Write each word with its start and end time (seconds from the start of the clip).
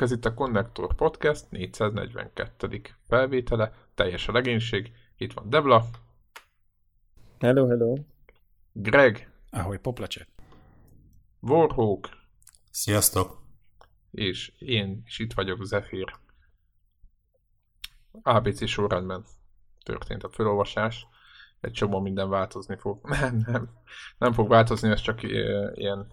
Sziasztok, 0.00 0.18
ez 0.18 0.32
itt 0.32 0.38
a 0.38 0.44
Connector 0.44 0.94
Podcast 0.94 1.50
442. 1.50 2.80
felvétele, 3.08 3.72
teljes 3.94 4.28
a 4.28 4.32
legénység. 4.32 4.92
Itt 5.16 5.32
van 5.32 5.50
Debla. 5.50 5.84
Hello, 7.38 7.66
hello. 7.66 7.94
Greg. 8.72 9.32
Ahogy 9.50 9.78
poplacsek. 9.78 10.28
Warhawk. 11.40 12.08
Sziasztok. 12.70 13.42
És 14.10 14.52
én 14.58 15.02
is 15.06 15.18
itt 15.18 15.32
vagyok, 15.32 15.64
Zephyr. 15.64 16.14
ABC 18.22 18.68
sorrendben 18.68 19.24
történt 19.84 20.24
a 20.24 20.30
felolvasás. 20.30 21.06
Egy 21.60 21.72
csomó 21.72 22.00
minden 22.00 22.28
változni 22.28 22.76
fog. 22.76 23.08
Nem, 23.20 23.42
nem. 23.46 23.70
Nem 24.18 24.32
fog 24.32 24.48
változni, 24.48 24.90
ez 24.90 25.00
csak 25.00 25.22
ilyen 25.74 26.06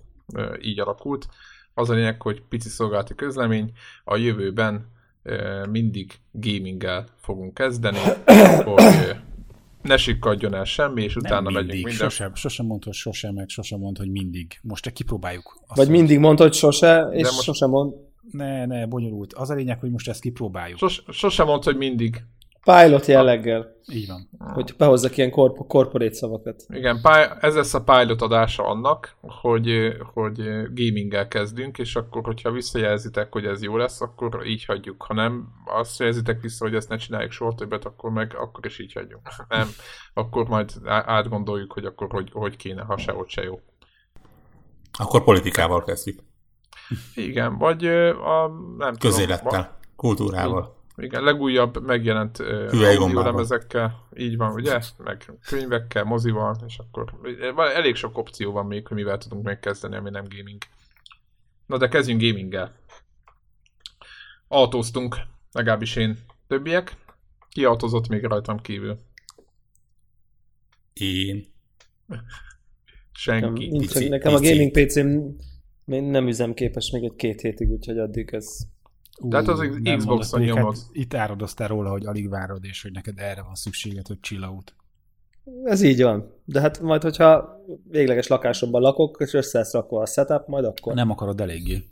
így 0.59 0.79
alakult. 0.79 1.27
Az 1.77 1.89
a 1.89 1.93
lényeg, 1.93 2.21
hogy 2.21 2.41
pici 2.49 2.69
szolgálati 2.69 3.15
közlemény, 3.15 3.71
a 4.03 4.15
jövőben 4.15 4.87
mindig 5.69 6.11
gaminggel 6.31 7.05
fogunk 7.19 7.53
kezdeni, 7.53 7.97
hogy 8.63 9.15
ne 9.81 9.97
sikkadjon 9.97 10.53
el 10.53 10.63
semmi, 10.63 11.03
és 11.03 11.15
utána 11.15 11.41
mindig, 11.49 11.65
megyünk 11.65 11.85
minden. 11.85 12.09
Sosem, 12.09 12.35
sosem 12.35 12.65
mond, 12.65 12.83
hogy 12.83 12.93
sosem, 12.93 13.33
meg 13.33 13.49
sosem 13.49 13.79
mond, 13.79 13.97
hogy 13.97 14.09
mindig. 14.09 14.59
Most 14.61 14.83
csak 14.83 14.93
kipróbáljuk. 14.93 15.59
Azt 15.67 15.77
Vagy 15.77 15.89
mindig 15.89 16.19
mond, 16.19 16.39
hogy 16.39 16.53
sose, 16.53 17.07
és 17.11 17.23
most- 17.23 17.41
sosem 17.41 17.69
mond. 17.69 17.93
Ne, 18.31 18.65
ne, 18.65 18.85
bonyolult. 18.85 19.33
Az 19.33 19.49
a 19.49 19.53
lényeg, 19.53 19.79
hogy 19.79 19.91
most 19.91 20.07
ezt 20.09 20.21
kipróbáljuk. 20.21 20.77
Sos, 20.77 21.03
sosem 21.09 21.45
mondd, 21.45 21.63
hogy 21.63 21.77
mindig. 21.77 22.23
Pilot 22.63 23.05
jelleggel, 23.05 23.75
Így 23.91 24.07
van. 24.07 24.29
hogy 24.53 24.73
behozzak 24.77 25.17
ilyen 25.17 25.31
korp- 25.31 25.67
korporét 25.67 26.13
szavakat. 26.13 26.63
Igen, 26.69 26.99
ez 27.39 27.55
lesz 27.55 27.73
a 27.73 27.83
pilot 27.83 28.21
adása 28.21 28.65
annak, 28.65 29.15
hogy, 29.21 29.95
hogy 30.13 30.37
gaminggel 30.73 31.27
kezdünk, 31.27 31.77
és 31.77 31.95
akkor, 31.95 32.23
hogyha 32.23 32.51
visszajelzitek, 32.51 33.31
hogy 33.31 33.45
ez 33.45 33.63
jó 33.63 33.77
lesz, 33.77 34.01
akkor 34.01 34.45
így 34.45 34.65
hagyjuk. 34.65 35.03
Ha 35.03 35.13
nem, 35.13 35.47
azt 35.65 35.99
jelzitek 35.99 36.41
vissza, 36.41 36.65
hogy 36.65 36.75
ezt 36.75 36.89
ne 36.89 36.97
csináljuk 36.97 37.31
soha 37.31 37.55
többet, 37.55 37.85
akkor 37.85 38.11
meg 38.11 38.35
akkor 38.37 38.65
is 38.65 38.79
így 38.79 38.93
hagyjuk. 38.93 39.19
Nem, 39.47 39.67
akkor 40.13 40.47
majd 40.47 40.71
átgondoljuk, 40.85 41.71
hogy 41.73 41.85
akkor 41.85 42.07
hogy, 42.09 42.29
hogy 42.33 42.55
kéne, 42.55 42.81
ha 42.81 42.97
se 42.97 43.13
ott 43.13 43.29
se 43.29 43.43
jó. 43.43 43.59
Akkor 44.99 45.23
politikával 45.23 45.83
kezdjük. 45.83 46.19
Igen, 47.15 47.57
vagy 47.57 47.85
a, 47.85 48.47
nem 48.77 48.93
tudom, 48.93 48.97
Közélettel, 48.99 49.77
kultúrával. 49.95 50.76
Igen, 50.97 51.23
legújabb 51.23 51.85
megjelent 51.85 52.39
audiolemezekkel, 52.39 54.07
így 54.15 54.37
van, 54.37 54.53
ugye? 54.53 54.79
Meg 54.97 55.25
könyvekkel, 55.47 56.03
mozival, 56.03 56.57
és 56.67 56.77
akkor 56.77 57.13
elég 57.73 57.95
sok 57.95 58.17
opció 58.17 58.51
van 58.51 58.65
még, 58.65 58.87
hogy 58.87 58.97
mivel 58.97 59.17
tudunk 59.17 59.45
még 59.45 59.59
kezdeni, 59.59 59.95
ami 59.95 60.09
nem 60.09 60.25
gaming. 60.37 60.61
Na 61.65 61.77
de 61.77 61.87
kezdjünk 61.87 62.21
gaminggel. 62.21 62.75
Autóztunk, 64.47 65.17
legalábbis 65.51 65.95
én 65.95 66.17
többiek. 66.47 66.95
Ki 67.49 67.65
autózott 67.65 68.07
még 68.07 68.23
rajtam 68.23 68.59
kívül? 68.61 68.97
Én. 70.93 71.45
Nekem, 72.05 72.25
Senki. 73.11 73.67
nincs, 73.67 73.93
pici- 73.93 74.07
nekem 74.07 74.33
a 74.33 74.39
gaming 74.39 74.71
PC-m 74.71 75.19
nem 75.85 76.27
üzemképes 76.27 76.91
még 76.91 77.03
egy-két 77.03 77.41
hétig, 77.41 77.69
úgyhogy 77.69 77.97
addig 77.97 78.33
ez... 78.33 78.57
Ú, 79.19 79.29
Tehát 79.29 79.47
az 79.47 79.69
Xboxon 79.97 80.41
nyomod. 80.41 80.75
Hát 80.75 80.85
itt 80.91 81.13
áradoztál 81.13 81.67
róla, 81.67 81.89
hogy 81.89 82.05
alig 82.05 82.29
várod, 82.29 82.63
és 82.63 82.81
hogy 82.81 82.91
neked 82.91 83.19
erre 83.19 83.41
van 83.41 83.55
szükséged, 83.55 84.07
hogy 84.07 84.19
chillaut. 84.19 84.75
Ez 85.63 85.81
így 85.81 86.01
van. 86.01 86.33
De 86.45 86.61
hát 86.61 86.81
majd, 86.81 87.01
hogyha 87.01 87.59
végleges 87.89 88.27
lakásomban 88.27 88.81
lakok, 88.81 89.17
és 89.19 89.33
össze 89.33 89.57
lesz 89.57 89.73
rakva 89.73 90.01
a 90.01 90.05
setup, 90.05 90.47
majd 90.47 90.65
akkor. 90.65 90.93
Nem 90.93 91.11
akarod 91.11 91.41
eléggé. 91.41 91.83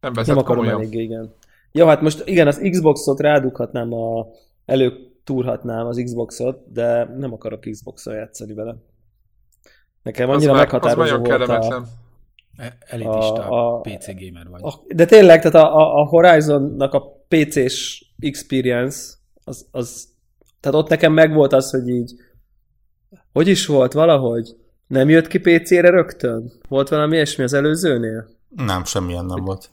Nem 0.00 0.12
nem 0.26 0.38
akarom 0.38 0.44
komolyan. 0.44 0.80
elég, 0.80 0.94
igen. 0.94 1.34
Ja, 1.72 1.86
hát 1.86 2.00
most 2.00 2.22
igen, 2.26 2.46
az 2.46 2.68
Xboxot 2.70 3.20
rádughatnám, 3.20 3.92
a, 3.92 4.26
előtúrhatnám 4.64 5.86
az 5.86 6.00
Xboxot, 6.04 6.72
de 6.72 7.04
nem 7.04 7.32
akarok 7.32 7.60
Xboxon 7.60 8.14
játszani 8.14 8.54
vele. 8.54 8.76
Nekem 10.02 10.28
Az, 10.28 10.36
annyira 10.36 10.52
már, 10.52 10.66
az 10.66 10.72
meghatározó 10.72 11.02
nagyon 11.02 11.28
volt 11.28 11.40
a, 11.40 11.46
kellemetlen. 11.46 11.86
Elitista 12.86 13.48
A- 13.48 13.74
a- 13.76 13.80
PC 13.80 14.06
gamer 14.06 14.48
vagy. 14.50 14.60
a... 14.64 14.72
De 14.94 15.04
tényleg, 15.04 15.42
tehát 15.42 15.66
a, 15.68 16.00
a, 16.00 16.04
Horizonnak 16.06 16.94
a 16.94 17.02
PC-s 17.28 18.04
experience, 18.20 19.12
az, 19.44 19.66
az, 19.70 20.08
tehát 20.60 20.78
ott 20.78 20.88
nekem 20.88 21.12
megvolt 21.12 21.52
az, 21.52 21.70
hogy 21.70 21.88
így, 21.88 22.12
hogy 23.32 23.48
is 23.48 23.66
volt 23.66 23.92
valahogy? 23.92 24.56
Nem 24.86 25.08
jött 25.08 25.26
ki 25.26 25.38
PC-re 25.38 25.90
rögtön? 25.90 26.52
Volt 26.68 26.88
valami 26.88 27.14
ilyesmi 27.14 27.44
az 27.44 27.52
előzőnél? 27.52 28.26
Nem, 28.56 28.84
semmilyen 28.84 29.24
nem 29.24 29.44
volt. 29.44 29.70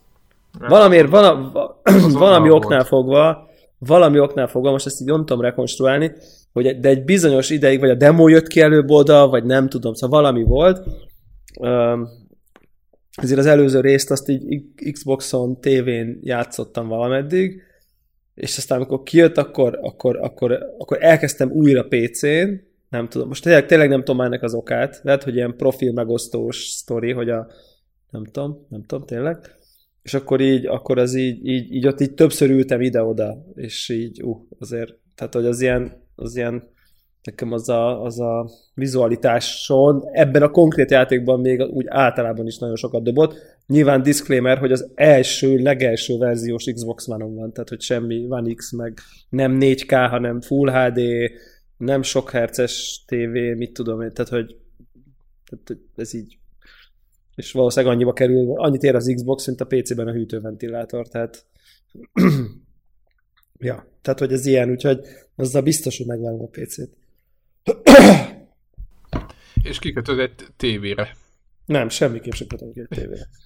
Valamiért, 0.68 1.08
vala, 1.08 1.50
valami 2.12 2.48
volt. 2.48 2.64
oknál 2.64 2.84
fogva, 2.84 3.48
valami 3.78 4.18
oknál 4.18 4.46
fogva, 4.46 4.70
most 4.70 4.86
ezt 4.86 5.00
így 5.00 5.06
nem 5.06 5.24
tudom 5.24 5.40
rekonstruálni, 5.42 6.12
hogy 6.52 6.66
egy- 6.66 6.80
de 6.80 6.88
egy 6.88 7.04
bizonyos 7.04 7.50
ideig, 7.50 7.80
vagy 7.80 7.90
a 7.90 7.94
demo 7.94 8.28
jött 8.28 8.46
ki 8.46 8.60
előbb 8.60 8.90
oda, 8.90 9.28
vagy 9.28 9.44
nem 9.44 9.68
tudom, 9.68 9.94
szóval 9.94 10.20
valami 10.22 10.42
volt. 10.42 10.82
Ezért 13.16 13.38
az 13.38 13.46
előző 13.46 13.80
részt 13.80 14.10
azt 14.10 14.28
így 14.28 14.64
Xboxon, 14.92 15.60
tévén 15.60 16.18
játszottam 16.22 16.88
valameddig, 16.88 17.62
és 18.34 18.56
aztán 18.56 18.78
amikor 18.78 19.02
kijött, 19.02 19.36
akkor, 19.36 19.78
akkor, 19.82 20.16
akkor, 20.16 20.58
akkor 20.78 20.96
elkezdtem 21.00 21.50
újra 21.50 21.86
PC-n, 21.88 22.70
nem 22.88 23.08
tudom, 23.08 23.28
most 23.28 23.42
tényleg, 23.42 23.66
tényleg 23.66 23.88
nem 23.88 24.04
tudom 24.04 24.20
ennek 24.20 24.42
az 24.42 24.54
okát, 24.54 25.00
lehet, 25.02 25.22
hogy 25.22 25.34
ilyen 25.34 25.56
profil 25.56 25.92
megosztós 25.92 26.56
sztori, 26.56 27.12
hogy 27.12 27.30
a, 27.30 27.46
nem 28.10 28.24
tudom, 28.24 28.66
nem 28.68 28.84
tudom, 28.84 29.06
tényleg, 29.06 29.56
és 30.02 30.14
akkor 30.14 30.40
így, 30.40 30.66
akkor 30.66 30.98
az 30.98 31.14
így, 31.14 31.46
így, 31.46 31.74
így 31.74 31.86
ott 31.86 32.00
így 32.00 32.14
többször 32.14 32.50
ültem 32.50 32.80
ide-oda, 32.80 33.46
és 33.54 33.88
így, 33.88 34.22
uh, 34.22 34.36
azért, 34.58 34.94
tehát 35.14 35.34
hogy 35.34 35.46
az 35.46 35.60
ilyen, 35.60 36.06
az 36.14 36.36
ilyen, 36.36 36.71
nekem 37.22 37.52
az 37.52 37.68
a, 37.68 38.04
az 38.04 38.20
a 38.20 38.50
vizualitáson 38.74 40.04
ebben 40.12 40.42
a 40.42 40.50
konkrét 40.50 40.90
játékban 40.90 41.40
még 41.40 41.60
úgy 41.60 41.86
általában 41.88 42.46
is 42.46 42.58
nagyon 42.58 42.76
sokat 42.76 43.02
dobott. 43.02 43.34
Nyilván 43.66 44.02
disclaimer, 44.02 44.58
hogy 44.58 44.72
az 44.72 44.90
első, 44.94 45.56
legelső 45.56 46.16
verziós 46.16 46.64
Xbox 46.64 47.08
One-on 47.08 47.34
van, 47.34 47.52
tehát 47.52 47.68
hogy 47.68 47.80
semmi 47.80 48.26
One 48.28 48.54
X, 48.54 48.72
meg 48.72 48.98
nem 49.28 49.56
4K, 49.60 50.06
hanem 50.10 50.40
Full 50.40 50.70
HD, 50.70 51.00
nem 51.76 52.02
sok 52.02 52.30
herces 52.30 53.04
TV, 53.06 53.56
mit 53.56 53.72
tudom 53.72 54.02
én, 54.02 54.12
tehát 54.12 54.30
hogy, 54.30 54.56
tehát, 55.50 55.66
hogy 55.66 55.78
ez 55.96 56.14
így 56.14 56.36
és 57.34 57.52
valószínűleg 57.52 57.94
annyiba 57.94 58.12
kerül, 58.12 58.52
annyit 58.56 58.82
ér 58.82 58.94
az 58.94 59.12
Xbox, 59.14 59.46
mint 59.46 59.60
a 59.60 59.66
PC-ben 59.66 60.08
a 60.08 60.12
hűtőventilátor, 60.12 61.08
tehát 61.08 61.46
ja, 63.58 63.86
tehát 64.02 64.18
hogy 64.18 64.32
ez 64.32 64.46
ilyen, 64.46 64.70
úgyhogy 64.70 65.00
azzal 65.36 65.62
biztos, 65.62 65.96
hogy 65.96 66.06
megvágom 66.06 66.42
a 66.42 66.46
PC-t. 66.46 67.01
És 69.62 69.78
kikötöd 69.78 70.18
egy 70.18 70.46
tévére. 70.56 71.16
Nem, 71.66 71.88
semmiképp 71.88 72.32
sem 72.32 72.46
kötök 72.46 72.76
egy 72.76 72.86
tévére. 72.88 73.28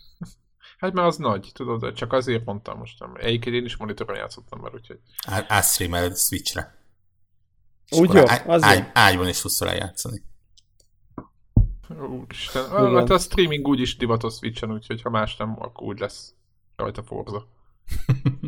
Hát 0.78 0.92
mert 0.92 1.06
az 1.06 1.16
nagy, 1.16 1.50
tudod, 1.54 1.92
csak 1.92 2.12
azért 2.12 2.44
mondtam 2.44 2.78
most. 2.78 3.00
nem. 3.00 3.14
Egyébként 3.16 3.56
én 3.56 3.64
is 3.64 3.76
monitoron 3.76 4.16
játszottam 4.16 4.60
már, 4.60 4.74
úgyhogy 4.74 4.98
Átstreameled 5.26 6.16
Switchre. 6.16 6.76
Úgy 7.90 8.12
jó, 8.12 8.28
á- 8.28 8.48
az 8.48 8.62
ágy, 8.62 8.90
ágyban 8.92 9.28
is 9.28 9.40
tudsz 9.40 9.60
játszani. 9.60 10.22
Úristen, 11.88 12.94
hát 12.94 13.10
a 13.10 13.18
streaming 13.18 13.68
úgy 13.68 13.80
is 13.80 13.96
divatos 13.96 14.34
Switchen, 14.34 14.72
úgyhogy 14.72 15.02
ha 15.02 15.10
más 15.10 15.36
nem, 15.36 15.56
akkor 15.58 15.86
úgy 15.86 15.98
lesz 15.98 16.34
rajta 16.76 17.02
Forza. 17.02 17.48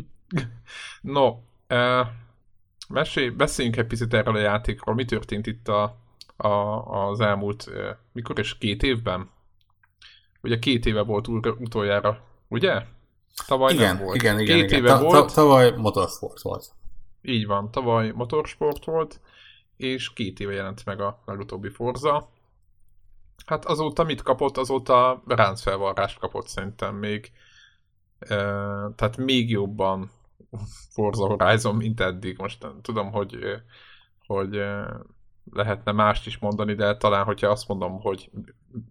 no, 1.01 1.27
uh, 1.69 2.07
mesélj, 2.89 3.29
beszéljünk 3.29 3.77
egy 3.77 3.87
picit 3.87 4.13
erről 4.13 4.35
a 4.35 4.39
játékról. 4.39 4.95
Mi 4.95 5.05
történt 5.05 5.47
itt 5.47 5.67
a, 5.67 5.97
a, 6.37 6.47
az 7.07 7.19
elmúlt, 7.19 7.69
mikor 8.11 8.39
is 8.39 8.57
két 8.57 8.83
évben? 8.83 9.29
Ugye 10.41 10.59
két 10.59 10.85
éve 10.85 11.01
volt 11.01 11.27
ul- 11.27 11.59
utoljára, 11.59 12.21
ugye? 12.47 12.81
Tavaly 13.47 13.73
igen, 13.73 13.95
nem 13.95 14.05
volt. 14.05 14.15
igen, 14.15 14.39
igen, 14.39 14.55
Két 14.57 14.65
igen. 14.65 14.79
éve 14.79 14.89
Ta- 14.89 15.01
volt. 15.01 15.13
ta- 15.13 15.33
tavaly 15.33 15.71
motorsport 15.77 16.41
volt. 16.41 16.71
Így 17.21 17.45
van, 17.45 17.71
tavaly 17.71 18.11
motorsport 18.11 18.85
volt, 18.85 19.21
és 19.77 20.13
két 20.13 20.39
éve 20.39 20.53
jelent 20.53 20.85
meg 20.85 21.01
a 21.01 21.21
legutóbbi 21.25 21.69
Forza. 21.69 22.29
Hát 23.45 23.65
azóta 23.65 24.03
mit 24.03 24.21
kapott? 24.21 24.57
Azóta 24.57 25.23
ráncfelvarrást 25.27 26.19
kapott 26.19 26.47
szerintem 26.47 26.95
még. 26.95 27.31
E, 28.19 28.35
tehát 28.95 29.17
még 29.17 29.49
jobban 29.49 30.11
Forza 30.89 31.25
Horizon, 31.25 31.75
mint 31.75 31.99
eddig. 31.99 32.37
Most 32.37 32.67
tudom, 32.81 33.11
hogy, 33.11 33.37
hogy 34.25 34.59
lehetne 35.51 35.91
mást 35.91 36.27
is 36.27 36.37
mondani, 36.37 36.73
de 36.73 36.97
talán, 36.97 37.23
hogyha 37.25 37.47
azt 37.47 37.67
mondom, 37.67 37.99
hogy 38.01 38.31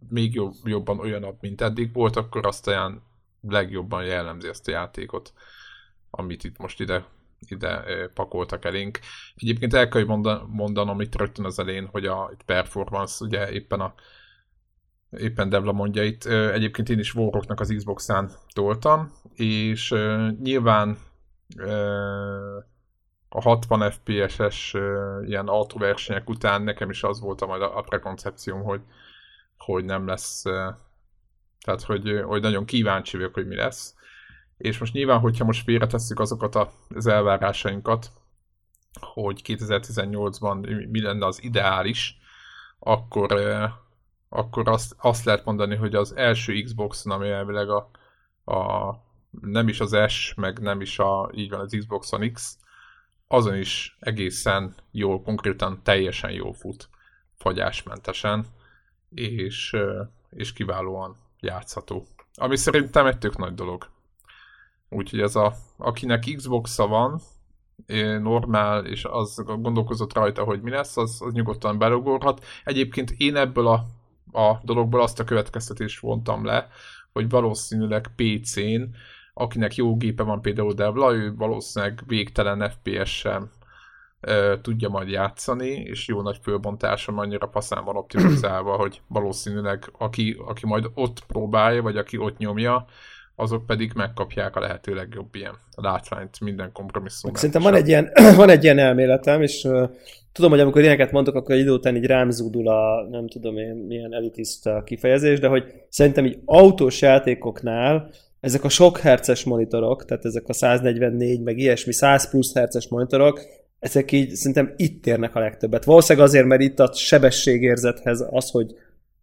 még 0.08 0.34
jobb, 0.34 0.55
jobban 0.64 0.99
olyanabb, 0.99 1.37
mint 1.40 1.60
eddig 1.60 1.93
volt, 1.93 2.16
akkor 2.16 2.46
azt 2.46 2.64
talán 2.64 3.02
legjobban 3.40 4.05
jellemzi 4.05 4.49
ezt 4.49 4.69
a 4.69 4.70
játékot, 4.70 5.32
amit 6.10 6.44
itt 6.44 6.58
most 6.58 6.81
ide 6.81 7.05
ide 7.49 7.84
pakoltak 8.14 8.64
elénk. 8.64 8.99
Egyébként 9.37 9.75
el 9.75 9.88
kell 9.88 10.05
mondan- 10.05 10.49
mondanom 10.49 11.00
itt 11.00 11.16
rögtön 11.16 11.44
az 11.44 11.58
elején, 11.58 11.87
hogy 11.87 12.06
a 12.06 12.31
performance 12.46 13.25
ugye 13.25 13.50
éppen 13.50 13.81
a 13.81 13.94
éppen 15.10 15.49
Devla 15.49 15.72
mondja 15.72 16.05
itt, 16.05 16.25
egyébként 16.25 16.88
én 16.88 16.99
is 16.99 17.14
Warrocknak 17.14 17.60
az 17.60 17.75
Xbox-án 17.76 18.31
toltam, 18.55 19.12
és 19.34 19.94
nyilván 20.43 20.99
a 23.29 23.41
60 23.41 23.91
FPS-es 23.91 24.75
ilyen 25.25 25.49
autóversenyek 25.49 26.29
után 26.29 26.62
nekem 26.62 26.91
is 26.91 27.03
az 27.03 27.21
volt 27.21 27.41
a 27.41 27.47
majd 27.47 27.62
a, 27.62 27.81
prekoncepcióm, 27.81 28.62
hogy, 28.62 28.81
hogy 29.56 29.85
nem 29.85 30.06
lesz, 30.06 30.43
tehát 31.65 31.83
hogy, 31.87 32.23
hogy 32.25 32.43
nagyon 32.43 32.65
kíváncsi 32.65 33.17
vagyok, 33.17 33.35
hogy 33.35 33.47
mi 33.47 33.55
lesz. 33.55 33.95
És 34.56 34.79
most 34.79 34.93
nyilván, 34.93 35.19
hogyha 35.19 35.45
most 35.45 35.65
félretesszük 35.65 36.21
azokat 36.21 36.69
az 36.95 37.06
elvárásainkat, 37.06 38.11
hogy 39.01 39.41
2018-ban 39.44 40.89
mi 40.91 41.01
lenne 41.01 41.27
az 41.27 41.43
ideális, 41.43 42.19
akkor, 42.79 43.41
akkor 44.29 44.69
azt, 44.69 44.94
azt 44.99 45.25
lehet 45.25 45.44
mondani, 45.44 45.77
hogy 45.77 45.94
az 45.94 46.17
első 46.17 46.62
Xbox-on, 46.62 47.12
ami 47.12 47.29
elvileg 47.29 47.69
a, 47.71 47.91
a 48.53 48.93
nem 49.31 49.69
is 49.69 49.81
az 49.81 49.97
S, 50.07 50.35
meg 50.35 50.59
nem 50.59 50.81
is 50.81 50.99
a, 50.99 51.31
így 51.35 51.51
van 51.51 51.61
az 51.61 51.77
Xbox 51.79 52.11
X, 52.33 52.59
azon 53.27 53.57
is 53.57 53.97
egészen 54.01 54.75
jól, 54.91 55.23
konkrétan 55.23 55.81
teljesen 55.83 56.31
jól 56.31 56.53
fut, 56.53 56.89
fagyásmentesen, 57.37 58.47
és, 59.15 59.77
és 60.31 60.53
kiválóan 60.53 61.17
játszható. 61.41 62.07
Ami 62.35 62.57
szerintem 62.57 63.07
egy 63.07 63.19
tök 63.19 63.37
nagy 63.37 63.55
dolog. 63.55 63.91
Úgyhogy 64.89 65.21
ez 65.21 65.37
a, 65.37 65.55
akinek 65.77 66.25
Xbox-a 66.37 66.87
van, 66.87 67.21
normál, 68.21 68.87
és 68.87 69.05
az 69.05 69.43
gondolkozott 69.47 70.13
rajta, 70.13 70.45
hogy 70.45 70.61
mi 70.61 70.71
lesz, 70.71 70.97
az, 70.97 71.23
az 71.23 71.33
nyugodtan 71.33 71.79
belugorhat. 71.79 72.45
Egyébként 72.65 73.11
én 73.17 73.37
ebből 73.37 73.67
a, 73.67 73.85
a 74.39 74.61
dologból 74.63 75.01
azt 75.01 75.21
a 75.21 75.25
következtetést 75.25 76.01
vontam 76.01 76.45
le, 76.45 76.69
hogy 77.13 77.29
valószínűleg 77.29 78.11
PC-n, 78.17 78.83
akinek 79.38 79.75
jó 79.75 79.96
gépe 79.96 80.23
van 80.23 80.40
például 80.40 80.73
Devla, 80.73 81.14
ő 81.14 81.35
valószínűleg 81.37 82.02
végtelen 82.06 82.70
FPS-sel 82.70 83.50
tudja 84.62 84.88
majd 84.88 85.08
játszani, 85.08 85.69
és 85.69 86.06
jó 86.06 86.23
nagy 86.23 86.38
fölbontáson 86.43 87.19
annyira 87.19 87.49
faszán 87.52 87.85
van 87.85 87.96
optimizálva, 87.96 88.76
hogy 88.76 89.00
valószínűleg 89.06 89.85
aki, 89.99 90.37
aki 90.46 90.67
majd 90.67 90.85
ott 90.94 91.25
próbálja, 91.26 91.82
vagy 91.82 91.96
aki 91.96 92.19
ott 92.19 92.38
nyomja, 92.38 92.85
azok 93.35 93.67
pedig 93.67 93.93
megkapják 93.94 94.56
a 94.56 94.61
lehető 94.61 94.94
legjobb 94.94 95.35
ilyen 95.35 95.55
látványt 95.75 96.41
minden 96.41 96.73
kompromisszum. 96.73 97.34
Szerintem 97.34 97.62
van 97.62 97.75
egy, 97.75 97.88
ilyen, 97.88 98.11
van 98.37 98.49
egy 98.49 98.62
ilyen 98.62 98.79
elméletem, 98.79 99.43
és 99.43 99.64
uh, 99.64 99.91
tudom, 100.32 100.50
hogy 100.50 100.61
amikor 100.61 100.81
ilyeneket 100.81 101.12
mondok, 101.12 101.34
akkor 101.34 101.55
egy 101.55 101.61
idő 101.61 101.73
után 101.73 101.96
így 101.96 102.06
rám 102.06 102.31
zúdul 102.31 102.69
a 102.69 103.08
nem 103.11 103.29
tudom 103.29 103.56
én 103.56 103.75
milyen 103.75 104.14
elitista 104.14 104.82
kifejezés, 104.82 105.38
de 105.38 105.49
hogy 105.49 105.64
szerintem 105.88 106.25
így 106.25 106.38
autós 106.44 107.00
játékoknál 107.00 108.11
ezek 108.40 108.64
a 108.64 108.69
sok 108.69 108.99
herces 108.99 109.44
monitorok, 109.44 110.05
tehát 110.05 110.25
ezek 110.25 110.49
a 110.49 110.52
144, 110.52 111.40
meg 111.40 111.58
ilyesmi 111.58 111.93
100 111.93 112.31
plusz 112.31 112.55
herces 112.55 112.88
monitorok, 112.88 113.40
ezek 113.79 114.12
így 114.12 114.31
szerintem 114.31 114.75
itt 114.76 115.06
érnek 115.06 115.35
a 115.35 115.40
legtöbbet. 115.40 115.85
Valószínűleg 115.85 116.29
azért, 116.29 116.46
mert 116.46 116.61
itt 116.61 116.81
a 116.81 116.93
sebességérzethez 116.94 118.25
az, 118.31 118.50
hogy, 118.50 118.75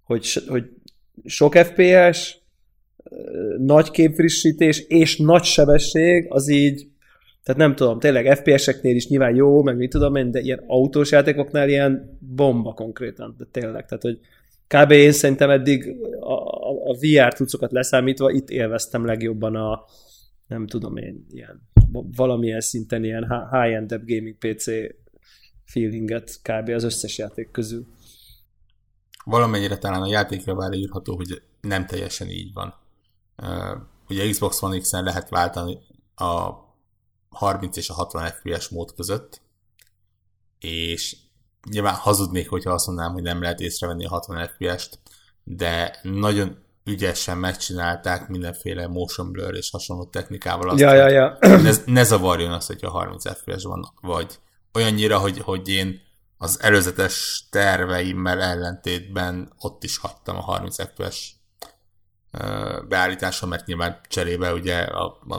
hogy, 0.04 0.44
hogy 0.48 0.64
sok 1.26 1.56
FPS, 1.56 2.38
nagy 3.58 3.92
képfrissítés 3.92 4.80
és 4.80 5.18
nagy 5.18 5.44
sebesség, 5.44 6.26
az 6.30 6.48
így, 6.48 6.88
tehát 7.44 7.62
nem 7.62 7.76
tudom, 7.76 8.00
tényleg 8.00 8.38
FPS-eknél 8.38 8.96
is 8.96 9.08
nyilván 9.08 9.36
jó, 9.36 9.64
meg 9.64 9.78
mit 9.78 9.90
tudom 9.90 10.16
én, 10.16 10.32
de 10.32 10.40
ilyen 10.40 10.64
autós 10.68 11.12
játékoknál 11.12 11.70
ilyen 11.70 12.18
bomba 12.36 12.74
konkrétan, 12.74 13.36
de 13.38 13.46
tényleg, 13.52 13.86
tehát 13.86 14.04
hogy 14.04 14.20
kb. 14.68 14.92
én 14.92 15.12
szerintem 15.12 15.50
eddig 15.50 15.96
a, 16.20 16.34
a, 16.34 16.90
a 16.90 16.98
VR 17.00 17.34
cuccokat 17.34 17.72
leszámítva 17.72 18.32
itt 18.32 18.50
élveztem 18.50 19.06
legjobban 19.06 19.56
a, 19.56 19.86
nem 20.48 20.68
tudom 20.68 20.98
én, 20.98 21.26
ilyen 21.30 21.70
valamilyen 21.92 22.62
szinten 22.62 23.04
ilyen 23.04 23.50
high-end 23.52 23.90
gaming 23.90 24.38
PC 24.38 24.66
feelinget 25.64 26.40
kb. 26.42 26.70
az 26.70 26.84
összes 26.84 27.18
játék 27.18 27.52
közül. 27.52 27.86
Valamennyire 29.26 29.78
talán 29.78 30.02
a 30.02 30.08
játékra 30.08 30.54
már 30.54 30.74
írható, 30.74 31.16
hogy 31.16 31.42
nem 31.62 31.86
teljesen 31.86 32.30
így 32.30 32.54
van. 32.54 32.74
Uh, 33.38 33.82
ugye 34.10 34.30
Xbox 34.30 34.62
One 34.62 34.78
X-en 34.78 35.04
lehet 35.04 35.30
váltani 35.30 35.78
a 36.16 36.52
30 37.30 37.78
és 37.78 37.90
a 37.90 37.94
60 37.94 38.26
FPS 38.26 38.70
mód 38.70 38.94
között, 38.94 39.42
és 40.60 41.18
nyilván 41.70 41.94
hazudnék, 41.94 42.50
hogyha 42.50 42.72
azt 42.72 42.88
mondanám, 42.88 43.14
hogy 43.14 43.24
nem 43.24 43.42
lehet 43.42 43.60
észrevenni 43.60 44.06
a 44.06 44.10
60 44.10 44.48
FPS-t, 44.48 45.00
de 45.44 46.00
nagyon 46.02 46.64
ügyesen 46.84 47.38
megcsinálták 47.38 48.28
mindenféle 48.28 48.88
motion 48.88 49.32
blur 49.32 49.56
és 49.56 49.70
hasonló 49.70 50.06
technikával 50.06 50.70
azt, 50.70 50.80
ja, 50.80 50.94
ja, 50.94 51.10
ja. 51.10 51.38
Ne, 51.40 51.72
ne 51.86 52.04
zavarjon 52.04 52.52
az, 52.52 52.66
hogyha 52.66 52.90
30 52.90 53.38
FPS 53.38 53.64
van, 53.64 53.94
vagy 54.02 54.40
olyannyira, 54.74 55.18
hogy, 55.18 55.40
hogy 55.40 55.70
én 55.70 56.02
az 56.38 56.62
előzetes 56.62 57.48
terveimmel 57.52 58.42
ellentétben 58.42 59.54
ott 59.60 59.84
is 59.84 59.98
hagytam 59.98 60.36
a 60.36 60.42
30 60.42 60.82
FPS 60.82 61.36
beállítása, 62.88 63.46
mert 63.46 63.66
nyilván 63.66 64.00
cserébe 64.08 64.54
ugye 64.54 64.88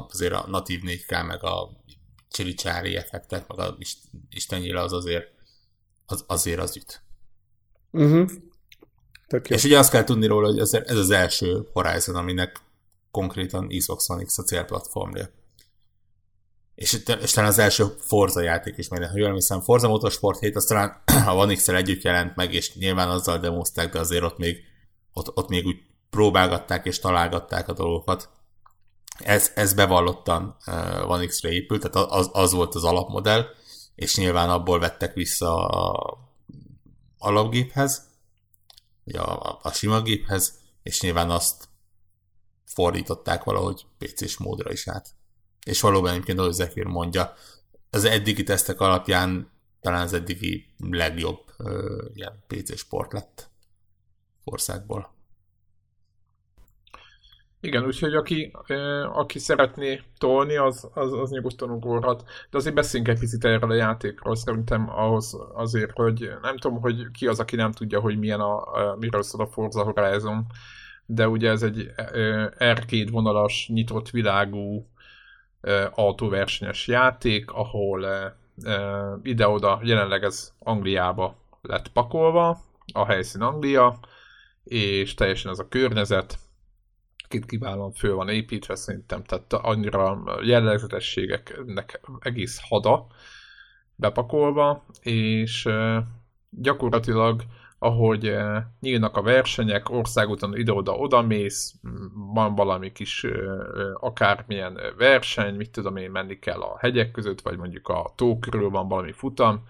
azért 0.08 0.32
a 0.32 0.44
natív 0.49 0.81
4K, 0.84 1.26
meg 1.26 1.44
a 1.44 1.70
csiricsári 2.31 2.96
effektek, 2.96 3.46
meg 3.49 3.58
a 3.58 3.76
istennyire 4.31 4.81
az 4.81 4.93
azért 4.93 5.36
az, 6.06 6.25
azért 6.26 6.61
az 6.61 6.76
üt. 6.76 7.03
Uh-huh. 7.91 8.31
És 9.49 9.64
ugye 9.64 9.79
azt 9.79 9.91
kell 9.91 10.05
tudni 10.05 10.26
róla, 10.26 10.47
hogy 10.47 10.58
ez, 10.58 10.73
ez 10.73 10.97
az 10.97 11.11
első 11.11 11.69
Horizon, 11.73 12.17
aminek 12.17 12.61
konkrétan 13.11 13.69
Xbox 13.79 14.08
One 14.08 14.25
X 14.25 14.39
a 14.39 14.43
célplatformja. 14.43 15.31
És, 16.75 17.03
és 17.20 17.31
talán 17.31 17.51
az 17.51 17.58
első 17.58 17.84
Forza 17.98 18.41
játék 18.41 18.77
is, 18.77 18.89
mert 18.89 19.10
ha 19.10 19.19
jól 19.19 19.27
emlékszem, 19.27 19.60
Forza 19.60 19.89
Motorsport 19.89 20.39
7, 20.39 20.56
az 20.56 20.65
talán 20.65 21.03
a 21.27 21.34
One 21.34 21.55
x 21.55 21.69
együtt 21.69 22.03
jelent 22.03 22.36
meg, 22.36 22.55
és 22.55 22.75
nyilván 22.75 23.08
azzal 23.08 23.39
demozták, 23.39 23.93
de 23.93 23.98
azért 23.98 24.22
ott 24.22 24.39
még, 24.39 24.56
ott, 25.13 25.36
ott 25.36 25.48
még 25.48 25.67
úgy 25.67 25.77
próbálgatták 26.10 26.86
és 26.86 26.98
találgatták 26.98 27.69
a 27.69 27.72
dolgokat. 27.72 28.29
Ez, 29.19 29.51
ez 29.55 29.75
bevallottan 29.75 30.56
uh, 30.67 31.10
One 31.10 31.27
X-re 31.27 31.51
épült, 31.51 31.91
tehát 31.91 32.10
az, 32.10 32.31
az 32.32 32.53
volt 32.53 32.75
az 32.75 32.84
alapmodell, 32.84 33.44
és 33.96 34.17
nyilván 34.17 34.50
abból 34.50 34.79
vettek 34.79 35.15
vissza 35.15 35.67
a 35.67 36.19
alapgéphez, 37.19 38.08
vagy 39.05 39.17
a, 39.17 39.58
a, 39.62 39.72
sima 39.72 40.03
géphez, 40.03 40.58
és 40.82 41.00
nyilván 41.00 41.31
azt 41.31 41.69
fordították 42.65 43.44
valahogy 43.44 43.86
PC-s 43.98 44.36
módra 44.36 44.72
is 44.72 44.88
át. 44.88 45.08
És 45.65 45.81
valóban 45.81 46.12
egyébként, 46.12 46.38
ahogy 46.38 46.53
Zephyr 46.53 46.84
mondja, 46.84 47.34
az 47.91 48.05
eddigi 48.05 48.43
tesztek 48.43 48.81
alapján 48.81 49.50
talán 49.81 50.03
az 50.03 50.12
eddigi 50.12 50.67
legjobb 50.79 51.53
ö, 51.56 52.05
ilyen 52.15 52.44
PC 52.46 52.79
sport 52.79 53.12
lett 53.12 53.50
országból. 54.44 55.16
Igen, 57.67 57.85
úgyhogy 57.85 58.15
aki, 58.15 58.53
aki 59.13 59.39
szeretné 59.39 60.01
tolni, 60.19 60.56
az, 60.56 60.91
az, 60.94 61.13
az 61.13 61.31
nyugodtan 61.31 61.70
ugorhat. 61.70 62.25
De 62.51 62.58
azért 62.58 62.75
beszéljünk 62.75 63.13
egy 63.13 63.19
picit 63.19 63.44
erről 63.44 63.70
a 63.70 63.75
játékról, 63.75 64.37
szerintem 64.37 64.91
ahhoz 64.91 65.37
azért, 65.55 65.91
hogy 65.93 66.31
nem 66.43 66.56
tudom, 66.56 66.81
hogy 66.81 67.11
ki 67.13 67.27
az, 67.27 67.41
aki 67.41 67.56
nem 67.56 67.73
tudja, 67.73 68.01
hogy 68.01 68.19
milyen 68.19 68.41
a, 68.41 68.56
a 68.56 68.96
miről 68.99 69.23
szól 69.23 69.44
a 69.44 69.49
Forza 69.49 69.82
Horizon, 69.82 70.46
de 71.06 71.29
ugye 71.29 71.51
ez 71.51 71.63
egy 71.63 71.91
arcade 72.58 73.11
vonalas, 73.11 73.69
nyitott 73.73 74.11
világú 74.11 74.87
autóversenyes 75.91 76.87
játék, 76.87 77.51
ahol 77.51 78.06
ide-oda, 79.23 79.81
jelenleg 79.82 80.23
ez 80.23 80.53
Angliába 80.58 81.37
lett 81.63 81.89
pakolva, 81.89 82.58
a 82.93 83.06
helyszín 83.06 83.43
Anglia, 83.43 83.99
és 84.65 85.15
teljesen 85.15 85.51
ez 85.51 85.58
a 85.58 85.69
környezet, 85.69 86.39
két 87.29 87.47
kiválóan 87.47 87.93
föl 87.93 88.15
van 88.15 88.29
építve 88.29 88.75
szerintem, 88.75 89.25
tehát 89.25 89.53
annyira 89.53 90.23
jellegzetességeknek 90.43 92.01
egész 92.21 92.59
hada 92.69 93.06
bepakolva, 93.95 94.85
és 95.03 95.69
gyakorlatilag 96.51 97.43
ahogy 97.79 98.37
nyílnak 98.81 99.17
a 99.17 99.23
versenyek, 99.23 99.91
országúton 99.91 100.56
ide-oda 100.56 101.23
mész, 101.23 101.75
van 102.15 102.55
valami 102.55 102.93
kis 102.93 103.27
akármilyen 103.95 104.81
verseny, 104.97 105.55
mit 105.55 105.71
tudom 105.71 105.97
én, 105.97 106.11
menni 106.11 106.39
kell 106.39 106.61
a 106.61 106.79
hegyek 106.79 107.11
között, 107.11 107.41
vagy 107.41 107.56
mondjuk 107.56 107.89
a 107.89 108.13
tó 108.17 108.39
körül 108.39 108.71
van 108.71 108.89
valami 108.89 109.13
futam, 109.13 109.63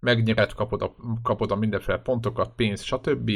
megnyered, 0.00 0.52
kapod 0.52 0.82
a, 0.82 0.94
kapod 1.22 1.50
a 1.50 1.56
mindenféle 1.56 1.98
pontokat, 1.98 2.52
pénzt, 2.56 2.84
stb 2.84 3.30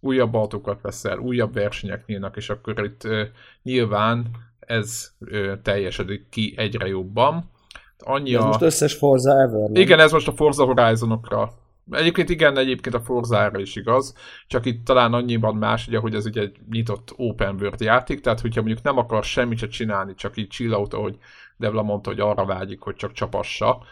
újabb 0.00 0.34
autókat 0.34 0.80
veszel, 0.80 1.18
újabb 1.18 1.54
versenyek 1.54 2.06
nyílnak, 2.06 2.36
és 2.36 2.50
akkor 2.50 2.84
itt 2.84 3.08
nyilván 3.62 4.26
ez 4.58 5.12
teljesedik 5.62 6.28
ki 6.28 6.54
egyre 6.56 6.86
jobban. 6.86 7.50
Annyi 7.98 8.34
ez 8.34 8.42
a... 8.42 8.46
most 8.46 8.62
összes 8.62 8.94
Forza 8.94 9.30
ever. 9.30 9.68
Nem? 9.68 9.82
Igen, 9.82 9.98
ez 9.98 10.12
most 10.12 10.28
a 10.28 10.32
Forza 10.32 10.64
Horizonokra 10.64 11.52
Egyébként 11.90 12.28
igen, 12.28 12.58
egyébként 12.58 12.94
a 12.94 13.00
Forzára 13.00 13.58
is 13.58 13.76
igaz, 13.76 14.14
csak 14.46 14.66
itt 14.66 14.84
talán 14.84 15.12
annyiban 15.12 15.56
más, 15.56 15.86
ugye, 15.86 15.98
hogy 15.98 16.14
ez 16.14 16.26
ugye 16.26 16.40
egy 16.40 16.56
nyitott 16.70 17.14
open 17.16 17.56
world 17.60 17.80
játék, 17.80 18.20
tehát 18.20 18.40
hogyha 18.40 18.62
mondjuk 18.62 18.84
nem 18.84 18.98
akar 18.98 19.24
semmit 19.24 19.58
se 19.58 19.68
csinálni, 19.68 20.14
csak 20.14 20.36
így 20.36 20.48
chill 20.48 20.72
out, 20.72 20.94
ahogy 20.94 21.16
Devla 21.56 21.82
mondta, 21.82 22.10
hogy 22.10 22.20
arra 22.20 22.44
vágyik, 22.44 22.80
hogy 22.80 22.94
csak 22.94 23.12
csapassa 23.12 23.82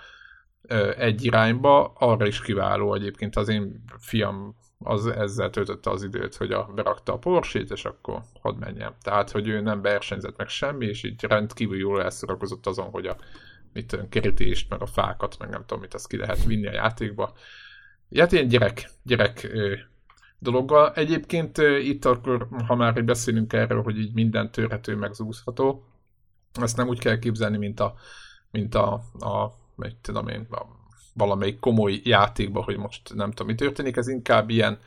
egy 0.99 1.25
irányba, 1.25 1.93
arra 1.99 2.27
is 2.27 2.41
kiváló 2.41 2.95
egyébként 2.95 3.37
az 3.37 3.49
én 3.49 3.85
fiam 3.99 4.57
az 4.79 5.07
ezzel 5.07 5.51
töltötte 5.51 5.91
az 5.91 6.03
időt, 6.03 6.35
hogy 6.35 6.53
a, 6.53 6.71
berakta 6.75 7.13
a 7.13 7.19
porsét, 7.19 7.71
és 7.71 7.85
akkor 7.85 8.23
hadd 8.41 8.57
menjen. 8.57 8.95
Tehát, 9.03 9.31
hogy 9.31 9.49
ő 9.49 9.61
nem 9.61 9.83
versenyzett 9.83 10.37
meg 10.37 10.49
semmi, 10.49 10.87
és 10.87 11.03
így 11.03 11.23
rendkívül 11.23 11.79
jól 11.79 12.03
elszórakozott 12.03 12.67
azon, 12.67 12.91
hogy 12.91 13.07
a 13.07 13.17
mit 13.73 13.87
tudom, 13.87 14.09
kerítést, 14.09 14.71
meg 14.71 14.83
a 14.83 14.87
fákat, 14.87 15.39
meg 15.39 15.49
nem 15.49 15.61
tudom, 15.61 15.81
mit 15.81 15.95
azt 15.95 16.09
ki 16.09 16.17
lehet 16.17 16.45
vinni 16.45 16.67
a 16.67 16.73
játékba. 16.73 17.33
Hát 18.17 18.33
ilyen 18.33 18.49
gyerek, 18.49 18.91
gyerek 19.03 19.49
dologgal. 20.39 20.93
Egyébként 20.93 21.59
itt 21.59 22.05
akkor, 22.05 22.49
ha 22.67 22.75
már 22.75 23.05
beszélünk 23.05 23.53
erről, 23.53 23.83
hogy 23.83 23.99
így 23.99 24.15
minden 24.15 24.51
törhető, 24.51 24.97
meg 24.97 25.13
zúzható, 25.13 25.85
ezt 26.61 26.77
nem 26.77 26.89
úgy 26.89 26.99
kell 26.99 27.19
képzelni, 27.19 27.57
mint 27.57 27.81
a, 27.81 27.95
mint 28.51 28.75
a, 28.75 28.93
a 29.19 29.55
meg 29.75 29.97
tudom 30.01 30.29
én, 30.29 30.47
a 30.51 30.76
valamelyik 31.17 31.59
komoly 31.59 32.01
játékban, 32.05 32.63
hogy 32.63 32.77
most 32.77 33.15
nem 33.15 33.31
tudom, 33.31 33.47
mi 33.47 33.55
történik, 33.55 33.97
ez 33.97 34.09
inkább 34.09 34.51
ilyen 34.51 34.79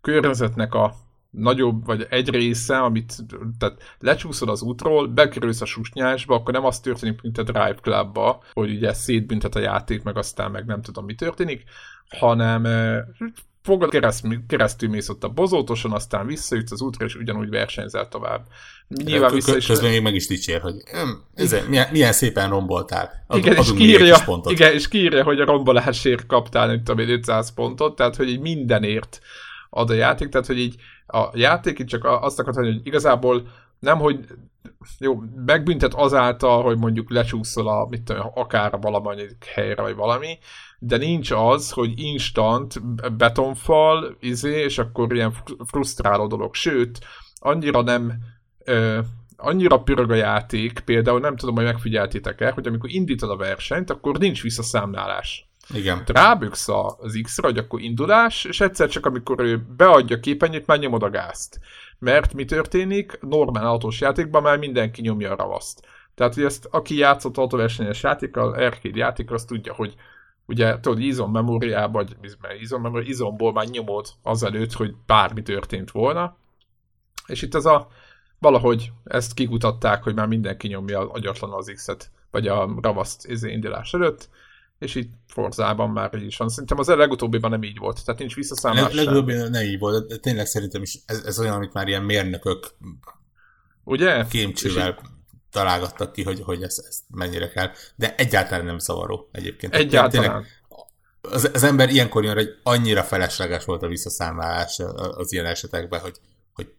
környezetnek 0.00 0.74
a 0.74 0.94
nagyobb, 1.30 1.86
vagy 1.86 2.06
egy 2.10 2.28
része, 2.28 2.78
amit 2.78 3.14
tehát 3.58 3.82
lecsúszod 3.98 4.48
az 4.48 4.62
útról, 4.62 5.06
bekerülsz 5.06 5.60
a 5.60 5.64
susnyásba, 5.64 6.34
akkor 6.34 6.52
nem 6.52 6.64
az 6.64 6.80
történik, 6.80 7.22
mint 7.22 7.38
a 7.38 7.42
Drive 7.42 7.78
Clubba, 7.82 8.42
hogy 8.52 8.70
ugye 8.70 8.92
szétbüntet 8.92 9.54
a 9.54 9.60
játék, 9.60 10.02
meg 10.02 10.16
aztán 10.16 10.50
meg 10.50 10.66
nem 10.66 10.82
tudom, 10.82 11.04
mi 11.04 11.14
történik, 11.14 11.64
hanem 12.08 12.64
fogad 13.66 13.90
kereszt, 13.90 14.26
keresztül 14.46 14.88
mész 14.88 15.08
ott 15.08 15.24
a 15.24 15.28
bozótoson, 15.28 15.92
aztán 15.92 16.26
visszajutsz 16.26 16.72
az 16.72 16.80
útra, 16.80 17.04
és 17.04 17.14
ugyanúgy 17.14 17.48
versenyzel 17.48 18.08
tovább. 18.08 18.46
Nyilván 18.88 19.34
vissza 19.34 19.56
is... 19.56 19.66
Közben 19.66 19.90
még 19.90 20.02
meg 20.02 20.14
is 20.14 20.26
dicsér, 20.26 20.60
hogy 20.60 20.74
ez, 21.34 21.56
milyen, 21.68 21.88
milyen, 21.92 22.12
szépen 22.12 22.48
romboltál. 22.48 23.24
Ad, 23.26 23.38
igen, 23.38 23.56
és 23.56 23.72
kiírja, 23.74 24.16
igen, 24.44 24.72
és 24.72 24.88
kiírja, 24.88 25.24
hogy 25.24 25.40
a 25.40 25.44
rombolásért 25.44 26.26
kaptál, 26.26 26.66
nem 26.66 26.82
tudom 26.84 27.08
500 27.08 27.54
pontot, 27.54 27.96
tehát 27.96 28.16
hogy 28.16 28.28
így 28.28 28.40
mindenért 28.40 29.20
ad 29.70 29.90
a 29.90 29.94
játék, 29.94 30.28
tehát 30.28 30.46
hogy 30.46 30.58
így 30.58 30.74
a 31.06 31.28
játék 31.32 31.78
itt 31.78 31.86
csak 31.86 32.04
azt 32.04 32.38
akartam, 32.38 32.64
hogy 32.64 32.80
igazából 32.82 33.48
nem, 33.78 33.98
hogy 33.98 34.18
jó, 34.98 35.22
megbüntet 35.46 35.94
azáltal, 35.94 36.62
hogy 36.62 36.78
mondjuk 36.78 37.10
lecsúszol 37.10 37.68
a, 37.68 37.86
mit 37.90 38.02
tudom, 38.02 38.30
akár 38.34 38.78
valamennyi 38.80 39.26
helyre, 39.54 39.82
vagy 39.82 39.94
valami, 39.94 40.38
de 40.78 40.96
nincs 40.96 41.30
az, 41.30 41.70
hogy 41.70 41.92
instant 41.96 42.82
betonfal, 43.16 44.16
izé, 44.20 44.62
és 44.62 44.78
akkor 44.78 45.14
ilyen 45.14 45.32
frusztráló 45.66 46.26
dolog. 46.26 46.54
Sőt, 46.54 46.98
annyira 47.34 47.82
nem 47.82 48.12
ö, 48.64 49.00
annyira 49.36 49.82
pörög 49.82 50.10
a 50.10 50.14
játék, 50.14 50.78
például 50.78 51.20
nem 51.20 51.36
tudom, 51.36 51.54
hogy 51.54 51.64
megfigyeltétek-e, 51.64 52.50
hogy 52.50 52.66
amikor 52.66 52.90
indítod 52.90 53.30
a 53.30 53.36
versenyt, 53.36 53.90
akkor 53.90 54.18
nincs 54.18 54.42
visszaszámlálás. 54.42 55.48
Igen. 55.74 56.02
Ráböksz 56.06 56.68
az 56.68 57.20
X-ra, 57.22 57.46
hogy 57.46 57.58
akkor 57.58 57.80
indulás, 57.80 58.44
és 58.44 58.60
egyszer 58.60 58.88
csak 58.88 59.06
amikor 59.06 59.40
ő 59.40 59.66
beadja 59.76 60.16
a 60.16 60.20
képenyőt, 60.20 60.66
már 60.66 60.78
nyomod 60.78 61.02
a 61.02 61.10
gázt. 61.10 61.60
Mert 61.98 62.34
mi 62.34 62.44
történik? 62.44 63.18
Normál 63.20 63.66
autós 63.66 64.00
játékban 64.00 64.42
már 64.42 64.58
mindenki 64.58 65.00
nyomja 65.00 65.32
a 65.32 65.36
ravaszt. 65.36 65.86
Tehát, 66.14 66.34
hogy 66.34 66.44
ezt 66.44 66.68
aki 66.70 66.96
játszott 66.96 67.36
autóversenyes 67.36 68.02
játékkal, 68.02 68.52
arcade 68.52 68.98
játékkal, 68.98 69.34
azt 69.34 69.46
tudja, 69.46 69.74
hogy 69.74 69.94
ugye 70.46 70.80
tudod, 70.80 71.00
izom 71.00 71.30
memóriába, 71.30 71.92
vagy 71.92 72.16
izom 72.60 72.82
memóri, 72.82 73.08
izomból 73.08 73.52
már 73.52 73.66
nyomod 73.66 74.06
azelőtt, 74.22 74.72
hogy 74.72 74.94
bármi 75.06 75.42
történt 75.42 75.90
volna. 75.90 76.36
És 77.26 77.42
itt 77.42 77.54
ez 77.54 77.64
a 77.64 77.88
valahogy 78.38 78.92
ezt 79.04 79.34
kikutatták, 79.34 80.02
hogy 80.02 80.14
már 80.14 80.26
mindenki 80.26 80.68
nyomja 80.68 81.10
agyatlan 81.10 81.52
az 81.52 81.72
X-et, 81.74 82.10
vagy 82.30 82.48
a 82.48 82.78
ravaszt 82.80 83.26
izé 83.26 83.52
indulás 83.52 83.94
előtt, 83.94 84.28
és 84.78 84.94
itt 84.94 85.12
Forzában 85.26 85.90
már 85.90 86.14
így 86.14 86.26
is 86.26 86.36
van. 86.36 86.48
Szerintem 86.48 86.78
az 86.78 86.86
legutóbbiban 86.86 87.50
nem 87.50 87.62
így 87.62 87.78
volt, 87.78 88.04
tehát 88.04 88.20
nincs 88.20 88.34
visszaszámolás. 88.34 88.92
Le, 88.92 89.02
legutóbbiban 89.02 89.50
nem 89.50 89.62
így 89.62 89.78
volt, 89.78 90.08
de 90.08 90.16
tényleg 90.16 90.46
szerintem 90.46 90.82
is 90.82 90.98
ez, 91.06 91.22
ez 91.24 91.38
olyan, 91.38 91.54
amit 91.54 91.72
már 91.72 91.88
ilyen 91.88 92.02
mérnökök 92.02 92.74
Ugye? 93.84 94.26
kémcsővel 94.26 94.98
találgattak 95.50 96.12
ki, 96.12 96.22
hogy, 96.22 96.40
hogy 96.40 96.62
ez, 96.62 96.84
ez 96.88 96.98
mennyire 97.08 97.48
kell, 97.48 97.70
de 97.96 98.14
egyáltalán 98.14 98.64
nem 98.64 98.78
zavaró 98.78 99.28
egyébként. 99.32 99.74
Egyáltalán. 99.74 100.26
Tényleg, 100.28 100.46
az, 101.20 101.50
az 101.52 101.62
ember 101.62 101.90
ilyenkor 101.90 102.24
jön, 102.24 102.34
hogy 102.34 102.48
annyira 102.62 103.02
felesleges 103.02 103.64
volt 103.64 103.82
a 103.82 103.88
visszaszámlálás 103.88 104.78
az 104.94 105.32
ilyen 105.32 105.46
esetekben, 105.46 106.00
hogy, 106.00 106.20
hogy 106.54 106.72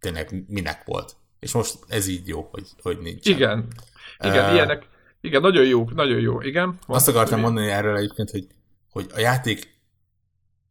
tényleg 0.00 0.44
minek 0.48 0.84
volt. 0.84 1.16
És 1.40 1.52
most 1.52 1.78
ez 1.88 2.06
így 2.06 2.28
jó, 2.28 2.48
hogy, 2.50 2.68
hogy 2.82 2.98
nincs. 2.98 3.26
Igen. 3.26 3.68
Igen, 4.18 4.48
uh, 4.48 4.54
ilyenek, 4.54 4.88
igen, 5.22 5.40
nagyon 5.40 5.66
jó, 5.66 5.88
nagyon 5.94 6.20
jó, 6.20 6.40
igen. 6.40 6.78
Azt 6.86 7.08
akartam 7.08 7.38
mi? 7.38 7.44
mondani 7.44 7.68
erről 7.68 7.96
egyébként, 7.96 8.30
hogy, 8.30 8.46
hogy 8.90 9.06
a 9.14 9.18
játék 9.18 9.80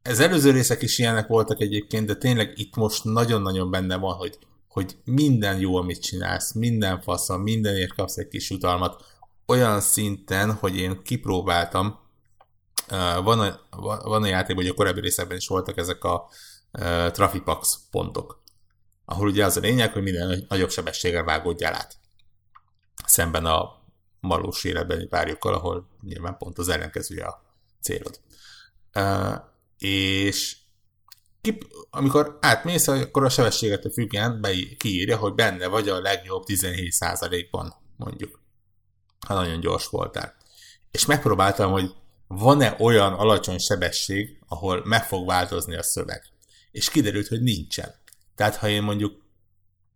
ez 0.01 0.19
előző 0.19 0.51
részek 0.51 0.81
is 0.81 0.97
ilyenek 0.97 1.27
voltak 1.27 1.61
egyébként, 1.61 2.05
de 2.05 2.15
tényleg 2.15 2.53
itt 2.55 2.75
most 2.75 3.03
nagyon-nagyon 3.03 3.71
benne 3.71 3.97
van, 3.97 4.15
hogy, 4.15 4.37
hogy 4.67 4.97
minden 5.03 5.59
jó, 5.59 5.75
amit 5.75 6.01
csinálsz, 6.01 6.53
minden 6.53 7.01
fasza, 7.01 7.37
mindenért 7.37 7.93
kapsz 7.93 8.17
egy 8.17 8.27
kis 8.27 8.49
utalmat, 8.49 9.03
olyan 9.45 9.79
szinten, 9.79 10.53
hogy 10.53 10.77
én 10.77 11.01
kipróbáltam, 11.03 11.99
van 13.23 13.39
a, 13.39 13.59
van 14.03 14.23
a 14.23 14.27
játék, 14.27 14.55
hogy 14.55 14.67
a 14.67 14.73
korábbi 14.73 14.99
részekben 14.99 15.37
is 15.37 15.47
voltak 15.47 15.77
ezek 15.77 16.03
a 16.03 16.29
Trafipax 17.11 17.79
pontok, 17.91 18.43
ahol 19.05 19.27
ugye 19.27 19.45
az 19.45 19.57
a 19.57 19.59
lényeg, 19.59 19.93
hogy 19.93 20.01
minden 20.01 20.45
nagyobb 20.49 20.69
sebességgel 20.69 21.23
vágódjál 21.23 21.73
át. 21.73 21.97
Szemben 23.05 23.45
a 23.45 23.80
valós 24.21 24.63
életbeni 24.63 25.05
párjukkal, 25.05 25.53
ahol 25.53 25.87
nyilván 26.01 26.37
pont 26.37 26.57
az 26.57 26.69
ellenkezője 26.69 27.25
a 27.25 27.41
célod. 27.81 28.19
És 29.77 30.57
ki, 31.41 31.57
amikor 31.89 32.37
átmész, 32.41 32.87
akkor 32.87 33.23
a 33.23 33.29
sebességet 33.29 33.93
függően 33.93 34.41
be, 34.41 34.51
kiírja, 34.77 35.17
hogy 35.17 35.33
benne 35.33 35.67
vagy 35.67 35.89
a 35.89 36.01
legjobb 36.01 36.43
17%-ban, 36.45 37.73
mondjuk, 37.97 38.39
ha 39.27 39.33
nagyon 39.33 39.59
gyors 39.59 39.87
voltál. 39.87 40.35
És 40.91 41.05
megpróbáltam, 41.05 41.71
hogy 41.71 41.95
van-e 42.27 42.75
olyan 42.79 43.13
alacsony 43.13 43.57
sebesség, 43.57 44.43
ahol 44.47 44.81
meg 44.85 45.03
fog 45.03 45.27
változni 45.27 45.75
a 45.75 45.83
szöveg. 45.83 46.23
És 46.71 46.89
kiderült, 46.89 47.27
hogy 47.27 47.41
nincsen. 47.41 47.95
Tehát 48.35 48.55
ha 48.55 48.67
én 48.67 48.83
mondjuk 48.83 49.21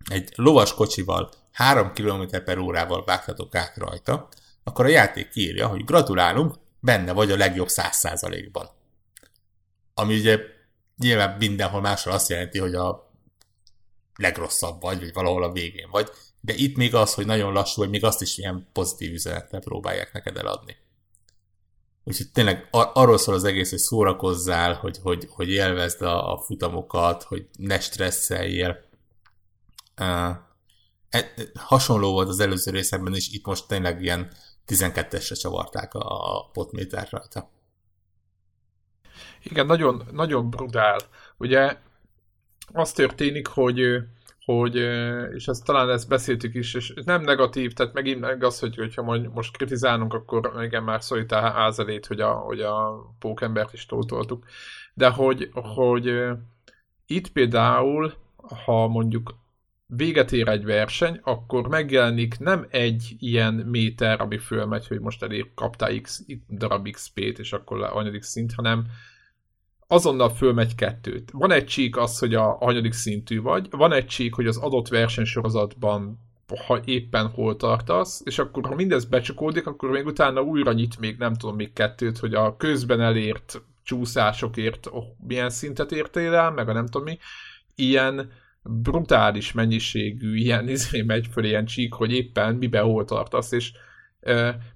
egy 0.09 0.33
lovas 0.35 0.73
kocsival 0.73 1.31
3 1.55 1.91
km 1.93 2.43
per 2.45 2.57
órával 2.57 3.03
vágtatok 3.03 3.55
át 3.55 3.77
rajta, 3.77 4.27
akkor 4.63 4.85
a 4.85 4.89
játék 4.89 5.29
írja, 5.33 5.67
hogy 5.67 5.83
gratulálunk, 5.83 6.55
benne 6.79 7.11
vagy 7.11 7.31
a 7.31 7.37
legjobb 7.37 7.67
100%-ban. 7.69 8.69
Ami 9.93 10.19
ugye 10.19 10.39
nyilván 10.97 11.37
mindenhol 11.37 11.81
máshol 11.81 12.13
azt 12.13 12.29
jelenti, 12.29 12.59
hogy 12.59 12.75
a 12.75 13.11
legrosszabb 14.15 14.81
vagy, 14.81 14.99
vagy 14.99 15.13
valahol 15.13 15.43
a 15.43 15.51
végén 15.51 15.89
vagy, 15.91 16.09
de 16.41 16.53
itt 16.53 16.75
még 16.75 16.95
az, 16.95 17.13
hogy 17.13 17.25
nagyon 17.25 17.53
lassú, 17.53 17.81
vagy 17.81 17.89
még 17.89 18.03
azt 18.03 18.21
is 18.21 18.37
ilyen 18.37 18.67
pozitív 18.73 19.13
üzenettel 19.13 19.59
próbálják 19.59 20.13
neked 20.13 20.37
eladni. 20.37 20.77
Úgyhogy 22.03 22.31
tényleg 22.31 22.67
ar- 22.71 22.95
arról 22.95 23.17
szól 23.17 23.35
az 23.35 23.43
egész, 23.43 23.69
hogy 23.69 23.79
szórakozzál, 23.79 24.73
hogy, 24.73 24.97
hogy, 25.03 25.27
hogy 25.29 25.49
élvezd 25.49 26.01
a, 26.01 26.33
a 26.33 26.37
futamokat, 26.37 27.23
hogy 27.23 27.47
ne 27.57 27.79
stresszeljél. 27.79 28.83
Uh, 30.01 30.35
hasonló 31.53 32.11
volt 32.11 32.27
az 32.27 32.39
előző 32.39 32.71
részekben 32.71 33.15
is, 33.15 33.31
itt 33.31 33.45
most 33.45 33.67
tényleg 33.67 34.01
ilyen 34.01 34.31
12-esre 34.67 35.39
csavarták 35.39 35.93
a 35.93 36.49
potméter 36.53 37.07
rajta. 37.11 37.49
Igen, 39.43 39.65
nagyon, 39.65 40.03
nagyon 40.11 40.49
brutál. 40.49 40.99
Ugye 41.37 41.77
az 42.73 42.91
történik, 42.91 43.47
hogy 43.47 44.03
hogy, 44.45 44.75
és 45.33 45.47
ezt 45.47 45.65
talán 45.65 45.89
ezt 45.89 46.07
beszéltük 46.07 46.55
is, 46.55 46.73
és 46.73 46.93
nem 47.05 47.21
negatív, 47.21 47.73
tehát 47.73 47.93
megint 47.93 48.19
meg 48.19 48.43
az, 48.43 48.59
hogy, 48.59 48.75
hogyha 48.75 49.01
most 49.33 49.57
kritizálunk, 49.57 50.13
akkor 50.13 50.51
igen, 50.63 50.83
már 50.83 51.03
szólítál 51.03 51.51
házelét, 51.51 52.05
hogy 52.05 52.19
a, 52.19 52.31
hogy 52.31 52.61
a 52.61 53.05
pókembert 53.19 53.73
is 53.73 53.85
tótoltuk, 53.85 54.45
de 54.93 55.09
hogy, 55.09 55.49
hogy 55.53 56.13
itt 57.05 57.31
például, 57.31 58.13
ha 58.65 58.87
mondjuk 58.87 59.35
véget 59.87 60.31
ér 60.31 60.47
egy 60.47 60.65
verseny, 60.65 61.19
akkor 61.23 61.67
megjelenik 61.67 62.39
nem 62.39 62.65
egy 62.69 63.15
ilyen 63.19 63.53
méter, 63.53 64.21
ami 64.21 64.37
fölmegy, 64.37 64.87
hogy 64.87 64.99
most 64.99 65.23
elég 65.23 65.53
kaptál 65.53 66.01
x 66.01 66.25
darab 66.49 66.89
XP-t, 66.89 67.39
és 67.39 67.53
akkor 67.53 67.81
a 67.81 67.87
hanyadik 67.87 68.23
szint, 68.23 68.53
hanem 68.53 68.85
azonnal 69.87 70.29
fölmegy 70.29 70.75
kettőt. 70.75 71.31
Van 71.31 71.51
egy 71.51 71.65
csík 71.65 71.97
az, 71.97 72.19
hogy 72.19 72.35
a 72.35 72.57
hanyadik 72.59 72.93
szintű 72.93 73.41
vagy, 73.41 73.67
van 73.69 73.91
egy 73.91 74.05
csík, 74.05 74.33
hogy 74.33 74.47
az 74.47 74.57
adott 74.57 74.87
versenysorozatban 74.87 76.23
ha 76.65 76.81
éppen 76.85 77.27
hol 77.27 77.55
tartasz, 77.55 78.21
és 78.25 78.39
akkor 78.39 78.65
ha 78.65 78.75
mindez 78.75 79.05
becsukódik, 79.05 79.67
akkor 79.67 79.89
még 79.89 80.05
utána 80.05 80.41
újra 80.41 80.73
nyit 80.73 80.99
még 80.99 81.17
nem 81.17 81.33
tudom 81.33 81.55
még 81.55 81.73
kettőt, 81.73 82.17
hogy 82.17 82.33
a 82.33 82.57
közben 82.57 83.01
elért 83.01 83.61
csúszásokért 83.83 84.87
oh, 84.91 85.03
milyen 85.27 85.49
szintet 85.49 85.91
értél 85.91 86.33
el, 86.33 86.51
meg 86.51 86.69
a 86.69 86.73
nem 86.73 86.85
tudom 86.85 87.03
mi, 87.03 87.17
ilyen 87.75 88.31
brutális 88.69 89.51
mennyiségű 89.51 90.35
ilyen 90.35 90.67
izé 90.75 91.01
megy 91.01 91.27
föl 91.31 91.43
ilyen 91.43 91.65
csík, 91.65 91.93
hogy 91.93 92.13
éppen 92.13 92.55
miben 92.55 92.83
hol 92.83 93.05
tartasz, 93.05 93.51
és 93.51 93.71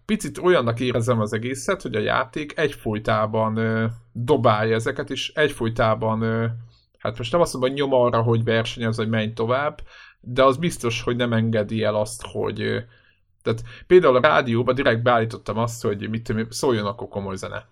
picit 0.05 0.37
olyannak 0.37 0.79
érezem 0.79 1.19
az 1.19 1.33
egészet, 1.33 1.81
hogy 1.81 1.95
a 1.95 1.99
játék 1.99 2.57
egyfolytában 2.57 3.59
dobálja 4.11 4.75
ezeket, 4.75 5.09
és 5.09 5.31
egyfolytában 5.35 6.21
hát 6.97 7.17
most 7.17 7.31
nem 7.31 7.41
azt 7.41 7.53
mondom, 7.53 7.71
hogy 7.71 7.79
nyom 7.79 7.93
arra, 7.93 8.21
hogy 8.21 8.43
versenyez, 8.43 8.95
hogy 8.97 9.09
menj 9.09 9.33
tovább, 9.33 9.81
de 10.19 10.43
az 10.43 10.57
biztos, 10.57 11.01
hogy 11.01 11.15
nem 11.15 11.33
engedi 11.33 11.83
el 11.83 11.95
azt, 11.95 12.21
hogy 12.31 12.85
tehát 13.41 13.63
például 13.87 14.15
a 14.15 14.21
rádióban 14.21 14.75
direkt 14.75 15.01
beállítottam 15.01 15.57
azt, 15.57 15.83
hogy 15.83 16.09
mit 16.09 16.23
tudom, 16.23 16.49
szóljon 16.49 16.85
akkor 16.85 17.07
komoly 17.07 17.35
zene. 17.35 17.67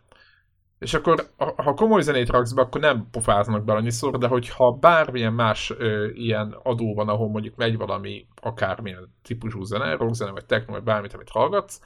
És 0.79 0.93
akkor, 0.93 1.29
ha 1.37 1.73
komoly 1.73 2.01
zenét 2.01 2.29
raksz 2.29 2.53
be, 2.53 2.61
akkor 2.61 2.81
nem 2.81 3.07
pofáznak 3.11 3.63
be 3.63 3.73
annyiszor, 3.73 4.17
de 4.17 4.27
hogyha 4.27 4.71
bármilyen 4.71 5.33
más 5.33 5.73
ö, 5.77 6.07
ilyen 6.13 6.55
adó 6.63 6.93
van, 6.93 7.09
ahol 7.09 7.29
mondjuk 7.29 7.55
megy 7.55 7.77
valami 7.77 8.27
akármilyen 8.41 9.13
típusú 9.23 9.63
zene, 9.63 9.95
rockzene, 9.95 10.31
vagy 10.31 10.45
techno, 10.45 10.73
vagy 10.73 10.83
bármit, 10.83 11.13
amit 11.13 11.29
hallgatsz, 11.29 11.79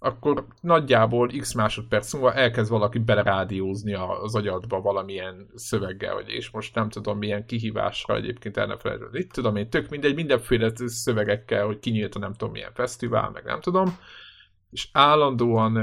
akkor 0.00 0.46
nagyjából 0.60 1.28
x 1.28 1.52
másodperc 1.52 2.12
múlva 2.12 2.34
elkezd 2.34 2.70
valaki 2.70 2.98
belerádiózni 2.98 3.94
az 3.94 4.34
agyadba 4.34 4.80
valamilyen 4.80 5.50
szöveggel, 5.54 6.14
vagy 6.14 6.28
és 6.28 6.50
most 6.50 6.74
nem 6.74 6.88
tudom 6.88 7.18
milyen 7.18 7.46
kihívásra 7.46 8.16
egyébként 8.16 8.56
el 8.56 8.66
ne 8.66 8.76
felejteni. 8.76 9.18
Itt 9.18 9.32
tudom 9.32 9.56
én, 9.56 9.70
tök 9.70 9.88
mindegy, 9.88 10.14
mindenféle 10.14 10.72
szövegekkel, 10.74 11.66
hogy 11.66 11.78
kinyílt 11.78 12.14
a 12.14 12.18
nem 12.18 12.32
tudom 12.32 12.52
milyen 12.52 12.72
fesztivál, 12.74 13.30
meg 13.30 13.44
nem 13.44 13.60
tudom, 13.60 13.98
és 14.70 14.88
állandóan, 14.92 15.74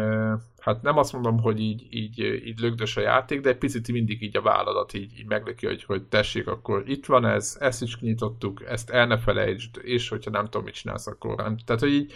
hát 0.65 0.81
nem 0.81 0.98
azt 0.98 1.13
mondom, 1.13 1.39
hogy 1.39 1.60
így, 1.60 1.88
így, 1.89 2.19
így 2.19 2.60
lögdös 2.60 2.98
a 2.98 3.01
játék, 3.01 3.41
de 3.41 3.50
egy 3.50 3.57
picit 3.57 3.91
mindig 3.91 4.22
így 4.22 4.38
a 4.38 4.41
vállalat 4.41 4.93
így, 4.93 5.19
így 5.19 5.25
meglöki, 5.25 5.65
hogy, 5.65 5.84
hogy 5.84 6.03
tessék, 6.03 6.48
akkor 6.48 6.84
itt 6.89 7.05
van 7.05 7.25
ez, 7.25 7.57
ezt 7.60 7.81
is 7.81 7.98
kinyitottuk, 7.98 8.63
ezt 8.67 8.89
el 8.89 9.07
ne 9.07 9.17
felejtsd, 9.17 9.79
és 9.81 10.10
hogyha 10.10 10.31
nem 10.31 10.43
tudom, 10.43 10.63
mit 10.63 10.74
csinálsz, 10.74 11.07
akkor 11.07 11.36
nem. 11.36 11.57
Tehát, 11.57 11.81
hogy 11.81 11.93
így 11.93 12.13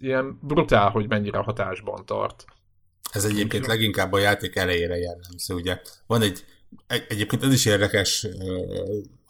ilyen 0.00 0.38
brutál, 0.42 0.90
hogy 0.90 1.08
mennyire 1.08 1.38
hatásban 1.38 2.06
tart. 2.06 2.44
Ez 3.12 3.24
egyébként 3.24 3.66
leginkább 3.66 4.12
a 4.12 4.18
játék 4.18 4.56
elejére 4.56 4.96
jellemző, 4.96 5.54
ugye. 5.54 5.80
Van 6.06 6.22
egy, 6.22 6.44
egy 6.86 7.04
egyébként 7.08 7.42
ez 7.42 7.52
is 7.52 7.64
érdekes, 7.64 8.26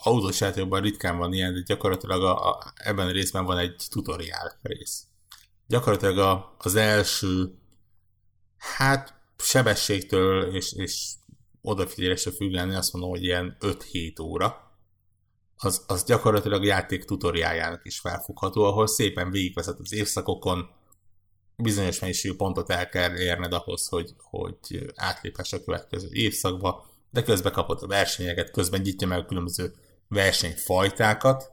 autós 0.03 0.41
játékban 0.41 0.81
ritkán 0.81 1.19
van 1.19 1.33
ilyen, 1.33 1.55
de 1.55 1.61
gyakorlatilag 1.67 2.23
a, 2.23 2.49
a, 2.49 2.73
ebben 2.75 3.07
a 3.07 3.11
részben 3.11 3.45
van 3.45 3.59
egy 3.59 3.77
tutoriál 3.91 4.59
rész. 4.63 5.05
Gyakorlatilag 5.67 6.19
a, 6.19 6.55
az 6.59 6.75
első, 6.75 7.55
hát 8.59 9.15
sebességtől 9.39 10.55
és, 10.55 10.73
és 10.73 11.13
odafigyelésre 11.63 12.31
függően 12.31 12.71
azt 12.71 12.93
mondom, 12.93 13.11
hogy 13.11 13.23
ilyen 13.23 13.57
5-7 13.61 14.23
óra, 14.23 14.67
az, 15.57 15.85
az 15.87 16.05
gyakorlatilag 16.05 16.65
játék 16.65 17.05
tutoriáljának 17.05 17.85
is 17.85 17.99
felfogható, 17.99 18.65
ahol 18.65 18.87
szépen 18.87 19.31
végigvezet 19.31 19.79
az 19.79 19.93
évszakokon, 19.93 20.69
bizonyos 21.57 21.99
mennyiségű 21.99 22.37
pontot 22.37 22.71
el 22.71 22.89
kell 22.89 23.17
érned 23.17 23.53
ahhoz, 23.53 23.89
hogy, 23.89 24.15
hogy 24.19 24.93
átléphess 24.95 25.53
a 25.53 25.65
következő 25.65 26.09
évszakba, 26.13 26.87
de 27.11 27.23
közben 27.23 27.53
kapod 27.53 27.83
a 27.83 27.87
versenyeket, 27.87 28.51
közben 28.51 28.81
nyitja 28.81 29.07
meg 29.07 29.19
a 29.19 29.25
különböző 29.25 29.75
versenyfajtákat, 30.09 31.51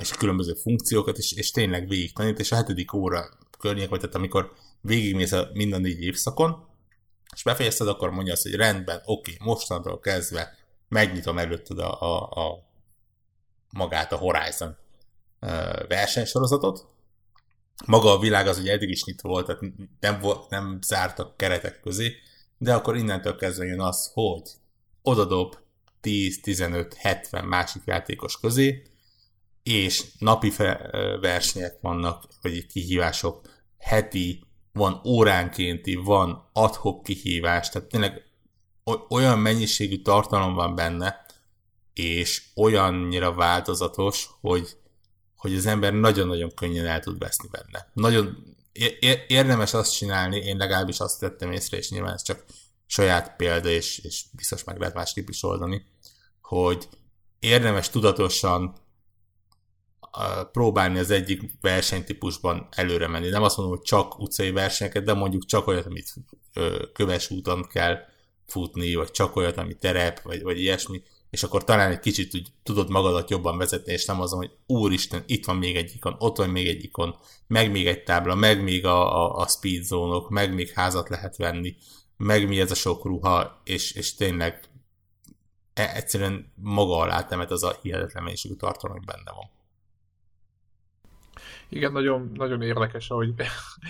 és 0.00 0.10
a 0.12 0.16
különböző 0.18 0.54
funkciókat, 0.54 1.18
és, 1.18 1.32
és 1.32 1.50
tényleg 1.50 1.88
végig 1.88 2.12
tanít, 2.12 2.38
és 2.38 2.52
a 2.52 2.56
hetedik 2.56 2.92
óra 2.92 3.28
környék, 3.58 3.88
vagy 3.88 4.00
tehát 4.00 4.14
amikor 4.14 4.52
végigmész 4.80 5.32
a 5.32 5.48
minden 5.52 5.80
négy 5.80 6.02
évszakon, 6.02 6.68
és 7.34 7.42
befejezted, 7.42 7.88
akkor 7.88 8.10
mondja 8.10 8.32
azt, 8.32 8.42
hogy 8.42 8.54
rendben, 8.54 9.00
oké, 9.04 9.36
mostantól 9.38 10.00
kezdve 10.00 10.58
megnyitom 10.88 11.38
előtted 11.38 11.78
a, 11.78 12.00
a, 12.00 12.44
a 12.44 12.64
magát 13.70 14.12
a 14.12 14.16
Horizon 14.16 14.76
versenysorozatot. 15.88 16.86
Maga 17.86 18.10
a 18.10 18.18
világ 18.18 18.46
az 18.46 18.58
ugye 18.58 18.72
eddig 18.72 18.88
is 18.90 19.04
nyitva 19.04 19.28
volt, 19.28 19.46
tehát 19.46 19.62
nem, 20.00 20.20
volt, 20.20 20.50
nem 20.50 20.78
zártak 20.82 21.36
keretek 21.36 21.80
közé, 21.80 22.16
de 22.58 22.74
akkor 22.74 22.96
innentől 22.96 23.36
kezdve 23.36 23.64
jön 23.64 23.80
az, 23.80 24.10
hogy 24.14 24.42
odadob 25.02 25.56
10-15-70 26.02 27.48
másik 27.48 27.82
játékos 27.84 28.40
közé, 28.40 28.82
és 29.62 30.04
napi 30.18 30.52
versenyek 31.20 31.78
vannak, 31.80 32.24
vagy 32.42 32.66
kihívások, 32.66 33.40
heti, 33.78 34.44
van 34.72 35.00
óránkénti, 35.04 35.94
van 35.94 36.50
adhok 36.52 37.02
kihívás, 37.02 37.68
tehát 37.68 37.88
tényleg 37.88 38.22
olyan 39.08 39.38
mennyiségű 39.38 40.02
tartalom 40.02 40.54
van 40.54 40.74
benne, 40.74 41.24
és 41.94 42.42
olyannyira 42.54 43.32
változatos, 43.32 44.28
hogy, 44.40 44.76
hogy 45.36 45.54
az 45.54 45.66
ember 45.66 45.92
nagyon-nagyon 45.92 46.54
könnyen 46.54 46.86
el 46.86 47.00
tud 47.00 47.18
veszni 47.18 47.48
benne. 47.50 47.90
Nagyon 47.94 48.56
érdemes 49.26 49.74
azt 49.74 49.96
csinálni, 49.96 50.36
én 50.36 50.56
legalábbis 50.56 50.98
azt 50.98 51.20
tettem 51.20 51.52
észre, 51.52 51.76
és 51.76 51.90
nyilván 51.90 52.14
ez 52.14 52.22
csak 52.22 52.44
saját 52.86 53.36
példa, 53.36 53.68
és, 53.68 53.98
és 53.98 54.24
biztos 54.32 54.64
meg 54.64 54.78
lehet 54.78 54.94
másképp 54.94 55.28
is 55.28 55.42
oldani, 55.42 55.86
hogy 56.42 56.88
érdemes 57.38 57.90
tudatosan 57.90 58.74
próbálni 60.52 60.98
az 60.98 61.10
egyik 61.10 61.42
versenytípusban 61.60 62.68
előre 62.70 63.08
menni. 63.08 63.28
Nem 63.28 63.42
azt 63.42 63.56
mondom, 63.56 63.76
hogy 63.76 63.84
csak 63.84 64.18
utcai 64.18 64.50
versenyeket, 64.50 65.04
de 65.04 65.14
mondjuk 65.14 65.44
csak 65.44 65.66
olyat, 65.66 65.86
amit 65.86 66.14
köves 66.92 67.30
úton 67.30 67.66
kell 67.68 67.98
futni, 68.46 68.94
vagy 68.94 69.10
csak 69.10 69.36
olyat, 69.36 69.56
ami 69.56 69.74
terep, 69.74 70.22
vagy, 70.22 70.42
vagy 70.42 70.60
ilyesmi, 70.60 71.02
és 71.30 71.42
akkor 71.42 71.64
talán 71.64 71.90
egy 71.90 72.00
kicsit 72.00 72.34
úgy 72.34 72.48
tudod 72.62 72.90
magadat 72.90 73.30
jobban 73.30 73.58
vezetni, 73.58 73.92
és 73.92 74.04
nem 74.04 74.20
azon, 74.20 74.38
hogy 74.38 74.50
úristen, 74.66 75.22
itt 75.26 75.44
van 75.44 75.56
még 75.56 75.76
egy 75.76 75.92
ikon, 75.94 76.16
ott 76.18 76.36
van 76.36 76.50
még 76.50 76.66
egy 76.66 76.84
ikon, 76.84 77.16
meg 77.46 77.70
még 77.70 77.86
egy 77.86 78.02
tábla, 78.02 78.34
meg 78.34 78.62
még 78.62 78.86
a, 78.86 79.24
a, 79.24 79.36
a 79.36 79.46
speed 79.46 79.82
zónok, 79.82 80.28
meg 80.30 80.54
még 80.54 80.70
házat 80.70 81.08
lehet 81.08 81.36
venni, 81.36 81.76
meg 82.16 82.48
mi 82.48 82.60
ez 82.60 82.70
a 82.70 82.74
sok 82.74 83.04
ruha, 83.04 83.60
és, 83.64 83.92
és 83.92 84.14
tényleg 84.14 84.60
e, 85.74 85.92
egyszerűen 85.94 86.52
maga 86.54 86.96
alá 86.96 87.24
temet 87.24 87.50
az 87.50 87.62
a 87.62 87.78
hihetetlen 87.82 88.22
mennyiségű 88.22 88.54
tartalom, 88.54 89.02
benne 89.04 89.32
van. 89.32 89.50
Igen, 91.70 91.92
nagyon, 91.92 92.30
nagyon 92.34 92.62
érdekes, 92.62 93.08
hogy 93.08 93.34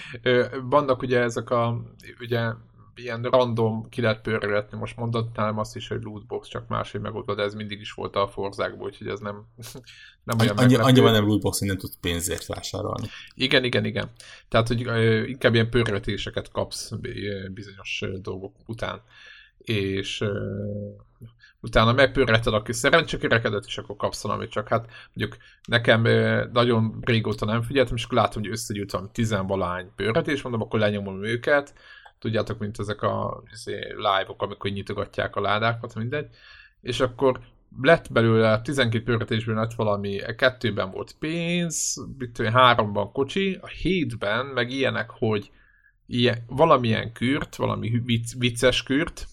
vannak 0.62 1.03
ugye 1.03 1.21
ezek 1.21 1.51
a, 1.51 1.83
ugye 2.21 2.53
ilyen 2.95 3.23
random 3.23 3.88
ki 3.88 4.01
lehet 4.01 4.21
pörgetni. 4.21 4.79
Most 4.79 4.97
mondatnám 4.97 5.59
azt 5.59 5.77
is, 5.77 5.88
hogy 5.88 6.03
lootbox, 6.03 6.49
csak 6.49 6.69
máshogy 6.69 7.01
megoldva, 7.01 7.35
de 7.35 7.43
ez 7.43 7.55
mindig 7.55 7.81
is 7.81 7.93
volt 7.93 8.16
a 8.16 8.29
forzákból, 8.29 8.87
úgyhogy 8.87 9.07
ez 9.07 9.21
nem, 9.21 9.47
nem 10.25 10.38
olyan 10.38 10.57
Annyi, 10.57 10.75
Annyiban 10.75 11.12
nem 11.12 11.27
lootbox, 11.27 11.59
hogy 11.59 11.69
nem 11.69 11.77
tud 11.77 11.93
pénzért 12.01 12.47
vásárolni. 12.47 13.09
Igen, 13.35 13.64
igen, 13.64 13.85
igen. 13.85 14.11
Tehát, 14.49 14.69
hogy 14.69 14.81
inkább 15.29 15.55
ilyen 15.55 15.71
pörgetéseket 15.71 16.51
kapsz 16.51 16.93
bizonyos 17.53 18.05
dolgok 18.23 18.55
után. 18.66 19.03
És 19.59 20.25
utána 21.61 21.92
megpörgeted 21.92 22.55
a 22.55 22.62
kis 22.62 22.77
szerencsekerekedet, 22.77 23.64
és 23.66 23.79
akkor 23.79 23.96
kapsz 23.96 24.23
valamit, 24.23 24.51
csak 24.51 24.68
hát 24.68 24.90
mondjuk 25.14 25.42
nekem 25.64 26.03
nagyon 26.53 26.99
régóta 27.01 27.44
nem 27.44 27.62
figyeltem, 27.62 27.96
és 27.96 28.05
akkor 28.05 28.18
látom, 28.18 28.42
hogy 28.42 28.51
összegyűjt 28.51 28.90
valami 28.90 29.11
tizenvalány 29.12 29.90
pörgetés, 29.96 30.42
mondom, 30.42 30.62
akkor 30.62 30.81
lenyomom 30.81 31.25
őket, 31.25 31.75
tudjátok, 32.18 32.59
mint 32.59 32.79
ezek 32.79 33.03
a 33.03 33.42
izé, 33.53 33.94
live-ok, 33.96 34.42
amikor 34.42 34.70
nyitogatják 34.70 35.37
a 35.37 35.40
ládákat, 35.40 35.94
mindegy, 35.94 36.27
és 36.81 37.01
akkor 37.01 37.40
lett 37.83 38.12
belőle 38.12 38.61
12 38.61 39.05
pörgetésből 39.05 39.55
lett 39.55 39.75
valami, 39.75 40.20
kettőben 40.37 40.90
volt 40.90 41.16
pénz, 41.18 42.07
háromban 42.53 43.12
kocsi, 43.12 43.59
a 43.61 43.66
hétben 43.66 44.46
meg 44.46 44.70
ilyenek, 44.70 45.11
hogy 45.11 45.51
ilyen, 46.07 46.44
valamilyen 46.46 47.12
kürt, 47.12 47.57
valami 47.57 48.01
vicc, 48.05 48.33
vicces 48.38 48.83
kürt, 48.83 49.27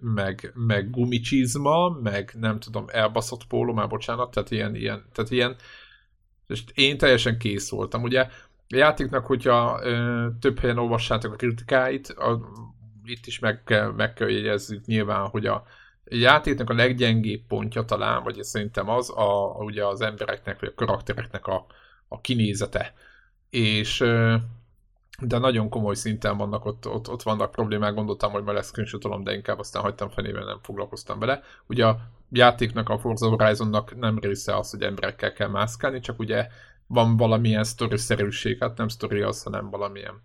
meg, 0.00 0.52
meg 0.54 0.90
gumicsizma, 0.90 1.88
meg 1.88 2.34
nem 2.38 2.58
tudom, 2.58 2.84
elbaszott 2.88 3.46
póló, 3.46 3.72
már 3.72 3.88
bocsánat, 3.88 4.30
tehát 4.30 4.50
ilyen, 4.50 4.74
ilyen, 4.74 5.04
tehát 5.12 5.30
ilyen, 5.30 5.56
és 6.46 6.64
én 6.74 6.98
teljesen 6.98 7.38
kész 7.38 7.70
voltam. 7.70 8.02
Ugye 8.02 8.20
a 8.20 8.28
játéknak, 8.68 9.26
hogyha 9.26 9.80
ö, 9.82 10.26
több 10.40 10.58
helyen 10.58 10.78
olvassátok 10.78 11.32
a 11.32 11.36
kritikáit, 11.36 12.08
a, 12.08 12.40
itt 13.04 13.26
is 13.26 13.38
meg 13.38 13.62
meg 13.96 14.12
kell 14.12 14.28
jegyezzük 14.28 14.84
nyilván, 14.84 15.28
hogy 15.28 15.46
a, 15.46 15.64
játéknak 16.08 16.70
a 16.70 16.74
leggyengébb 16.74 17.46
pontja 17.46 17.84
talán, 17.84 18.22
vagy 18.22 18.42
szerintem 18.42 18.88
az 18.88 19.10
a, 19.10 19.56
ugye 19.58 19.86
az 19.86 20.00
embereknek, 20.00 20.60
vagy 20.60 20.68
a 20.68 20.84
karaktereknek 20.84 21.46
a, 21.46 21.66
a 22.08 22.20
kinézete. 22.20 22.94
És 23.50 24.00
ö, 24.00 24.36
de 25.18 25.38
nagyon 25.38 25.68
komoly 25.68 25.94
szinten 25.94 26.36
vannak 26.36 26.64
ott, 26.64 26.88
ott, 26.88 27.08
ott 27.08 27.22
vannak 27.22 27.50
problémák, 27.50 27.94
gondoltam, 27.94 28.32
hogy 28.32 28.42
majd 28.42 28.56
lesz 28.56 28.66
screenshotolom, 28.66 29.22
de 29.22 29.34
inkább 29.34 29.58
aztán 29.58 29.82
hagytam 29.82 30.08
fenével, 30.08 30.44
nem 30.44 30.58
foglalkoztam 30.62 31.18
vele. 31.18 31.42
Ugye 31.66 31.86
a 31.86 31.98
játéknak, 32.30 32.88
a 32.88 32.98
Forza 32.98 33.28
Horizonnak 33.28 33.96
nem 33.96 34.18
része 34.18 34.56
az, 34.56 34.70
hogy 34.70 34.82
emberekkel 34.82 35.32
kell 35.32 35.48
mászkálni, 35.48 36.00
csak 36.00 36.18
ugye 36.18 36.48
van 36.86 37.16
valamilyen 37.16 37.64
sztori-szerűség, 37.64 38.58
hát 38.60 38.76
nem 38.76 38.88
sztori 38.88 39.20
az, 39.20 39.42
hanem 39.42 39.70
valamilyen 39.70 40.22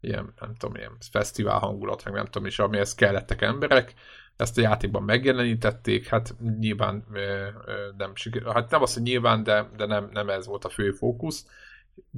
ilyen, 0.00 0.32
nem 0.40 0.54
tudom, 0.54 0.76
ilyen 0.76 0.96
fesztivál 1.10 1.58
hangulat, 1.58 2.04
meg 2.04 2.12
nem 2.12 2.24
tudom 2.24 2.46
is, 2.46 2.58
amihez 2.58 2.94
kellettek 2.94 3.42
emberek, 3.42 3.94
ezt 4.36 4.58
a 4.58 4.60
játékban 4.60 5.02
megjelenítették, 5.02 6.06
hát 6.06 6.34
nyilván 6.58 7.04
nem 7.96 8.14
sikerült, 8.14 8.52
hát 8.52 8.70
nem 8.70 8.82
az, 8.82 8.94
hogy 8.94 9.02
nyilván, 9.02 9.42
de, 9.42 9.68
de 9.76 9.86
nem, 9.86 10.08
nem 10.12 10.28
ez 10.28 10.46
volt 10.46 10.64
a 10.64 10.68
fő 10.68 10.90
fókusz. 10.90 11.46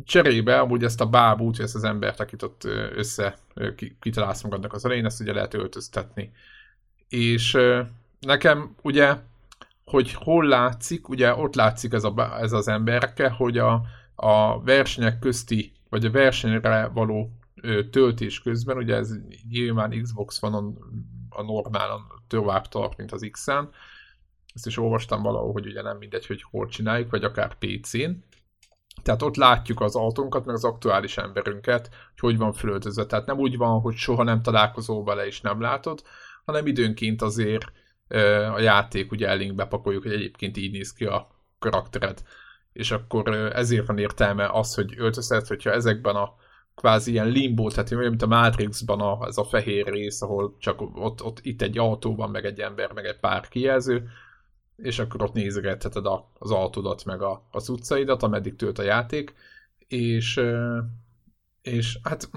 Cserébe 0.05 0.61
amúgy 0.61 0.85
ezt 0.85 1.01
a 1.01 1.07
bábút, 1.07 1.61
ezt 1.61 1.75
az 1.75 1.85
embert, 1.85 2.21
akit 2.21 2.43
ott 2.43 2.65
össze 2.95 3.39
kitalálsz 4.01 4.43
magadnak 4.43 4.73
az 4.73 4.85
elején, 4.85 5.05
ezt 5.05 5.21
ugye 5.21 5.33
lehet 5.33 5.55
öltöztetni. 5.55 6.33
És 7.09 7.59
nekem 8.21 8.75
ugye, 8.83 9.17
hogy 9.85 10.13
hol 10.13 10.45
látszik, 10.45 11.09
ugye 11.09 11.35
ott 11.35 11.55
látszik 11.55 11.93
ez, 11.93 12.05
a, 12.05 12.37
ez 12.41 12.53
az 12.53 12.69
emberke, 12.69 13.31
hogy 13.31 13.59
a, 13.59 13.83
a 14.15 14.63
versenyek 14.63 15.19
közti, 15.19 15.73
vagy 15.89 16.05
a 16.05 16.11
versenyre 16.11 16.87
való 16.87 17.31
töltés 17.91 18.41
közben, 18.41 18.77
ugye 18.77 18.95
ez 18.95 19.15
nyilván 19.49 20.03
Xbox 20.03 20.41
van 20.41 20.79
a 21.29 21.43
normálon 21.43 22.01
tovább 22.27 22.69
tart, 22.69 22.97
mint 22.97 23.13
az 23.13 23.29
X-en. 23.31 23.71
Ezt 24.55 24.67
is 24.67 24.79
olvastam 24.79 25.23
valahol, 25.23 25.53
hogy 25.53 25.67
ugye 25.67 25.83
nem 25.83 25.97
mindegy, 25.97 26.27
hogy 26.27 26.43
hol 26.43 26.67
csináljuk, 26.67 27.11
vagy 27.11 27.25
akár 27.25 27.59
PC-n. 27.59 28.11
Tehát 29.03 29.23
ott 29.23 29.37
látjuk 29.37 29.81
az 29.81 29.97
autónkat, 29.97 30.45
meg 30.45 30.55
az 30.55 30.65
aktuális 30.65 31.17
emberünket, 31.17 31.89
hogy 31.89 32.31
hogy 32.31 32.39
van 32.39 32.53
fölöltözve. 32.53 33.07
Tehát 33.07 33.27
nem 33.27 33.39
úgy 33.39 33.57
van, 33.57 33.81
hogy 33.81 33.95
soha 33.95 34.23
nem 34.23 34.43
találkozol 34.43 35.05
vele 35.05 35.27
és 35.27 35.41
nem 35.41 35.61
látod, 35.61 36.03
hanem 36.45 36.67
időnként 36.67 37.23
azért 37.23 37.65
a 38.55 38.61
játék 38.61 39.11
ugye 39.11 39.29
elénk 39.29 39.55
bepakoljuk, 39.55 40.03
hogy 40.03 40.13
egyébként 40.13 40.57
így 40.57 40.73
néz 40.73 40.93
ki 40.93 41.05
a 41.05 41.29
karaktered. 41.59 42.23
És 42.73 42.91
akkor 42.91 43.29
ezért 43.55 43.87
van 43.87 43.99
értelme 43.99 44.49
az, 44.53 44.75
hogy 44.75 44.95
öltöztet, 44.97 45.47
hogyha 45.47 45.71
ezekben 45.71 46.17
a 46.17 46.35
kvázi 46.75 47.11
ilyen 47.11 47.29
limbo, 47.29 47.69
tehát 47.69 47.91
olyan, 47.91 48.09
mint 48.09 48.23
a 48.23 48.27
Matrixban 48.27 49.01
a, 49.01 49.27
ez 49.27 49.39
a 49.39 49.45
fehér 49.45 49.87
rész, 49.87 50.23
ahol 50.23 50.57
csak 50.59 50.81
ott, 50.81 51.23
ott 51.23 51.39
itt 51.43 51.63
egy 51.63 51.79
autó 51.79 52.15
van, 52.15 52.31
meg 52.31 52.45
egy 52.45 52.61
ember, 52.61 52.93
meg 52.93 53.05
egy 53.05 53.19
pár 53.19 53.49
kijelző, 53.49 54.09
és 54.83 54.99
akkor 54.99 55.23
ott 55.23 55.33
nézegetheted 55.33 56.07
a, 56.07 56.31
az 56.39 56.51
autódat, 56.51 57.05
meg 57.05 57.23
a, 57.23 57.47
az 57.51 57.69
utcaidat, 57.69 58.23
ameddig 58.23 58.57
tölt 58.57 58.79
a 58.79 58.83
játék, 58.83 59.35
és, 59.89 60.41
és 61.63 61.99
hát 62.03 62.31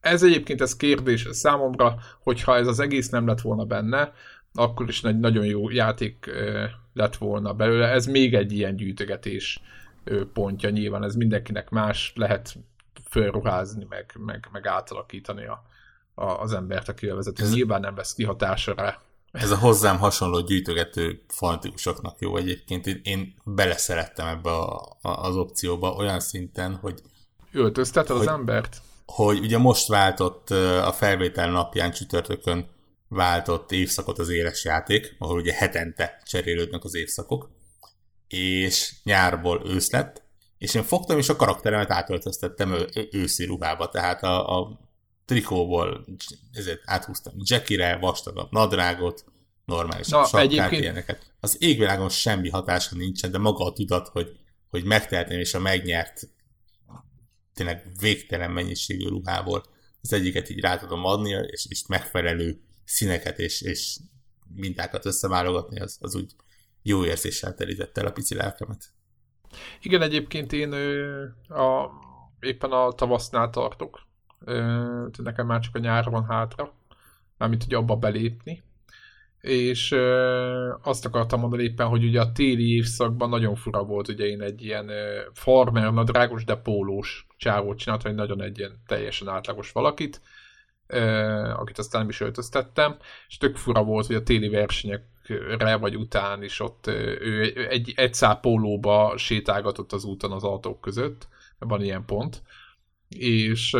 ez 0.00 0.22
egyébként 0.22 0.60
ez 0.60 0.76
kérdés 0.76 1.26
számomra, 1.30 1.98
hogyha 2.22 2.56
ez 2.56 2.66
az 2.66 2.80
egész 2.80 3.08
nem 3.08 3.26
lett 3.26 3.40
volna 3.40 3.64
benne, 3.64 4.12
akkor 4.54 4.88
is 4.88 5.02
egy 5.02 5.18
nagyon 5.18 5.44
jó 5.44 5.70
játék 5.70 6.30
lett 6.92 7.16
volna 7.16 7.54
belőle. 7.54 7.86
Ez 7.88 8.06
még 8.06 8.34
egy 8.34 8.52
ilyen 8.52 8.76
gyűjtögetés 8.76 9.60
pontja 10.32 10.70
nyilván, 10.70 11.04
ez 11.04 11.14
mindenkinek 11.14 11.70
más, 11.70 12.12
lehet 12.16 12.56
fölruházni, 13.10 13.86
meg, 13.88 14.14
meg, 14.18 14.48
meg 14.52 14.66
átalakítani 14.66 15.44
a, 15.44 15.64
a, 16.14 16.24
az 16.24 16.52
embert, 16.52 16.88
aki. 16.88 17.08
Ez, 17.08 17.52
Nyilván 17.52 17.80
nem 17.80 17.96
lesz 17.96 18.14
kihatásra 18.14 18.74
rá. 18.74 19.00
Ez 19.34 19.50
a 19.50 19.58
hozzám 19.58 19.98
hasonló 19.98 20.40
gyűjtögető 20.40 21.24
fanatikusoknak 21.28 22.16
jó 22.20 22.36
egyébként. 22.36 22.86
Én, 22.86 23.34
beleszerettem 23.44 24.26
ebbe 24.26 24.50
a, 24.50 24.96
a, 25.00 25.08
az 25.08 25.36
opcióba 25.36 25.92
olyan 25.92 26.20
szinten, 26.20 26.74
hogy... 26.74 27.00
Öltözteted 27.52 28.16
az 28.16 28.26
embert? 28.26 28.80
Hogy 29.06 29.38
ugye 29.38 29.58
most 29.58 29.88
váltott 29.88 30.50
a 30.80 30.92
felvétel 30.92 31.50
napján 31.50 31.92
csütörtökön 31.92 32.66
váltott 33.08 33.72
évszakot 33.72 34.18
az 34.18 34.28
éles 34.28 34.64
játék, 34.64 35.16
ahol 35.18 35.36
ugye 35.38 35.52
hetente 35.52 36.22
cserélődnek 36.24 36.84
az 36.84 36.94
évszakok, 36.94 37.50
és 38.28 38.94
nyárból 39.04 39.62
ősz 39.66 39.90
lett, 39.90 40.22
és 40.58 40.74
én 40.74 40.82
fogtam, 40.82 41.18
és 41.18 41.28
a 41.28 41.36
karakteremet 41.36 41.90
átöltöztettem 41.90 42.72
ő, 42.72 42.88
őszi 43.10 43.44
ruhába, 43.44 43.88
tehát 43.88 44.22
a, 44.22 44.58
a 44.58 44.80
trikóból 45.24 46.04
ezért 46.52 46.80
áthúztam 46.84 47.34
Jackire, 47.36 47.96
vastagabb 47.96 48.50
nadrágot, 48.50 49.24
normális 49.64 50.08
Na, 50.08 50.24
sapkát, 50.24 50.40
egyébként... 50.40 50.82
ilyeneket. 50.82 51.32
Az 51.40 51.56
égvilágon 51.62 52.08
semmi 52.08 52.48
hatása 52.48 52.96
nincsen, 52.96 53.30
de 53.30 53.38
maga 53.38 53.64
a 53.64 53.72
tudat, 53.72 54.08
hogy, 54.08 54.38
hogy 54.70 54.84
megtehetném, 54.84 55.38
és 55.38 55.54
a 55.54 55.58
megnyert 55.58 56.28
tényleg 57.54 57.86
végtelen 58.00 58.50
mennyiségű 58.50 59.08
ruhából 59.08 59.64
az 60.02 60.12
egyiket 60.12 60.48
így 60.48 60.60
rá 60.60 60.76
tudom 60.76 61.04
adni, 61.04 61.30
és, 61.30 61.66
és 61.68 61.86
megfelelő 61.86 62.60
színeket 62.84 63.38
és, 63.38 63.60
és 63.60 63.98
mintákat 64.54 65.06
összeválogatni, 65.06 65.80
az, 65.80 65.98
az 66.00 66.14
úgy 66.14 66.32
jó 66.82 67.04
érzéssel 67.04 67.54
terítette 67.54 68.00
el 68.00 68.06
a 68.06 68.12
pici 68.12 68.34
lelkemet. 68.34 68.92
Igen, 69.80 70.02
egyébként 70.02 70.52
én 70.52 70.72
a, 71.48 71.90
éppen 72.40 72.70
a 72.70 72.92
tavasznál 72.92 73.50
tartok. 73.50 74.06
Nekem 75.22 75.46
már 75.46 75.60
csak 75.60 75.74
a 75.74 75.78
nyár 75.78 76.10
van 76.10 76.24
hátra, 76.24 76.72
mármint 77.38 77.64
hogy 77.64 77.74
abba 77.74 77.96
belépni. 77.96 78.62
És 79.40 79.94
azt 80.82 81.04
akartam 81.06 81.40
mondani 81.40 81.62
éppen, 81.62 81.86
hogy 81.86 82.04
ugye 82.04 82.20
a 82.20 82.32
téli 82.32 82.74
évszakban 82.74 83.28
nagyon 83.28 83.54
fura 83.54 83.82
volt, 83.82 84.08
ugye 84.08 84.24
én 84.24 84.40
egy 84.40 84.62
ilyen 84.64 84.90
farmer, 85.32 85.92
nadrágos, 85.92 86.44
de 86.44 86.56
pólós 86.56 87.26
csávót 87.36 87.78
csináltam, 87.78 88.10
hogy 88.10 88.20
nagyon 88.20 88.42
egy 88.42 88.58
ilyen 88.58 88.82
teljesen 88.86 89.28
átlagos 89.28 89.72
valakit, 89.72 90.20
akit 91.56 91.78
aztán 91.78 92.00
nem 92.00 92.10
is 92.10 92.20
öltöztettem, 92.20 92.96
és 93.28 93.36
tök 93.36 93.56
fura 93.56 93.82
volt, 93.82 94.06
hogy 94.06 94.16
a 94.16 94.22
téli 94.22 94.48
versenyek 94.48 95.02
re 95.58 95.76
vagy 95.76 95.96
után 95.96 96.42
is 96.42 96.60
ott 96.60 96.86
ő 96.86 97.66
egy, 97.68 97.92
egy 97.96 98.14
szál 98.14 98.40
pólóba 98.40 99.16
sétálgatott 99.16 99.92
az 99.92 100.04
úton 100.04 100.32
az 100.32 100.44
autók 100.44 100.80
között, 100.80 101.28
van 101.58 101.82
ilyen 101.82 102.04
pont, 102.04 102.42
és 103.08 103.76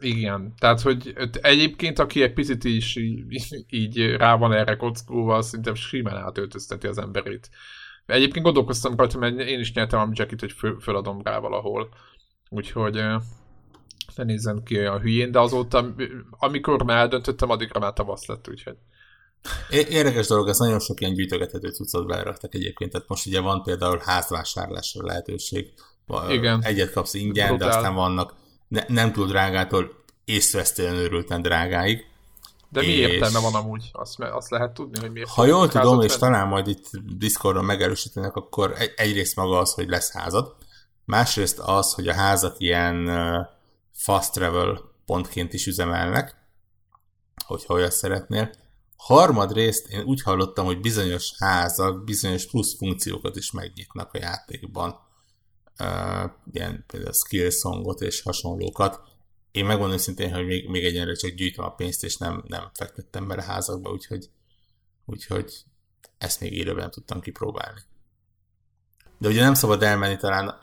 igen, 0.00 0.54
tehát 0.58 0.80
hogy 0.80 1.14
egyébként 1.40 1.98
aki 1.98 2.22
egy 2.22 2.32
picit 2.32 2.64
is 2.64 2.96
így, 2.96 3.24
így 3.70 3.98
rá 3.98 4.34
van 4.36 4.52
erre 4.52 4.76
kockulva, 4.76 5.42
szerintem 5.42 5.74
simán 5.74 6.16
átöltözteti 6.16 6.86
az 6.86 6.98
emberét. 6.98 7.50
Egyébként 8.06 8.44
gondolkoztam 8.44 8.96
rajta, 8.96 9.18
mert 9.18 9.38
én 9.38 9.60
is 9.60 9.72
nyertem 9.72 10.00
a 10.00 10.08
jacket, 10.12 10.40
hogy 10.40 10.52
föl, 10.52 10.80
föladom 10.80 11.22
rá 11.22 11.38
valahol. 11.38 11.88
Úgyhogy 12.48 12.94
ne 14.14 14.24
nézzen 14.24 14.62
ki 14.64 14.78
a 14.78 15.00
hülyén, 15.00 15.30
de 15.30 15.38
azóta, 15.38 15.94
amikor 16.30 16.84
már 16.84 16.98
eldöntöttem, 16.98 17.50
addigra 17.50 17.80
már 17.80 17.92
tavasz 17.92 18.26
lett, 18.26 18.48
úgyhogy 18.48 18.76
Érdekes 19.70 20.26
dolog, 20.26 20.48
ez 20.48 20.58
nagyon 20.58 20.80
sok 20.80 21.00
ilyen 21.00 21.14
gyűjtögethető 21.14 21.68
cuccot 21.68 22.06
beleraktak 22.06 22.54
egyébként, 22.54 22.92
tehát 22.92 23.08
most 23.08 23.26
ugye 23.26 23.40
van 23.40 23.62
például 23.62 24.00
házvásárlásra 24.04 25.04
lehetőség. 25.04 25.72
Igen. 26.28 26.62
Egyet 26.62 26.92
kapsz 26.92 27.14
ingyen, 27.14 27.48
Brutál. 27.48 27.68
de 27.68 27.76
aztán 27.76 27.94
vannak 27.94 28.34
ne, 28.68 28.84
nem 28.88 29.12
túl 29.12 29.26
drágától 29.26 30.04
észvesztően 30.24 30.94
őrülten 30.94 31.42
drágáig. 31.42 32.06
De 32.68 32.80
mi 32.80 32.86
és... 32.86 33.08
értelme 33.08 33.40
van 33.40 33.54
amúgy? 33.54 33.90
Azt, 33.92 34.20
azt 34.20 34.50
lehet 34.50 34.72
tudni, 34.72 35.00
hogy 35.00 35.12
miért? 35.12 35.28
Ha 35.28 35.46
jól 35.46 35.68
tudom, 35.68 36.00
és 36.00 36.16
talán 36.16 36.48
majd 36.48 36.66
itt 36.66 36.90
Discordon 37.16 37.64
megerősítenek, 37.64 38.36
akkor 38.36 38.74
egy, 38.76 38.92
egyrészt 38.96 39.36
maga 39.36 39.58
az, 39.58 39.72
hogy 39.72 39.88
lesz 39.88 40.12
házad, 40.12 40.54
másrészt 41.04 41.58
az, 41.58 41.92
hogy 41.92 42.08
a 42.08 42.14
házat 42.14 42.60
ilyen 42.60 43.10
fast 43.92 44.32
travel 44.32 44.80
pontként 45.06 45.52
is 45.52 45.66
üzemelnek, 45.66 46.34
hogyha 47.46 47.74
olyat 47.74 47.92
szeretnél, 47.92 48.50
Harmadrészt 48.96 49.86
én 49.88 50.02
úgy 50.02 50.22
hallottam, 50.22 50.64
hogy 50.64 50.80
bizonyos 50.80 51.32
házak 51.38 52.04
bizonyos 52.04 52.46
plusz 52.46 52.76
funkciókat 52.76 53.36
is 53.36 53.50
megnyitnak 53.50 54.12
a 54.12 54.18
játékban. 54.18 54.98
Ilyen 56.52 56.84
például 56.86 57.12
skill 57.12 57.50
songot 57.50 58.00
és 58.00 58.22
hasonlókat. 58.22 59.00
Én 59.50 59.64
megmondom 59.64 59.98
szintén, 59.98 60.34
hogy 60.34 60.46
még, 60.46 60.68
még 60.68 60.84
egyenre 60.84 61.14
csak 61.14 61.30
gyűjtöm 61.30 61.64
a 61.64 61.74
pénzt, 61.74 62.04
és 62.04 62.16
nem, 62.16 62.44
nem 62.46 62.70
fektettem 62.74 63.28
bele 63.28 63.42
házakba, 63.42 63.90
úgyhogy, 63.90 64.30
úgyhogy 65.04 65.64
ezt 66.18 66.40
még 66.40 66.52
élőben 66.52 66.80
nem 66.80 66.90
tudtam 66.90 67.20
kipróbálni. 67.20 67.80
De 69.18 69.28
ugye 69.28 69.40
nem 69.40 69.54
szabad 69.54 69.82
elmenni 69.82 70.16
talán 70.16 70.48
a 70.48 70.60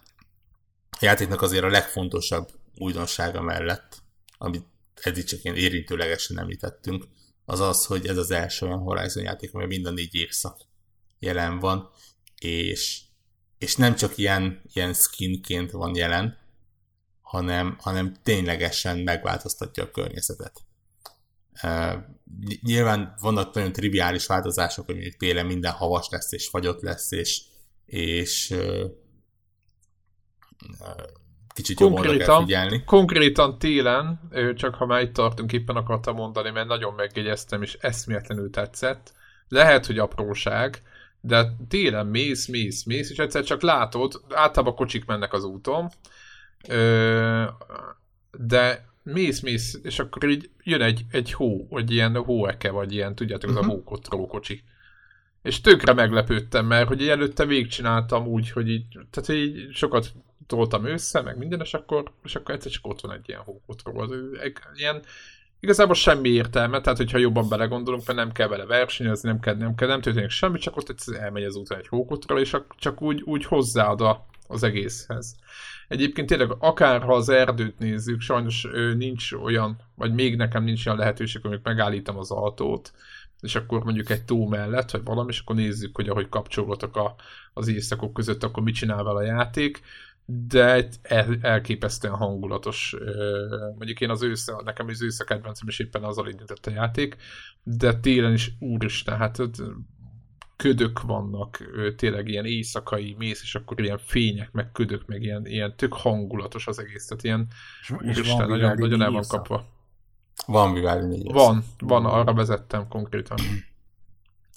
játéknak 1.00 1.42
azért 1.42 1.64
a 1.64 1.68
legfontosabb 1.70 2.52
újdonsága 2.78 3.42
mellett, 3.42 4.02
amit 4.38 4.66
eddig 5.02 5.24
csak 5.24 5.44
ilyen 5.44 5.56
érintőlegesen 5.56 6.40
említettünk, 6.40 7.08
az 7.46 7.60
az, 7.60 7.86
hogy 7.86 8.08
ez 8.08 8.18
az 8.18 8.32
első 8.32 8.66
olyan 8.66 8.80
Horizon 8.80 9.24
játék, 9.24 9.54
amely 9.54 9.68
mind 9.68 9.86
a 9.86 9.92
négy 9.92 10.16
évszak 10.16 10.62
jelen 11.20 11.60
van, 11.60 11.92
és, 12.40 13.02
és 13.64 13.76
nem 13.76 13.96
csak 13.96 14.18
ilyen, 14.18 14.62
ilyen 14.74 14.94
skinként 14.94 15.72
van 15.72 15.96
jelen, 15.96 16.38
hanem, 17.22 17.78
hanem 17.80 18.16
ténylegesen 18.24 18.98
megváltoztatja 18.98 19.84
a 19.84 19.92
környezetet. 19.92 20.62
Uh, 21.64 21.94
nyilván 22.62 23.16
vannak 23.22 23.54
nagyon 23.54 23.72
triviális 23.72 24.26
változások, 24.26 24.86
hogy 24.86 24.96
mondjuk 24.96 25.18
télen 25.18 25.46
minden 25.46 25.72
havas 25.72 26.08
lesz, 26.10 26.32
és 26.32 26.48
fagyott 26.48 26.82
lesz, 26.82 27.12
és, 27.12 27.42
és 27.86 28.50
uh, 28.50 28.84
kicsit 31.54 31.78
konkrétan, 31.78 32.12
jobban 32.12 32.28
kell 32.28 32.46
figyelni. 32.46 32.84
Konkrétan 32.86 33.60
télen, 33.60 34.30
csak 34.56 34.76
ha 34.76 34.86
már 34.86 35.02
itt 35.02 35.14
tartunk, 35.14 35.54
éppen 35.54 35.76
akartam 35.76 36.16
mondani, 36.16 36.50
mert 36.50 36.68
nagyon 36.68 36.94
megjegyeztem, 36.94 37.62
és 37.62 37.78
eszméletlenül 37.82 38.50
tetszett. 38.50 39.14
Lehet, 39.48 39.86
hogy 39.86 40.00
apróság, 40.00 40.82
de 41.26 41.56
télen 41.68 42.08
mész, 42.08 42.48
mész, 42.48 42.84
mész, 42.84 43.10
és 43.10 43.18
egyszer 43.18 43.44
csak 43.44 43.62
látod, 43.62 44.22
általában 44.30 44.76
kocsik 44.76 45.06
mennek 45.06 45.34
az 45.34 45.44
úton, 45.44 45.90
de 48.32 48.88
mész, 49.04 49.40
mész, 49.40 49.80
és 49.84 50.00
akkor 50.00 50.30
így 50.30 50.50
jön 50.64 50.82
egy, 50.82 51.06
egy 51.12 51.34
hó, 51.34 51.68
vagy 51.70 51.92
ilyen 51.92 52.16
hóeke, 52.16 52.72
vagy 52.72 52.94
ilyen, 52.94 53.16
tudjátok, 53.16 53.50
uh-huh. 53.50 53.66
az 53.66 53.72
a 53.72 53.74
hókotró 53.74 54.28
kocsi. 54.28 54.64
És 55.42 55.62
tökre 55.62 55.94
meglepődtem, 55.94 56.66
mert 56.66 56.88
hogy 56.88 57.08
előtte 57.08 57.46
végigcsináltam 57.46 58.28
úgy, 58.28 58.52
hogy 58.52 58.70
így, 58.70 58.86
tehát 59.10 59.30
így 59.30 59.74
sokat 59.74 60.14
toltam 60.48 60.86
össze, 60.86 61.22
meg 61.22 61.38
minden, 61.38 61.60
és 61.60 61.74
akkor, 61.74 62.12
és 62.24 62.36
akkor 62.36 62.56
egyszer 62.56 62.72
csak 62.72 62.88
ott 62.88 63.02
van 63.02 63.12
egy 63.12 63.30
ilyen 63.30 63.42
hókotró. 63.42 64.00
Az 64.00 64.12
egy, 64.42 64.58
ilyen, 64.76 65.02
igazából 65.64 65.96
semmi 65.96 66.30
értelme, 66.30 66.82
tehát 66.82 66.98
hogyha 66.98 67.18
jobban 67.18 67.50
belegondolunk, 67.50 68.06
mert 68.06 68.20
nem 68.20 68.32
kell 68.32 68.48
vele 68.48 68.66
versenyezni, 68.66 69.30
nem 69.30 69.40
kell, 69.40 69.56
nem 69.56 69.76
kell, 69.76 69.88
nem 69.88 70.02
történik 70.02 70.30
semmi, 70.30 70.58
csak 70.58 70.78
ott 70.78 70.90
egyszer 70.90 71.22
elmegy 71.22 71.44
az 71.44 71.56
úton 71.56 71.78
egy 71.78 71.88
hókotró, 71.88 72.38
és 72.38 72.58
csak 72.78 73.02
úgy, 73.02 73.22
úgy 73.22 73.46
hozzáad 73.46 74.02
a, 74.02 74.26
az 74.48 74.64
egészhez. 74.64 75.36
Egyébként 75.88 76.28
tényleg 76.28 76.56
akár 76.60 77.02
ha 77.02 77.14
az 77.16 77.30
erdőt 77.30 77.80
nézzük, 77.80 78.22
sajnos 78.22 78.68
ő, 78.74 78.94
nincs 78.94 79.32
olyan, 79.32 79.78
vagy 79.96 80.14
még 80.14 80.36
nekem 80.36 80.64
nincs 80.64 80.86
olyan 80.86 80.98
lehetőség, 80.98 81.42
hogy 81.42 81.60
megállítom 81.64 82.18
az 82.18 82.32
autót, 82.32 82.94
és 83.42 83.56
akkor 83.56 83.84
mondjuk 83.84 84.10
egy 84.10 84.26
tó 84.26 84.48
mellett, 84.48 84.92
vagy 84.92 85.04
valami, 85.04 85.32
és 85.32 85.40
akkor 85.40 85.56
nézzük, 85.56 85.96
hogy 85.96 86.10
ahogy 86.10 86.30
kapcsolódtak 86.30 86.96
a, 86.96 87.16
az 87.54 87.68
éjszakok 87.68 88.14
között, 88.14 88.44
akkor 88.44 88.64
mit 88.64 88.76
csinál 88.76 89.04
vele 89.04 89.20
a 89.20 89.36
játék, 89.36 89.82
de 90.26 90.88
el, 91.02 91.38
elképesztően 91.42 92.16
hangulatos. 92.16 92.96
Mondjuk 93.76 94.02
én 94.02 94.10
az 94.10 94.24
ősze, 94.24 94.56
nekem 94.64 94.88
az 94.88 95.04
ősze 95.04 95.24
kedvencem 95.24 95.68
is 95.68 95.80
éppen 95.80 96.04
azzal 96.04 96.30
indított 96.30 96.66
a 96.66 96.72
játék, 96.72 97.16
de 97.64 98.00
télen 98.00 98.34
is 98.34 98.52
úristen, 98.60 99.18
hát 99.18 99.40
ködök 100.56 101.02
vannak, 101.02 101.64
tényleg 101.96 102.28
ilyen 102.28 102.46
éjszakai 102.46 103.16
mész, 103.18 103.42
és 103.42 103.56
akkor 103.56 103.82
ilyen 103.82 103.98
fények, 103.98 104.52
meg 104.52 104.72
ködök, 104.72 105.08
meg 105.08 105.22
ilyen, 105.24 105.46
ilyen 105.46 105.76
tök 105.76 105.94
hangulatos 105.94 106.68
az 106.68 106.80
egész, 106.80 107.06
tehát 107.06 107.24
ilyen, 107.24 107.48
és, 107.82 108.18
és 108.18 108.32
van 108.32 108.48
nagyon, 108.48 108.78
nagyon 108.78 109.02
el 109.02 109.12
van 109.12 109.24
kapva. 109.28 109.66
Van 110.46 110.74
Vivaldi 110.74 111.06
4 111.06 111.32
Van, 111.32 111.64
van, 111.80 112.06
arra 112.06 112.34
vezettem 112.34 112.88
konkrétan. 112.88 113.38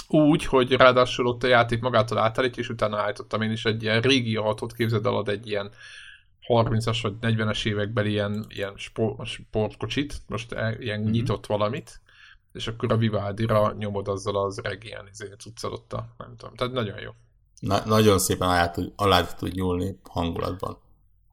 Úgy, 0.08 0.44
hogy 0.44 0.72
ráadásul 0.72 1.26
ott 1.26 1.42
a 1.42 1.46
játék 1.46 1.80
magától 1.80 2.18
átállít, 2.18 2.58
és 2.58 2.68
utána 2.68 2.98
állítottam 2.98 3.42
én 3.42 3.50
is 3.50 3.64
egy 3.64 3.82
ilyen 3.82 4.00
régi 4.00 4.36
autót, 4.36 4.72
képzeld 4.72 5.06
el, 5.06 5.22
egy 5.26 5.46
ilyen 5.46 5.70
30-as 6.48 6.98
vagy 7.02 7.14
40-es 7.20 7.66
években 7.66 8.06
ilyen, 8.06 8.44
ilyen 8.48 8.72
sport, 8.76 9.26
sportkocsit, 9.26 10.14
most 10.26 10.52
e, 10.52 10.76
ilyen 10.80 11.00
mm-hmm. 11.00 11.10
nyitott 11.10 11.46
valamit, 11.46 12.00
és 12.52 12.66
akkor 12.66 12.92
a 12.92 12.96
Vivaldi-ra 12.96 13.74
nyomod 13.78 14.08
azzal 14.08 14.36
az 14.44 14.58
regien 14.58 15.08
izé, 15.10 15.32
cuccalotta, 15.38 16.14
nem 16.18 16.36
tudom. 16.36 16.54
Tehát 16.54 16.72
nagyon 16.72 17.00
jó. 17.00 17.10
Na, 17.60 17.84
nagyon 17.84 18.18
szépen 18.18 18.48
alá 18.48 18.70
tud, 18.70 18.92
alá 18.96 19.22
tud 19.22 19.54
nyúlni 19.54 19.98
hangulatban. 20.02 20.78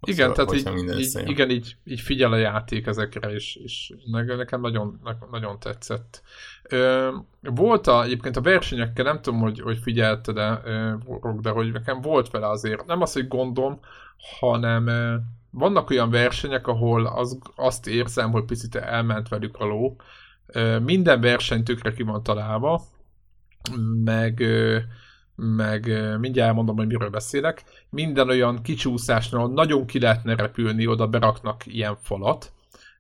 Igen, 0.06 0.34
tehát 0.34 0.54
így, 0.54 0.70
így, 0.98 1.30
igen, 1.30 1.50
így, 1.50 1.76
így 1.86 2.02
figyel 2.02 2.32
a 2.32 2.38
játék 2.38 2.86
ezekre, 2.86 3.34
és, 3.34 3.56
és 3.56 3.94
nekem 4.38 4.62
nagyon, 4.62 5.00
nagyon 5.32 5.60
tetszett. 5.60 6.22
Ö, 6.63 7.10
volt 7.42 7.88
a, 7.88 8.04
egyébként 8.04 8.38
a 8.38 8.42
versenyekkel, 8.42 9.04
nem 9.04 9.22
tudom, 9.22 9.39
hogy, 9.39 9.60
hogy 9.60 9.78
figyelte, 9.78 10.32
de, 10.32 10.62
de 11.42 11.50
hogy 11.50 11.72
nekem 11.72 12.02
volt 12.02 12.32
vele 12.32 12.50
azért, 12.50 12.86
nem 12.86 13.02
az, 13.02 13.13
hogy 13.13 13.28
gondom, 13.28 13.80
hanem 14.39 14.89
vannak 15.52 15.89
olyan 15.89 16.10
versenyek, 16.10 16.68
ahol 16.68 17.06
az, 17.06 17.38
azt 17.56 17.88
érzem, 17.88 18.32
hogy 18.32 18.46
picit 18.46 18.76
elment 18.76 19.30
velük 19.30 19.58
a 19.58 19.66
ló, 19.66 19.96
minden 20.84 21.22
verseny 21.22 21.63
tökre 21.63 21.94
ki 21.94 22.04
van 22.04 22.24
találva, 22.24 22.82
meg, 24.04 24.44
meg 25.36 25.86
mindjárt 26.19 26.50
elmondom, 26.50 26.76
hogy 26.76 26.88
miről 26.88 27.10
beszélek. 27.10 27.63
Minden 27.89 28.30
olyan 28.30 28.62
kicsúszásnál 28.62 29.48
nagyon 29.48 29.86
ki 29.86 30.00
lehetne 30.00 30.36
repülni, 30.36 30.88
oda 30.88 31.08
beraknak 31.08 31.65
ilyen 31.65 31.96
falat, 32.02 32.52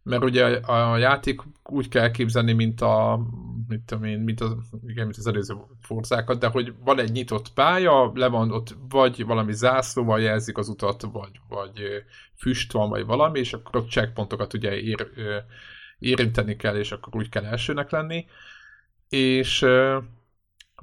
mert 0.03 0.23
ugye 0.23 0.45
a 0.55 0.97
játék 0.97 1.41
úgy 1.63 1.87
kell 1.87 2.11
képzelni, 2.11 2.53
mint 2.53 2.81
a 2.81 3.19
mit 3.67 3.81
tudom 3.81 4.03
én, 4.03 4.19
mint 4.19 4.41
az, 4.41 4.51
igen, 4.87 5.05
mint 5.05 5.17
az 5.17 5.27
előző 5.27 5.55
forzákat, 5.81 6.39
de 6.39 6.47
hogy 6.47 6.73
van 6.83 6.99
egy 6.99 7.11
nyitott 7.11 7.53
pálya, 7.53 8.11
le 8.13 8.27
van 8.27 8.51
ott 8.51 8.75
vagy 8.89 9.25
valami 9.25 9.53
zászlóval 9.53 10.21
jelzik 10.21 10.57
az 10.57 10.67
utat, 10.69 11.01
vagy, 11.01 11.39
vagy 11.49 12.03
füst 12.37 12.71
van, 12.71 12.89
vagy 12.89 13.05
valami, 13.05 13.39
és 13.39 13.53
akkor 13.53 13.81
ott 13.81 13.89
checkpontokat 13.89 14.53
ugye 14.53 14.81
ér, 14.81 15.07
érinteni 15.99 16.55
kell, 16.55 16.75
és 16.75 16.91
akkor 16.91 17.15
úgy 17.15 17.29
kell 17.29 17.45
elsőnek 17.45 17.89
lenni. 17.89 18.25
És 19.09 19.65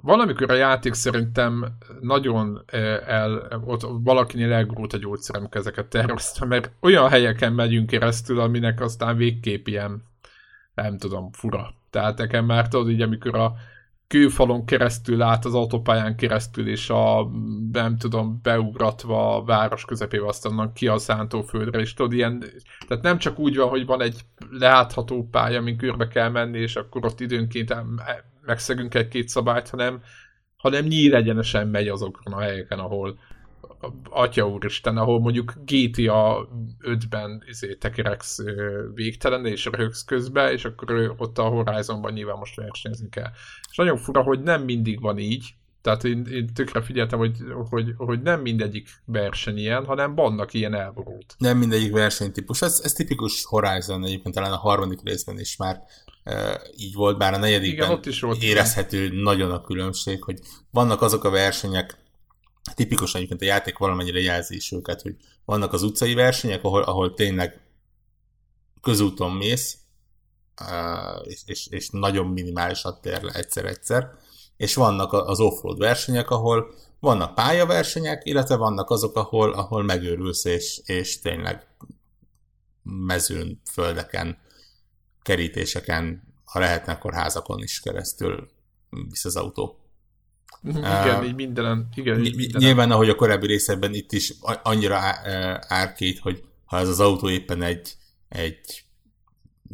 valamikor 0.03 0.51
a 0.51 0.55
játék 0.55 0.95
szerintem 0.95 1.77
nagyon 2.01 2.65
el, 3.07 3.63
ott 3.65 3.87
valakinél 4.03 4.53
elgurult 4.53 4.93
a 4.93 4.99
gyógyszerem 4.99 5.49
ezeket 5.51 5.87
terveztem, 5.87 6.49
mert 6.49 6.71
olyan 6.81 7.09
helyeken 7.09 7.53
megyünk 7.53 7.87
keresztül, 7.87 8.41
aminek 8.41 8.81
aztán 8.81 9.17
végképp 9.17 9.67
ilyen, 9.67 10.03
nem 10.75 10.99
tudom, 10.99 11.33
fura. 11.33 11.75
Tehát 11.91 12.19
nekem 12.19 12.45
már 12.45 12.69
tudod, 12.69 12.91
így 12.91 13.03
amikor 13.03 13.35
a 13.35 13.55
kőfalon 14.11 14.65
keresztül 14.65 15.23
át 15.23 15.45
az 15.45 15.55
autópályán 15.55 16.17
keresztül, 16.17 16.69
és 16.69 16.91
a, 16.91 17.31
nem 17.73 17.97
tudom, 17.97 18.41
beugratva 18.43 19.37
a 19.37 19.45
város 19.45 19.85
közepébe, 19.85 20.27
aztán 20.27 20.73
ki 20.75 20.89
a 20.89 20.99
szántóföldre, 20.99 21.81
és 21.81 21.95
tudod, 21.95 22.13
ilyen, 22.13 22.45
tehát 22.89 23.03
nem 23.03 23.19
csak 23.19 23.39
úgy 23.39 23.57
van, 23.57 23.69
hogy 23.69 23.87
van 23.87 24.03
egy 24.03 24.21
leátható 24.51 25.29
pálya, 25.31 25.59
amin 25.59 25.77
körbe 25.77 26.09
kell 26.09 26.29
menni, 26.29 26.59
és 26.59 26.77
akkor 26.77 27.05
ott 27.05 27.21
időnként 27.21 27.71
megszegünk 28.43 28.95
egy-két 28.95 29.29
szabályt, 29.29 29.69
hanem, 29.69 30.03
hanem 30.57 30.85
nyíregyenesen 30.85 31.69
megy 31.69 31.89
azokon 31.89 32.33
a 32.33 32.41
helyeken, 32.41 32.79
ahol, 32.79 33.19
atya 34.11 34.49
úristen, 34.49 34.97
ahol 34.97 35.21
mondjuk 35.21 35.55
GTA 35.65 36.49
5-ben 36.81 37.43
izé, 37.47 37.75
tekereksz 37.75 38.39
végtelen, 38.95 39.47
és 39.47 39.65
röhögsz 39.65 40.05
közbe, 40.05 40.53
és 40.53 40.65
akkor 40.65 41.15
ott 41.17 41.39
a 41.39 41.43
Horizonban 41.43 42.13
nyilván 42.13 42.39
most 42.39 42.57
versenyezni 42.57 43.09
kell. 43.09 43.31
És 43.71 43.77
nagyon 43.77 43.97
fura, 43.97 44.23
hogy 44.23 44.41
nem 44.41 44.63
mindig 44.63 45.01
van 45.01 45.19
így, 45.19 45.55
tehát 45.83 46.05
én, 46.05 46.27
én 46.31 46.55
tökre 46.55 46.83
figyeltem, 46.83 47.19
hogy, 47.19 47.37
hogy, 47.69 47.95
hogy 47.97 48.23
nem 48.23 48.41
mindegyik 48.41 48.89
verseny 49.05 49.59
ilyen, 49.59 49.85
hanem 49.85 50.15
vannak 50.15 50.55
ilyen 50.55 50.75
elborult. 50.75 51.35
Nem 51.39 51.59
mindegyik 51.59 51.93
versenytípus. 51.93 52.63
Ez, 52.63 52.81
ez 52.85 52.93
tipikus 52.93 53.45
Horizon 53.45 54.05
egyébként 54.05 54.35
talán 54.35 54.53
a 54.53 54.57
harmadik 54.57 55.01
részben 55.05 55.39
is 55.39 55.57
már 55.57 55.83
e, 56.25 56.61
így 56.77 56.95
volt, 56.95 57.19
bár 57.19 57.35
a 57.35 57.39
negyedikben 57.39 57.87
Igen, 57.87 57.99
ott 57.99 58.07
is 58.07 58.21
volt 58.21 58.43
érezhető 58.43 59.03
ilyen. 59.05 59.15
nagyon 59.15 59.51
a 59.51 59.61
különbség, 59.61 60.23
hogy 60.23 60.39
vannak 60.71 61.03
azok 61.03 61.25
a 61.25 61.31
versenyek, 61.31 61.99
tipikusan 62.75 63.17
egyébként 63.17 63.43
a 63.43 63.55
játék 63.55 63.79
valamennyire 63.79 64.21
jelzi 64.21 64.55
is 64.55 64.73
őket, 64.73 65.03
hogy 65.03 65.17
vannak 65.45 65.73
az 65.73 65.83
utcai 65.83 66.15
versenyek, 66.15 66.65
ahol, 66.65 66.83
ahol 66.83 67.15
tényleg 67.15 67.61
közúton 68.81 69.33
mész, 69.33 69.79
és, 71.25 71.41
és, 71.45 71.67
és 71.67 71.89
nagyon 71.91 72.27
minimálisat 72.27 73.01
tér 73.01 73.23
le 73.23 73.33
egyszer-egyszer, 73.33 74.11
és 74.61 74.75
vannak 74.75 75.13
az 75.13 75.41
offroad 75.41 75.79
versenyek, 75.79 76.31
ahol 76.31 76.75
vannak 76.99 77.35
pályaversenyek, 77.35 78.23
illetve 78.25 78.57
vannak 78.57 78.91
azok, 78.91 79.17
ahol, 79.17 79.53
ahol 79.53 79.83
megőrülsz, 79.83 80.45
és, 80.45 80.81
és 80.85 81.21
tényleg 81.21 81.67
mezőn, 82.83 83.61
földeken, 83.71 84.39
kerítéseken, 85.23 86.23
ha 86.45 86.59
lehetne, 86.59 86.93
akkor 86.93 87.15
házakon 87.15 87.63
is 87.63 87.81
keresztül 87.81 88.51
visz 89.09 89.25
az 89.25 89.37
autó. 89.37 89.79
Igen, 90.63 91.19
uh, 91.19 91.27
így 91.27 91.35
mindenen. 91.35 91.89
Igen, 91.95 92.25
így 92.25 92.37
mindenen. 92.37 92.67
Nyilván, 92.67 92.91
ahogy 92.91 93.09
a 93.09 93.15
korábbi 93.15 93.47
részekben 93.47 93.95
itt 93.95 94.13
is 94.13 94.35
annyira 94.63 94.99
árkét, 95.69 96.19
hogy 96.19 96.45
ha 96.65 96.79
ez 96.79 96.89
az 96.89 97.01
autó 97.01 97.31
éppen 97.31 97.63
egy, 97.63 97.95
egy 98.29 98.85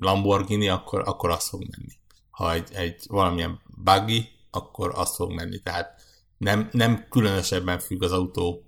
Lamborghini, 0.00 0.68
akkor, 0.68 1.02
akkor 1.04 1.30
azt 1.30 1.48
fog 1.48 1.60
menni. 1.60 1.92
Ha 2.30 2.52
egy, 2.52 2.68
egy 2.72 3.04
valamilyen 3.08 3.60
buggy, 3.84 4.34
akkor 4.56 4.92
azt 4.94 5.14
fog 5.14 5.32
menni. 5.32 5.58
Tehát 5.58 6.02
nem, 6.38 6.68
nem 6.72 7.06
különösebben 7.08 7.78
függ 7.78 8.02
az 8.02 8.12
autó 8.12 8.66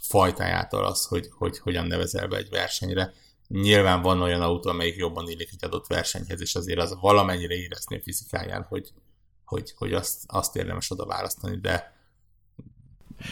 fajtájától 0.00 0.84
az, 0.84 1.06
hogy, 1.06 1.28
hogy 1.30 1.58
hogyan 1.58 1.86
nevezel 1.86 2.28
be 2.28 2.36
egy 2.36 2.48
versenyre. 2.50 3.12
Nyilván 3.48 4.02
van 4.02 4.22
olyan 4.22 4.42
autó, 4.42 4.70
amelyik 4.70 4.96
jobban 4.96 5.28
illik 5.28 5.48
egy 5.52 5.64
adott 5.64 5.86
versenyhez, 5.86 6.40
és 6.40 6.54
azért 6.54 6.78
az 6.78 6.96
valamennyire 7.00 7.54
érezni 7.54 7.96
a 7.96 8.02
fizikáján, 8.02 8.62
hogy, 8.62 8.92
hogy, 9.44 9.72
hogy 9.76 9.92
azt, 9.92 10.24
azt 10.26 10.56
érdemes 10.56 10.90
oda 10.90 11.06
választani, 11.06 11.56
de 11.56 11.96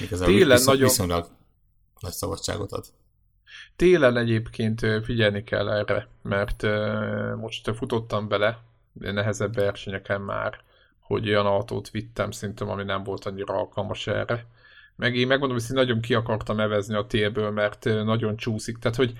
igazából 0.00 0.34
Télen 0.34 0.56
viszont, 0.56 0.66
nagyon... 0.66 0.88
viszonylag 0.88 1.30
nagy 2.00 2.12
szabadságot 2.12 2.72
ad. 2.72 2.84
Télen 3.76 4.16
egyébként 4.16 4.80
figyelni 5.04 5.44
kell 5.44 5.70
erre, 5.70 6.08
mert 6.22 6.62
most 7.36 7.76
futottam 7.76 8.28
bele 8.28 8.62
nehezebb 8.92 9.54
versenyeken 9.54 10.20
már, 10.20 10.64
hogy 11.16 11.28
olyan 11.28 11.46
autót 11.46 11.90
vittem 11.90 12.30
szerintem, 12.30 12.68
ami 12.68 12.84
nem 12.84 13.02
volt 13.02 13.24
annyira 13.24 13.54
alkalmas 13.54 14.06
erre. 14.06 14.46
Meg 14.96 15.16
én 15.16 15.26
megmondom, 15.26 15.58
hogy 15.58 15.76
nagyon 15.76 16.00
ki 16.00 16.14
akartam 16.14 16.60
evezni 16.60 16.94
a 16.94 17.06
télből, 17.06 17.50
mert 17.50 17.84
nagyon 17.84 18.36
csúszik. 18.36 18.78
Tehát, 18.78 18.96
hogy 18.96 19.12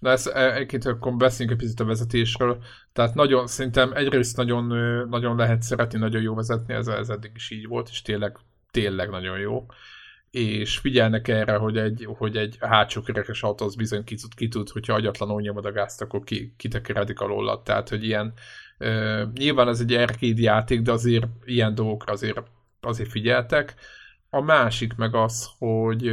Na 0.00 0.10
ezt 0.10 0.26
e, 0.26 0.54
egyébként 0.54 0.84
akkor 0.84 1.16
beszéljünk 1.16 1.58
egy 1.58 1.64
picit 1.64 1.80
a 1.80 1.84
vezetésről. 1.84 2.62
Tehát 2.92 3.14
nagyon, 3.14 3.46
szerintem 3.46 3.92
egyrészt 3.92 4.36
nagyon, 4.36 4.64
nagyon 5.08 5.36
lehet 5.36 5.62
szeretni, 5.62 5.98
nagyon 5.98 6.22
jó 6.22 6.34
vezetni, 6.34 6.74
ez, 6.74 6.86
ez 6.86 7.08
eddig 7.08 7.30
is 7.34 7.50
így 7.50 7.66
volt, 7.66 7.88
és 7.88 8.02
tényleg, 8.02 8.36
tényleg 8.70 9.10
nagyon 9.10 9.38
jó. 9.38 9.66
és 10.30 10.78
figyelnek 10.78 11.28
erre, 11.28 11.56
hogy 11.56 11.78
egy, 11.78 12.08
hogy 12.18 12.36
egy 12.36 12.56
hátsó 12.60 13.02
kerekes 13.02 13.42
autó 13.42 13.64
az 13.64 13.74
bizony 13.74 14.04
ki 14.04 14.14
tud, 14.14 14.34
ki 14.34 14.48
tud 14.48 14.68
hogyha 14.68 14.94
agyatlanul 14.94 15.40
nyomod 15.40 15.64
a 15.64 15.72
gázt, 15.72 16.02
akkor 16.02 16.24
ki, 16.24 16.54
kitekeredik 16.56 17.20
alóla. 17.20 17.62
Tehát, 17.62 17.88
hogy 17.88 18.04
ilyen, 18.04 18.32
uh, 18.82 19.32
nyilván 19.32 19.68
ez 19.68 19.80
egy 19.80 19.92
arcade 19.92 20.40
játék, 20.40 20.80
de 20.80 20.92
azért 20.92 21.26
ilyen 21.44 21.74
dolgokra 21.74 22.12
azért, 22.12 22.42
azért 22.80 23.10
figyeltek. 23.10 23.74
A 24.30 24.40
másik 24.40 24.94
meg 24.94 25.14
az, 25.14 25.50
hogy 25.58 26.12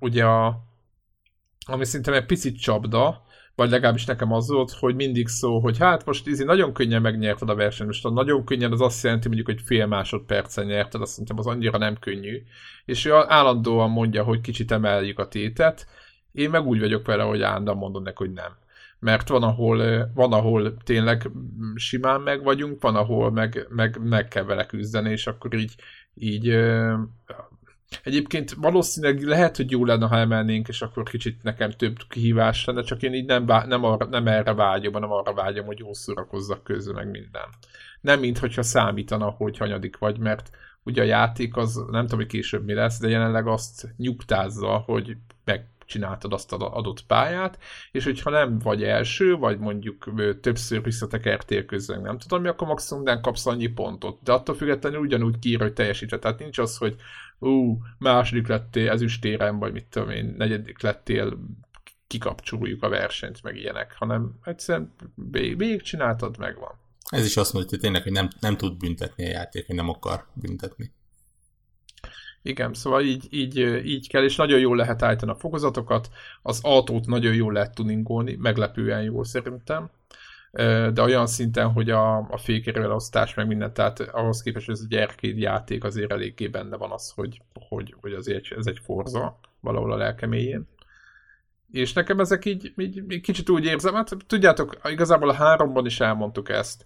ugye 0.00 0.24
a, 0.24 0.64
ami 1.66 1.84
szerintem 1.84 2.14
egy 2.14 2.26
picit 2.26 2.60
csapda, 2.60 3.24
vagy 3.54 3.70
legalábbis 3.70 4.04
nekem 4.04 4.32
az 4.32 4.48
volt, 4.48 4.70
hogy 4.70 4.94
mindig 4.94 5.28
szó, 5.28 5.60
hogy 5.60 5.78
hát 5.78 6.04
most 6.04 6.26
izi 6.26 6.44
nagyon 6.44 6.72
könnyen 6.72 7.02
megnyerted 7.02 7.48
a 7.48 7.54
versenyt, 7.54 7.88
most 7.88 8.04
a 8.04 8.10
nagyon 8.10 8.44
könnyen 8.44 8.72
az 8.72 8.80
azt 8.80 9.02
jelenti 9.02 9.26
mondjuk, 9.26 9.46
hogy 9.46 9.60
fél 9.64 9.86
másodpercen 9.86 10.66
nyerted, 10.66 11.00
azt 11.00 11.10
szerintem 11.10 11.38
az 11.38 11.46
annyira 11.46 11.78
nem 11.78 11.98
könnyű. 11.98 12.42
És 12.84 13.04
ő 13.04 13.12
állandóan 13.14 13.90
mondja, 13.90 14.22
hogy 14.24 14.40
kicsit 14.40 14.72
emeljük 14.72 15.18
a 15.18 15.28
tétet, 15.28 15.86
én 16.32 16.50
meg 16.50 16.66
úgy 16.66 16.80
vagyok 16.80 17.06
vele, 17.06 17.22
hogy 17.22 17.42
állandóan 17.42 17.76
mondom 17.76 18.02
neki, 18.02 18.16
hogy 18.16 18.32
nem. 18.32 18.56
Mert 18.98 19.28
van 19.28 19.42
ahol, 19.42 20.10
van, 20.14 20.32
ahol 20.32 20.76
tényleg 20.84 21.30
simán 21.74 22.20
meg 22.20 22.42
vagyunk, 22.42 22.82
van, 22.82 22.96
ahol 22.96 23.30
meg, 23.30 23.66
meg, 23.68 23.98
meg 24.02 24.28
kell 24.28 24.44
vele 24.44 24.66
küzdeni, 24.66 25.10
és 25.10 25.26
akkor 25.26 25.54
így, 25.54 25.74
így 26.14 26.56
Egyébként 28.02 28.52
valószínűleg 28.52 29.22
lehet, 29.22 29.56
hogy 29.56 29.70
jó 29.70 29.84
lenne, 29.84 30.06
ha 30.06 30.16
emelnénk, 30.16 30.68
és 30.68 30.82
akkor 30.82 31.02
kicsit 31.02 31.42
nekem 31.42 31.70
több 31.70 31.96
kihívás 32.08 32.64
lenne, 32.64 32.82
csak 32.82 33.02
én 33.02 33.14
így 33.14 33.26
nem, 33.26 33.44
nem, 33.44 33.84
arra, 33.84 34.06
nem 34.06 34.26
erre 34.26 34.54
vágyom, 34.54 34.92
hanem 34.92 35.10
arra 35.10 35.34
vágyom, 35.34 35.66
hogy 35.66 35.78
jól 35.78 35.94
szórakozzak 35.94 36.62
közben, 36.64 36.94
meg 36.94 37.10
minden. 37.10 37.48
Nem, 38.00 38.20
mint 38.20 38.38
hogyha 38.38 38.62
számítana, 38.62 39.28
hogy 39.30 39.56
hanyadik 39.56 39.98
vagy, 39.98 40.18
mert 40.18 40.50
ugye 40.82 41.02
a 41.02 41.04
játék 41.04 41.56
az, 41.56 41.74
nem 41.90 42.02
tudom, 42.02 42.18
hogy 42.18 42.28
később 42.28 42.64
mi 42.64 42.74
lesz, 42.74 43.00
de 43.00 43.08
jelenleg 43.08 43.46
azt 43.46 43.94
nyugtázza, 43.96 44.76
hogy 44.76 45.16
csináltad 45.86 46.32
azt 46.32 46.52
az 46.52 46.60
adott 46.60 47.06
pályát, 47.06 47.58
és 47.92 48.04
hogyha 48.04 48.30
nem 48.30 48.58
vagy 48.58 48.82
első, 48.82 49.34
vagy 49.34 49.58
mondjuk 49.58 50.12
többször 50.40 50.82
visszatekertél 50.82 51.64
közben, 51.64 52.00
nem 52.00 52.18
tudom 52.18 52.42
mi, 52.42 52.48
akkor 52.48 52.66
maximum 52.68 53.02
nem 53.02 53.20
kapsz 53.20 53.46
annyi 53.46 53.66
pontot. 53.66 54.22
De 54.22 54.32
attól 54.32 54.54
függetlenül 54.54 55.00
ugyanúgy 55.00 55.38
kiír, 55.38 55.60
hogy 55.60 55.72
teljesített. 55.72 56.20
Tehát 56.20 56.38
nincs 56.38 56.58
az, 56.58 56.76
hogy 56.76 56.96
ú, 57.38 57.78
második 57.98 58.46
lettél 58.46 58.90
ezüstéren, 58.90 59.58
vagy 59.58 59.72
mit 59.72 59.86
tudom 59.86 60.10
én, 60.10 60.34
negyedik 60.36 60.82
lettél, 60.82 61.38
kikapcsoljuk 62.06 62.82
a 62.82 62.88
versenyt, 62.88 63.42
meg 63.42 63.56
ilyenek, 63.56 63.94
hanem 63.98 64.38
egyszerűen 64.44 64.94
végig 65.32 65.82
csináltad, 65.82 66.38
megvan. 66.38 66.84
Ez 67.08 67.24
is 67.24 67.36
azt 67.36 67.52
mondja, 67.52 67.70
hogy 67.70 67.80
tényleg, 67.80 68.02
hogy 68.02 68.12
nem, 68.12 68.28
nem 68.40 68.56
tud 68.56 68.76
büntetni 68.76 69.24
a 69.24 69.28
játék, 69.28 69.66
hogy 69.66 69.74
nem 69.74 69.88
akar 69.88 70.26
büntetni. 70.32 70.92
Igen, 72.46 72.74
szóval 72.74 73.02
így, 73.02 73.26
így, 73.30 73.58
így 73.84 74.08
kell, 74.08 74.24
és 74.24 74.36
nagyon 74.36 74.58
jól 74.58 74.76
lehet 74.76 75.02
állítani 75.02 75.30
a 75.30 75.34
fokozatokat, 75.34 76.08
az 76.42 76.60
autót 76.62 77.06
nagyon 77.06 77.34
jól 77.34 77.52
lehet 77.52 77.74
tuningolni, 77.74 78.36
meglepően 78.40 79.02
jól 79.02 79.24
szerintem, 79.24 79.90
de 80.92 81.02
olyan 81.02 81.26
szinten, 81.26 81.72
hogy 81.72 81.90
a, 81.90 82.16
a 82.16 82.38
fékerelosztás 82.38 83.34
meg 83.34 83.46
minden, 83.46 83.72
tehát 83.72 84.00
ahhoz 84.00 84.42
képest, 84.42 84.66
hogy 84.66 84.74
ez 84.74 84.86
egy 84.90 84.98
arcade 84.98 85.38
játék, 85.38 85.84
azért 85.84 86.12
eléggé 86.12 86.48
benne 86.48 86.76
van 86.76 86.90
az, 86.90 87.10
hogy, 87.10 87.42
hogy, 87.68 87.94
hogy 88.00 88.12
azért 88.12 88.52
ez 88.52 88.66
egy 88.66 88.78
forza 88.82 89.38
valahol 89.60 89.92
a 89.92 89.96
lelkeméjén. 89.96 90.68
És 91.72 91.92
nekem 91.92 92.20
ezek 92.20 92.44
így, 92.44 92.72
így, 92.76 93.02
így 93.08 93.20
kicsit 93.20 93.48
úgy 93.48 93.64
érzem, 93.64 93.94
hát 93.94 94.16
tudjátok, 94.26 94.80
igazából 94.84 95.28
a 95.28 95.34
háromban 95.34 95.86
is 95.86 96.00
elmondtuk 96.00 96.48
ezt, 96.48 96.84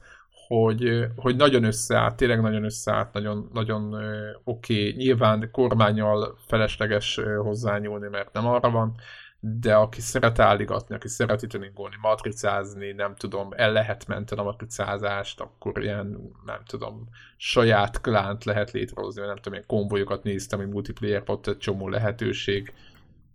hogy, 0.58 1.06
hogy 1.16 1.36
nagyon 1.36 1.64
összeállt, 1.64 2.16
tényleg 2.16 2.40
nagyon 2.40 2.64
összeállt, 2.64 3.12
nagyon, 3.12 3.50
nagyon 3.52 3.94
oké. 4.44 4.88
Okay. 4.88 4.92
Nyilván 4.96 5.48
kormányjal 5.52 6.38
felesleges 6.46 7.20
hozzányúlni, 7.42 8.08
mert 8.08 8.32
nem 8.32 8.46
arra 8.46 8.70
van, 8.70 8.94
de 9.40 9.74
aki 9.74 10.00
szeret 10.00 10.38
álligatni, 10.38 10.94
aki 10.94 11.08
szereti 11.08 11.46
tuningolni, 11.46 11.94
matricázni, 12.00 12.92
nem 12.92 13.14
tudom, 13.14 13.48
el 13.56 13.72
lehet 13.72 14.06
menteni 14.06 14.40
a 14.40 14.44
matricázást, 14.44 15.40
akkor 15.40 15.82
ilyen, 15.82 16.32
nem 16.46 16.60
tudom, 16.66 17.08
saját 17.36 18.00
klánt 18.00 18.44
lehet 18.44 18.70
létrehozni, 18.70 19.20
nem 19.20 19.36
tudom, 19.36 19.52
ilyen 19.52 19.66
konvojokat 19.66 20.22
néztem, 20.22 20.58
hogy 20.58 20.68
multiplayer 20.68 21.22
ott 21.26 21.46
egy 21.46 21.58
csomó 21.58 21.88
lehetőség. 21.88 22.72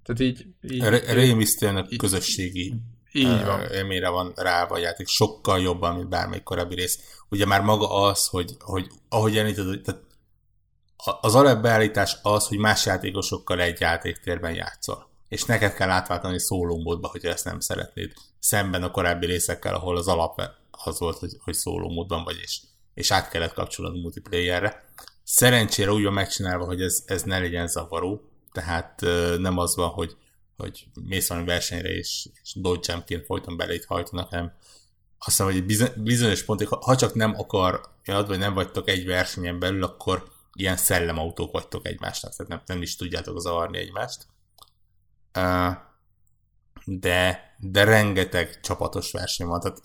Tehát 0.04 0.22
így... 0.22 0.48
így 0.62 0.84
Rémisztően 1.14 1.88
közösségi 1.98 2.74
így 3.16 3.46
van. 3.46 3.62
élményre 3.72 4.10
van 4.10 4.34
rá 4.36 4.64
a 4.64 4.78
játék, 4.78 5.08
sokkal 5.08 5.60
jobban, 5.60 5.96
mint 5.96 6.10
bármelyik 6.10 6.44
korábbi 6.44 6.76
rész. 6.76 7.00
Ugye 7.30 7.46
már 7.46 7.62
maga 7.62 8.04
az, 8.04 8.28
hogy, 8.28 8.56
hogy 8.60 8.88
ahogy 9.10 9.38
említed, 9.38 9.82
tehát 9.82 10.02
az 11.22 11.36
alapbeállítás 11.36 12.18
az, 12.22 12.48
hogy 12.48 12.58
más 12.58 12.86
játékosokkal 12.86 13.62
egy 13.62 13.80
játéktérben 13.80 14.54
játszol. 14.54 15.10
És 15.30 15.46
neked 15.46 15.74
kell 15.74 15.90
átváltani 15.90 16.40
szólómódba, 16.40 17.08
hogyha 17.08 17.30
ezt 17.30 17.46
nem 17.46 17.60
szeretnéd. 17.60 18.14
Szemben 18.40 18.84
a 18.84 18.92
korábbi 18.92 19.26
részekkel, 19.26 19.76
ahol 19.76 19.98
az 19.98 20.08
alap 20.08 20.42
az 20.72 21.00
volt, 21.00 21.18
hogy, 21.18 21.38
hogy 21.44 21.54
szólómódban 21.54 22.24
vagy, 22.24 22.38
és, 22.42 22.62
és 22.94 23.12
át 23.12 23.30
kellett 23.30 23.54
kapcsolni 23.54 24.00
muultiplayerre. 24.00 24.86
Szerencsére 25.24 25.92
úgy 25.92 26.04
van 26.04 26.14
megcsinálva, 26.14 26.66
hogy 26.66 26.82
ez, 26.82 27.04
ez 27.06 27.24
ne 27.24 27.40
legyen 27.40 27.68
zavaró, 27.68 28.22
tehát 28.52 29.02
nem 29.38 29.58
az 29.58 29.76
van, 29.76 29.90
hogy 29.90 30.16
hogy 30.58 30.88
mész 31.04 31.28
valami 31.28 31.46
versenyre, 31.46 31.90
és, 31.90 32.30
és 32.44 32.54
dodge 32.54 33.04
folyton 33.26 33.58
belét 33.58 33.86
hajtanak, 33.86 34.30
hanem 34.30 34.54
azt 35.18 35.38
hiszem, 35.38 35.46
hogy 35.46 35.66
bizonyos 36.04 36.44
pontig, 36.44 36.68
ha 36.68 36.96
csak 36.96 37.14
nem 37.14 37.34
akar, 37.38 37.82
vagy 38.06 38.38
nem 38.38 38.54
vagytok 38.54 38.90
egy 38.90 39.06
versenyen 39.06 39.60
belül, 39.60 39.84
akkor 39.84 40.32
ilyen 40.54 40.78
szellemautók 40.78 41.52
vagytok 41.52 41.88
egymásnak, 41.88 42.36
tehát 42.36 42.52
nem, 42.52 42.62
nem 42.66 42.82
is 42.82 42.96
tudjátok 42.96 43.40
zavarni 43.40 43.78
egymást. 43.78 44.28
De, 46.86 47.56
de 47.60 47.84
rengeteg 47.84 48.60
csapatos 48.60 49.12
verseny 49.12 49.48
van, 49.48 49.60
tehát 49.60 49.82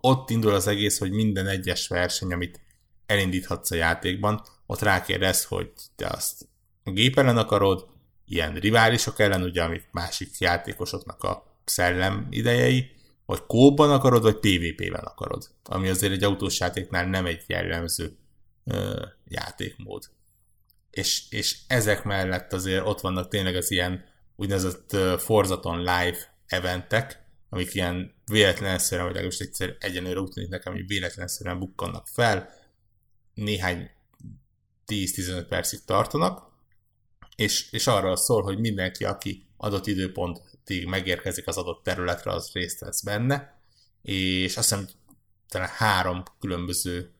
ott 0.00 0.30
indul 0.30 0.54
az 0.54 0.66
egész, 0.66 0.98
hogy 0.98 1.10
minden 1.10 1.46
egyes 1.46 1.88
verseny, 1.88 2.32
amit 2.32 2.60
elindíthatsz 3.06 3.70
a 3.70 3.74
játékban, 3.74 4.42
ott 4.66 4.80
rákérdez, 4.80 5.44
hogy 5.44 5.72
te 5.96 6.06
azt 6.06 6.48
gépen 6.84 7.36
akarod, 7.36 7.86
ilyen 8.26 8.54
riválisok 8.54 9.18
ellen, 9.18 9.42
ugye, 9.42 9.62
amik 9.62 9.88
másik 9.90 10.38
játékosoknak 10.38 11.22
a 11.22 11.60
szellem 11.64 12.26
idejei, 12.30 12.90
vagy 13.26 13.46
kóban 13.46 13.90
akarod, 13.90 14.22
vagy 14.22 14.38
PvP-ben 14.38 15.04
akarod, 15.04 15.50
ami 15.62 15.88
azért 15.88 16.12
egy 16.12 16.24
autós 16.24 16.60
játéknál 16.60 17.06
nem 17.06 17.26
egy 17.26 17.42
jellemző 17.46 18.16
ö, 18.64 19.06
játékmód. 19.24 20.02
És, 20.90 21.22
és 21.30 21.58
ezek 21.66 22.04
mellett 22.04 22.52
azért 22.52 22.86
ott 22.86 23.00
vannak 23.00 23.28
tényleg 23.28 23.56
az 23.56 23.70
ilyen 23.70 24.04
úgynevezett 24.36 24.92
uh, 24.92 25.18
Forzaton 25.18 25.78
live 25.78 26.18
eventek, 26.46 27.24
amik 27.48 27.74
ilyen 27.74 28.14
véletlenszerűen, 28.24 29.06
vagy 29.06 29.14
legalábbis 29.14 29.46
egyszer 29.46 29.76
egyenlőre 29.80 30.20
úgy 30.20 30.30
tűnik 30.30 30.50
nekem, 30.50 30.72
hogy 30.72 30.86
véletlenszerűen 30.86 31.58
bukkannak 31.58 32.06
fel, 32.06 32.48
néhány 33.34 33.90
10-15 34.86 35.46
percig 35.48 35.84
tartanak, 35.84 36.55
és, 37.36 37.72
és 37.72 37.86
arról 37.86 38.16
szól, 38.16 38.42
hogy 38.42 38.58
mindenki, 38.58 39.04
aki 39.04 39.46
adott 39.56 39.86
időpontig 39.86 40.86
megérkezik 40.86 41.46
az 41.46 41.56
adott 41.56 41.82
területre, 41.82 42.30
az 42.30 42.50
részt 42.52 42.80
vesz 42.80 43.02
benne, 43.02 43.60
és 44.02 44.56
azt 44.56 44.68
hiszem, 44.68 44.88
talán 45.48 45.68
három 45.68 46.22
különböző 46.40 47.10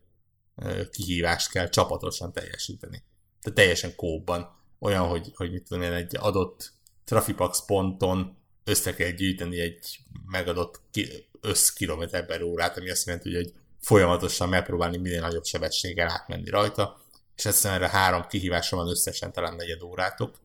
kihívást 0.91 1.51
kell 1.51 1.69
csapatosan 1.69 2.33
teljesíteni. 2.33 3.03
Tehát 3.41 3.59
teljesen 3.59 3.95
kóban. 3.97 4.55
Olyan, 4.79 5.07
hogy, 5.07 5.33
hogy 5.35 5.51
mit 5.51 5.63
tudom 5.69 5.83
én, 5.83 5.93
egy 5.93 6.17
adott 6.17 6.73
Trafipax 7.05 7.65
ponton 7.65 8.37
össze 8.65 8.95
kell 8.95 9.11
gyűjteni 9.11 9.61
egy 9.61 9.99
megadott 10.27 10.81
ki, 10.91 11.27
összkilométer 11.41 12.27
per 12.27 12.43
órát, 12.43 12.79
ami 12.79 12.91
azt 12.91 13.07
jelenti, 13.07 13.35
hogy 13.35 13.53
folyamatosan 13.81 14.49
megpróbálni 14.49 14.97
minél 14.97 15.21
nagyobb 15.21 15.45
sebességgel 15.45 16.09
átmenni 16.09 16.51
rajta, 16.51 17.01
és 17.37 17.45
ezt 17.45 17.67
erre 17.67 17.89
három 17.89 18.27
kihívásra 18.27 18.77
van 18.77 18.89
összesen 18.89 19.33
talán 19.33 19.55
negyed 19.55 19.83
órátok. 19.83 20.39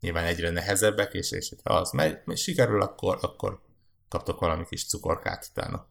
Nyilván 0.00 0.24
egyre 0.24 0.50
nehezebbek, 0.50 1.14
és, 1.14 1.30
és 1.30 1.52
ha 1.62 1.74
az 1.74 1.90
megy, 1.90 2.18
és 2.26 2.42
sikerül, 2.42 2.82
akkor, 2.82 3.18
akkor 3.20 3.60
kaptok 4.08 4.40
valami 4.40 4.64
kis 4.68 4.86
cukorkát 4.86 5.48
utána. 5.50 5.86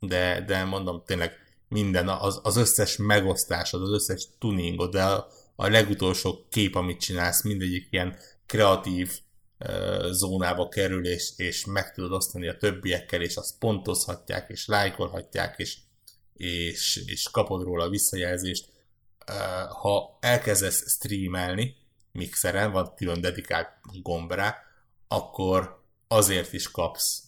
De, 0.00 0.44
de 0.46 0.64
mondom, 0.64 1.02
tényleg 1.06 1.32
minden, 1.68 2.08
az, 2.08 2.40
az 2.42 2.56
összes 2.56 2.96
megosztásod, 2.96 3.82
az 3.82 3.90
összes 3.90 4.28
tuningod, 4.38 4.90
de 4.90 5.04
a, 5.04 5.28
a 5.56 5.68
legutolsó 5.68 6.46
kép, 6.50 6.74
amit 6.74 7.00
csinálsz, 7.00 7.42
mindegyik 7.42 7.86
ilyen 7.90 8.16
kreatív 8.46 9.18
uh, 9.58 10.10
zónába 10.10 10.68
kerül, 10.68 11.06
és, 11.06 11.32
és 11.36 11.64
meg 11.64 11.92
tudod 11.92 12.12
osztani 12.12 12.48
a 12.48 12.56
többiekkel, 12.56 13.22
és 13.22 13.36
azt 13.36 13.58
pontozhatják, 13.58 14.48
és 14.48 14.66
lájkolhatják, 14.66 15.58
és, 15.58 15.76
és, 16.32 17.02
és 17.06 17.28
kapod 17.30 17.62
róla 17.62 17.84
a 17.84 17.88
visszajelzést 17.88 18.74
ha 19.68 20.18
elkezdesz 20.20 20.90
streamelni 20.90 21.76
mixeren, 22.12 22.72
van 22.72 22.94
külön 22.94 23.20
dedikált 23.20 23.68
gomb 24.02 24.32
rá, 24.32 24.56
akkor 25.08 25.82
azért 26.08 26.52
is 26.52 26.70
kapsz 26.70 27.22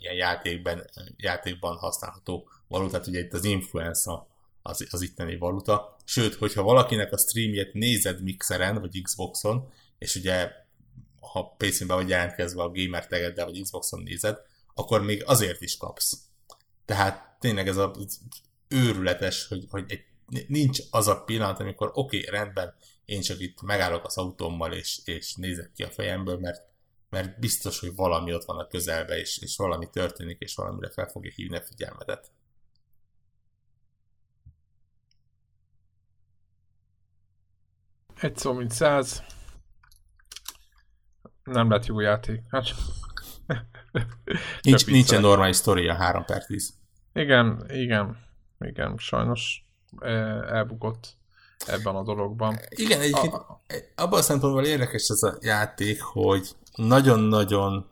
ilyen 0.00 0.14
játékben, 0.14 0.90
játékban 1.16 1.76
használható 1.76 2.48
valutát, 2.68 3.06
ugye 3.06 3.20
itt 3.20 3.32
az 3.32 3.44
influenza 3.44 4.26
az, 4.62 4.86
az 4.90 5.02
itteni 5.02 5.36
valuta, 5.36 5.96
sőt, 6.04 6.34
hogyha 6.34 6.62
valakinek 6.62 7.12
a 7.12 7.18
streamjét 7.18 7.72
nézed 7.72 8.22
mixeren, 8.22 8.80
vagy 8.80 9.02
Xboxon, 9.02 9.68
és 9.98 10.14
ugye 10.14 10.50
ha 11.20 11.54
PC-ben 11.56 11.96
vagy 11.96 12.08
jelentkezve 12.08 12.62
a 12.62 12.70
gamer 12.70 13.06
tegeddel, 13.06 13.44
vagy 13.44 13.62
Xboxon 13.62 14.02
nézed, 14.02 14.38
akkor 14.74 15.02
még 15.02 15.22
azért 15.26 15.60
is 15.60 15.76
kapsz. 15.76 16.18
Tehát 16.84 17.36
tényleg 17.40 17.68
ez 17.68 17.76
az 17.76 18.20
őrületes, 18.68 19.46
hogy, 19.46 19.66
hogy 19.70 19.84
egy, 19.88 20.04
nincs 20.46 20.78
az 20.90 21.08
a 21.08 21.22
pillanat, 21.24 21.60
amikor 21.60 21.90
oké, 21.92 22.18
okay, 22.18 22.38
rendben, 22.38 22.74
én 23.04 23.20
csak 23.20 23.40
itt 23.40 23.62
megállok 23.62 24.04
az 24.04 24.16
autómmal, 24.16 24.72
és, 24.72 25.00
és 25.04 25.34
nézek 25.34 25.72
ki 25.72 25.82
a 25.82 25.90
fejemből, 25.90 26.38
mert, 26.38 26.62
mert 27.10 27.38
biztos, 27.38 27.80
hogy 27.80 27.94
valami 27.94 28.34
ott 28.34 28.44
van 28.44 28.58
a 28.58 28.66
közelbe, 28.66 29.18
és, 29.18 29.38
és 29.38 29.56
valami 29.56 29.88
történik, 29.90 30.40
és 30.40 30.54
valamire 30.54 30.90
fel 30.90 31.06
fogja 31.06 31.30
hívni 31.34 31.56
a 31.56 31.62
figyelmedet. 31.62 32.30
Egy 38.20 38.36
szó, 38.36 38.52
mint 38.52 38.70
száz. 38.70 39.22
Nem 41.44 41.70
lett 41.70 41.86
jó 41.86 42.00
játék. 42.00 42.40
Hát... 42.48 42.66
Nincs, 44.62 44.86
nincsen 44.86 45.20
normális 45.20 45.56
sztoria 45.56 45.94
3 45.94 46.24
per 46.24 46.44
10. 46.44 46.74
Igen, 47.12 47.64
igen, 47.68 48.18
igen, 48.58 48.96
sajnos 48.96 49.63
elbukott 50.48 51.16
ebben 51.66 51.94
a 51.94 52.02
dologban. 52.02 52.58
Igen, 52.68 53.00
egyébként 53.00 53.32
a... 53.32 53.62
abban 53.94 54.18
a 54.18 54.22
szempontból 54.22 54.64
érdekes 54.64 55.08
ez 55.08 55.22
a 55.22 55.38
játék, 55.40 56.02
hogy 56.02 56.48
nagyon-nagyon 56.74 57.88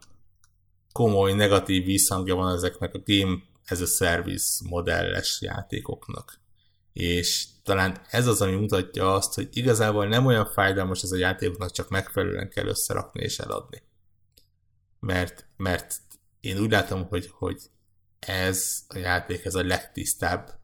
komoly 0.92 1.32
negatív 1.32 1.84
visszhangja 1.84 2.34
van 2.34 2.54
ezeknek 2.54 2.94
a 2.94 3.02
game 3.04 3.36
as 3.68 3.80
a 3.80 3.86
service 3.86 4.64
modelles 4.68 5.38
játékoknak. 5.40 6.40
És 6.92 7.46
talán 7.62 8.00
ez 8.10 8.26
az, 8.26 8.40
ami 8.40 8.54
mutatja 8.54 9.14
azt, 9.14 9.34
hogy 9.34 9.48
igazából 9.52 10.06
nem 10.06 10.26
olyan 10.26 10.46
fájdalmas 10.46 11.02
ez 11.02 11.10
a 11.10 11.16
játékoknak, 11.16 11.70
csak 11.70 11.88
megfelelően 11.88 12.48
kell 12.48 12.66
összerakni 12.66 13.22
és 13.22 13.38
eladni. 13.38 13.82
Mert, 15.00 15.46
mert 15.56 16.00
én 16.40 16.58
úgy 16.58 16.70
látom, 16.70 17.06
hogy, 17.08 17.30
hogy 17.32 17.62
ez 18.18 18.84
a 18.88 18.98
játék, 18.98 19.44
ez 19.44 19.54
a 19.54 19.64
legtisztább 19.64 20.60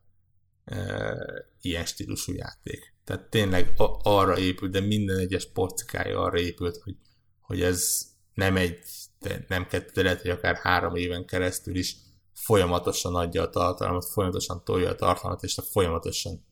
ilyen 1.60 1.84
stílusú 1.84 2.32
játék. 2.32 2.94
Tehát 3.04 3.30
tényleg 3.30 3.72
a, 3.76 4.00
arra 4.02 4.38
épült, 4.38 4.70
de 4.70 4.80
minden 4.80 5.18
egyes 5.18 5.46
porcikája 5.46 6.20
arra 6.20 6.38
épült, 6.38 6.76
hogy, 6.76 6.96
hogy 7.40 7.62
ez 7.62 8.06
nem 8.34 8.56
egy, 8.56 8.78
nem 9.48 9.66
kettő, 9.66 9.90
de 9.94 10.02
lehet, 10.02 10.20
hogy 10.20 10.30
akár 10.30 10.56
három 10.56 10.94
éven 10.94 11.26
keresztül 11.26 11.76
is 11.76 11.96
folyamatosan 12.32 13.14
adja 13.14 13.42
a 13.42 13.50
tartalmat, 13.50 14.04
folyamatosan 14.04 14.64
tolja 14.64 14.90
a 14.90 14.94
tartalmat, 14.94 15.42
és 15.42 15.58
folyamatosan 15.70 16.44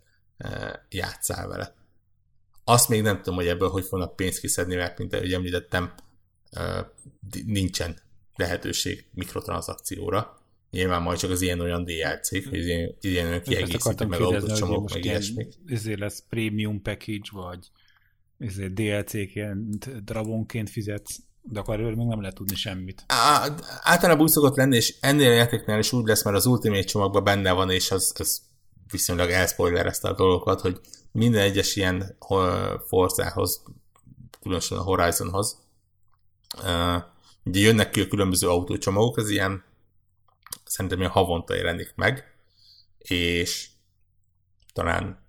játszál 0.88 1.48
vele. 1.48 1.74
Azt 2.64 2.88
még 2.88 3.02
nem 3.02 3.16
tudom, 3.16 3.34
hogy 3.34 3.46
ebből 3.46 3.68
hogy 3.68 3.84
fognak 3.84 4.16
pénzt 4.16 4.40
kiszedni, 4.40 4.74
mert 4.74 4.98
mint 4.98 5.12
ahogy 5.12 5.32
említettem, 5.32 5.94
nincsen 7.46 8.00
lehetőség 8.34 9.06
mikrotranszakcióra. 9.12 10.35
Nyilván 10.70 11.02
majd 11.02 11.18
csak 11.18 11.30
az 11.30 11.40
ilyen-olyan 11.40 11.84
DLC-k, 11.84 12.48
hogy 12.48 12.58
ilyen, 12.58 12.96
ilyen 13.00 13.26
olyan 13.26 13.42
kiegészítő, 13.42 14.06
meg 14.06 14.20
autócsomók, 14.20 14.92
meg 14.92 15.04
ilyesmik. 15.04 15.54
Ezért 15.66 15.98
lesz 15.98 16.24
premium 16.28 16.82
package, 16.82 17.28
vagy 17.32 17.70
ezért 18.38 18.74
DLC-ként, 18.74 20.04
dragonként 20.04 20.70
fizetsz, 20.70 21.18
de 21.42 21.60
akkor 21.60 21.74
erről 21.74 21.94
még 21.94 22.06
nem 22.06 22.20
lehet 22.20 22.36
tudni 22.36 22.54
semmit. 22.54 23.04
Á, 23.06 23.48
általában 23.82 24.22
úgy 24.22 24.30
szokott 24.30 24.56
lenni, 24.56 24.76
és 24.76 24.94
ennél 25.00 25.30
a 25.30 25.34
játéknál 25.34 25.78
is 25.78 25.92
úgy 25.92 26.06
lesz, 26.06 26.24
mert 26.24 26.36
az 26.36 26.46
Ultimate 26.46 26.84
csomagban 26.84 27.24
benne 27.24 27.52
van, 27.52 27.70
és 27.70 27.90
az, 27.90 28.12
az 28.18 28.42
viszonylag 28.90 29.30
elspoilerezte 29.30 30.08
a 30.08 30.14
dolgokat, 30.14 30.60
hogy 30.60 30.80
minden 31.12 31.42
egyes 31.42 31.76
ilyen 31.76 32.16
Forzához, 32.86 33.62
különösen 34.40 34.78
a 34.78 34.82
Horizonhoz, 34.82 35.58
ugye 37.44 37.60
jönnek 37.60 37.90
ki 37.90 38.00
a 38.00 38.08
különböző 38.08 38.48
autócsomagok, 38.48 39.16
az 39.16 39.30
ilyen 39.30 39.64
szerintem 40.64 40.98
ilyen 40.98 41.10
havonta 41.10 41.54
jelenik 41.54 41.92
meg, 41.94 42.36
és 42.98 43.68
talán 44.72 45.24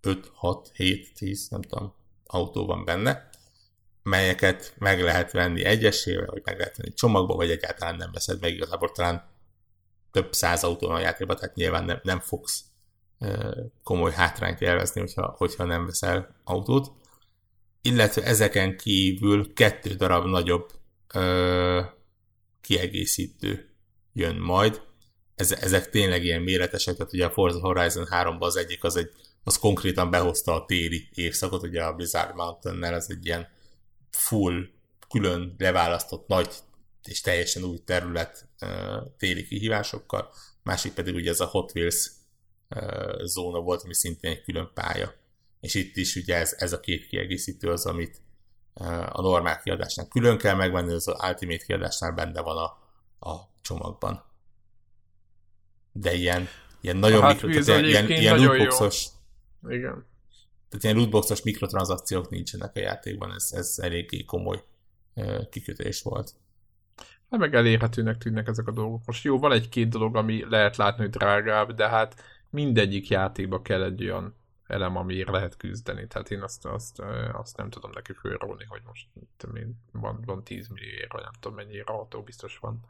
5, 0.00 0.30
6, 0.34 0.70
7, 0.74 1.14
10, 1.14 1.48
nem 1.48 1.62
tudom, 1.62 1.94
autó 2.26 2.66
van 2.66 2.84
benne, 2.84 3.28
melyeket 4.02 4.74
meg 4.78 5.02
lehet 5.02 5.32
venni 5.32 5.64
egyesével, 5.64 6.26
vagy 6.26 6.42
meg 6.44 6.58
lehet 6.58 6.76
venni 6.76 6.92
csomagba, 6.92 7.34
vagy 7.34 7.50
egyáltalán 7.50 7.96
nem 7.96 8.12
veszed 8.12 8.40
meg, 8.40 8.54
igazából 8.54 8.92
talán 8.92 9.32
több 10.10 10.32
száz 10.34 10.64
autó 10.64 10.86
van 10.86 10.96
a 10.96 11.00
játékban, 11.00 11.36
tehát 11.36 11.54
nyilván 11.54 11.84
nem, 11.84 12.00
nem 12.02 12.20
fogsz 12.20 12.64
komoly 13.82 14.12
hátrányt 14.12 14.60
élvezni, 14.60 15.00
hogyha, 15.00 15.34
hogyha 15.36 15.64
nem 15.64 15.86
veszel 15.86 16.36
autót. 16.44 16.92
Illetve 17.82 18.22
ezeken 18.22 18.76
kívül 18.76 19.52
kettő 19.52 19.94
darab 19.94 20.26
nagyobb 20.26 20.70
ö, 21.14 21.80
kiegészítő 22.60 23.73
jön 24.14 24.36
majd. 24.36 24.82
Ez, 25.34 25.52
ezek 25.52 25.90
tényleg 25.90 26.24
ilyen 26.24 26.42
méretesek, 26.42 26.96
tehát 26.96 27.12
ugye 27.12 27.24
a 27.24 27.30
Forza 27.30 27.60
Horizon 27.60 28.06
3-ban 28.10 28.40
az 28.40 28.56
egyik 28.56 28.84
az 28.84 28.96
egy, 28.96 29.10
az 29.44 29.58
konkrétan 29.58 30.10
behozta 30.10 30.54
a 30.54 30.64
téli 30.64 31.08
évszakot, 31.14 31.62
ugye 31.62 31.84
a 31.84 31.94
Blizzard 31.94 32.34
Mountain-nel, 32.34 32.94
ez 32.94 33.06
egy 33.08 33.26
ilyen 33.26 33.48
full, 34.10 34.68
külön 35.08 35.54
leválasztott 35.58 36.26
nagy 36.26 36.54
és 37.02 37.20
teljesen 37.20 37.64
új 37.64 37.78
terület 37.84 38.48
téli 39.18 39.46
kihívásokkal, 39.46 40.32
másik 40.62 40.92
pedig 40.92 41.14
ugye 41.14 41.30
ez 41.30 41.40
a 41.40 41.46
Hot 41.46 41.72
Wheels 41.74 42.10
zóna 43.24 43.60
volt, 43.60 43.82
ami 43.82 43.94
szintén 43.94 44.30
egy 44.30 44.42
külön 44.42 44.70
pálya. 44.74 45.14
És 45.60 45.74
itt 45.74 45.96
is 45.96 46.16
ugye 46.16 46.36
ez, 46.36 46.54
ez 46.58 46.72
a 46.72 46.80
két 46.80 47.06
kiegészítő 47.06 47.68
az, 47.70 47.86
amit 47.86 48.20
a 49.10 49.20
normál 49.20 49.60
kiadásnál 49.62 50.08
külön 50.08 50.38
kell 50.38 50.54
megvenni, 50.54 50.92
az 50.92 51.08
Ultimate 51.08 51.64
kiadásnál 51.64 52.12
benne 52.12 52.40
van 52.40 52.56
a, 52.56 52.64
a 53.28 53.52
csomagban. 53.64 54.22
De 55.92 56.14
ilyen, 56.14 56.48
ilyen 56.80 56.96
nagyon 56.96 57.22
hát 57.22 57.42
mikro, 57.42 57.62
tehát 57.62 57.84
ilyen, 57.84 58.10
ilyen 58.10 58.38
lootboxos, 58.38 59.06
Igen. 59.68 60.06
Tehát 60.68 60.84
ilyen 60.84 60.96
lootboxos 60.96 61.42
mikrotranszakciók 61.42 62.30
nincsenek 62.30 62.76
a 62.76 62.80
játékban, 62.80 63.32
ez, 63.32 63.52
ez 63.52 63.78
eléggé 63.78 64.24
komoly 64.24 64.62
kikötés 65.50 66.02
volt. 66.02 66.32
Hát 67.30 67.40
meg 67.40 67.54
elérhetőnek 67.54 68.18
tűnnek 68.18 68.48
ezek 68.48 68.66
a 68.66 68.72
dolgok. 68.72 69.02
Most 69.06 69.24
jó, 69.24 69.38
van 69.38 69.52
egy-két 69.52 69.88
dolog, 69.88 70.16
ami 70.16 70.44
lehet 70.48 70.76
látni, 70.76 71.02
hogy 71.02 71.12
drágább, 71.12 71.72
de 71.72 71.88
hát 71.88 72.22
mindegyik 72.50 73.08
játékba 73.08 73.62
kell 73.62 73.82
egy 73.82 74.04
olyan 74.04 74.34
elem, 74.66 74.96
amiért 74.96 75.30
lehet 75.30 75.56
küzdeni. 75.56 76.06
Tehát 76.06 76.30
én 76.30 76.42
azt, 76.42 76.66
azt, 76.66 77.02
azt 77.32 77.56
nem 77.56 77.70
tudom 77.70 77.90
neki 77.94 78.12
fölrólni, 78.12 78.64
hogy 78.64 78.82
most 78.86 79.08
én, 79.54 79.76
van, 79.92 80.22
van 80.24 80.44
10 80.44 80.68
millióért, 80.68 81.12
vagy 81.12 81.22
nem 81.22 81.32
tudom 81.40 81.56
mennyire 81.56 81.82
autó 81.86 82.22
biztos 82.22 82.58
van. 82.58 82.80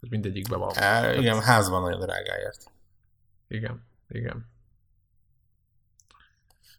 Mindegyikben 0.00 0.58
van. 0.58 0.74
É, 0.74 1.18
igen, 1.18 1.42
házban 1.42 1.82
nagyon 1.82 2.00
drágáért. 2.00 2.70
Igen, 3.48 3.86
igen. 4.08 4.54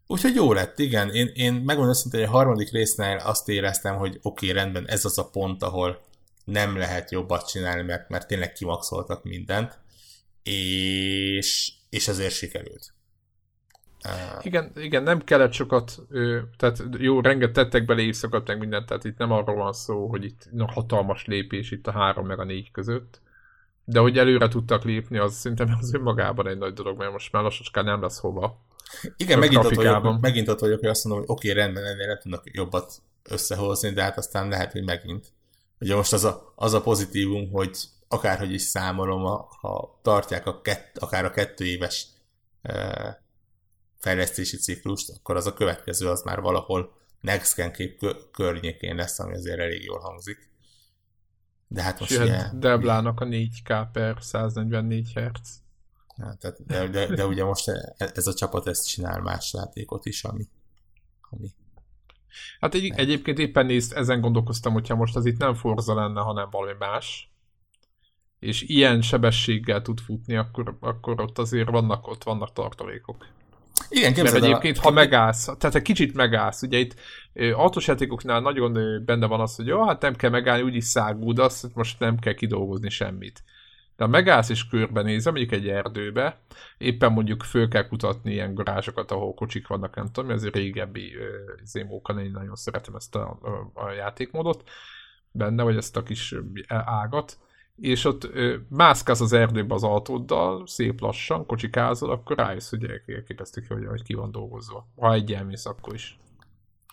Úgyhogy 0.07 0.35
jó 0.35 0.53
lett, 0.53 0.79
igen. 0.79 1.09
Én, 1.09 1.31
én 1.33 1.53
megmondom 1.53 1.93
szintén, 1.93 2.19
hogy 2.19 2.29
a 2.29 2.31
harmadik 2.31 2.71
résznél 2.71 3.17
azt 3.17 3.49
éreztem, 3.49 3.95
hogy 3.95 4.19
oké, 4.21 4.49
okay, 4.49 4.51
rendben, 4.61 4.87
ez 4.87 5.05
az 5.05 5.17
a 5.17 5.29
pont, 5.29 5.63
ahol 5.63 6.05
nem 6.43 6.77
lehet 6.77 7.11
jobbat 7.11 7.47
csinálni, 7.47 7.81
mert, 7.81 8.09
mert 8.09 8.27
tényleg 8.27 8.53
kimaxoltak 8.53 9.23
mindent, 9.23 9.79
és, 10.43 11.73
és 11.89 12.07
ezért 12.07 12.33
sikerült. 12.33 12.93
Igen, 14.41 14.71
igen, 14.75 15.03
nem 15.03 15.23
kellett 15.23 15.51
sokat, 15.51 15.99
tehát 16.57 16.83
jó, 16.97 17.21
renget 17.21 17.51
tettek 17.51 17.85
bele 17.85 18.01
éjszakat, 18.01 18.47
meg 18.47 18.57
mindent, 18.59 18.85
tehát 18.85 19.03
itt 19.03 19.17
nem 19.17 19.31
arról 19.31 19.55
van 19.55 19.73
szó, 19.73 20.07
hogy 20.07 20.23
itt 20.23 20.47
na, 20.51 20.71
hatalmas 20.71 21.25
lépés 21.25 21.71
itt 21.71 21.87
a 21.87 21.91
három 21.91 22.25
meg 22.25 22.39
a 22.39 22.43
négy 22.43 22.71
között, 22.71 23.21
de 23.85 23.99
hogy 23.99 24.17
előre 24.17 24.47
tudtak 24.47 24.83
lépni, 24.83 25.17
az 25.17 25.33
szerintem 25.33 25.77
az 25.79 25.93
önmagában 25.93 26.47
egy 26.47 26.57
nagy 26.57 26.73
dolog, 26.73 26.97
mert 26.97 27.11
most 27.11 27.31
már 27.31 27.43
lassacskán 27.43 27.85
nem 27.85 28.01
lesz 28.01 28.19
hova. 28.19 28.65
Igen, 29.17 29.39
megint 29.39 29.65
ott, 29.65 29.73
vagyok, 29.73 30.19
megint 30.21 30.47
ott 30.47 30.59
vagyok, 30.59 30.79
hogy 30.79 30.89
azt 30.89 31.03
mondom, 31.03 31.25
hogy 31.25 31.35
oké, 31.35 31.49
okay, 31.49 31.61
rendben, 31.61 31.83
ennél 31.83 32.07
nem 32.07 32.19
tudnak 32.21 32.43
jobbat 32.55 32.93
összehozni, 33.23 33.89
de 33.89 34.01
hát 34.01 34.17
aztán 34.17 34.47
lehet, 34.47 34.71
hogy 34.71 34.83
megint. 34.83 35.25
Ugye 35.79 35.95
most 35.95 36.13
az 36.13 36.23
a, 36.23 36.53
az 36.55 36.73
a 36.73 36.81
pozitívum, 36.81 37.51
hogy 37.51 37.77
akárhogy 38.07 38.53
is 38.53 38.61
számolom, 38.61 39.23
ha 39.61 39.99
tartják 40.01 40.47
a 40.47 40.61
kett, 40.61 40.97
akár 40.97 41.25
a 41.25 41.31
kettő 41.31 41.65
éves 41.65 42.07
fejlesztési 43.99 44.57
ciklust, 44.57 45.09
akkor 45.09 45.35
az 45.35 45.45
a 45.45 45.53
következő 45.53 46.09
az 46.09 46.21
már 46.21 46.41
valahol 46.41 46.95
Next 47.21 47.55
Gen 47.55 47.71
kép 47.71 48.01
környékén 48.31 48.95
lesz, 48.95 49.19
ami 49.19 49.33
azért 49.33 49.59
elég 49.59 49.83
jól 49.83 49.99
hangzik. 49.99 50.49
De 51.67 51.81
hát 51.81 51.99
most 51.99 52.19
ugye... 52.19 52.49
Deblának 52.53 53.19
a 53.19 53.25
4K 53.25 53.87
per 53.91 54.17
144 54.19 55.07
Hz. 55.07 55.61
Tehát, 56.39 56.65
de, 56.65 56.87
de, 56.87 57.15
de, 57.15 57.25
ugye 57.25 57.43
most 57.43 57.71
ez 57.97 58.27
a 58.27 58.33
csapat 58.33 58.67
ezt 58.67 58.87
csinál 58.87 59.21
más 59.21 59.53
játékot 59.53 60.05
is, 60.05 60.23
ami, 60.23 60.47
ami 61.29 61.47
Hát 62.59 62.73
egy, 62.73 62.93
egyébként 62.95 63.39
éppen 63.39 63.65
nézd, 63.65 63.93
ezen 63.93 64.21
gondolkoztam, 64.21 64.73
hogyha 64.73 64.95
most 64.95 65.15
az 65.15 65.25
itt 65.25 65.37
nem 65.37 65.53
Forza 65.53 65.93
lenne, 65.93 66.21
hanem 66.21 66.49
valami 66.49 66.77
más, 66.79 67.31
és 68.39 68.61
ilyen 68.61 69.01
sebességgel 69.01 69.81
tud 69.81 69.99
futni, 69.99 70.35
akkor, 70.35 70.77
akkor 70.79 71.21
ott 71.21 71.37
azért 71.37 71.69
vannak, 71.69 72.07
ott 72.07 72.23
vannak 72.23 72.53
tartalékok. 72.53 73.27
Igen, 73.89 74.13
Mert 74.15 74.35
egyébként, 74.35 74.77
a... 74.77 74.81
ha 74.81 74.91
megállsz, 74.91 75.45
tehát 75.45 75.75
egy 75.75 75.81
kicsit 75.81 76.13
megállsz, 76.13 76.61
ugye 76.61 76.77
itt 76.77 76.95
autós 77.53 77.87
játékoknál 77.87 78.41
nagyon 78.41 79.03
benne 79.05 79.25
van 79.25 79.39
az, 79.39 79.55
hogy 79.55 79.67
jó, 79.67 79.85
hát 79.85 80.01
nem 80.01 80.15
kell 80.15 80.29
megállni, 80.29 80.63
úgyis 80.63 80.83
szágúdasz, 80.83 81.65
most 81.73 81.99
nem 81.99 82.19
kell 82.19 82.33
kidolgozni 82.33 82.89
semmit. 82.89 83.43
De 83.97 84.03
ha 84.03 84.09
megállsz 84.09 84.49
és 84.49 84.67
körbenézel, 84.67 85.31
mondjuk 85.31 85.53
egy 85.53 85.67
erdőbe, 85.67 86.39
éppen 86.77 87.11
mondjuk 87.11 87.43
föl 87.43 87.67
kell 87.67 87.87
kutatni 87.87 88.31
ilyen 88.31 88.53
garázsokat, 88.53 89.11
ahol 89.11 89.33
kocsik 89.33 89.67
vannak, 89.67 89.95
nem 89.95 90.11
tudom, 90.11 90.31
ez 90.31 90.43
egy 90.43 90.55
régebbi 90.55 91.13
zémókan, 91.63 92.19
én 92.19 92.31
nagyon 92.31 92.55
szeretem 92.55 92.95
ezt 92.95 93.15
a, 93.15 93.39
a, 93.41 93.81
a 93.81 93.91
játékmódot 93.91 94.69
benne, 95.31 95.63
vagy 95.63 95.77
ezt 95.77 95.97
a 95.97 96.03
kis 96.03 96.35
ágat, 96.67 97.37
és 97.81 98.05
ott 98.05 98.23
ö, 98.23 98.55
mászkálsz 98.69 99.21
az 99.21 99.33
erdőbe 99.33 99.73
az 99.73 99.83
autóddal, 99.83 100.67
szép 100.67 100.99
lassan, 100.99 101.45
kocsikázol, 101.45 102.11
akkor 102.11 102.37
rájössz, 102.37 102.69
hogy 102.69 102.85
elképesztük, 103.05 103.67
hogy, 103.67 103.85
hogy 103.85 104.03
ki 104.03 104.13
van 104.13 104.31
dolgozva. 104.31 104.87
Ha 104.95 105.13
egy 105.13 105.33
elmész, 105.33 105.65
akkor 105.65 105.93
is. 105.93 106.19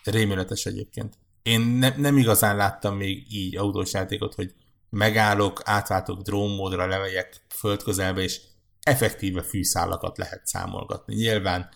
Rémületes 0.03 0.65
egyébként. 0.65 1.17
Én 1.43 1.61
ne, 1.61 1.95
nem 1.97 2.17
igazán 2.17 2.55
láttam 2.55 2.95
még 2.95 3.33
így 3.33 3.57
autós 3.57 3.93
játékot, 3.93 4.33
hogy 4.33 4.53
megállok, 4.89 5.61
átváltok 5.63 6.21
drónmódra, 6.21 6.87
levegyek 6.87 7.41
földközelbe, 7.49 8.21
és 8.21 8.41
effektíve 8.81 9.41
fűszálakat 9.41 10.17
lehet 10.17 10.47
számolgatni. 10.47 11.15
Nyilván 11.15 11.69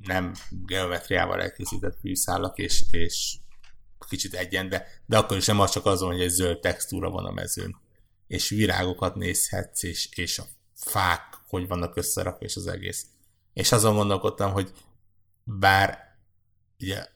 nem 0.00 0.32
geometriával 0.50 1.40
elkészített 1.40 1.98
fűszálak, 2.00 2.58
és, 2.58 2.82
és 2.90 3.36
kicsit 4.08 4.34
egyen, 4.34 4.68
de, 4.68 4.86
de 5.06 5.18
akkor 5.18 5.36
is 5.36 5.46
nem 5.46 5.60
az 5.60 5.70
csak 5.70 5.86
azon, 5.86 6.10
hogy 6.10 6.20
egy 6.20 6.30
zöld 6.30 6.60
textúra 6.60 7.10
van 7.10 7.24
a 7.24 7.32
mezőn 7.32 7.76
és 8.28 8.48
virágokat 8.48 9.14
nézhetsz, 9.14 9.82
és, 9.82 10.08
és 10.14 10.38
a 10.38 10.44
fák, 10.74 11.40
hogy 11.48 11.68
vannak 11.68 11.96
összerakva, 11.96 12.44
és 12.44 12.56
az 12.56 12.66
egész. 12.66 13.06
És 13.52 13.72
azon 13.72 13.94
gondolkodtam, 13.94 14.52
hogy 14.52 14.72
bár 15.44 16.16
ugye 16.80 17.06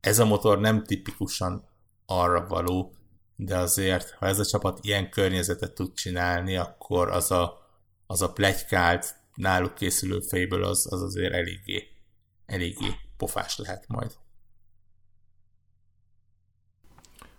ez 0.00 0.18
a 0.18 0.24
motor 0.24 0.60
nem 0.60 0.84
tipikusan 0.84 1.68
arra 2.06 2.46
való, 2.46 2.94
de 3.36 3.56
azért, 3.56 4.10
ha 4.10 4.26
ez 4.26 4.38
a 4.38 4.44
csapat 4.44 4.78
ilyen 4.82 5.10
környezetet 5.10 5.74
tud 5.74 5.94
csinálni, 5.94 6.56
akkor 6.56 7.08
az 7.08 7.30
a, 7.30 7.68
az 8.06 8.22
a 8.22 8.32
plegykált, 8.32 9.16
náluk 9.34 9.74
készülő 9.74 10.20
fejből 10.20 10.64
az, 10.64 10.92
az 10.92 11.02
azért 11.02 11.32
eléggé, 11.32 11.88
eléggé 12.46 12.94
pofás 13.16 13.58
lehet 13.58 13.88
majd. 13.88 14.16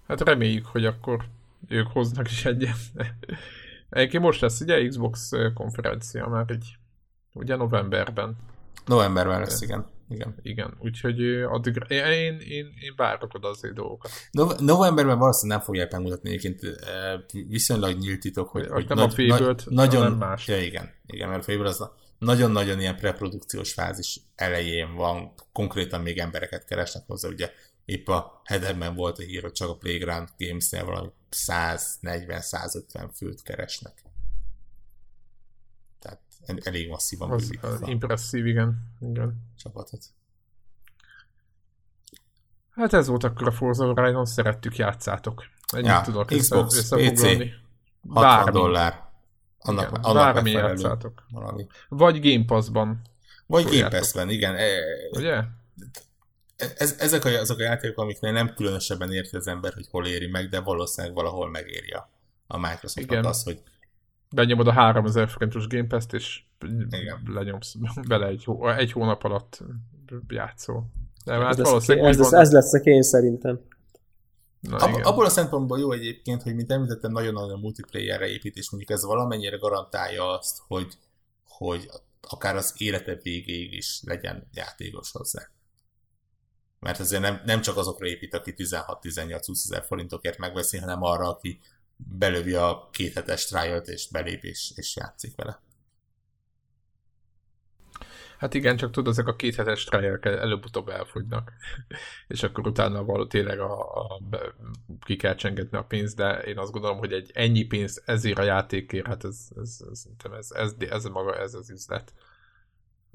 Hát 0.07 0.21
reméljük, 0.21 0.65
hogy 0.65 0.85
akkor 0.85 1.25
ők 1.67 1.87
hoznak 1.87 2.29
is 2.29 2.45
egyet. 2.45 2.77
Egyébként 3.89 4.23
most 4.23 4.41
lesz 4.41 4.59
ugye 4.59 4.87
Xbox 4.87 5.31
konferencia 5.53 6.27
már 6.27 6.45
egy, 6.47 6.77
ugye 7.33 7.55
novemberben. 7.55 8.35
Novemberben 8.85 9.39
lesz, 9.39 9.61
igen. 9.61 9.93
Igen. 10.09 10.35
Igen, 10.41 10.73
úgyhogy 10.79 11.21
addig 11.25 11.81
én, 11.87 12.05
én, 12.39 12.39
én, 12.79 12.93
várok 12.95 13.33
oda 13.33 13.47
azért 13.47 13.73
dolgokat. 13.73 14.11
No- 14.31 14.59
novemberben 14.59 15.17
valószínűleg 15.17 15.57
nem 15.57 15.67
fogják 15.67 15.91
megmutatni 15.91 16.29
egyébként 16.29 16.77
viszonylag 17.47 17.97
nyílt 17.97 18.19
titok, 18.19 18.49
hogy, 18.49 18.67
hogy 18.67 18.85
nem 18.87 18.97
nagy, 18.97 19.29
a 19.29 19.35
nagy, 19.37 19.63
nagyon, 19.67 20.11
más. 20.11 20.47
Ja, 20.47 20.61
igen, 20.61 20.89
igen, 21.05 21.29
mert 21.29 21.47
a 21.47 21.51
Fable 21.51 21.67
az 21.67 21.89
nagyon-nagyon 22.17 22.79
ilyen 22.79 22.95
preprodukciós 22.95 23.73
fázis 23.73 24.19
elején 24.35 24.95
van, 24.95 25.33
konkrétan 25.51 26.01
még 26.01 26.17
embereket 26.17 26.65
keresnek 26.65 27.03
hozzá, 27.07 27.29
ugye 27.29 27.51
épp 27.85 28.07
a 28.07 28.41
headerben 28.43 28.95
volt 28.95 29.17
a 29.17 29.21
hír, 29.21 29.41
hogy 29.41 29.51
csak 29.51 29.69
a 29.69 29.75
Playground 29.75 30.27
Games-nél 30.37 30.85
valami 30.85 31.09
140-150 31.35 33.09
főt 33.13 33.41
keresnek. 33.41 34.03
Tehát 35.99 36.21
elég 36.63 36.89
masszívan 36.89 37.31
az, 37.31 37.57
az 37.61 37.81
impresszív, 37.85 38.45
igen. 38.45 38.95
igen. 38.99 39.41
Csapatot. 39.57 40.03
Hát 42.69 42.93
ez 42.93 43.07
volt 43.07 43.23
akkor 43.23 43.47
a 43.47 43.51
Forza 43.51 43.85
Horizon, 43.85 44.25
szerettük, 44.25 44.75
játszátok. 44.75 45.43
Ennyit 45.73 45.87
ja, 45.87 46.01
tudok 46.01 46.27
Xbox, 46.27 46.79
PC, 46.79 46.89
60 46.89 47.51
bármi. 48.01 48.51
dollár. 48.51 49.03
Annak, 49.59 49.89
igen, 49.89 50.03
annak 50.03 50.33
bármi 50.33 50.51
játszátok. 50.51 51.25
Valami. 51.29 51.67
Vagy 51.89 52.31
Game 52.31 52.45
Pass-ban. 52.45 53.01
Vagy 53.45 53.63
Game 53.63 53.89
Pass-ben, 53.89 54.29
igen. 54.29 54.55
E, 54.55 54.77
Ugye? 55.11 55.43
Ez, 56.57 56.95
ezek 56.99 57.25
a, 57.25 57.39
azok 57.39 57.59
a 57.59 57.63
játékok, 57.63 57.97
amiknél 57.97 58.31
nem 58.31 58.53
különösebben 58.53 59.11
érti 59.11 59.35
az 59.35 59.47
ember, 59.47 59.73
hogy 59.73 59.87
hol 59.91 60.05
éri 60.05 60.27
meg, 60.27 60.49
de 60.49 60.59
valószínűleg 60.59 61.15
valahol 61.15 61.49
megéri 61.49 61.91
a, 61.91 62.09
a 62.47 62.57
Microsoftnak 62.57 63.25
az, 63.25 63.43
hogy 63.43 63.61
benyomod 64.29 64.67
a 64.67 64.71
3000 64.71 65.29
forintos 65.29 65.67
Game 65.67 65.87
Pass-t, 65.87 66.13
és 66.13 66.43
Igen. 66.89 67.21
lenyomsz 67.25 67.75
bele 68.07 68.27
egy, 68.27 68.43
hó, 68.43 68.69
egy 68.69 68.91
hónap 68.91 69.23
alatt 69.23 69.63
játszol. 70.27 70.85
De 71.25 71.33
hát 71.33 71.59
ez, 71.59 71.71
lesz, 71.71 71.89
ez, 71.89 72.17
lesz, 72.17 72.31
ez 72.31 72.51
lesz 72.51 72.73
a 72.73 72.79
kény 72.79 73.01
szerintem. 73.01 73.59
Na, 74.59 74.77
Ab, 74.77 74.99
abból 75.03 75.25
a 75.25 75.29
szempontból 75.29 75.79
jó 75.79 75.91
egyébként, 75.91 76.41
hogy 76.41 76.55
mint 76.55 76.71
említettem, 76.71 77.11
nagyon-nagyon 77.11 77.59
multiplayerre 77.59 78.27
épít, 78.27 78.55
és 78.55 78.69
mondjuk 78.69 78.91
ez 78.91 79.05
valamennyire 79.05 79.57
garantálja 79.57 80.37
azt, 80.37 80.57
hogy, 80.67 80.97
hogy 81.47 81.89
akár 82.21 82.55
az 82.55 82.73
élete 82.77 83.19
végéig 83.23 83.73
is 83.73 84.01
legyen 84.05 84.47
játékos 84.53 85.11
hozzá 85.11 85.49
mert 86.85 86.99
azért 86.99 87.21
nem, 87.21 87.41
nem 87.45 87.61
csak 87.61 87.77
azokra 87.77 88.07
épít, 88.07 88.33
aki 88.33 88.53
16-18-20 88.57 89.49
ezer 89.49 89.83
forintokért 89.83 90.37
megveszi, 90.37 90.77
hanem 90.77 91.03
arra, 91.03 91.29
aki 91.29 91.59
belövi 91.95 92.53
a 92.53 92.89
kéthetes 92.91 93.45
trial 93.45 93.77
és 93.77 94.07
belép 94.11 94.43
és, 94.43 94.71
és 94.75 94.95
játszik 94.95 95.35
vele. 95.35 95.61
Hát 98.37 98.53
igen, 98.53 98.77
csak 98.77 98.91
tudod, 98.91 99.11
ezek 99.11 99.27
a 99.27 99.35
kéthetes 99.35 99.83
trial 99.83 100.19
előbb-utóbb 100.21 100.89
elfogynak, 100.89 101.53
és 102.27 102.43
akkor 102.43 102.67
utána 102.67 103.03
való 103.03 103.27
tényleg 103.27 103.59
a, 103.59 103.79
a, 103.95 104.21
ki 105.05 105.15
kell 105.15 105.35
csengetni 105.35 105.77
a 105.77 105.83
pénzt, 105.83 106.15
de 106.15 106.39
én 106.39 106.57
azt 106.57 106.71
gondolom, 106.71 106.97
hogy 106.97 107.13
egy 107.13 107.31
ennyi 107.33 107.63
pénz 107.63 108.01
ezért 108.05 108.37
a 108.37 108.43
játékért, 108.43 109.07
hát 109.07 109.23
ez, 109.23 109.47
ez, 109.61 109.79
ez, 109.91 110.05
ez, 110.31 110.51
ez, 110.51 110.75
ez, 110.79 110.89
ez 110.89 111.03
maga 111.03 111.37
ez 111.37 111.53
az 111.53 111.69
üzlet. 111.69 112.13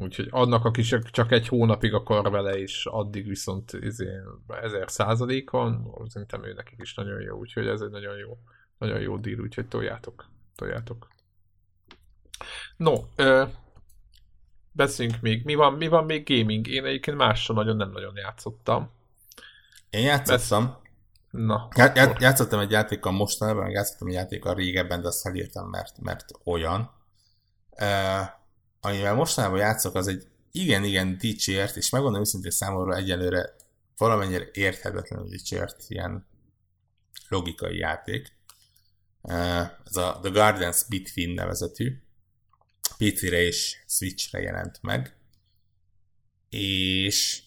Úgyhogy 0.01 0.29
annak, 0.31 0.65
aki 0.65 0.83
csak 1.11 1.33
egy 1.33 1.49
hónapig 1.49 1.95
akar 1.95 2.31
vele, 2.31 2.59
és 2.59 2.87
addig 2.87 3.27
viszont 3.27 3.73
izé, 3.73 4.09
ezer 4.63 4.91
százalékon, 4.91 5.95
szerintem 6.09 6.45
ő 6.45 6.53
nekik 6.53 6.79
is 6.83 6.95
nagyon 6.95 7.21
jó, 7.21 7.39
úgyhogy 7.39 7.67
ez 7.67 7.81
egy 7.81 7.91
nagyon 7.91 8.17
jó, 8.17 8.39
nagyon 8.79 9.01
jó 9.01 9.17
díl, 9.17 9.41
úgyhogy 9.41 9.69
toljátok, 9.69 10.29
toljátok. 10.57 11.09
No, 12.77 12.95
ö, 13.17 13.45
beszéljünk 14.73 15.21
még, 15.21 15.45
mi 15.45 15.55
van, 15.55 15.73
mi 15.73 15.89
van 15.89 16.05
még 16.05 16.29
gaming? 16.29 16.67
Én 16.67 16.85
egyébként 16.85 17.17
mással 17.17 17.57
nagyon 17.57 17.77
nem 17.77 17.91
nagyon 17.91 18.17
játszottam. 18.17 18.91
Én 19.91 20.03
játszottam. 20.03 20.65
Besz... 20.65 20.79
Na, 21.31 21.69
Já- 21.77 21.97
já- 21.97 22.21
játszottam 22.21 22.61
egy 22.61 22.71
játékkal 22.71 23.13
mostanában, 23.13 23.63
meg 23.63 23.73
játszottam 23.73 24.09
egy 24.09 24.15
játékkal 24.15 24.55
régebben, 24.55 25.01
de 25.01 25.09
azt 25.09 25.21
felírtam, 25.21 25.69
mert, 25.69 26.01
mert 26.01 26.25
olyan. 26.45 26.91
Uh, 27.71 28.39
amivel 28.81 29.15
mostanában 29.15 29.59
játszok, 29.59 29.95
az 29.95 30.09
egy 30.09 30.27
igen-igen 30.53 31.19
dicsért, 31.19 31.77
és 31.77 31.91
megmondom 31.91 32.21
őszintén 32.21 32.51
számomra 32.51 32.97
egyelőre 32.97 33.55
valamennyire 33.97 34.49
érthetetlenül 34.53 35.29
dicsért 35.29 35.85
ilyen 35.89 36.27
logikai 37.29 37.77
játék. 37.77 38.33
Ez 39.85 39.97
a 39.97 40.19
The 40.23 40.31
Gardens 40.31 40.85
Between 40.89 41.31
nevezetű. 41.31 42.03
PC-re 42.97 43.41
és 43.41 43.83
Switch-re 43.87 44.41
jelent 44.41 44.79
meg. 44.83 45.17
És 46.49 47.43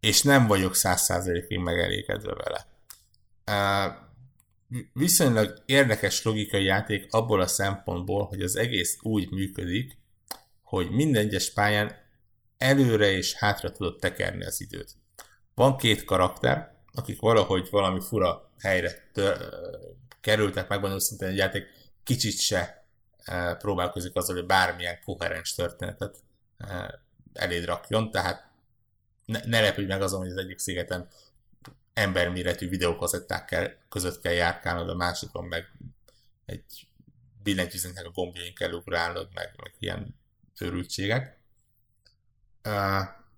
és 0.00 0.22
nem 0.22 0.46
vagyok 0.46 0.74
száz 0.74 1.02
százalékig 1.02 1.58
megelégedve 1.58 2.34
vele 2.34 2.66
viszonylag 4.92 5.62
érdekes 5.66 6.22
logikai 6.22 6.64
játék 6.64 7.12
abból 7.12 7.40
a 7.40 7.46
szempontból, 7.46 8.26
hogy 8.26 8.42
az 8.42 8.56
egész 8.56 8.98
úgy 9.02 9.30
működik, 9.30 9.98
hogy 10.62 10.90
minden 10.90 11.24
egyes 11.24 11.52
pályán 11.52 11.96
előre 12.58 13.10
és 13.10 13.34
hátra 13.34 13.72
tudod 13.72 13.98
tekerni 13.98 14.44
az 14.44 14.60
időt. 14.60 14.94
Van 15.54 15.76
két 15.76 16.04
karakter, 16.04 16.74
akik 16.92 17.20
valahogy 17.20 17.68
valami 17.70 18.00
fura 18.00 18.52
helyre 18.58 19.10
tör, 19.12 19.36
kerültek 20.20 20.68
megmondom 20.68 20.98
szintén 20.98 21.28
egy 21.28 21.36
játék 21.36 21.64
kicsit 22.04 22.38
se 22.38 22.84
e, 23.24 23.54
próbálkozik 23.54 24.16
azzal, 24.16 24.34
hogy 24.36 24.46
bármilyen 24.46 24.98
koherens 25.04 25.54
történetet 25.54 26.16
e, 26.58 27.00
eléd 27.32 27.64
rakjon, 27.64 28.10
tehát 28.10 28.48
ne, 29.24 29.40
ne 29.44 29.60
lepődj 29.60 29.88
meg 29.88 30.02
azon, 30.02 30.20
hogy 30.20 30.30
az 30.30 30.36
egyik 30.36 30.58
szigeten 30.58 31.08
emberméretű 31.94 32.68
videókazetták 32.68 33.44
kell, 33.44 33.70
között 33.88 34.20
kell 34.20 34.32
járkálnod, 34.32 34.88
a 34.88 34.94
másikon 34.94 35.44
meg 35.44 35.72
egy 36.46 36.88
billentyűzetnek 37.42 38.06
a 38.06 38.10
gombjain 38.10 38.54
kell 38.54 38.72
ugrálnod, 38.72 39.28
meg, 39.34 39.54
meg 39.62 39.74
ilyen 39.78 40.14
őrültségek. 40.60 41.38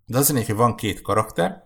De 0.05 0.19
az 0.19 0.29
hogy 0.29 0.55
van 0.55 0.77
két 0.77 1.01
karakter, 1.01 1.65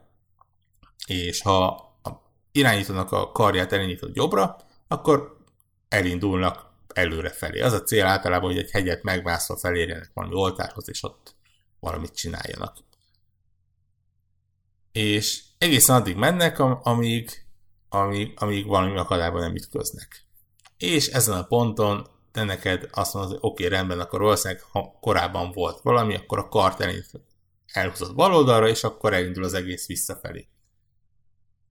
és 1.07 1.43
ha 1.43 1.67
a 2.03 2.11
irányítónak 2.53 3.13
a 3.13 3.33
karját 3.33 3.73
elindítod 3.73 4.17
jobbra, 4.17 4.57
akkor 4.89 5.45
elindulnak 5.89 6.75
előre 6.95 7.31
felé. 7.31 7.61
Az 7.61 7.73
a 7.73 7.83
cél 7.83 8.05
általában, 8.05 8.51
hogy 8.51 8.59
egy 8.59 8.71
hegyet 8.71 9.03
megmászva 9.03 9.57
felérjenek 9.57 10.11
valami 10.15 10.35
oltárhoz, 10.35 10.89
és 10.89 11.03
ott 11.03 11.35
valamit 11.81 12.15
csináljanak. 12.15 12.77
És 14.93 15.43
egészen 15.59 15.97
addig 15.97 16.17
mennek, 16.17 16.59
amíg, 16.59 17.31
amíg, 17.89 18.33
amíg 18.37 18.67
valami 18.67 18.97
akadályban 18.97 19.41
nem 19.41 19.55
ütköznek. 19.55 20.25
És 20.77 21.07
ezen 21.07 21.39
a 21.39 21.47
ponton 21.47 22.07
te 22.33 22.45
neked 22.45 22.89
azt 22.93 23.15
mondod, 23.15 23.31
hogy 23.31 23.41
oké, 23.43 23.65
okay, 23.65 23.77
rendben, 23.77 24.01
akkor 24.01 24.21
valószínűleg 24.21 24.63
ha 24.63 24.99
korábban 25.01 25.53
volt 25.53 25.81
valami, 25.81 26.15
akkor 26.15 26.39
a 26.39 26.49
kart 26.49 26.85
elhúzott 27.67 28.15
bal 28.15 28.35
oldalra, 28.35 28.69
és 28.69 28.85
akkor 28.85 29.13
elindul 29.13 29.45
az 29.45 29.55
egész 29.55 29.87
visszafelé. 29.87 30.49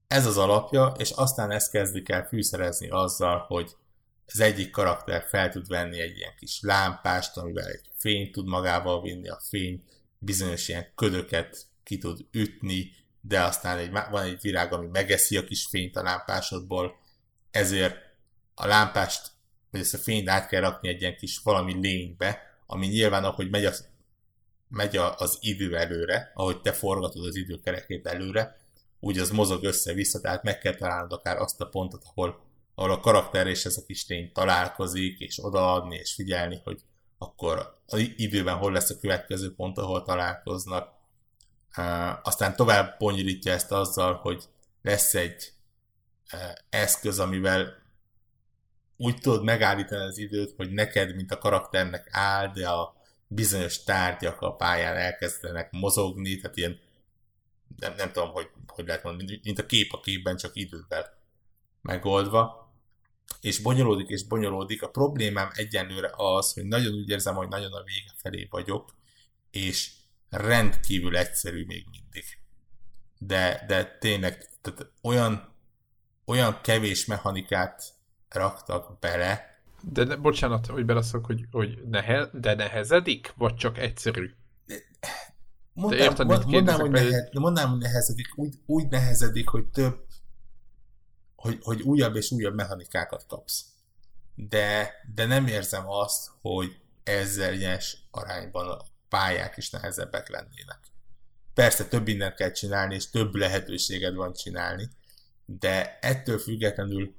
Ez 0.08 0.26
az 0.26 0.36
alapja, 0.36 0.94
és 0.98 1.10
aztán 1.10 1.50
ezt 1.50 1.70
kezdik 1.70 2.08
el 2.08 2.26
fűszerezni 2.26 2.88
azzal, 2.88 3.38
hogy 3.38 3.76
az 4.26 4.40
egyik 4.40 4.70
karakter 4.70 5.24
fel 5.28 5.50
tud 5.50 5.68
venni 5.68 6.00
egy 6.00 6.16
ilyen 6.16 6.34
kis 6.38 6.60
lámpást, 6.60 7.36
amivel 7.36 7.66
egy 7.66 7.90
fényt 7.96 8.32
tud 8.32 8.46
magával 8.46 9.02
vinni, 9.02 9.28
a 9.28 9.40
fény 9.48 9.84
bizonyos 10.18 10.68
ilyen 10.68 10.92
ködöket 10.94 11.66
ki 11.82 11.98
tud 11.98 12.20
ütni, 12.30 12.90
de 13.28 13.42
aztán 13.42 13.78
egy, 13.78 13.90
van 13.90 14.22
egy 14.22 14.40
virág, 14.40 14.72
ami 14.72 14.86
megeszi 14.86 15.36
a 15.36 15.44
kis 15.44 15.66
fényt 15.66 15.96
a 15.96 16.02
lámpásodból, 16.02 16.96
ezért 17.50 17.96
a 18.54 18.66
lámpást, 18.66 19.30
vagy 19.70 19.80
ezt 19.80 19.94
a 19.94 19.98
fényt 19.98 20.28
át 20.28 20.48
kell 20.48 20.60
rakni 20.60 20.88
egy 20.88 21.00
ilyen 21.00 21.16
kis 21.16 21.38
valami 21.38 21.80
lénybe, 21.80 22.40
ami 22.66 22.86
nyilván, 22.86 23.24
ahogy 23.24 23.50
megy 23.50 23.64
az, 23.64 23.88
megy 24.68 24.96
az 24.96 25.38
idő 25.40 25.76
előre, 25.76 26.32
ahogy 26.34 26.60
te 26.60 26.72
forgatod 26.72 27.26
az 27.26 27.36
időkerekét 27.36 28.06
előre, 28.06 28.56
úgy 29.00 29.18
az 29.18 29.30
mozog 29.30 29.64
össze-vissza, 29.64 30.20
tehát 30.20 30.42
meg 30.42 30.58
kell 30.58 30.74
találnod 30.74 31.12
akár 31.12 31.36
azt 31.36 31.60
a 31.60 31.66
pontot, 31.66 32.02
ahol, 32.04 32.40
ahol 32.74 32.90
a 32.90 33.00
karakter 33.00 33.46
és 33.46 33.64
ez 33.64 33.76
a 33.76 33.84
kis 33.86 34.08
lény 34.08 34.32
találkozik, 34.32 35.18
és 35.18 35.44
odaadni, 35.44 35.96
és 35.96 36.12
figyelni, 36.12 36.60
hogy 36.64 36.80
akkor 37.18 37.74
az 37.86 37.98
időben 38.16 38.56
hol 38.56 38.72
lesz 38.72 38.90
a 38.90 38.98
következő 38.98 39.54
pont, 39.54 39.78
ahol 39.78 40.02
találkoznak. 40.02 40.94
Aztán 42.22 42.56
tovább 42.56 42.98
bonyolítja 42.98 43.52
ezt 43.52 43.72
azzal, 43.72 44.14
hogy 44.14 44.44
lesz 44.82 45.14
egy 45.14 45.52
eszköz, 46.70 47.18
amivel 47.18 47.84
úgy 48.96 49.18
tudod 49.18 49.44
megállítani 49.44 50.02
az 50.02 50.18
időt, 50.18 50.54
hogy 50.56 50.70
neked, 50.70 51.14
mint 51.14 51.32
a 51.32 51.38
karakternek 51.38 52.08
áll, 52.10 52.52
de 52.52 52.68
a 52.68 52.96
bizonyos 53.28 53.82
tárgyak 53.82 54.40
a 54.40 54.54
pályán 54.54 54.96
elkezdenek 54.96 55.70
mozogni, 55.70 56.36
tehát 56.36 56.56
ilyen 56.56 56.78
nem, 57.76 57.94
nem 57.96 58.12
tudom, 58.12 58.30
hogy, 58.30 58.50
hogy 58.66 58.86
lehet 58.86 59.02
mondani, 59.02 59.40
mint 59.42 59.58
a 59.58 59.66
kép 59.66 59.92
a 59.92 60.00
képben, 60.00 60.36
csak 60.36 60.56
idővel 60.56 61.18
megoldva. 61.82 62.70
És 63.40 63.58
bonyolódik 63.58 64.08
és 64.08 64.24
bonyolódik. 64.24 64.82
A 64.82 64.88
problémám 64.88 65.50
egyenlőre 65.54 66.10
az, 66.16 66.52
hogy 66.52 66.64
nagyon 66.64 66.94
úgy 66.94 67.08
érzem, 67.08 67.34
hogy 67.34 67.48
nagyon 67.48 67.72
a 67.72 67.82
vége 67.82 68.12
felé 68.16 68.46
vagyok, 68.50 68.94
és 69.50 69.90
rendkívül 70.30 71.16
egyszerű 71.16 71.64
még 71.66 71.86
mindig. 71.90 72.24
De, 73.18 73.64
de 73.66 73.96
tényleg 73.98 74.48
tehát 74.60 74.92
olyan, 75.02 75.54
olyan 76.24 76.60
kevés 76.62 77.04
mechanikát 77.04 77.82
raktak 78.28 78.98
bele. 78.98 79.60
De 79.80 80.04
ne, 80.04 80.16
bocsánat, 80.16 80.66
hogy 80.66 80.84
beleszok, 80.84 81.26
hogy, 81.26 81.46
hogy 81.50 81.82
nehe, 81.88 82.28
de 82.32 82.54
nehezedik, 82.54 83.32
vagy 83.36 83.54
csak 83.54 83.78
egyszerű? 83.78 84.30
Mondám, 85.72 85.98
érted, 85.98 86.26
mond, 86.26 86.46
mondám, 86.46 86.80
hogy 86.80 86.90
nehe, 86.90 87.28
mondám, 87.32 87.70
hogy 87.70 87.78
nehezedik, 87.78 88.38
úgy, 88.38 88.54
úgy 88.66 88.88
nehezedik, 88.88 89.48
hogy 89.48 89.66
több, 89.66 90.06
hogy, 91.36 91.58
hogy 91.62 91.82
újabb 91.82 92.16
és 92.16 92.30
újabb 92.30 92.54
mechanikákat 92.54 93.26
kapsz. 93.26 93.64
De, 94.34 94.90
de 95.14 95.26
nem 95.26 95.46
érzem 95.46 95.88
azt, 95.88 96.30
hogy 96.40 96.76
ezzel 97.02 97.54
ilyes 97.54 97.96
arányban 98.10 98.82
pályák 99.08 99.56
is 99.56 99.70
nehezebbek 99.70 100.28
lennének. 100.28 100.78
Persze 101.54 101.88
több 101.88 102.04
mindent 102.04 102.34
kell 102.34 102.50
csinálni, 102.50 102.94
és 102.94 103.10
több 103.10 103.34
lehetőséged 103.34 104.14
van 104.14 104.32
csinálni, 104.32 104.88
de 105.44 105.98
ettől 106.00 106.38
függetlenül 106.38 107.14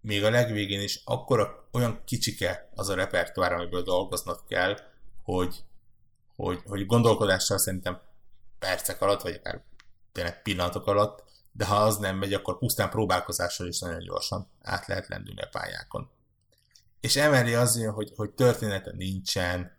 még 0.00 0.24
a 0.24 0.30
legvégén 0.30 0.80
is 0.80 1.00
akkor 1.04 1.68
olyan 1.72 2.02
kicsike 2.04 2.70
az 2.74 2.88
a 2.88 2.94
repertoár, 2.94 3.52
amiből 3.52 3.82
dolgoznod 3.82 4.44
kell, 4.48 4.78
hogy 5.22 5.64
hogy, 6.38 6.60
hogy 6.64 6.86
gondolkodással 6.86 7.58
szerintem 7.58 8.00
percek 8.58 9.00
alatt, 9.00 9.22
vagy 9.22 9.34
akár 9.34 9.62
tényleg 10.12 10.42
pillanatok 10.42 10.86
alatt, 10.86 11.24
de 11.52 11.64
ha 11.66 11.76
az 11.76 11.96
nem 11.96 12.16
megy, 12.16 12.32
akkor 12.32 12.58
pusztán 12.58 12.90
próbálkozással 12.90 13.66
is 13.66 13.78
nagyon 13.78 13.98
gyorsan 13.98 14.48
át 14.62 14.86
lehet 14.86 15.08
lendülni 15.08 15.40
a 15.40 15.48
pályákon. 15.50 16.10
És 17.00 17.16
emeli 17.16 17.54
az 17.54 17.84
hogy, 17.84 18.12
hogy 18.16 18.30
története 18.30 18.92
nincsen, 18.96 19.77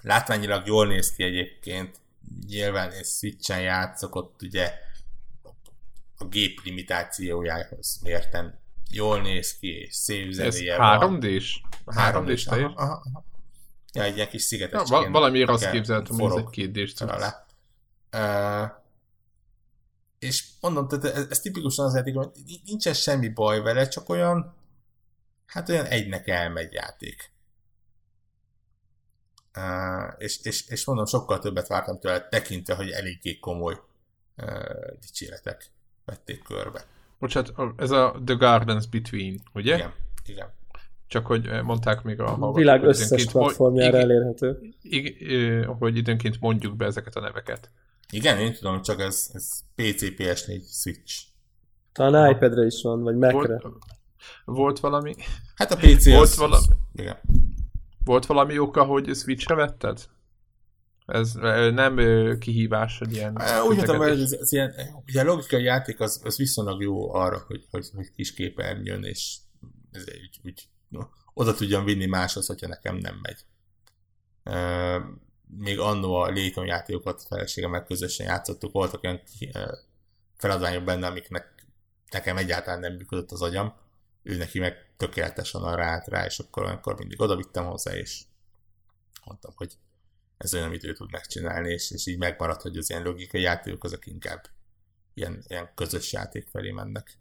látványilag 0.00 0.66
jól 0.66 0.86
néz 0.86 1.12
ki 1.12 1.22
egyébként, 1.22 2.00
nyilván 2.46 2.90
egy 2.90 3.04
Switch-en 3.04 3.60
játszok, 3.60 4.14
ott 4.14 4.42
ugye 4.42 4.72
a 6.18 6.24
gép 6.24 6.60
limitációjához 6.64 8.00
mérten 8.02 8.58
jól 8.90 9.20
néz 9.20 9.58
ki, 9.58 9.68
és 9.68 9.94
szép 9.94 10.30
zenéje 10.30 10.72
Ez 10.74 10.80
3D-s? 10.80 11.60
3D-s 11.86 12.44
teljes? 12.44 12.72
Aha, 12.74 13.02
aha. 13.04 13.24
Ja, 13.92 14.02
egy 14.02 14.16
ilyen 14.16 14.28
kis 14.28 14.42
szigetes. 14.42 14.90
Ja, 14.90 15.10
valami 15.10 15.42
azt 15.42 15.70
képzeltem, 15.70 16.18
hogy 16.18 16.30
ez 16.30 16.36
egy 16.36 16.50
kérdést 16.50 17.00
uh, 17.00 17.10
és 20.18 20.44
mondom, 20.60 20.88
tehát 20.88 21.04
ez, 21.04 21.26
ez 21.30 21.40
tipikusan 21.40 21.86
az 21.86 21.94
eddig, 21.94 22.16
hogy 22.16 22.30
nincsen 22.64 22.94
semmi 22.94 23.28
baj 23.28 23.60
vele, 23.60 23.88
csak 23.88 24.08
olyan, 24.08 24.54
hát 25.46 25.68
olyan 25.68 25.84
egynek 25.84 26.28
elmegy 26.28 26.72
játék. 26.72 27.32
Uh, 29.56 30.14
és, 30.18 30.38
és, 30.42 30.68
és 30.68 30.84
mondom, 30.84 31.04
sokkal 31.04 31.38
többet 31.38 31.68
vártam 31.68 31.98
tőle, 31.98 32.28
tekintve, 32.28 32.74
hogy 32.74 32.90
eléggé 32.90 33.38
komoly 33.38 33.74
uh, 34.36 34.48
dicséretek 35.00 35.70
vették 36.04 36.42
körbe. 36.42 36.84
Bocsát, 37.18 37.52
ez 37.76 37.90
a 37.90 38.20
The 38.24 38.34
Gardens 38.34 38.86
Between, 38.86 39.40
ugye? 39.52 39.74
Igen, 39.74 39.92
igen. 40.26 40.52
Csak 41.06 41.26
hogy 41.26 41.62
mondták 41.62 42.02
még 42.02 42.20
a 42.20 42.26
hallgatók. 42.26 42.56
világ 42.56 42.82
összes 42.84 43.24
platformjára 43.24 43.98
elérhető. 43.98 44.74
Igen, 44.82 45.64
hogy 45.64 45.96
időnként 45.96 46.40
mondjuk 46.40 46.76
be 46.76 46.84
ezeket 46.84 47.16
a 47.16 47.20
neveket. 47.20 47.70
Igen, 48.10 48.38
én 48.38 48.54
tudom, 48.54 48.82
csak 48.82 49.00
ez, 49.00 49.30
ez 49.32 49.48
PC, 49.74 50.02
PS4, 50.02 50.62
Switch. 50.70 51.22
Talán 51.92 52.30
iPad-re 52.30 52.64
is 52.64 52.82
van, 52.82 53.02
vagy 53.02 53.16
Mac-re. 53.16 53.58
Volt, 53.62 53.76
volt 54.44 54.80
valami... 54.80 55.14
Hát 55.54 55.72
a 55.72 55.76
PC 55.76 56.08
volt 56.08 56.22
az, 56.22 56.36
valami... 56.36 56.64
Igen. 56.94 57.20
Volt 58.04 58.26
valami 58.26 58.58
oka, 58.58 58.84
hogy 58.84 59.14
Switch-re 59.14 59.54
vetted? 59.54 60.08
Ez 61.06 61.32
nem 61.72 61.96
kihívás, 62.38 62.98
hogy 62.98 63.12
ilyen... 63.12 63.38
Úgy 63.68 63.76
mondtam, 63.76 63.96
hogy 63.96 64.20
ez, 64.20 64.32
ez 64.32 64.52
ilyen, 64.52 64.74
ugye 65.06 65.20
a 65.20 65.24
logikai 65.24 65.62
játék 65.62 66.00
az, 66.00 66.20
az 66.24 66.36
viszonylag 66.36 66.82
jó 66.82 67.14
arra, 67.14 67.44
hogy, 67.46 67.66
hogy, 67.70 67.90
hogy 67.94 68.10
kis 68.10 68.34
képernyőn, 68.34 69.04
és 69.04 69.36
ez 69.90 70.04
úgy, 70.08 70.40
úgy 70.44 70.68
oda 71.34 71.54
tudjam 71.54 71.84
vinni 71.84 72.06
máshoz, 72.06 72.46
hogyha 72.46 72.66
nekem 72.68 72.96
nem 72.96 73.20
megy. 73.22 73.44
Még 75.46 75.78
annó 75.78 76.14
a 76.14 76.30
Layton 76.30 76.66
játékokat 76.66 77.22
feleségemmel 77.22 77.84
közösen 77.84 78.26
játszottuk, 78.26 78.72
voltak 78.72 79.02
olyan 79.02 79.20
feladványok 80.36 80.84
benne, 80.84 81.06
amiknek 81.06 81.54
nekem 82.10 82.36
egyáltalán 82.36 82.80
nem 82.80 82.92
működött 82.92 83.30
az 83.30 83.42
agyam, 83.42 83.74
ő 84.24 84.36
neki 84.36 84.58
meg 84.58 84.92
tökéletesen 84.96 85.62
arra 85.62 85.84
állt 85.84 86.06
rá, 86.06 86.24
és 86.24 86.38
akkor 86.38 86.62
olyankor 86.62 86.96
mindig 86.98 87.20
oda 87.20 87.36
vittem 87.36 87.64
hozzá, 87.64 87.96
és 87.96 88.22
mondtam, 89.24 89.52
hogy 89.56 89.72
ez 90.36 90.54
olyan, 90.54 90.66
amit 90.66 90.84
ő 90.84 90.92
tud 90.92 91.10
megcsinálni, 91.10 91.72
és, 91.72 91.90
és 91.90 92.06
így 92.06 92.18
megmaradt, 92.18 92.62
hogy 92.62 92.76
az 92.76 92.90
ilyen 92.90 93.02
logikai 93.02 93.40
játékok 93.40 93.84
azok 93.84 94.06
inkább 94.06 94.44
ilyen, 95.14 95.44
ilyen 95.46 95.70
közös 95.74 96.12
játék 96.12 96.48
felé 96.48 96.70
mennek. 96.70 97.18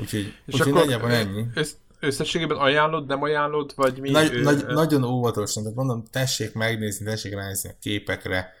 Úgyhogy, 0.00 0.20
és 0.20 0.54
úgyhogy 0.54 0.68
akkor 0.68 0.80
nagyjából 0.80 1.10
ennyi. 1.10 1.46
Össz, 1.54 1.72
összességében 2.00 2.56
ajánlod, 2.56 3.06
nem 3.06 3.22
ajánlod, 3.22 3.72
vagy 3.76 4.00
mi? 4.00 4.10
Nagy, 4.10 4.32
ő, 4.32 4.42
nagy, 4.42 4.66
nagyon 4.66 5.04
óvatosan, 5.04 5.62
tehát 5.62 5.78
mondom, 5.78 6.04
tessék 6.04 6.52
megnézni, 6.52 7.04
tessék 7.04 7.34
ránézni 7.34 7.70
a 7.70 7.76
képekre. 7.80 8.52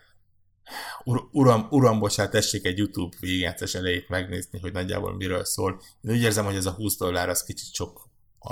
Ur, 1.04 1.28
uram, 1.32 1.66
uram, 1.70 1.98
bocsánat, 1.98 2.32
tessék 2.32 2.66
egy 2.66 2.78
YouTube 2.78 3.16
végigjátszás 3.20 3.74
elejét 3.74 4.08
megnézni, 4.08 4.58
hogy 4.58 4.72
nagyjából 4.72 5.14
miről 5.14 5.44
szól. 5.44 5.80
Én 6.00 6.14
úgy 6.14 6.22
érzem, 6.22 6.44
hogy 6.44 6.54
ez 6.54 6.66
a 6.66 6.70
20 6.70 6.96
dollár 6.96 7.28
az 7.28 7.42
kicsit 7.42 7.74
sok. 7.74 8.08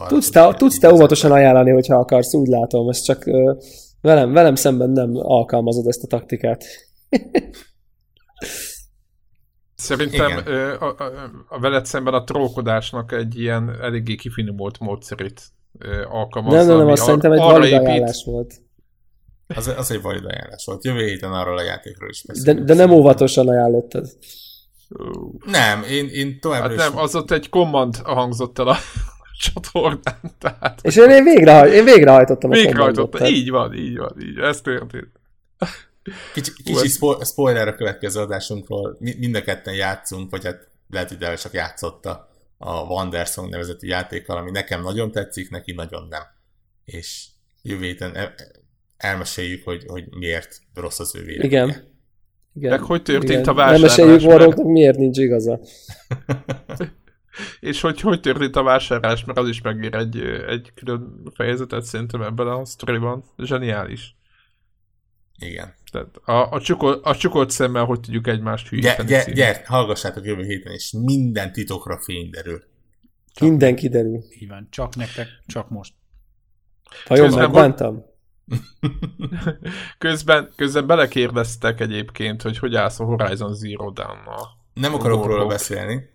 tudsz 0.06 0.30
te, 0.30 0.54
tudsz 0.54 0.78
te 0.78 0.92
óvatosan 0.92 1.32
ajánlani, 1.32 1.70
hogyha 1.70 1.98
akarsz, 1.98 2.34
úgy 2.34 2.48
látom, 2.48 2.88
ezt 2.88 3.04
csak 3.04 3.22
uh, 3.26 3.62
velem, 4.00 4.32
velem 4.32 4.54
szemben 4.54 4.90
nem 4.90 5.10
alkalmazod 5.14 5.86
ezt 5.86 6.02
a 6.02 6.06
taktikát. 6.06 6.64
Szerintem 9.74 10.42
a, 10.80 10.84
a, 10.84 10.94
a 11.48 11.60
veled 11.60 11.86
szemben 11.86 12.14
a 12.14 12.24
trókodásnak 12.24 13.12
egy 13.12 13.38
ilyen 13.38 13.76
eléggé 13.80 14.14
kifinomult 14.14 14.78
módszerét 14.78 15.42
alkalmazza. 16.10 16.56
Nem, 16.56 16.66
nem, 16.66 16.76
nem, 16.76 16.86
azt 16.86 17.02
szerintem 17.02 17.32
egy 17.32 17.38
valid 17.38 17.72
ajánlás 17.72 18.24
volt. 18.24 18.54
Az, 19.54 19.66
az 19.76 19.90
egy 19.90 20.02
valid 20.02 20.24
ajánlás 20.24 20.64
volt. 20.64 20.84
Jövő 20.84 21.04
héten 21.06 21.32
arról 21.32 21.58
a 21.58 21.62
játékról 21.62 22.10
is 22.10 22.22
beszélünk. 22.26 22.58
De, 22.58 22.64
de 22.74 22.74
nem 22.84 22.90
óvatosan 22.90 23.48
ajánlottad. 23.48 24.08
Nem, 25.44 25.82
én, 25.82 26.08
én 26.08 26.40
továbbra 26.40 26.68
Hát 26.68 26.76
is... 26.78 26.84
nem, 26.94 26.98
az 26.98 27.14
ott 27.14 27.30
egy 27.30 27.48
command 27.48 27.96
hangzott 27.96 28.58
el 28.58 28.68
a 28.68 28.76
csatornán, 29.42 30.20
tehát 30.38 30.78
És 30.82 30.96
én, 30.96 31.10
én, 31.10 31.24
végrehaj, 31.24 31.70
én 31.70 31.84
végrehajtottam 31.84 32.50
a 32.50 32.54
végrehajtotta. 32.54 32.94
commandot, 32.94 33.20
tehát- 33.20 33.32
Így 33.34 33.50
van, 33.50 33.74
így 33.74 33.96
van, 33.98 34.14
így. 34.20 34.38
Ez 34.50 34.60
történt. 34.60 35.20
Kicsi, 36.34 36.50
kicsi 36.64 36.88
spo- 36.88 37.26
spoiler 37.26 37.68
a 37.68 37.74
következő 37.74 38.20
adásunkról. 38.20 38.96
Mi- 39.00 39.16
Mind 39.18 39.34
a 39.34 39.42
ketten 39.42 39.74
játszunk, 39.74 40.30
vagy 40.30 40.44
hát 40.44 40.68
lehet, 40.90 41.08
hogy 41.08 41.18
Del 41.18 41.36
csak 41.36 41.52
játszotta 41.52 42.28
a 42.58 42.80
Wandersong 42.80 43.50
nevezetű 43.50 43.86
játékkal, 43.88 44.36
ami 44.36 44.50
nekem 44.50 44.82
nagyon 44.82 45.10
tetszik, 45.10 45.50
neki 45.50 45.72
nagyon 45.72 46.06
nem. 46.10 46.22
És 46.84 47.26
jövő 47.62 47.84
héten 47.84 48.16
el- 48.16 48.34
elmeséljük, 49.02 49.64
hogy, 49.64 49.84
hogy 49.86 50.04
miért 50.10 50.58
rossz 50.74 50.98
az 50.98 51.16
ő 51.16 51.24
véleménye. 51.24 51.46
Igen. 51.46 51.90
Igen. 52.54 52.70
Meg 52.70 52.80
hogy 52.80 53.02
történt 53.02 53.30
Igen. 53.30 53.42
a 53.42 53.46
Nem 53.46 53.54
vásárlás, 53.54 53.80
meséljük 53.96 54.20
mert- 54.20 54.24
Warrocknak, 54.32 54.66
miért 54.66 54.96
nincs 54.98 55.18
igaza. 55.18 55.60
És 57.60 57.80
hogy 57.80 58.00
hogy 58.00 58.20
történt 58.20 58.56
a 58.56 58.62
vásárlás, 58.62 59.24
mert 59.24 59.38
az 59.38 59.48
is 59.48 59.60
megér 59.60 59.94
egy, 59.94 60.16
egy 60.48 60.72
külön 60.74 61.22
fejezetet 61.34 61.84
szerintem 61.84 62.22
ebben 62.22 62.46
a 62.46 62.64
sztoriban. 62.64 63.24
Zseniális. 63.38 64.16
Igen. 65.38 65.74
Tehát 65.92 66.16
a, 66.16 66.50
a, 66.50 66.60
csukor, 66.60 67.00
a 67.02 67.16
csukott 67.16 67.50
szemmel 67.50 67.84
hogy 67.84 68.00
tudjuk 68.00 68.26
egymást 68.26 68.70
Gyere, 68.70 68.82
hülyíteni. 68.82 69.08
gyere, 69.08 69.22
című. 69.22 69.36
gyere, 69.36 69.62
hallgassátok 69.66 70.24
jövő 70.24 70.42
héten, 70.42 70.72
és 70.72 70.92
minden 71.04 71.52
titokra 71.52 71.98
fény 71.98 72.30
derül. 72.30 72.62
Minden 73.40 73.76
kiderül. 73.76 74.24
Így 74.40 74.48
van, 74.48 74.66
csak 74.70 74.96
nektek, 74.96 75.28
csak 75.46 75.68
most. 75.70 75.94
Vajon 77.08 77.24
Közben 77.26 77.44
megbántam? 77.44 78.04
Közben, 79.98 80.52
közben 80.56 80.86
belekérdeztek 80.86 81.80
egyébként, 81.80 82.42
hogy 82.42 82.58
hogy 82.58 82.74
állsz 82.74 83.00
a 83.00 83.04
Horizon 83.04 83.54
Zero 83.54 83.90
Dawn-nal. 83.90 84.48
Nem 84.74 84.94
akarok 84.94 85.16
róla 85.16 85.28
Warhawk. 85.28 85.50
beszélni. 85.50 86.10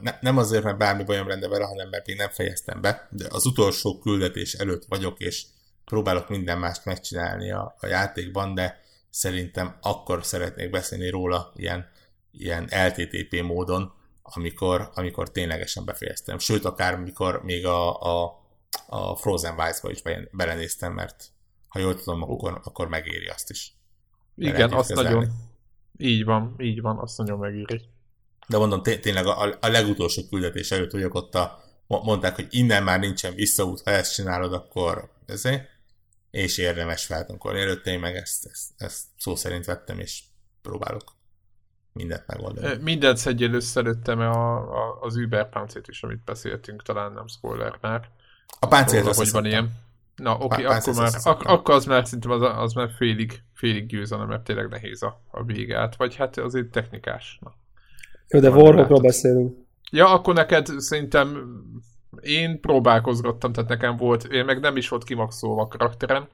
Ne, 0.00 0.18
nem 0.20 0.38
azért, 0.38 0.64
mert 0.64 0.78
bármi 0.78 1.04
bajom 1.04 1.28
lenne 1.28 1.48
vele, 1.48 1.64
hanem 1.64 1.88
mert 1.88 2.06
még 2.06 2.16
nem 2.16 2.28
fejeztem 2.28 2.80
be, 2.80 3.08
de 3.10 3.26
az 3.30 3.46
utolsó 3.46 3.98
küldetés 3.98 4.52
előtt 4.52 4.84
vagyok, 4.88 5.18
és 5.18 5.44
próbálok 5.84 6.28
minden 6.28 6.58
mást 6.58 6.84
megcsinálni 6.84 7.50
a, 7.50 7.76
a 7.80 7.86
játékban, 7.86 8.54
de 8.54 8.80
szerintem 9.10 9.76
akkor 9.80 10.24
szeretnék 10.24 10.70
beszélni 10.70 11.08
róla 11.08 11.52
ilyen, 11.56 11.88
ilyen 12.32 12.68
LTTP 12.86 13.42
módon, 13.42 13.92
amikor, 14.22 14.90
amikor 14.94 15.30
ténylegesen 15.30 15.84
befejeztem. 15.84 16.38
Sőt, 16.38 16.64
akár 16.64 16.96
mikor 16.96 17.42
még 17.42 17.66
a, 17.66 18.00
a, 18.00 18.42
a 18.86 19.16
Frozen 19.16 19.56
Vice-ba 19.56 19.90
is 19.90 20.02
be- 20.02 20.28
belenéztem, 20.32 20.92
mert 20.92 21.24
ha 21.70 21.78
jól 21.78 21.94
tudom, 21.94 22.22
akkor, 22.22 22.60
akkor 22.64 22.88
megéri 22.88 23.26
azt 23.26 23.50
is. 23.50 23.72
Igen, 24.36 24.72
azt 24.72 24.88
kezelni. 24.88 25.12
nagyon... 25.14 25.30
Így 25.96 26.24
van, 26.24 26.54
így 26.58 26.80
van, 26.80 26.98
azt 26.98 27.18
nagyon 27.18 27.38
megéri. 27.38 27.80
De 28.46 28.58
mondom, 28.58 28.82
té- 28.82 29.00
tényleg 29.00 29.26
a, 29.26 29.56
a 29.60 29.68
legutolsó 29.68 30.22
küldetés 30.30 30.70
előtt 30.70 30.90
vagyok 30.90 31.14
ott 31.14 31.34
a, 31.34 31.64
mo- 31.86 32.02
mondták, 32.02 32.34
hogy 32.34 32.46
innen 32.50 32.82
már 32.82 32.98
nincsen 32.98 33.34
visszaút, 33.34 33.80
ha 33.84 33.90
ezt 33.90 34.14
csinálod, 34.14 34.52
akkor 34.52 35.10
ezért, 35.26 35.68
és 36.30 36.58
érdemes 36.58 37.06
feltankolni. 37.06 37.60
Előtte 37.60 37.90
én 37.90 38.00
meg 38.00 38.16
ezt, 38.16 38.46
ezt, 38.46 38.70
ezt 38.76 39.04
szó 39.18 39.34
szerint 39.36 39.64
vettem, 39.64 39.98
és 39.98 40.22
próbálok 40.62 41.12
mindent 41.92 42.26
megoldani. 42.26 42.66
Ö, 42.66 42.78
Mindent 42.78 43.16
szedjél 43.16 43.54
össze 43.54 43.80
előttem 43.80 44.20
a, 44.20 44.56
a, 44.56 44.98
az 45.00 45.16
Uber 45.16 45.48
páncét 45.48 45.88
is, 45.88 46.02
amit 46.02 46.24
beszéltünk, 46.24 46.82
talán 46.82 47.12
nem 47.12 47.26
spoiler 47.26 47.78
már. 47.80 48.08
A 48.60 48.66
páncélt 48.66 49.04
Róla, 49.04 49.16
hogy 49.16 49.30
van 49.30 49.44
ilyen. 49.44 49.88
Na, 50.20 50.34
oké, 50.34 50.44
okay, 50.44 50.64
akkor 50.64 50.94
már, 50.94 51.12
ak- 51.22 51.46
akkor 51.46 51.74
az 51.74 51.84
már 51.84 52.04
szerintem 52.04 52.30
az, 52.30 52.42
az 52.56 52.72
már 52.72 52.90
félig, 52.96 53.42
félig 53.54 53.86
győzelem, 53.86 54.28
mert 54.28 54.42
tényleg 54.42 54.68
nehéz 54.68 55.02
a, 55.02 55.22
a 55.30 55.44
végát, 55.44 55.96
vagy 55.96 56.16
hát 56.16 56.38
azért 56.38 56.70
technikás. 56.70 57.38
Na. 57.40 57.54
Jó, 58.28 58.40
de 58.40 58.48
látod. 58.48 59.02
beszélünk. 59.02 59.56
Ja, 59.90 60.12
akkor 60.12 60.34
neked 60.34 60.66
szerintem 60.76 61.58
én 62.20 62.60
próbálkozgattam, 62.60 63.52
tehát 63.52 63.70
nekem 63.70 63.96
volt, 63.96 64.24
én 64.24 64.44
meg 64.44 64.60
nem 64.60 64.76
is 64.76 64.88
volt 64.88 65.04
kimaxolva 65.04 65.62
a 65.62 65.68
karakterem. 65.68 66.28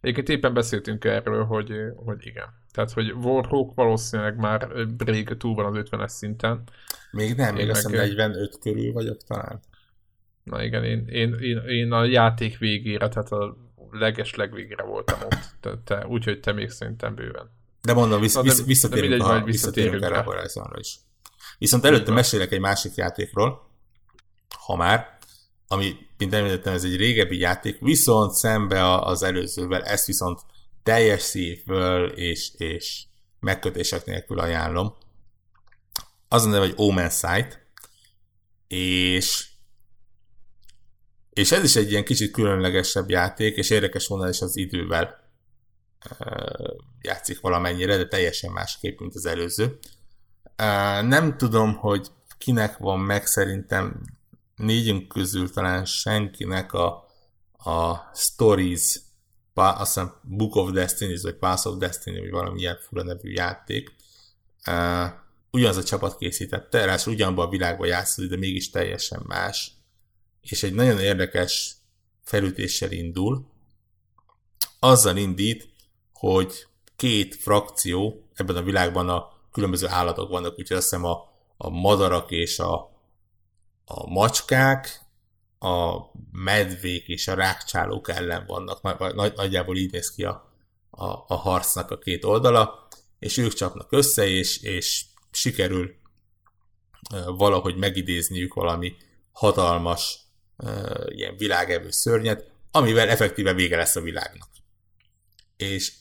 Egyébként 0.00 0.28
éppen 0.28 0.54
beszéltünk 0.54 1.04
erről, 1.04 1.44
hogy, 1.44 1.72
hogy 2.04 2.26
igen. 2.26 2.46
Tehát, 2.72 2.92
hogy 2.92 3.10
Warhawk 3.10 3.74
valószínűleg 3.74 4.36
már 4.36 4.68
rég 4.98 5.36
túl 5.36 5.54
van 5.54 5.64
az 5.64 5.82
50-es 5.90 6.08
szinten. 6.08 6.62
Még 7.10 7.34
nem, 7.34 7.54
még 7.54 7.64
Én 7.64 7.70
azt 7.70 7.86
hiszem 7.86 8.00
meg- 8.00 8.16
45 8.16 8.58
körül 8.58 8.92
vagyok 8.92 9.16
talán. 9.26 9.60
Na 10.46 10.62
igen, 10.62 10.84
én, 10.84 11.06
én, 11.08 11.34
én, 11.34 11.58
én 11.58 11.92
a 11.92 12.04
játék 12.04 12.58
végére, 12.58 13.08
tehát 13.08 13.30
a 13.32 13.56
leges 13.90 14.34
legvégére 14.34 14.82
voltam 14.82 15.18
ott. 15.22 15.84
Te, 15.84 16.06
úgyhogy 16.06 16.40
te 16.40 16.52
még 16.52 16.70
szerintem 16.70 17.14
bőven. 17.14 17.50
De 17.82 17.92
mondom, 17.92 18.20
vissz, 18.20 18.34
Na, 18.34 18.42
de- 18.42 18.48
vissz, 18.48 18.58
de 18.58 18.64
visszatérünk, 18.66 19.10
mindegy, 19.10 19.28
a, 19.28 19.44
visszatérünk 19.44 19.46
visszatérünk 19.46 20.02
erre 20.02 20.18
a. 20.18 20.22
Horizonra 20.22 20.78
is. 20.78 20.98
Viszont 21.58 21.84
előtte 21.84 22.12
mesélek 22.12 22.52
egy 22.52 22.60
másik 22.60 22.94
játékról, 22.94 23.70
ha 24.66 24.76
már, 24.76 25.18
ami, 25.68 25.96
mint 26.18 26.34
említettem, 26.34 26.72
ez 26.74 26.84
egy 26.84 26.96
régebbi 26.96 27.38
játék, 27.38 27.78
viszont 27.80 28.32
szembe 28.32 28.98
az 28.98 29.22
előzővel, 29.22 29.82
ezt 29.82 30.06
viszont 30.06 30.40
teljes 30.82 31.22
szívből 31.22 32.08
és, 32.08 32.50
és 32.56 33.04
megkötések 33.40 34.04
nélkül 34.04 34.38
ajánlom. 34.38 34.96
Az 36.28 36.44
a 36.44 36.48
neve, 36.48 36.64
hogy 36.64 36.74
Omen 36.76 37.10
Sight, 37.10 37.66
és 38.68 39.46
és 41.36 41.52
ez 41.52 41.64
is 41.64 41.76
egy 41.76 41.90
ilyen 41.90 42.04
kicsit 42.04 42.30
különlegesebb 42.30 43.10
játék, 43.10 43.56
és 43.56 43.70
érdekes 43.70 44.06
volna 44.06 44.28
is 44.28 44.40
az 44.40 44.56
idővel 44.56 45.24
játszik 47.00 47.40
valamennyire, 47.40 47.96
de 47.96 48.06
teljesen 48.06 48.52
másképp, 48.52 48.98
mint 48.98 49.14
az 49.14 49.26
előző. 49.26 49.78
Nem 51.02 51.36
tudom, 51.36 51.74
hogy 51.74 52.06
kinek 52.38 52.76
van 52.76 53.00
meg, 53.00 53.26
szerintem 53.26 54.02
négyünk 54.56 55.08
közül 55.08 55.50
talán 55.50 55.84
senkinek 55.84 56.72
a, 56.72 56.86
a 57.52 58.10
Stories, 58.14 59.00
azt 59.54 59.94
hiszem 59.94 60.14
Book 60.22 60.54
of 60.54 60.70
Destiny, 60.70 61.18
vagy 61.22 61.36
Pass 61.36 61.64
of 61.64 61.76
Destiny, 61.76 62.20
vagy 62.20 62.30
valami 62.30 62.60
ilyen 62.60 62.78
fura 62.80 63.02
nevű 63.02 63.30
játék. 63.30 63.94
Ugyanaz 65.50 65.76
a 65.76 65.84
csapat 65.84 66.18
készítette, 66.18 66.78
ráadásul 66.78 67.12
ugyanabban 67.12 67.46
a 67.46 67.50
világban 67.50 67.86
játszik, 67.86 68.28
de 68.28 68.36
mégis 68.36 68.70
teljesen 68.70 69.22
más. 69.26 69.75
És 70.50 70.62
egy 70.62 70.74
nagyon 70.74 71.00
érdekes 71.00 71.76
felütéssel 72.22 72.92
indul. 72.92 73.46
Azzal 74.78 75.16
indít, 75.16 75.68
hogy 76.12 76.66
két 76.96 77.34
frakció, 77.34 78.28
ebben 78.34 78.56
a 78.56 78.62
világban 78.62 79.08
a 79.08 79.32
különböző 79.52 79.86
állatok 79.86 80.28
vannak, 80.28 80.58
úgyhogy 80.58 80.76
azt 80.76 80.88
hiszem 80.88 81.04
a, 81.04 81.28
a 81.56 81.68
madarak 81.68 82.30
és 82.30 82.58
a, 82.58 82.74
a 83.84 84.06
macskák, 84.08 85.04
a 85.58 85.98
medvék 86.30 87.08
és 87.08 87.28
a 87.28 87.34
rákcsálók 87.34 88.08
ellen 88.08 88.46
vannak. 88.46 88.82
Nagy, 88.82 89.14
nagy, 89.14 89.32
nagyjából 89.34 89.76
így 89.76 89.92
néz 89.92 90.10
ki 90.10 90.24
a, 90.24 90.52
a, 90.90 91.04
a 91.06 91.34
harcnak 91.34 91.90
a 91.90 91.98
két 91.98 92.24
oldala, 92.24 92.88
és 93.18 93.36
ők 93.36 93.52
csapnak 93.52 93.92
össze, 93.92 94.26
és, 94.26 94.62
és 94.62 95.04
sikerül 95.30 95.94
valahogy 97.26 97.76
megidézniük 97.76 98.54
valami 98.54 98.96
hatalmas 99.32 100.25
ilyen 101.08 101.36
világevő 101.36 101.90
szörnyet, 101.90 102.50
amivel 102.70 103.08
effektíve 103.08 103.52
vége 103.52 103.76
lesz 103.76 103.96
a 103.96 104.00
világnak. 104.00 104.48
És 105.56 105.92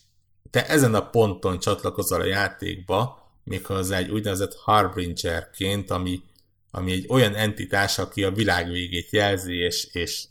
te 0.50 0.68
ezen 0.68 0.96
a 0.96 1.10
ponton 1.10 1.60
csatlakozol 1.60 2.22
a 2.22 2.26
játékba, 2.26 3.32
méghozzá 3.44 3.98
egy 3.98 4.10
úgynevezett 4.10 4.56
Harbingerként, 4.56 5.90
ami, 5.90 6.24
ami 6.72 6.92
egy 6.92 7.06
olyan 7.10 7.36
entitás, 7.36 7.98
aki 7.98 8.24
a 8.24 8.32
világ 8.32 8.70
végét 8.70 9.10
jelzi, 9.10 9.56
és, 9.56 9.88
és 9.92 10.26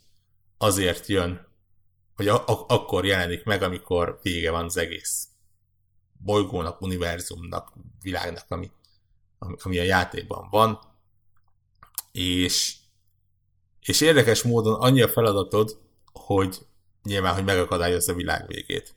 azért 0.57 1.07
jön, 1.07 1.47
hogy 2.15 2.27
a, 2.27 2.47
a, 2.47 2.65
akkor 2.67 3.05
jelenik 3.05 3.43
meg, 3.43 3.61
amikor 3.61 4.19
vége 4.21 4.51
van 4.51 4.65
az 4.65 4.77
egész 4.77 5.27
bolygónak, 6.17 6.81
univerzumnak, 6.81 7.73
világnak, 8.01 8.45
ami, 8.47 8.71
ami, 9.37 9.55
ami 9.63 9.79
a 9.79 9.83
játékban 9.83 10.47
van. 10.49 10.79
És, 12.11 12.75
és 13.85 14.01
érdekes 14.01 14.41
módon 14.41 14.73
annyi 14.73 15.01
a 15.01 15.07
feladatod, 15.07 15.77
hogy 16.13 16.57
nyilván, 17.03 17.33
hogy 17.33 17.43
megakadályozza 17.43 18.11
a 18.11 18.15
világ 18.15 18.47
végét. 18.47 18.93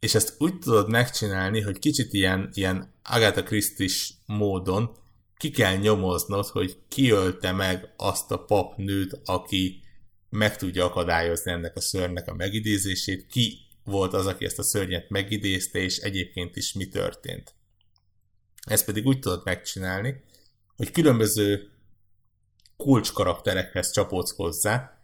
És 0.00 0.14
ezt 0.14 0.34
úgy 0.38 0.58
tudod 0.58 0.88
megcsinálni, 0.88 1.60
hogy 1.60 1.78
kicsit 1.78 2.12
ilyen, 2.12 2.50
ilyen 2.52 2.94
Agatha 3.02 3.42
Christie 3.42 3.88
módon 4.26 4.96
ki 5.36 5.50
kell 5.50 5.76
nyomoznod, 5.76 6.46
hogy 6.46 6.76
ki 6.88 7.10
ölte 7.10 7.52
meg 7.52 7.94
azt 7.96 8.30
a 8.30 8.44
papnőt, 8.44 9.20
aki 9.24 9.82
meg 10.30 10.56
tudja 10.56 10.84
akadályozni 10.84 11.50
ennek 11.50 11.76
a 11.76 11.80
szörnek 11.80 12.28
a 12.28 12.34
megidézését, 12.34 13.26
ki 13.26 13.58
volt 13.84 14.12
az, 14.12 14.26
aki 14.26 14.44
ezt 14.44 14.58
a 14.58 14.62
szörnyet 14.62 15.08
megidézte, 15.08 15.78
és 15.78 15.98
egyébként 15.98 16.56
is 16.56 16.72
mi 16.72 16.88
történt. 16.88 17.54
Ezt 18.66 18.84
pedig 18.84 19.06
úgy 19.06 19.18
tudod 19.18 19.40
megcsinálni, 19.44 20.22
hogy 20.76 20.90
különböző 20.90 21.70
kulcskarakterekhez 22.76 23.90
csapódsz 23.90 24.36
hozzá, 24.36 25.02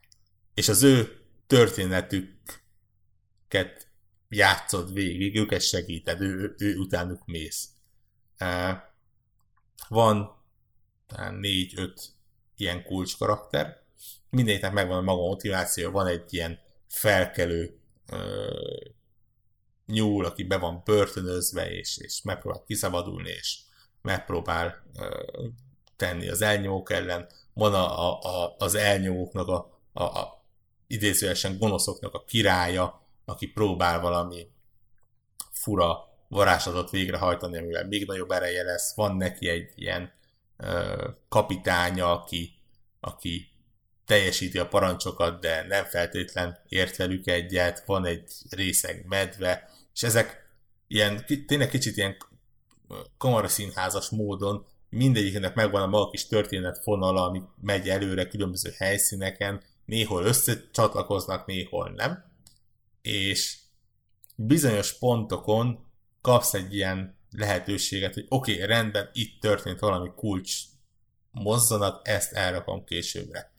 és 0.54 0.68
az 0.68 0.82
ő 0.82 1.20
történetüket 1.46 3.88
játszod 4.28 4.92
végig, 4.92 5.36
őket 5.36 5.60
segíted, 5.60 6.20
ő, 6.20 6.54
ő 6.58 6.76
utánuk 6.76 7.26
mész. 7.26 7.68
Van 9.88 10.36
talán 11.06 11.34
négy-öt 11.34 12.12
ilyen 12.56 12.84
kulcs 12.84 13.16
karakter. 13.16 13.82
Mindegyiknek 14.30 14.72
megvan 14.72 14.98
a 14.98 15.00
maga 15.00 15.22
motiváció, 15.22 15.90
van 15.90 16.06
egy 16.06 16.34
ilyen 16.34 16.58
felkelő 16.88 17.78
nyúl, 19.86 20.24
aki 20.24 20.44
be 20.44 20.56
van 20.56 20.82
börtönözve, 20.84 21.70
és, 21.70 21.98
és 21.98 22.22
megpróbál 22.22 22.62
kiszabadulni, 22.66 23.30
és 23.30 23.58
megpróbál 24.02 24.82
ö, 24.98 25.24
tenni 25.96 26.28
az 26.28 26.42
elnyomók 26.42 26.90
ellen. 26.90 27.28
Van 27.60 27.74
a, 27.74 28.08
a, 28.08 28.18
a, 28.22 28.54
az 28.58 28.74
elnyomóknak 28.74 29.48
a, 29.48 29.80
a, 29.92 30.02
a 30.02 30.44
idézőesen 30.86 31.58
gonoszoknak 31.58 32.14
a 32.14 32.24
királya, 32.24 33.02
aki 33.24 33.46
próbál 33.46 34.00
valami 34.00 34.46
fura 35.52 36.08
varázslatot 36.28 36.90
végrehajtani, 36.90 37.58
amivel 37.58 37.86
még 37.86 38.06
nagyobb 38.06 38.30
ereje 38.30 38.62
lesz. 38.62 38.94
Van 38.94 39.16
neki 39.16 39.48
egy 39.48 39.72
ilyen 39.74 40.12
ö, 40.56 41.08
kapitánya, 41.28 42.12
aki, 42.12 42.52
aki 43.00 43.48
teljesíti 44.06 44.58
a 44.58 44.68
parancsokat, 44.68 45.40
de 45.40 45.66
nem 45.66 45.84
feltétlen 45.84 46.58
ért 46.68 46.96
velük 46.96 47.26
egyet, 47.26 47.82
van 47.86 48.04
egy 48.06 48.32
részeg 48.50 49.04
medve, 49.08 49.70
és 49.94 50.02
ezek 50.02 50.48
ilyen, 50.86 51.24
tényleg 51.46 51.68
kicsit 51.68 51.96
ilyen 51.96 52.16
kamaraszínházas 53.18 54.08
módon 54.08 54.66
mindegyiknek 54.90 55.54
megvan 55.54 55.82
a 55.82 55.86
maga 55.86 56.10
kis 56.10 56.26
történetfonala, 56.26 57.24
ami 57.24 57.42
megy 57.60 57.88
előre 57.88 58.28
különböző 58.28 58.70
helyszíneken, 58.76 59.62
néhol 59.84 60.24
összecsatlakoznak, 60.24 61.46
néhol 61.46 61.90
nem, 61.90 62.24
és 63.02 63.58
bizonyos 64.36 64.98
pontokon 64.98 65.84
kapsz 66.20 66.54
egy 66.54 66.74
ilyen 66.74 67.18
lehetőséget, 67.30 68.14
hogy 68.14 68.26
oké, 68.28 68.54
okay, 68.54 68.66
rendben, 68.66 69.10
itt 69.12 69.40
történt 69.40 69.78
valami 69.78 70.10
kulcs 70.16 70.62
mozzanat, 71.30 72.08
ezt 72.08 72.32
elrakom 72.32 72.84
későbbre. 72.84 73.52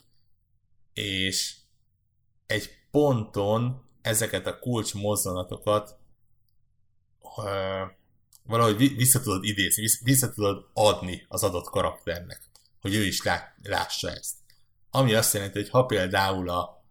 És 0.94 1.56
egy 2.46 2.70
ponton 2.92 3.90
ezeket 4.02 4.48
a 4.48 4.60
kulcs 4.60 4.94
mozzanatokat 4.94 6.00
valahogy 8.52 8.96
vissza 8.96 9.20
tudod 9.20 9.44
idézni, 9.44 9.88
vissza 10.04 10.30
tudod 10.30 10.66
adni 10.74 11.26
az 11.28 11.44
adott 11.44 11.70
karakternek, 11.70 12.42
hogy 12.82 12.96
ő 12.96 13.04
is 13.04 13.24
lá, 13.24 13.56
lássa 13.64 14.10
ezt. 14.10 14.36
Ami 14.90 15.14
azt 15.14 15.34
jelenti, 15.34 15.58
hogy 15.58 15.70
ha 15.70 15.86
például 15.86 16.50
a, 16.50 16.84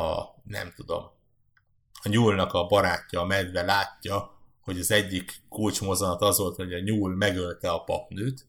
a 0.00 0.34
nem 0.44 0.72
tudom, 0.76 1.04
a 2.02 2.08
nyúlnak 2.08 2.52
a 2.52 2.66
barátja, 2.66 3.20
a 3.20 3.24
medve 3.24 3.62
látja, 3.62 4.36
hogy 4.60 4.78
az 4.78 4.90
egyik 4.90 5.42
kulcsmozanat 5.48 6.22
az 6.22 6.38
volt, 6.38 6.56
hogy 6.56 6.72
a 6.72 6.80
nyúl 6.80 7.16
megölte 7.16 7.70
a 7.70 7.84
papnőt, 7.84 8.46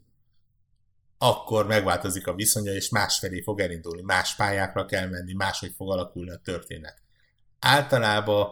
akkor 1.18 1.66
megváltozik 1.66 2.28
a 2.28 2.34
viszonya, 2.34 2.72
és 2.72 2.90
másfelé 2.90 3.42
fog 3.42 3.60
elindulni, 3.60 4.02
más 4.02 4.36
pályákra 4.36 4.86
kell 4.86 5.08
menni, 5.08 5.34
máshogy 5.34 5.74
fog 5.76 5.92
alakulni 5.92 6.30
a 6.30 6.42
történet. 6.44 7.02
Általában 7.60 8.48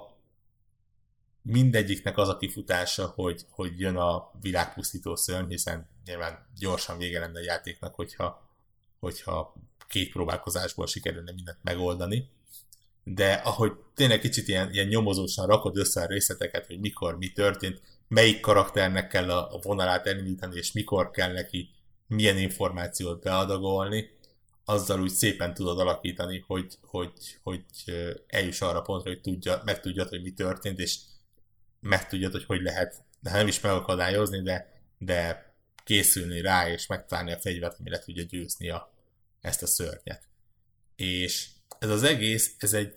mindegyiknek 1.47 2.17
az 2.17 2.29
a 2.29 2.37
kifutása, 2.37 3.11
hogy, 3.15 3.45
hogy 3.49 3.79
jön 3.79 3.95
a 3.95 4.31
világpusztító 4.41 5.15
szörny, 5.15 5.49
hiszen 5.49 5.87
nyilván 6.05 6.47
gyorsan 6.59 6.97
vége 6.97 7.19
lenne 7.19 7.39
a 7.39 7.43
játéknak, 7.43 7.95
hogyha, 7.95 8.49
hogyha 8.99 9.53
két 9.87 10.11
próbálkozásból 10.11 10.87
sikerülne 10.87 11.31
mindent 11.31 11.57
megoldani. 11.61 12.29
De 13.03 13.33
ahogy 13.33 13.71
tényleg 13.95 14.19
kicsit 14.19 14.47
ilyen, 14.47 14.73
ilyen 14.73 14.87
nyomozósan 14.87 15.47
rakod 15.47 15.77
össze 15.77 16.01
a 16.01 16.07
részleteket, 16.07 16.65
hogy 16.65 16.79
mikor 16.79 17.17
mi 17.17 17.31
történt, 17.31 17.81
melyik 18.07 18.39
karakternek 18.39 19.07
kell 19.07 19.31
a 19.31 19.59
vonalát 19.61 20.07
elindítani, 20.07 20.57
és 20.57 20.71
mikor 20.71 21.11
kell 21.11 21.31
neki 21.31 21.69
milyen 22.07 22.37
információt 22.37 23.21
beadagolni, 23.21 24.09
azzal 24.65 25.01
úgy 25.01 25.09
szépen 25.09 25.53
tudod 25.53 25.79
alakítani, 25.79 26.43
hogy, 26.47 26.77
hogy, 26.81 27.11
hogy 27.43 27.63
eljuss 28.27 28.61
arra 28.61 28.81
pontra, 28.81 29.09
hogy 29.09 29.21
tudja, 29.21 29.61
megtudjad, 29.65 30.09
hogy 30.09 30.21
mi 30.21 30.31
történt, 30.31 30.79
és 30.79 30.99
megtudjad, 31.79 32.31
hogy 32.31 32.45
hogy 32.45 32.61
lehet, 32.61 33.03
de 33.19 33.31
nem 33.31 33.47
is 33.47 33.59
megakadályozni, 33.59 34.41
de, 34.41 34.81
de 34.97 35.53
készülni 35.83 36.41
rá, 36.41 36.69
és 36.69 36.87
megtalálni 36.87 37.31
a 37.31 37.39
fegyvert, 37.39 37.79
ami 37.79 37.89
le 37.89 37.99
tudja 37.99 38.23
győzni 38.23 38.69
a, 38.69 38.93
ezt 39.41 39.63
a 39.63 39.67
szörnyet. 39.67 40.27
És 40.95 41.47
ez 41.79 41.89
az 41.89 42.03
egész, 42.03 42.55
ez 42.57 42.73
egy 42.73 42.95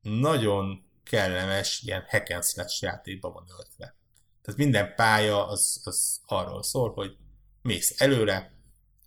nagyon 0.00 0.84
kellemes, 1.02 1.82
ilyen 1.82 2.04
hack 2.08 2.30
and 2.30 2.44
slash 2.44 2.82
játékban 2.82 3.32
van 3.32 3.46
öltve. 3.58 3.94
Tehát 4.42 4.60
minden 4.60 4.94
pálya 4.94 5.46
az, 5.46 5.80
az 5.84 6.20
arról 6.26 6.62
szól, 6.62 6.92
hogy 6.92 7.16
mész 7.62 8.00
előre, 8.00 8.52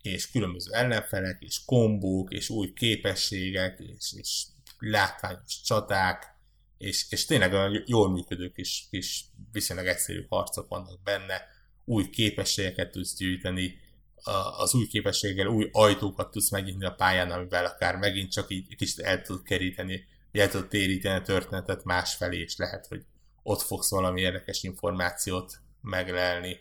és 0.01 0.31
különböző 0.31 0.73
ellenfelek, 0.73 1.41
és 1.41 1.65
kombók, 1.65 2.33
és 2.33 2.49
új 2.49 2.73
képességek, 2.73 3.79
és, 3.79 4.13
és 4.13 4.45
látványos 4.79 5.61
csaták, 5.61 6.36
és, 6.77 7.05
és 7.09 7.25
tényleg 7.25 7.53
olyan 7.53 7.83
jól 7.85 8.09
működő 8.09 8.51
kis, 8.51 8.87
kis 8.89 9.25
viszonylag 9.51 9.85
egyszerű 9.85 10.25
harcok 10.29 10.67
vannak 10.67 11.03
benne, 11.03 11.41
új 11.85 12.09
képességeket 12.09 12.91
tudsz 12.91 13.15
gyűjteni, 13.17 13.85
az 14.57 14.73
új 14.73 14.87
képességgel 14.87 15.47
új 15.47 15.69
ajtókat 15.71 16.31
tudsz 16.31 16.51
megnyitni 16.51 16.85
a 16.85 16.93
pályán, 16.93 17.31
amivel 17.31 17.65
akár 17.65 17.95
megint 17.95 18.31
csak 18.31 18.51
így 18.51 18.75
kicsit 18.75 18.99
el 18.99 19.21
tudod 19.21 19.43
keríteni, 19.43 20.07
el 20.31 20.49
tudod 20.49 20.67
téríteni 20.67 21.19
a 21.19 21.21
történetet 21.21 21.83
másfelé, 21.83 22.41
és 22.41 22.57
lehet, 22.57 22.87
hogy 22.87 23.05
ott 23.43 23.61
fogsz 23.61 23.89
valami 23.89 24.21
érdekes 24.21 24.63
információt 24.63 25.61
meglelni. 25.81 26.59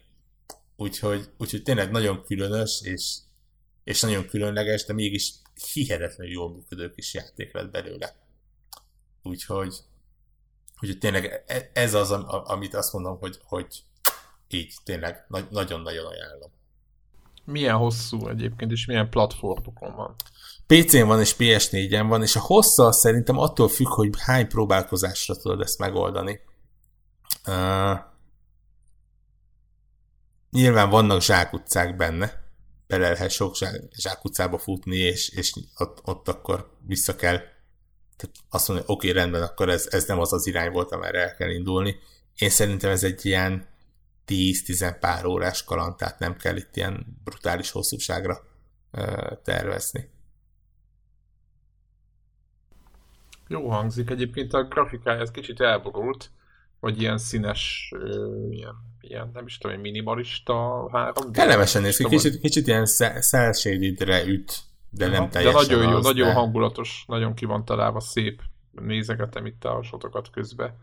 Úgyhogy, 0.77 1.31
úgyhogy 1.39 1.63
tényleg 1.63 1.91
nagyon 1.91 2.23
különös, 2.25 2.81
és, 2.83 3.17
és 3.85 4.01
nagyon 4.01 4.27
különleges, 4.27 4.85
de 4.85 4.93
mégis 4.93 5.33
hihetetlenül 5.73 6.33
jól 6.33 6.53
működő 6.53 6.91
kis 6.91 7.15
játék 7.15 7.53
lett 7.53 7.71
belőle. 7.71 8.17
Úgyhogy, 9.23 9.75
úgyhogy 10.81 10.99
tényleg 10.99 11.43
e, 11.47 11.71
ez 11.73 11.95
az, 11.95 12.11
amit 12.11 12.75
azt 12.75 12.93
mondom, 12.93 13.19
hogy, 13.19 13.41
hogy 13.45 13.67
így 14.49 14.75
tényleg 14.85 15.27
nagyon-nagyon 15.29 16.07
ajánlom. 16.07 16.51
Milyen 17.45 17.77
hosszú 17.77 18.29
egyébként, 18.29 18.71
és 18.71 18.87
milyen 18.87 19.11
platformokon 19.11 19.95
van? 19.95 20.15
PC-n 20.67 21.07
van 21.07 21.21
és 21.21 21.35
PS4-en 21.39 22.05
van, 22.09 22.23
és 22.23 22.37
a 22.37 22.41
hossza 22.41 22.93
szerintem 22.93 23.39
attól 23.39 23.69
függ, 23.69 23.89
hogy 23.89 24.11
hány 24.19 24.49
próbálkozásra 24.49 25.37
tudod 25.37 25.61
ezt 25.61 25.79
megoldani. 25.79 26.41
Uh, 27.47 27.99
nyilván 30.51 30.91
vannak 30.91 31.23
zsákutcák 31.23 31.97
benne, 31.97 32.45
bele 32.87 33.11
lehet 33.11 33.31
sok 33.31 33.57
zsákutcába 33.91 34.59
futni, 34.59 34.97
és, 34.97 35.29
és 35.29 35.55
ott, 35.77 36.01
ott 36.05 36.29
akkor 36.29 36.77
vissza 36.87 37.17
kell 37.17 37.41
tehát 38.17 38.37
azt 38.51 38.69
mondani, 38.69 38.89
oké, 38.91 39.09
okay, 39.09 39.21
rendben, 39.21 39.43
akkor 39.43 39.69
ez, 39.69 39.89
ez 39.91 40.07
nem 40.07 40.19
az 40.19 40.33
az 40.33 40.47
irány 40.47 40.71
volt, 40.73 40.91
amerre 40.91 41.23
el 41.23 41.35
kell 41.35 41.51
indulni. 41.51 41.97
Én 42.39 42.51
szerintem 42.51 42.91
ez 42.91 43.05
egy 43.05 43.27
ilyen 43.27 43.67
10-10 44.27 44.97
pár 45.01 45.27
órás 45.27 45.65
kaland, 45.65 45.97
tehát 45.97 46.19
nem 46.19 46.37
kell 46.37 46.57
itt 46.57 46.77
ilyen 46.77 47.21
brutális 47.25 47.71
hosszúságra 47.71 48.39
tervezni. 49.45 50.11
Jó 53.49 53.69
hangzik, 53.69 54.11
egyébként 54.11 54.53
a 54.53 54.65
grafikája 54.65 55.21
ez 55.21 55.31
kicsit 55.31 55.61
elborult, 55.61 56.31
vagy 56.81 57.01
ilyen 57.01 57.19
színes, 57.19 57.93
ilyen, 58.51 58.75
ilyen 59.01 59.31
nem 59.33 59.47
is 59.47 59.59
tudom, 59.59 59.81
minimalista 59.81 60.89
három. 60.93 61.33
Kellemesen 61.33 61.83
néz 61.83 61.97
ki, 61.97 62.05
kicsit, 62.05 62.41
kicsit 62.41 62.67
ilyen 62.67 62.87
szelsédidre 63.21 64.25
üt, 64.25 64.66
de 64.91 65.07
nem 65.07 65.31
teljesen 65.31 65.67
De 65.69 65.75
nagyon 65.75 65.91
jó, 65.91 65.97
az, 65.97 66.05
nagyon 66.05 66.29
de... 66.29 66.35
hangulatos, 66.35 67.05
nagyon 67.07 67.35
ki 67.35 67.45
van 67.45 67.65
találva, 67.65 68.01
szép. 68.01 68.43
Nézegetem 68.71 69.47
itt 69.47 69.65
a 69.65 69.83
sotokat 69.83 70.31
közben. 70.31 70.75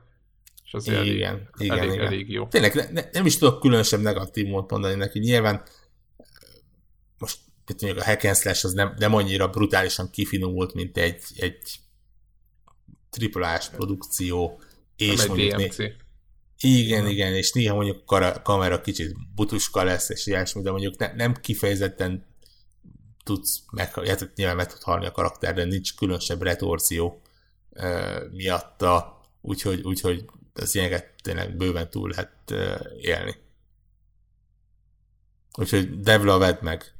És 0.65 0.73
az 0.73 0.87
igen, 0.87 0.99
elég, 0.99 1.15
igen, 1.15 1.49
elég, 1.57 1.93
igen. 1.93 2.05
elég 2.05 2.29
jó. 2.29 2.47
Tényleg 2.47 2.73
ne, 2.73 2.89
ne, 2.91 3.01
nem 3.11 3.25
is 3.25 3.37
tudok 3.37 3.59
különösebb 3.59 4.01
negatív 4.01 4.47
módot 4.47 4.71
mondani 4.71 4.95
neki. 4.95 5.19
Nyilván 5.19 5.63
most 7.17 7.37
itt 7.67 7.81
mondjuk 7.81 8.03
a 8.03 8.05
hack 8.05 8.23
and 8.23 8.35
slash 8.35 8.65
az 8.65 8.73
nem, 8.73 8.93
nem 8.97 9.13
annyira 9.13 9.47
brutálisan 9.47 10.09
kifinomult, 10.09 10.73
mint 10.73 10.97
egy, 10.97 11.21
egy 11.35 11.79
triplás 13.09 13.69
produkció. 13.69 14.61
És 14.95 15.15
nem 15.15 15.27
mondjuk 15.27 15.51
DMC. 15.51 15.77
Né- 15.77 16.01
igen, 16.59 17.07
igen, 17.07 17.33
és 17.33 17.51
néha 17.51 17.75
mondjuk 17.75 18.11
a 18.11 18.41
kamera 18.41 18.81
kicsit 18.81 19.15
butuska 19.35 19.83
lesz, 19.83 20.09
és 20.09 20.25
ilyesmi, 20.25 20.61
de 20.61 20.71
mondjuk 20.71 20.97
ne, 20.97 21.13
nem 21.13 21.33
kifejezetten 21.33 22.25
tudsz, 23.23 23.63
meg, 23.71 24.07
hát 24.07 24.31
nyilván 24.35 24.55
meg 24.55 24.67
tud 24.67 24.81
halni 24.81 25.05
a 25.05 25.11
karakter, 25.11 25.53
de 25.53 25.63
nincs 25.63 25.95
különösebb 25.95 26.41
retorzió 26.41 27.21
uh, 27.69 28.31
miatta, 28.31 29.21
úgyhogy, 29.41 29.81
úgyhogy 29.81 30.25
az 30.53 30.75
ilyeneket 30.75 31.09
tényleg 31.21 31.55
bőven 31.55 31.89
túl 31.89 32.09
lehet 32.09 32.33
uh, 32.51 33.01
élni. 33.01 33.35
Úgyhogy 35.57 35.99
Devla 35.99 36.37
vedd 36.37 36.57
meg. 36.61 36.93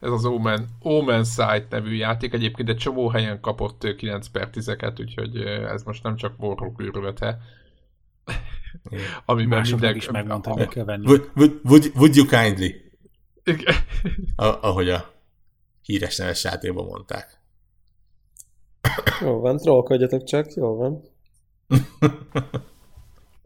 Ez 0.00 0.10
az 0.10 0.24
Omen, 0.24 0.68
Omen 0.80 1.24
Sight 1.24 1.70
nevű 1.70 1.94
játék, 1.94 2.32
egyébként 2.32 2.68
egy 2.68 2.76
csomó 2.76 3.08
helyen 3.08 3.40
kapott 3.40 3.94
9 3.96 4.28
per 4.28 4.50
10 4.50 4.76
úgyhogy 4.98 5.36
ez 5.40 5.82
most 5.82 6.02
nem 6.02 6.16
csak 6.16 6.36
borrók 6.36 6.80
őrülete. 6.80 7.38
amiben 9.24 9.58
Másoknak 9.58 9.80
mindenki... 9.80 9.98
is 9.98 10.10
megmondta, 10.10 10.50
hogy 10.50 10.68
kell 10.68 10.84
venni. 10.84 11.06
Would, 11.06 11.30
would, 11.34 11.60
would, 11.64 11.90
would 11.94 12.16
you 12.16 12.26
kindly? 12.26 12.81
A- 14.36 14.58
ahogy 14.62 14.88
a 14.88 15.10
híres 15.82 16.16
neves 16.16 16.44
játékban 16.44 16.84
mondták. 16.84 17.40
Jó 19.20 19.40
van, 19.40 19.56
trollkodjatok 19.56 20.24
csak, 20.24 20.52
jó 20.54 20.76
van. 20.76 21.02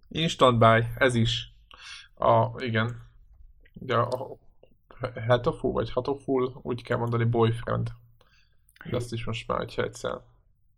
Instant 0.08 0.58
buy, 0.58 0.84
ez 0.98 1.14
is. 1.14 1.54
A, 2.14 2.62
igen. 2.62 3.02
Ugye 3.80 3.94
a 3.96 4.36
Hatofu, 5.26 5.72
vagy 5.72 5.90
Hatoful, 5.92 6.60
úgy 6.62 6.82
kell 6.82 6.96
mondani 6.96 7.24
boyfriend. 7.24 7.90
De 8.90 8.96
azt 8.96 9.12
is 9.12 9.24
most 9.24 9.46
már, 9.48 9.58
hogyha 9.58 9.82
egyszer 9.82 10.20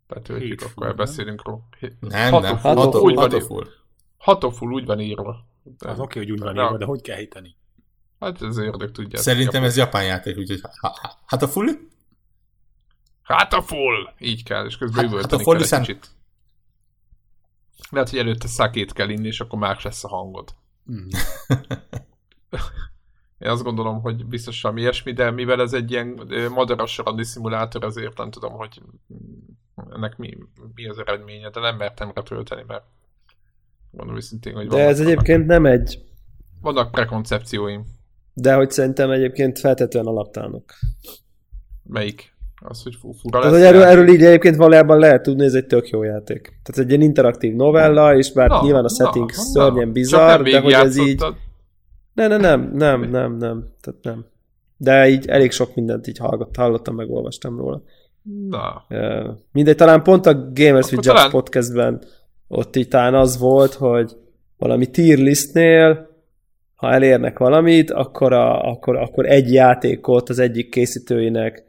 betöltjük, 0.07 0.61
akkor 0.61 0.87
nem? 0.87 0.95
beszélünk 0.95 1.45
róla. 1.45 1.61
Nem, 1.99 2.41
nem. 2.41 2.57
Hatoful, 2.57 3.13
van, 3.13 3.23
Hatoful. 3.23 3.67
Hatoful 4.17 4.73
úgy 4.73 4.85
van 4.85 4.99
írva. 4.99 5.45
De, 5.63 5.89
Az 5.89 5.99
oké, 5.99 6.19
hogy 6.19 6.31
úgy 6.31 6.39
van 6.39 6.55
írva, 6.55 6.77
de 6.77 6.85
hogy 6.85 7.01
kell 7.01 7.17
hiteni? 7.17 7.55
Hát 8.19 8.41
ez 8.41 8.57
ördög 8.57 8.91
tudja. 8.91 9.19
Szerintem 9.19 9.63
ez 9.63 9.77
japán 9.77 10.05
játék, 10.05 10.37
úgyhogy 10.37 10.61
ha- 10.61 10.97
ha- 11.01 11.17
hát 11.25 11.43
a 13.53 13.61
full? 13.61 14.13
Így 14.19 14.43
kell, 14.43 14.65
és 14.65 14.77
közben 14.77 15.03
Hát- 15.03 15.11
üvölteni 15.13 15.31
Hatoful 15.43 15.53
kell 15.53 15.61
egy 15.63 15.69
viszont- 15.69 15.85
kicsit. 15.85 16.17
Lehet, 17.89 18.09
hogy 18.09 18.19
előtte 18.19 18.47
szakét 18.47 18.93
kell 18.93 19.09
inni, 19.09 19.27
és 19.27 19.39
akkor 19.39 19.59
más 19.59 19.83
lesz 19.83 20.03
a 20.03 20.07
hangod. 20.07 20.55
Mm. 20.91 21.07
Én 23.39 23.49
azt 23.49 23.63
gondolom, 23.63 24.01
hogy 24.01 24.25
biztos 24.25 24.61
valami 24.61 24.81
ilyesmi, 24.81 25.11
de 25.13 25.31
mivel 25.31 25.61
ez 25.61 25.73
egy 25.73 25.91
ilyen 25.91 26.19
madaras 26.53 26.97
randi 26.97 27.23
szimulátor, 27.23 27.83
azért 27.83 28.17
nem 28.17 28.31
tudom, 28.31 28.53
hogy 28.53 28.81
ennek 29.91 30.17
mi, 30.17 30.37
mi 30.75 30.87
az 30.87 30.97
eredménye, 30.97 31.49
de 31.49 31.59
nem 31.59 31.75
mertem 31.77 32.11
letölteni, 32.15 32.63
mert 32.67 32.83
mondom 33.91 34.15
őszintén, 34.15 34.53
hogy 34.53 34.67
De 34.67 34.87
ez 34.87 34.99
egyébként 34.99 35.45
nem 35.45 35.65
egy, 35.65 36.03
vannak 36.61 36.91
prekoncepcióim. 36.91 37.85
De 38.41 38.53
hogy 38.53 38.71
szerintem 38.71 39.11
egyébként 39.11 39.59
feltetően 39.59 40.05
alaptalanok. 40.05 40.63
Melyik? 41.83 42.37
Az, 42.61 42.83
hogy 42.83 42.95
fu- 43.01 43.15
fura 43.19 43.39
Tehát, 43.39 43.55
hogy 43.55 43.65
erről, 43.65 43.83
erről 43.83 44.07
így 44.07 44.23
egyébként 44.23 44.55
valójában 44.55 44.99
lehet 44.99 45.21
tudni, 45.23 45.45
ez 45.45 45.53
egy 45.53 45.65
tök 45.65 45.89
jó 45.89 46.03
játék. 46.03 46.41
Tehát 46.63 46.81
egy 46.81 46.89
ilyen 46.89 47.01
interaktív 47.01 47.53
novella, 47.55 48.15
és 48.15 48.31
bár 48.31 48.49
Na, 48.49 48.61
nyilván 48.63 48.85
a 48.85 48.87
na, 48.97 49.03
setting 49.05 49.29
na. 49.35 49.41
szörnyen 49.41 49.83
Csak 49.83 49.91
bizarr, 49.93 50.41
nem 50.41 50.51
de 50.51 50.59
hogy 50.59 50.71
ez 50.71 50.97
így... 50.97 51.03
végigjátszottad. 51.05 51.35
Ne, 52.13 52.27
ne, 52.27 52.37
nem, 52.37 52.71
nem, 52.73 53.01
nem, 53.09 53.35
nem, 53.37 53.67
tehát 53.81 54.03
nem. 54.03 54.25
De 54.77 55.07
így 55.09 55.27
elég 55.27 55.51
sok 55.51 55.75
mindent 55.75 56.07
így 56.07 56.17
hallott, 56.17 56.55
hallottam, 56.55 56.95
meg 56.95 57.09
olvastam 57.09 57.57
róla. 57.57 57.81
Na, 58.49 58.85
Mindegy, 59.51 59.75
talán 59.75 60.03
pont 60.03 60.25
a 60.25 60.51
Gamers 60.53 60.91
with 60.91 61.07
talán- 61.07 61.31
podcastben 61.31 62.01
ott 62.47 62.75
így 62.75 62.87
talán 62.87 63.15
az 63.15 63.37
volt, 63.37 63.73
hogy 63.73 64.17
valami 64.57 64.87
tier 64.87 65.17
listnél, 65.17 66.08
ha 66.79 66.91
elérnek 66.91 67.37
valamit, 67.37 67.91
akkor, 67.91 68.33
a, 68.33 68.61
akkor, 68.69 68.95
akkor 68.95 69.25
egy 69.25 69.53
játékot 69.53 70.29
az 70.29 70.39
egyik 70.39 70.69
készítőinek 70.69 71.63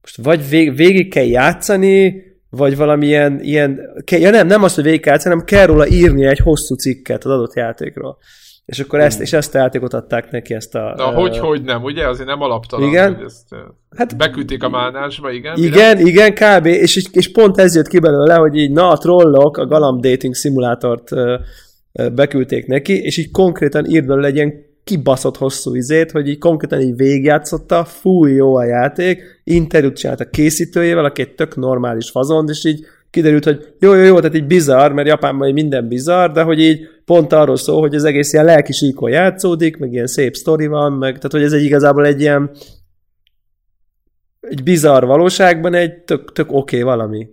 most 0.00 0.16
vagy 0.22 0.48
vég, 0.48 0.76
végig 0.76 1.12
kell 1.12 1.24
játszani, 1.24 2.22
vagy 2.50 2.76
valamilyen 2.76 3.40
ilyen, 3.40 3.80
ke- 4.04 4.20
ja 4.20 4.30
nem, 4.30 4.46
nem 4.46 4.62
az, 4.62 4.74
hogy 4.74 4.84
végig 4.84 5.00
kell 5.00 5.12
játszani, 5.12 5.34
hanem 5.34 5.48
kell 5.48 5.66
róla 5.66 5.86
írni 5.86 6.26
egy 6.26 6.38
hosszú 6.38 6.74
cikket 6.74 7.24
az 7.24 7.30
adott 7.30 7.54
játékról. 7.54 8.18
És 8.64 8.80
akkor 8.80 9.00
ezt, 9.00 9.20
és 9.20 9.32
ezt 9.32 9.54
a 9.54 9.58
játékot 9.58 9.94
adták 9.94 10.30
neki, 10.30 10.54
ezt 10.54 10.74
a... 10.74 10.94
na 10.96 11.12
ö, 11.12 11.14
hogy, 11.14 11.38
hogy 11.38 11.62
nem, 11.62 11.82
ugye? 11.82 12.08
Azért 12.08 12.28
nem 12.28 12.40
alaptalan, 12.40 12.88
Igen. 12.88 13.14
hogy 13.14 13.24
ezt 13.24 13.54
Hát 13.96 14.16
beküldték 14.16 14.62
a 14.62 14.68
mánásba, 14.68 15.30
igen? 15.30 15.60
mire? 15.60 15.66
Igen, 15.66 16.06
igen, 16.06 16.34
kb. 16.34 16.66
És, 16.66 17.08
és 17.12 17.32
pont 17.32 17.58
ez 17.58 17.74
jött 17.74 17.88
ki 17.88 17.98
belőle, 17.98 18.34
hogy 18.34 18.56
így 18.56 18.70
na 18.70 18.88
a 18.88 18.98
trollok 18.98 19.56
a 19.56 19.66
Galamb 19.66 20.02
Dating 20.02 20.34
szimulátort 20.34 21.12
ö, 21.12 21.16
ö, 21.16 21.36
beküldték 21.92 22.66
neki, 22.66 23.02
és 23.02 23.16
így 23.16 23.30
konkrétan 23.30 23.86
írt 23.86 24.06
belőle 24.06 24.26
egy 24.26 24.34
ilyen 24.34 24.70
kibaszott 24.84 25.36
hosszú 25.36 25.74
izét, 25.74 26.10
hogy 26.10 26.28
így 26.28 26.38
konkrétan 26.38 26.80
így 26.80 26.96
végigjátszotta, 26.96 27.84
fúj 27.84 28.32
jó 28.32 28.54
a 28.54 28.64
játék, 28.64 29.40
interjút 29.44 29.96
csinált 29.96 30.20
a 30.20 30.30
készítőjével, 30.30 31.04
aki 31.04 31.22
egy 31.22 31.34
tök 31.34 31.56
normális 31.56 32.10
fazond, 32.10 32.48
és 32.48 32.64
így 32.64 32.84
kiderült, 33.10 33.44
hogy 33.44 33.74
jó, 33.80 33.94
jó, 33.94 34.02
jó, 34.02 34.16
tehát 34.16 34.36
így 34.36 34.46
bizarr, 34.46 34.92
mert 34.92 35.08
Japánban 35.08 35.52
minden 35.52 35.88
bizarr, 35.88 36.30
de 36.30 36.42
hogy 36.42 36.60
így 36.60 36.80
pont 37.04 37.32
arról 37.32 37.56
szól, 37.56 37.80
hogy 37.80 37.94
az 37.94 38.04
egész 38.04 38.32
ilyen 38.32 38.44
lelki 38.44 38.72
síkon 38.72 39.10
játszódik, 39.10 39.76
meg 39.76 39.92
ilyen 39.92 40.06
szép 40.06 40.34
sztori 40.34 40.66
van, 40.66 40.92
meg 40.92 41.14
tehát 41.14 41.32
hogy 41.32 41.42
ez 41.42 41.52
egy 41.52 41.64
igazából 41.64 42.06
egy 42.06 42.20
ilyen 42.20 42.50
egy 44.40 44.62
bizarr 44.62 45.04
valóságban 45.04 45.74
egy 45.74 45.92
tök, 45.92 46.32
tök 46.32 46.52
oké 46.52 46.56
okay 46.56 46.82
valami. 46.96 47.28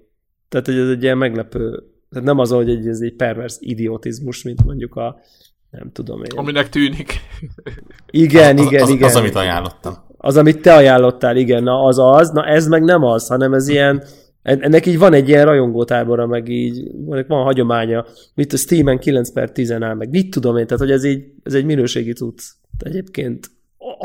Tehát, 0.49 0.65
hogy 0.65 0.77
ez 0.77 0.89
egy 0.89 1.03
ilyen 1.03 1.17
meglepő, 1.17 1.83
tehát 2.09 2.25
nem 2.27 2.39
az, 2.39 2.51
hogy 2.51 2.69
egy, 2.69 2.87
ez 2.87 2.99
egy 2.99 3.15
pervers 3.15 3.55
idiotizmus, 3.59 4.43
mint 4.43 4.63
mondjuk 4.63 4.95
a, 4.95 5.19
nem 5.69 5.91
tudom 5.91 6.23
én. 6.23 6.37
Aminek 6.37 6.69
tűnik. 6.69 7.19
Igen, 8.09 8.57
az, 8.57 8.65
igen, 8.65 8.81
az, 8.81 8.89
igen. 8.89 9.07
Az, 9.09 9.15
amit 9.15 9.35
ajánlottam. 9.35 9.93
Az, 10.17 10.37
amit 10.37 10.61
te 10.61 10.73
ajánlottál, 10.73 11.37
igen, 11.37 11.63
na 11.63 11.83
az 11.83 11.99
az, 11.99 12.29
na 12.29 12.45
ez 12.45 12.67
meg 12.67 12.83
nem 12.83 13.03
az, 13.03 13.27
hanem 13.27 13.53
ez 13.53 13.67
ilyen, 13.67 14.03
en- 14.41 14.61
ennek 14.61 14.85
így 14.85 14.97
van 14.97 15.13
egy 15.13 15.27
ilyen 15.27 15.45
rajongótábora, 15.45 16.27
meg 16.27 16.49
így 16.49 16.91
ennek 17.09 17.27
van 17.27 17.43
hagyománya, 17.43 18.05
mit 18.33 18.53
a 18.53 18.57
Steam-en 18.57 18.99
9 18.99 19.33
per 19.33 19.51
10 19.51 19.71
áll, 19.71 19.93
meg 19.93 20.09
mit 20.09 20.29
tudom 20.29 20.57
én, 20.57 20.65
tehát 20.67 20.83
hogy 20.83 20.91
ez, 20.91 21.03
így, 21.03 21.23
ez 21.43 21.53
egy 21.53 21.65
minőségi 21.65 22.13
tudsz 22.13 22.55
egyébként. 22.83 23.51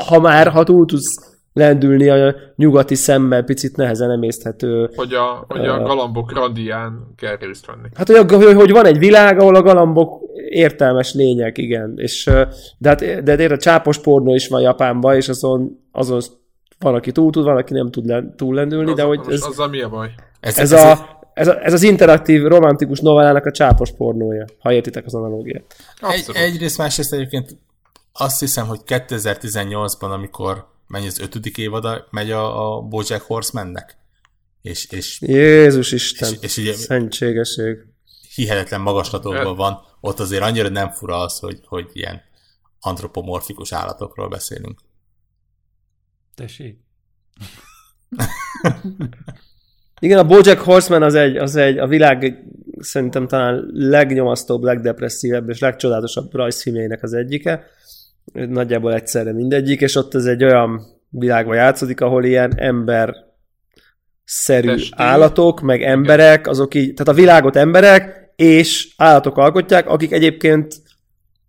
Ha 0.07 0.19
már, 0.19 0.47
ha 0.47 0.63
túl 0.63 0.85
tudsz 0.85 1.34
lendülni 1.55 2.09
a 2.09 2.35
nyugati 2.55 2.95
szemmel 2.95 3.43
picit 3.43 3.75
nehezen 3.75 4.11
emészthető. 4.11 4.89
hogy 4.95 5.13
a, 5.13 5.45
hogy 5.47 5.67
a 5.67 5.81
galambok 5.81 6.33
randián 6.33 7.13
kell 7.17 7.35
részt 7.39 7.65
venni. 7.65 7.87
Hát, 7.93 8.07
hogy, 8.07 8.15
a- 8.15 8.35
hogy, 8.45 8.55
hogy 8.55 8.71
van 8.71 8.85
egy 8.85 8.97
világ, 8.97 9.39
ahol 9.39 9.55
a 9.55 9.61
galambok 9.61 10.21
értelmes 10.49 11.13
lények, 11.13 11.57
igen. 11.57 11.93
És, 11.95 12.23
de 12.77 12.89
hát 12.89 12.99
de 13.23 13.31
hát 13.31 13.39
érted, 13.39 13.59
csápos 13.61 13.97
pornó 13.99 14.33
is 14.35 14.47
van 14.47 14.61
Japánban, 14.61 15.15
és 15.15 15.29
azon, 15.29 15.79
azon 15.91 16.19
van, 16.79 16.95
aki 16.95 17.11
túl 17.11 17.31
tud, 17.31 17.43
van, 17.43 17.57
aki 17.57 17.73
nem 17.73 17.91
tud 17.91 18.05
len, 18.05 18.33
túl 18.35 18.55
lendülni, 18.55 18.93
de 18.93 19.03
Az- 19.03 19.07
hogy 19.07 19.33
ez, 19.33 19.41
Azzal 19.41 19.67
mi 19.67 19.81
a 19.81 19.89
baj? 19.89 20.09
Ez, 20.39 20.57
ez, 20.59 20.71
a, 20.71 21.09
ez, 21.33 21.47
a, 21.47 21.63
ez 21.65 21.73
az 21.73 21.83
interaktív, 21.83 22.43
romantikus 22.43 22.99
novellának 22.99 23.45
a 23.45 23.51
csápos 23.51 23.91
pornója, 23.91 24.45
ha 24.59 24.71
értitek 24.73 25.05
az 25.05 25.13
analógiát. 25.15 25.75
Egy, 26.01 26.25
egyrészt, 26.33 26.77
másrészt 26.77 27.13
egyébként 27.13 27.57
azt 28.13 28.39
hiszem, 28.39 28.65
hogy 28.67 28.79
2018-ban, 28.87 30.11
amikor 30.13 30.65
mennyi 30.87 31.07
az 31.07 31.19
ötödik 31.19 31.57
évada, 31.57 32.07
megy 32.11 32.31
a, 32.31 32.75
a 32.77 32.81
Bojack 32.81 33.21
Horsemannek. 33.21 33.97
És, 34.61 34.85
és 34.85 35.21
Jézus 35.21 35.91
Isten, 35.91 36.31
És- 36.33 36.37
és 36.41 36.57
ugye- 36.57 36.73
szentségeség. 36.73 37.77
hihetetlen 38.35 38.81
magaslatokban 38.81 39.55
van, 39.55 39.79
ott 40.01 40.19
azért 40.19 40.41
annyira 40.41 40.69
nem 40.69 40.91
fura 40.91 41.17
az, 41.19 41.39
hogy, 41.39 41.59
hogy 41.65 41.89
ilyen 41.93 42.21
antropomorfikus 42.79 43.73
állatokról 43.73 44.27
beszélünk. 44.27 44.79
Tessék. 46.35 46.79
Igen, 49.99 50.17
a 50.17 50.23
Bojack 50.23 50.59
Horseman 50.61 51.03
az 51.03 51.13
egy, 51.15 51.37
az 51.37 51.55
egy 51.55 51.77
a 51.77 51.87
világ 51.87 52.43
szerintem 52.79 53.27
talán 53.27 53.65
legnyomasztóbb, 53.73 54.63
legdepresszívebb 54.63 55.49
és 55.49 55.59
legcsodálatosabb 55.59 56.33
rajzfilmjeinek 56.33 57.03
az 57.03 57.13
egyike. 57.13 57.63
Nagyjából 58.33 58.93
egyszerre 58.93 59.33
mindegyik, 59.33 59.81
és 59.81 59.95
ott 59.95 60.15
ez 60.15 60.25
egy 60.25 60.43
olyan 60.43 60.81
világban 61.09 61.55
játszódik, 61.55 62.01
ahol 62.01 62.23
ilyen 62.23 62.53
ember 62.57 63.15
szerű 64.23 64.67
Testi. 64.67 64.93
állatok, 64.95 65.61
meg 65.61 65.81
emberek, 65.81 66.47
azok 66.47 66.73
így, 66.73 66.93
tehát 66.93 67.13
a 67.13 67.21
világot 67.21 67.55
emberek 67.55 68.31
és 68.35 68.93
állatok 68.97 69.37
alkotják, 69.37 69.87
akik 69.89 70.11
egyébként 70.11 70.81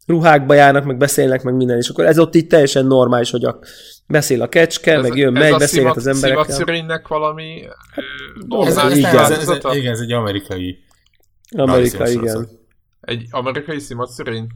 ruhákba 0.06 0.54
járnak, 0.54 0.84
meg 0.84 0.96
beszélnek, 0.96 1.42
meg 1.42 1.54
minden, 1.54 1.76
és 1.76 1.88
akkor 1.88 2.06
ez 2.06 2.18
ott 2.18 2.34
így 2.34 2.46
teljesen 2.46 2.86
normális, 2.86 3.30
hogy 3.30 3.44
a, 3.44 3.58
beszél 4.06 4.42
a 4.42 4.48
kecske, 4.48 5.00
meg 5.00 5.16
jön, 5.16 5.32
megy, 5.32 5.52
a 5.52 5.56
beszélget 5.56 5.96
az 5.96 6.06
emberekkel. 6.06 6.44
Szimatszörénynek 6.44 7.08
valami 7.08 7.62
ö, 7.96 8.00
Ez, 8.66 8.74
normális 8.74 8.98
igen. 8.98 9.18
ez, 9.18 9.30
ez, 9.30 9.48
ez, 9.48 9.76
igen, 9.76 9.92
ez 9.92 10.00
egy 10.00 10.12
amerikai 10.12 10.78
Amerika, 11.56 12.08
igen. 12.08 12.48
Egy 13.00 13.26
amerikai 13.30 13.78
szimatszörény? 13.78 14.46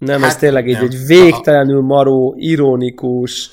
Nem, 0.00 0.20
Hát 0.20 0.30
ez 0.30 0.36
tényleg 0.36 0.68
így 0.68 0.74
nem. 0.74 0.84
egy 0.84 0.96
végtelenül 1.06 1.80
maró, 1.80 2.34
ironikus, 2.38 3.50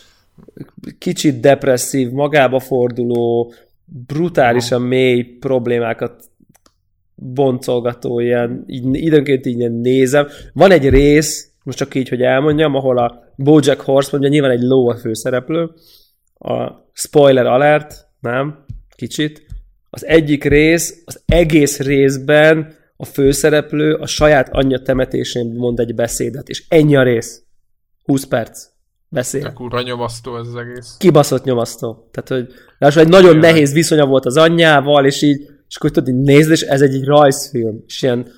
kicsit 0.97 1.39
depresszív, 1.39 2.11
magába 2.11 2.59
forduló, 2.59 3.53
brutálisan 3.85 4.81
mély 4.81 5.23
problémákat 5.23 6.23
boncolgató, 7.15 8.19
ilyen, 8.19 8.63
így, 8.67 8.83
időnként 8.91 9.45
így 9.45 9.59
ilyen 9.59 9.71
nézem. 9.71 10.27
Van 10.53 10.71
egy 10.71 10.89
rész, 10.89 11.51
most 11.63 11.77
csak 11.77 11.95
így, 11.95 12.09
hogy 12.09 12.21
elmondjam, 12.21 12.75
ahol 12.75 12.97
a 12.97 13.23
Bojack 13.35 13.81
Horseman, 13.81 14.21
ugye 14.21 14.29
nyilván 14.29 14.51
egy 14.51 14.61
ló 14.61 14.89
a 14.89 14.95
főszereplő, 14.95 15.71
a 16.37 16.71
spoiler 16.93 17.45
alert, 17.45 18.07
nem, 18.19 18.65
kicsit, 18.95 19.45
az 19.89 20.05
egyik 20.05 20.43
rész, 20.43 21.01
az 21.05 21.21
egész 21.25 21.79
részben 21.79 22.75
a 22.97 23.05
főszereplő 23.05 23.93
a 23.93 24.05
saját 24.05 24.49
anyja 24.51 24.81
temetésén 24.81 25.53
mond 25.55 25.79
egy 25.79 25.95
beszédet, 25.95 26.49
és 26.49 26.63
ennyi 26.69 26.95
a 26.95 27.03
rész. 27.03 27.43
20 28.03 28.25
perc. 28.25 28.65
Beszél. 29.09 29.41
De 29.41 29.51
kurva 29.51 29.81
nyomasztó 29.81 30.37
ez 30.37 30.47
az 30.47 30.55
egész. 30.55 30.95
Kibaszott 30.97 31.43
nyomasztó. 31.43 32.09
Tehát, 32.11 32.29
hogy 32.29 32.55
lássuk, 32.77 33.01
egy 33.01 33.07
nagyon 33.07 33.31
Tényleg. 33.31 33.51
nehéz 33.51 33.73
viszonya 33.73 34.05
volt 34.05 34.25
az 34.25 34.37
anyjával, 34.37 35.05
és 35.05 35.21
így, 35.21 35.41
és 35.67 35.75
akkor 35.75 35.91
tudod, 35.91 36.09
így 36.09 36.21
nézd, 36.21 36.51
és 36.51 36.61
ez 36.61 36.81
egy, 36.81 36.93
egy 36.93 37.03
rajzfilm, 37.03 37.83
és 37.85 38.01
ilyen 38.01 38.31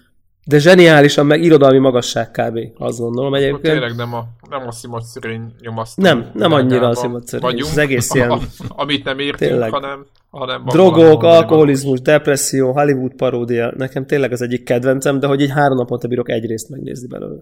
de 0.49 0.59
zseniálisan 0.59 1.25
meg 1.25 1.43
irodalmi 1.43 1.77
magasság 1.77 2.31
kb. 2.31 2.59
Azt 2.77 2.99
gondolom 2.99 3.33
egyébként. 3.33 3.61
tényleg 3.61 3.95
nem 3.95 4.13
a, 4.13 4.25
nem 4.49 4.67
a 4.67 4.71
szimacszerény 4.71 5.53
nyomasztó. 5.61 6.01
Nem, 6.01 6.29
nem 6.33 6.51
annyira 6.51 6.61
a 6.65 6.67
világában 6.69 6.95
szimacszerény. 6.95 7.49
vagyunk, 7.49 7.71
Ez 7.71 7.77
egész 7.77 8.13
ilyen- 8.15 8.31
a- 8.31 8.39
amit 8.67 9.03
nem 9.03 9.19
értünk, 9.19 9.51
Tényleg. 9.51 9.71
hanem, 9.71 10.05
hanem 10.29 10.65
Drogok, 10.65 11.23
alkoholizmus, 11.23 12.01
depresszió, 12.01 12.71
Hollywood 12.71 13.13
paródia, 13.13 13.73
nekem 13.77 14.05
tényleg 14.05 14.31
az 14.31 14.41
egyik 14.41 14.63
kedvencem, 14.63 15.19
de 15.19 15.27
hogy 15.27 15.41
egy 15.41 15.49
három 15.51 15.77
naponta 15.77 16.07
bírok 16.07 16.29
egy 16.29 16.45
részt 16.45 16.69
megnézni 16.69 17.07
belőle. 17.07 17.41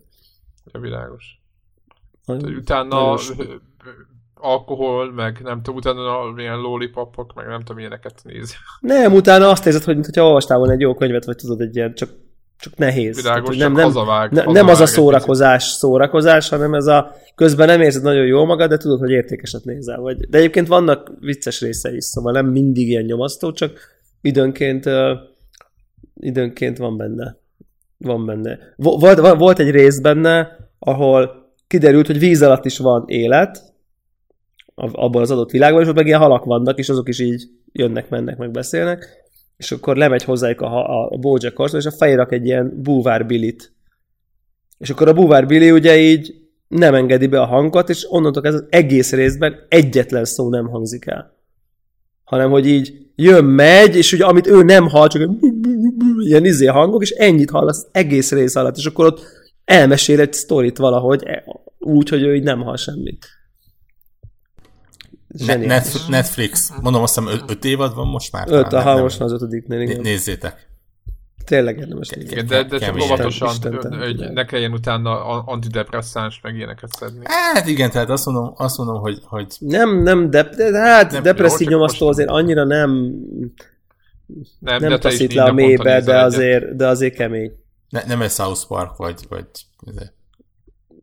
Ja, 0.74 0.80
világos. 0.80 1.39
Utána 2.28 3.18
alkohol, 4.34 5.12
meg 5.14 5.39
nem 5.43 5.62
tudom, 5.62 5.76
utána 5.76 6.32
milyen 6.36 6.58
lollipopok, 6.60 7.34
meg 7.34 7.47
nem 7.47 7.60
tudom, 7.60 7.78
ilyeneket 7.80 8.22
néz. 8.24 8.55
Nem, 8.80 9.14
utána 9.14 9.49
azt 9.49 9.66
érzed, 9.66 9.84
hogy 9.84 9.93
mintha 9.93 10.26
olvastál 10.26 10.58
volna 10.58 10.74
egy 10.74 10.80
jó 10.80 10.93
könyvet, 10.95 11.26
vagy 11.26 11.36
tudod, 11.36 11.62
egy 11.62 11.76
ilyen, 11.76 11.93
csak, 11.95 12.10
csak 12.60 12.76
nehéz. 12.78 13.16
Tehát, 13.16 13.24
Világos, 13.24 13.47
hogy 13.47 13.58
nem, 13.58 13.72
nem, 13.72 13.76
nem, 13.76 13.86
hazavág. 13.86 14.32
ne, 14.32 14.36
nem 14.41 14.47
hazavág 14.47 14.70
az 14.70 14.82
a 14.82 14.86
szórakozás, 14.86 15.64
szórakozás, 15.64 16.49
hanem 16.49 16.74
ez 16.74 16.86
a 16.86 17.16
közben 17.36 17.68
nem 17.68 17.82
érzed 17.82 18.03
nagyon 18.03 18.26
jó 18.26 18.45
magad, 18.45 18.70
de 18.70 18.78
tudod, 18.78 18.99
hogy 18.99 19.12
értékeset 19.12 19.64
nézel. 19.64 19.99
Vagy, 19.99 20.18
de 20.18 20.38
egyébként 20.38 20.68
vannak 20.68 21.12
vicces 21.20 21.62
részei 21.62 21.95
is, 21.95 22.03
szóval 22.03 22.32
nem 22.32 22.45
mindig 22.45 22.88
ilyen 22.88 23.03
nyomasztó, 23.03 23.51
csak 23.51 23.80
időnként, 24.22 24.86
uh, 24.86 25.12
időnként 26.16 26.78
van 26.78 26.97
benne. 26.97 27.38
Van 27.97 28.26
benne. 28.26 28.60
Vo- 28.76 29.01
Volt, 29.01 29.38
volt- 29.38 29.60
egy 29.60 29.72
rész 29.72 29.99
benne, 29.99 30.58
ahol 30.80 31.45
kiderült, 31.68 32.08
hogy 32.08 32.20
víz 32.20 32.41
alatt 32.41 32.66
is 32.66 32.78
van 32.78 33.03
élet, 33.08 33.74
abban 34.76 35.22
az 35.22 35.32
adott 35.32 35.51
világban, 35.51 35.82
és 35.82 35.88
ott 35.88 35.95
meg 35.95 36.08
ilyen 36.08 36.20
halak 36.20 36.43
vannak, 36.45 36.78
és 36.78 36.89
azok 36.89 37.10
is 37.10 37.20
így 37.20 37.43
jönnek, 37.72 38.10
mennek, 38.10 38.38
meg 38.38 38.51
beszélnek, 38.51 39.27
és 39.58 39.72
akkor 39.72 39.95
lemegy 39.95 40.24
hozzájuk 40.24 40.62
a, 40.62 40.89
a, 40.89 41.10
a 41.12 41.18
Bojack 41.18 41.58
Horseman, 41.58 41.86
és 41.86 41.93
a 41.93 41.97
fejére 41.97 42.18
rak 42.18 42.32
egy 42.32 42.45
ilyen 42.45 42.82
búvár 42.82 43.26
Billit. 43.26 43.72
És 44.78 44.89
akkor 44.89 45.08
a 45.08 45.14
búvár 45.14 45.45
Billy 45.45 45.72
ugye 45.72 45.97
így 45.97 46.36
nem 46.68 46.93
engedi 46.93 47.28
be 47.28 47.41
a 47.41 47.45
hangot, 47.45 47.89
és 47.89 48.05
onnantól 48.10 48.43
ez 48.43 48.53
az 48.53 48.66
egész 48.70 49.12
részben 49.12 49.55
egyetlen 49.70 50.26
szó 50.26 50.49
nem 50.49 50.68
hangzik 50.68 51.05
el. 51.05 51.36
Hanem, 52.24 52.49
hogy 52.49 52.68
így 52.68 53.08
jön, 53.16 53.45
megy, 53.45 53.95
és 53.95 54.14
ugye 54.14 54.26
amit 54.26 54.47
ő 54.47 54.64
nem 54.64 54.88
hall, 54.88 55.08
csak 55.08 55.30
ilyen 56.20 56.45
izé 56.45 56.66
hangok, 56.66 57.01
és 57.01 57.10
ennyit 57.10 57.49
hall 57.49 57.68
az 57.68 57.88
egész 57.91 58.32
rész 58.32 58.55
alatt, 58.55 58.78
és 58.78 58.86
akkor 58.86 59.05
ott 59.05 59.22
elmesél 59.66 60.20
egy 60.20 60.34
sztorit 60.34 60.78
valahogy, 60.78 61.24
e- 61.26 61.43
úgy, 61.80 62.10
hogy 62.10 62.22
ő 62.22 62.36
így 62.36 62.43
nem 62.43 62.62
hall 62.62 62.76
semmit. 62.76 63.37
Ne- 65.28 65.46
Zseniális. 65.46 65.68
Net- 65.94 66.08
Netflix. 66.08 66.72
Mondom, 66.82 67.02
azt 67.02 67.16
hiszem 67.16 67.34
öt, 67.34 67.44
öt 67.52 67.66
évad 67.66 67.96
van 67.96 68.08
most 68.08 68.32
már. 68.32 68.48
Öt, 68.50 68.68
talán, 68.68 68.86
aha, 68.86 68.94
nem- 68.94 69.04
most 69.04 69.20
már 69.20 69.28
az 69.28 69.34
ötödiknél, 69.34 69.78
Né- 69.80 69.90
igen. 69.90 70.02
Nézzétek. 70.02 70.66
Tényleg 71.46 71.78
érdemes 71.78 72.10
nézni. 72.10 72.42
De, 72.42 72.64
de 72.64 72.78
csak 72.80 73.02
óvatosan, 73.02 73.56
hogy 74.00 74.32
ne 74.34 74.46
kelljen 74.46 74.72
utána 74.72 75.24
antidepresszáns 75.44 76.40
meg 76.44 76.56
ilyeneket 76.56 76.92
szedni. 76.94 77.20
Hát 77.24 77.68
igen, 77.68 77.92
tehát 77.92 78.10
azt 78.10 78.26
mondom, 78.26 78.54
azt 78.58 78.78
mondom 78.78 79.00
hogy, 79.00 79.20
hogy 79.24 79.48
Nem, 79.60 80.02
nem, 80.02 80.30
de, 80.30 80.44
de 80.44 80.78
hát 80.80 81.12
Nem, 81.12 81.24
depresszív 81.24 81.68
nyomasztó 81.68 82.06
most- 82.06 82.18
azért 82.18 82.30
annyira 82.30 82.64
nem, 82.64 82.92
Nem, 84.60 84.80
nem 84.82 85.00
taszít 85.00 85.34
le 85.34 85.44
a 85.44 85.54
mélybe, 85.54 86.02
de 86.02 86.22
azért, 86.22 86.76
de 86.76 86.88
azért 86.88 87.16
kemény. 87.16 87.52
ne, 87.90 88.04
nem 88.08 88.22
egy 88.22 88.32
South 88.32 88.68
Park, 88.68 88.96
vagy, 88.96 89.16
vagy 89.30 89.46
ez 89.86 89.96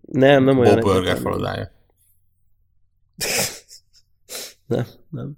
Nem, 0.02 0.44
nem 0.44 0.58
olyan. 0.58 0.80
Bob 0.80 0.92
Burger 0.92 1.18
falodája. 1.18 1.70
Nem, 4.66 4.84
nem. 5.10 5.36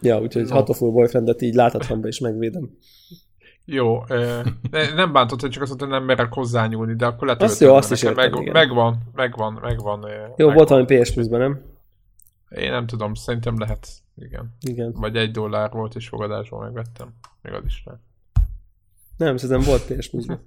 Ja, 0.00 0.20
úgyhogy 0.20 0.42
No. 0.42 0.54
Hatoful 0.54 0.90
Boyfriendet 0.90 1.42
így 1.42 1.54
láthatatlanba 1.54 2.08
is 2.08 2.18
megvédem. 2.18 2.70
Jó, 3.64 4.04
nem 4.94 5.12
bántott, 5.12 5.40
hogy 5.40 5.50
csak 5.50 5.62
azt 5.62 5.70
mondta, 5.70 5.86
hogy 5.86 5.98
nem 5.98 6.04
merek 6.04 6.32
hozzányúlni, 6.32 6.94
de 6.94 7.06
akkor 7.06 7.26
letöltöm. 7.26 7.48
Azt 7.48 7.60
jó, 7.60 7.74
azt 7.74 7.92
is 7.92 8.02
értem, 8.02 8.30
meg, 8.30 8.40
igen. 8.40 8.52
megvan, 8.52 8.98
megvan, 9.14 9.52
megvan. 9.52 10.00
Jó, 10.00 10.16
megvan. 10.36 10.54
volt 10.54 10.68
valami 10.68 11.00
PS 11.00 11.12
Plus-ban, 11.12 11.38
nem? 11.38 11.60
Én 12.48 12.70
nem 12.70 12.86
tudom, 12.86 13.14
szerintem 13.14 13.58
lehet. 13.58 13.88
Igen. 14.16 14.54
Igen. 14.60 14.92
Vagy 14.92 15.16
egy 15.16 15.30
dollár 15.30 15.70
volt, 15.70 15.94
és 15.94 16.08
fogadásban 16.08 16.60
megvettem. 16.60 17.14
Még 17.42 17.52
az 17.52 17.64
is 17.64 17.82
lehet. 17.84 18.00
Nem, 19.16 19.36
szerintem 19.36 19.66
volt 19.66 19.82
PS 19.82 20.08
Plus-ban. 20.08 20.40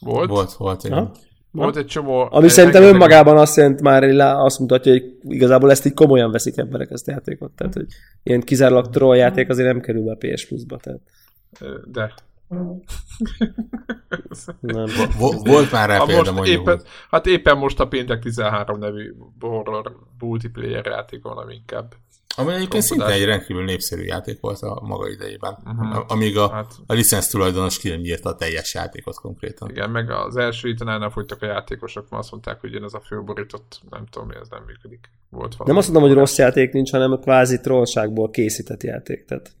Volt? 0.00 0.28
Volt, 0.28 0.52
volt, 0.52 0.84
igen. 0.84 0.98
Aha. 0.98 1.12
Volt 1.50 1.76
egy 1.76 1.86
csomó... 1.86 2.28
Ami 2.30 2.48
szerintem 2.48 2.82
önmagában 2.82 3.38
azt 3.38 3.56
jelent 3.56 3.80
már, 3.80 4.02
azt 4.20 4.58
mutatja, 4.58 4.92
hogy 4.92 5.16
igazából 5.22 5.70
ezt 5.70 5.86
így 5.86 5.94
komolyan 5.94 6.30
veszik 6.30 6.56
emberek 6.56 6.90
ezt 6.90 7.08
a 7.08 7.10
játékot. 7.10 7.50
Tehát, 7.50 7.74
hogy 7.74 7.86
ilyen 8.22 8.40
kizárólag 8.40 8.90
troll 8.90 9.16
játék 9.16 9.48
azért 9.48 9.72
nem 9.72 9.80
kerül 9.80 10.04
be 10.04 10.10
a 10.10 10.16
PS 10.18 10.46
Plus-ba. 10.46 10.76
Tehát 10.76 11.00
De. 11.84 12.14
Nem. 14.60 14.86
Vo- 15.18 15.46
volt 15.46 15.70
már 15.72 15.88
rá 15.88 15.98
Ha 15.98 16.04
példa, 16.04 16.20
most 16.22 16.34
mondjuk. 16.34 16.60
éppen, 16.60 16.76
hogy- 16.76 16.86
hát 17.10 17.26
éppen 17.26 17.56
most 17.58 17.80
a 17.80 17.88
Péntek 17.88 18.18
13 18.20 18.78
nevű 18.78 19.14
horror 19.40 19.96
multiplayer 20.18 20.86
játék 20.86 21.22
van, 21.22 21.36
ami 21.38 21.54
inkább. 21.54 21.94
Ami 22.36 22.52
egyébként 22.52 22.82
szinte 22.82 23.06
egy 23.12 23.24
rendkívül 23.24 23.64
népszerű 23.64 24.02
játék 24.02 24.40
volt 24.40 24.60
a 24.60 24.80
maga 24.82 25.08
idejében. 25.08 25.52
A- 25.52 26.04
Amíg 26.08 26.38
a, 26.38 26.48
Hát 26.50 26.74
a 26.86 26.92
licensz 26.92 27.28
tulajdonos 27.28 27.78
ki 27.78 27.88
nem 27.88 28.04
írta 28.04 28.28
a 28.28 28.34
teljes 28.34 28.74
játékot 28.74 29.14
konkrétan. 29.14 29.70
igen, 29.70 29.90
meg 29.90 30.10
az 30.10 30.36
első 30.36 30.68
héten 30.68 30.88
el 30.88 31.10
fogytak 31.10 31.42
a 31.42 31.46
játékosok, 31.46 32.10
mert 32.10 32.22
azt 32.22 32.30
mondták, 32.32 32.60
hogy 32.60 32.74
ez 32.74 32.94
a 32.94 33.00
főborított, 33.00 33.80
nem 33.90 34.06
tudom 34.10 34.28
mi, 34.28 34.34
ez 34.40 34.48
nem 34.48 34.62
működik. 34.66 35.10
Volt 35.28 35.50
valami. 35.56 35.68
Nem 35.68 35.76
azt 35.76 35.90
mondom, 35.90 36.08
hogy 36.08 36.18
rossz 36.18 36.38
játék 36.38 36.72
nincs, 36.72 36.90
hanem 36.90 37.12
a 37.12 37.18
kvázi 37.18 37.60
trollságból 37.60 38.30
készített 38.30 38.82
játék. 38.82 39.24
Tehát 39.24 39.52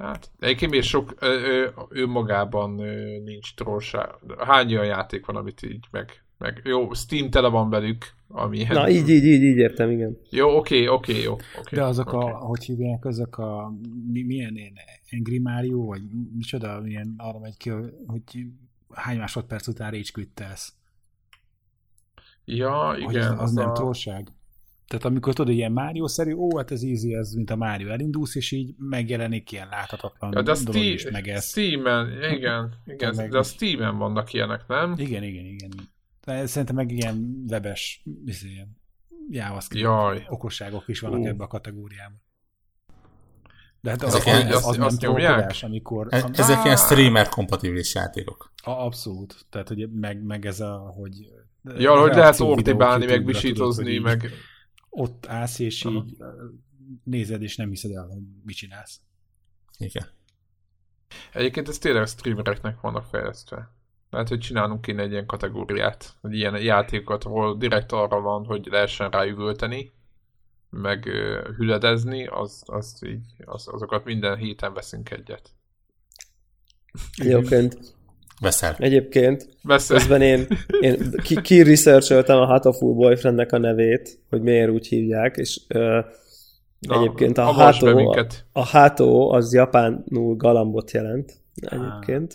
Hát, 0.00 0.30
egyébként 0.38 0.70
még 0.70 0.82
sok, 0.82 1.14
ö, 1.18 1.26
ö, 1.26 1.68
ő 1.90 2.06
magában 2.06 2.78
ö, 2.78 3.18
nincs 3.24 3.54
trollság. 3.54 4.08
Hány 4.38 4.72
olyan 4.72 4.84
játék 4.84 5.26
van, 5.26 5.36
amit 5.36 5.62
így 5.62 5.84
meg, 5.90 6.24
meg 6.38 6.60
jó, 6.64 6.92
Steam 6.92 7.30
tele 7.30 7.48
van 7.48 7.70
velük, 7.70 8.04
ami 8.28 8.62
Na, 8.62 8.88
így, 8.88 9.08
így, 9.08 9.24
így, 9.24 9.42
így 9.42 9.56
értem, 9.56 9.90
igen. 9.90 10.18
Jó, 10.30 10.56
oké, 10.56 10.86
oké, 10.86 11.22
jó. 11.22 11.32
oké, 11.32 11.76
De 11.76 11.84
azok 11.84 12.12
oké. 12.12 12.30
a, 12.30 12.36
hogy 12.36 12.64
hívják, 12.64 13.04
azok 13.04 13.38
a, 13.38 13.72
mi, 14.12 14.22
milyen 14.22 14.56
ilyen 14.56 14.72
Angry 15.12 15.38
Mario, 15.38 15.84
vagy 15.84 16.02
micsoda, 16.36 16.80
milyen 16.80 17.14
arra 17.18 17.38
megy 17.38 17.56
ki, 17.56 17.70
hogy 18.06 18.22
hány 18.90 19.18
másodperc 19.18 19.66
után 19.66 19.90
rage 19.90 20.10
quittelsz. 20.12 20.74
Ja, 22.44 22.88
Hogy 22.88 23.00
igen. 23.00 23.32
az, 23.32 23.40
az 23.40 23.52
nem 23.52 23.68
a... 23.68 23.72
trollság. 23.72 24.28
Tehát 24.90 25.04
amikor 25.04 25.34
tudod, 25.34 25.54
ilyen 25.54 25.72
Mario-szerű, 25.72 26.32
ó, 26.32 26.56
hát 26.56 26.70
ez 26.70 26.82
easy, 26.82 27.14
ez 27.14 27.32
mint 27.32 27.50
a 27.50 27.56
Mario, 27.56 27.88
elindulsz, 27.88 28.34
és 28.34 28.50
így 28.50 28.74
megjelenik 28.78 29.52
ilyen 29.52 29.68
láthatatlan 29.68 30.32
Ja, 30.34 30.42
de 30.42 30.50
a 30.50 30.54
dolog, 30.54 30.70
Steam, 30.70 30.92
és 30.92 31.10
megesz. 31.10 31.48
Steam-en, 31.48 32.32
igen, 32.32 32.74
igen, 32.94 33.14
meg- 33.14 33.30
de 33.30 33.38
a 33.38 33.42
Steam-en 33.42 33.96
vannak 33.98 34.32
ilyenek, 34.32 34.64
nem? 34.68 34.94
Igen, 34.96 35.22
igen, 35.22 35.44
igen. 35.44 35.70
De 36.24 36.46
szerintem 36.46 36.76
meg 36.76 36.90
ilyen 36.90 37.44
webes, 37.48 38.02
izé, 38.26 38.48
ilyen 38.48 38.76
JavaScript 39.30 39.84
Jaj. 39.84 40.24
okosságok 40.28 40.84
is 40.88 41.00
vannak 41.00 41.26
ebbe 41.26 41.44
a 41.44 41.46
kategóriában. 41.46 42.22
De 43.80 43.90
hát 43.90 44.02
az, 44.02 44.14
Ezek 44.14 44.26
az, 44.34 44.40
ilyen- 44.40 44.52
az, 44.52 44.66
az 44.66 44.76
nem 44.76 44.88
trollkodás, 44.88 45.62
amikor... 45.62 46.06
E- 46.10 46.22
am- 46.22 46.30
Ezek 46.34 46.64
ilyen 46.64 46.76
Á. 46.76 46.84
streamer 46.84 47.28
kompatibilis 47.28 47.94
játékok. 47.94 48.52
A, 48.62 48.70
abszolút. 48.70 49.46
Tehát, 49.50 49.68
hogy 49.68 49.90
meg, 49.92 50.22
meg 50.24 50.46
ez 50.46 50.60
a, 50.60 50.92
hogy... 50.96 51.12
Ja, 51.78 52.00
hogy 52.00 52.14
lehet 52.14 52.36
videók 52.38 53.06
meg 53.06 53.24
visítozni, 53.24 53.98
meg... 53.98 54.22
így 54.24 54.30
Ott 54.90 55.26
állsz, 55.26 55.58
és 55.58 55.84
Aha. 55.84 55.96
így 55.96 56.16
nézed, 57.04 57.42
és 57.42 57.56
nem 57.56 57.68
hiszed 57.68 57.90
el, 57.90 58.06
hogy 58.06 58.22
mit 58.44 58.56
csinálsz. 58.56 59.00
Igen. 59.78 60.06
Egyébként 61.32 61.68
ez 61.68 61.78
tényleg 61.78 62.02
a 62.02 62.06
streamereknek 62.06 62.80
vannak 62.80 63.04
fejlesztve. 63.04 63.70
Lehet, 64.10 64.28
hogy 64.28 64.38
csinálunk 64.38 64.80
kéne 64.80 65.02
egy 65.02 65.10
ilyen 65.10 65.26
kategóriát, 65.26 66.16
hogy 66.20 66.34
ilyen 66.34 66.62
játékokat, 66.62 67.24
ahol 67.24 67.56
direkt 67.56 67.92
arra 67.92 68.20
van, 68.20 68.44
hogy 68.44 68.66
lehessen 68.70 69.10
ráüvölteni, 69.10 69.92
meg 70.70 71.04
hüledezni, 71.56 72.26
az, 72.26 72.62
az 72.66 73.00
így, 73.06 73.34
az, 73.44 73.68
azokat 73.68 74.04
minden 74.04 74.36
héten 74.36 74.72
veszünk 74.72 75.10
egyet. 75.10 75.50
Egyébként, 77.16 77.94
Veszel. 78.40 78.74
egyébként 78.78 79.48
Beszél. 79.64 79.96
közben 79.96 80.20
én, 80.22 80.46
én 80.80 81.10
ki, 81.22 81.40
ki 81.40 81.62
researcholtam 81.62 82.40
a 82.40 82.46
Hatoful 82.46 82.94
Boyfriendnek 82.94 83.52
a 83.52 83.58
nevét, 83.58 84.18
hogy 84.30 84.42
miért 84.42 84.70
úgy 84.70 84.86
hívják, 84.86 85.36
és 85.36 85.60
ö, 85.68 85.98
egyébként 86.80 87.38
a 87.38 87.52
hátó- 87.52 87.94
minket. 87.94 88.44
a 88.52 88.64
hátó 88.66 89.30
az 89.30 89.54
japánul 89.54 90.36
galambot 90.36 90.90
jelent 90.90 91.32
egyébként. 91.54 92.34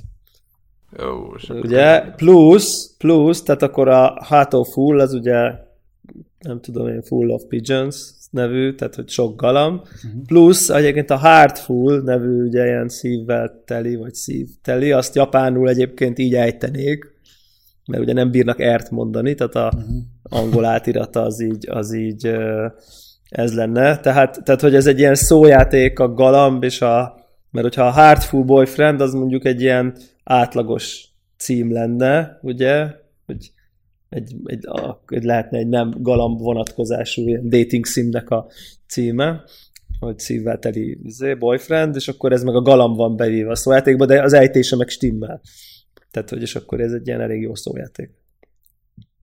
Jó, 0.99 1.33
és 1.37 1.49
akkor- 1.49 1.63
Ugye, 1.65 2.01
plusz, 2.01 2.95
plusz, 2.97 3.43
tehát 3.43 3.61
akkor 3.61 3.87
a 3.87 4.23
hátó 4.23 4.63
full, 4.63 4.99
az 4.99 5.13
ugye, 5.13 5.51
nem 6.39 6.61
tudom 6.61 6.87
én, 6.87 7.01
full 7.01 7.29
of 7.29 7.43
pigeons 7.47 7.95
nevű, 8.35 8.75
tehát 8.75 8.95
hogy 8.95 9.09
sok 9.09 9.41
galamb, 9.41 9.81
plusz 10.25 10.69
egyébként 10.69 11.09
a 11.09 11.17
heartful 11.17 12.01
nevű 12.01 12.43
ugye 12.43 12.65
ilyen 12.65 12.89
szívvel 12.89 13.63
teli, 13.65 13.95
vagy 13.95 14.13
szívteli, 14.13 14.91
azt 14.91 15.15
japánul 15.15 15.69
egyébként 15.69 16.19
így 16.19 16.35
ejtenék, 16.35 17.13
mert 17.85 18.03
ugye 18.03 18.13
nem 18.13 18.31
bírnak 18.31 18.59
ert 18.59 18.91
mondani, 18.91 19.35
tehát 19.35 19.55
a 19.55 19.73
angol 20.23 20.65
átirata 20.65 21.21
az 21.21 21.41
így, 21.41 21.69
az 21.69 21.93
így 21.93 22.35
ez 23.29 23.55
lenne. 23.55 23.99
Tehát, 23.99 24.43
tehát, 24.43 24.61
hogy 24.61 24.75
ez 24.75 24.87
egy 24.87 24.99
ilyen 24.99 25.15
szójáték 25.15 25.99
a 25.99 26.13
galamb 26.13 26.63
és 26.63 26.81
a 26.81 27.23
Mert 27.51 27.65
hogyha 27.67 27.85
a 27.85 27.91
Heartful 27.91 28.43
Boyfriend 28.43 29.01
az 29.01 29.13
mondjuk 29.13 29.45
egy 29.45 29.61
ilyen 29.61 29.95
átlagos 30.23 31.07
cím 31.37 31.71
lenne, 31.71 32.39
ugye, 32.41 32.87
hogy 33.25 33.51
egy, 34.09 34.35
egy, 34.43 34.67
a, 34.67 35.03
egy 35.07 35.23
lehetne 35.23 35.57
egy 35.57 35.67
nem 35.67 35.93
galamb 35.97 36.39
vonatkozású 36.39 37.27
ilyen 37.27 37.49
dating 37.49 37.85
simnek 37.85 38.29
a 38.29 38.47
címe, 38.87 39.43
hogy 39.99 40.19
szívvel 40.19 40.59
teli 40.59 40.99
izé, 41.03 41.33
boyfriend, 41.33 41.95
és 41.95 42.07
akkor 42.07 42.31
ez 42.31 42.43
meg 42.43 42.55
a 42.55 42.61
galamb 42.61 42.95
van 42.95 43.15
bevéve 43.15 43.51
a 43.51 43.55
szójátékba, 43.55 44.05
de 44.05 44.23
az 44.23 44.33
ejtése 44.33 44.75
meg 44.75 44.89
stimmel. 44.89 45.41
Tehát, 46.11 46.29
hogy 46.29 46.41
és 46.41 46.55
akkor 46.55 46.79
ez 46.79 46.91
egy 46.91 47.07
ilyen 47.07 47.21
elég 47.21 47.41
jó 47.41 47.55
szójáték. 47.55 48.09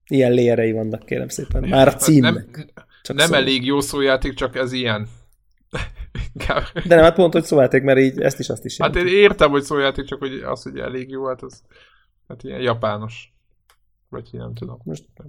Ilyen 0.09 0.31
lérei 0.31 0.71
vannak, 0.71 1.05
kérem 1.05 1.27
szépen. 1.27 1.69
Már 1.69 1.87
a 1.87 1.95
címnek. 1.95 2.33
Nem, 2.33 2.65
csak 3.01 3.15
nem 3.15 3.27
szó. 3.27 3.33
elég 3.33 3.65
jó 3.65 3.79
szójáték, 3.79 4.33
csak 4.33 4.55
ez 4.55 4.71
ilyen. 4.71 5.07
De 6.87 6.95
nem, 6.95 7.03
hát 7.03 7.15
pont, 7.15 7.33
hogy 7.33 7.43
szójáték, 7.43 7.83
mert 7.83 7.99
így 7.99 8.19
ezt 8.19 8.39
is 8.39 8.49
azt 8.49 8.65
is 8.65 8.77
jelenti. 8.77 8.99
Hát 8.99 9.07
én 9.07 9.13
értem, 9.15 9.51
hogy 9.51 9.63
szójáték, 9.63 10.05
csak 10.05 10.19
hogy 10.19 10.33
az, 10.33 10.63
hogy 10.63 10.77
elég 10.77 11.09
jó, 11.09 11.25
hát 11.25 11.41
az 11.41 11.61
hát 12.27 12.43
ilyen 12.43 12.61
japános. 12.61 13.32
Vagy 14.13 14.29
nem 14.31 14.53
tudom. 14.53 14.77
Most 14.83 15.05
nem. 15.15 15.27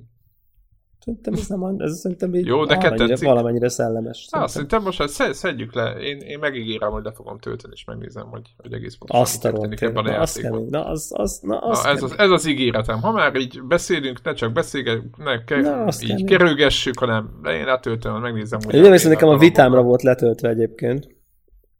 Szerintem 1.05 1.33
ez 1.33 1.47
nem, 1.49 1.75
ez 1.79 1.99
szerintem 1.99 2.35
így 2.35 2.47
Jó, 2.47 2.65
de 2.65 2.77
valamennyire, 2.77 3.27
valamennyire 3.27 3.69
szellemes. 3.69 4.17
Szerintem. 4.17 4.41
Á, 4.41 4.47
szerintem 4.47 4.83
most 4.83 4.99
hát 4.99 5.35
szedjük 5.35 5.75
le. 5.75 5.93
Én, 5.93 6.19
én 6.19 6.39
megígérem, 6.39 6.91
hogy 6.91 7.05
le 7.05 7.13
fogom 7.13 7.39
tölteni, 7.39 7.73
és 7.77 7.85
megnézem, 7.85 8.27
hogy, 8.27 8.55
hogy 8.57 8.73
egész 8.73 8.95
pontosan 8.95 9.23
azt 9.23 9.45
a 9.45 9.51
történik 9.51 9.81
ebben 9.81 10.07
a 10.07 10.27
kemény. 10.43 10.67
Na, 10.71 10.87
az, 10.87 11.13
az, 11.15 11.41
na, 11.43 11.59
az 11.59 11.83
na 11.83 11.91
ez, 11.91 12.03
az, 12.03 12.19
ez 12.19 12.31
az 12.31 12.47
ígéretem. 12.47 13.01
Ha 13.01 13.13
már 13.13 13.37
így 13.37 13.63
beszélünk, 13.63 14.23
ne 14.23 14.33
csak 14.33 14.53
beszélgünk, 14.53 15.17
ne 15.17 15.45
ke, 15.45 15.61
na, 15.61 15.87
így 15.87 16.09
kemény. 16.09 16.27
kerülgessük, 16.27 16.99
hanem 16.99 17.41
én 17.47 17.65
letöltöm, 17.65 18.21
megnézem. 18.21 18.61
Hogy 18.65 18.75
én 18.75 18.81
nem 18.81 18.97
nekem 19.05 19.29
a 19.29 19.37
vitámra 19.37 19.83
volt 19.83 20.03
letöltve 20.03 20.49
egyébként. 20.49 21.09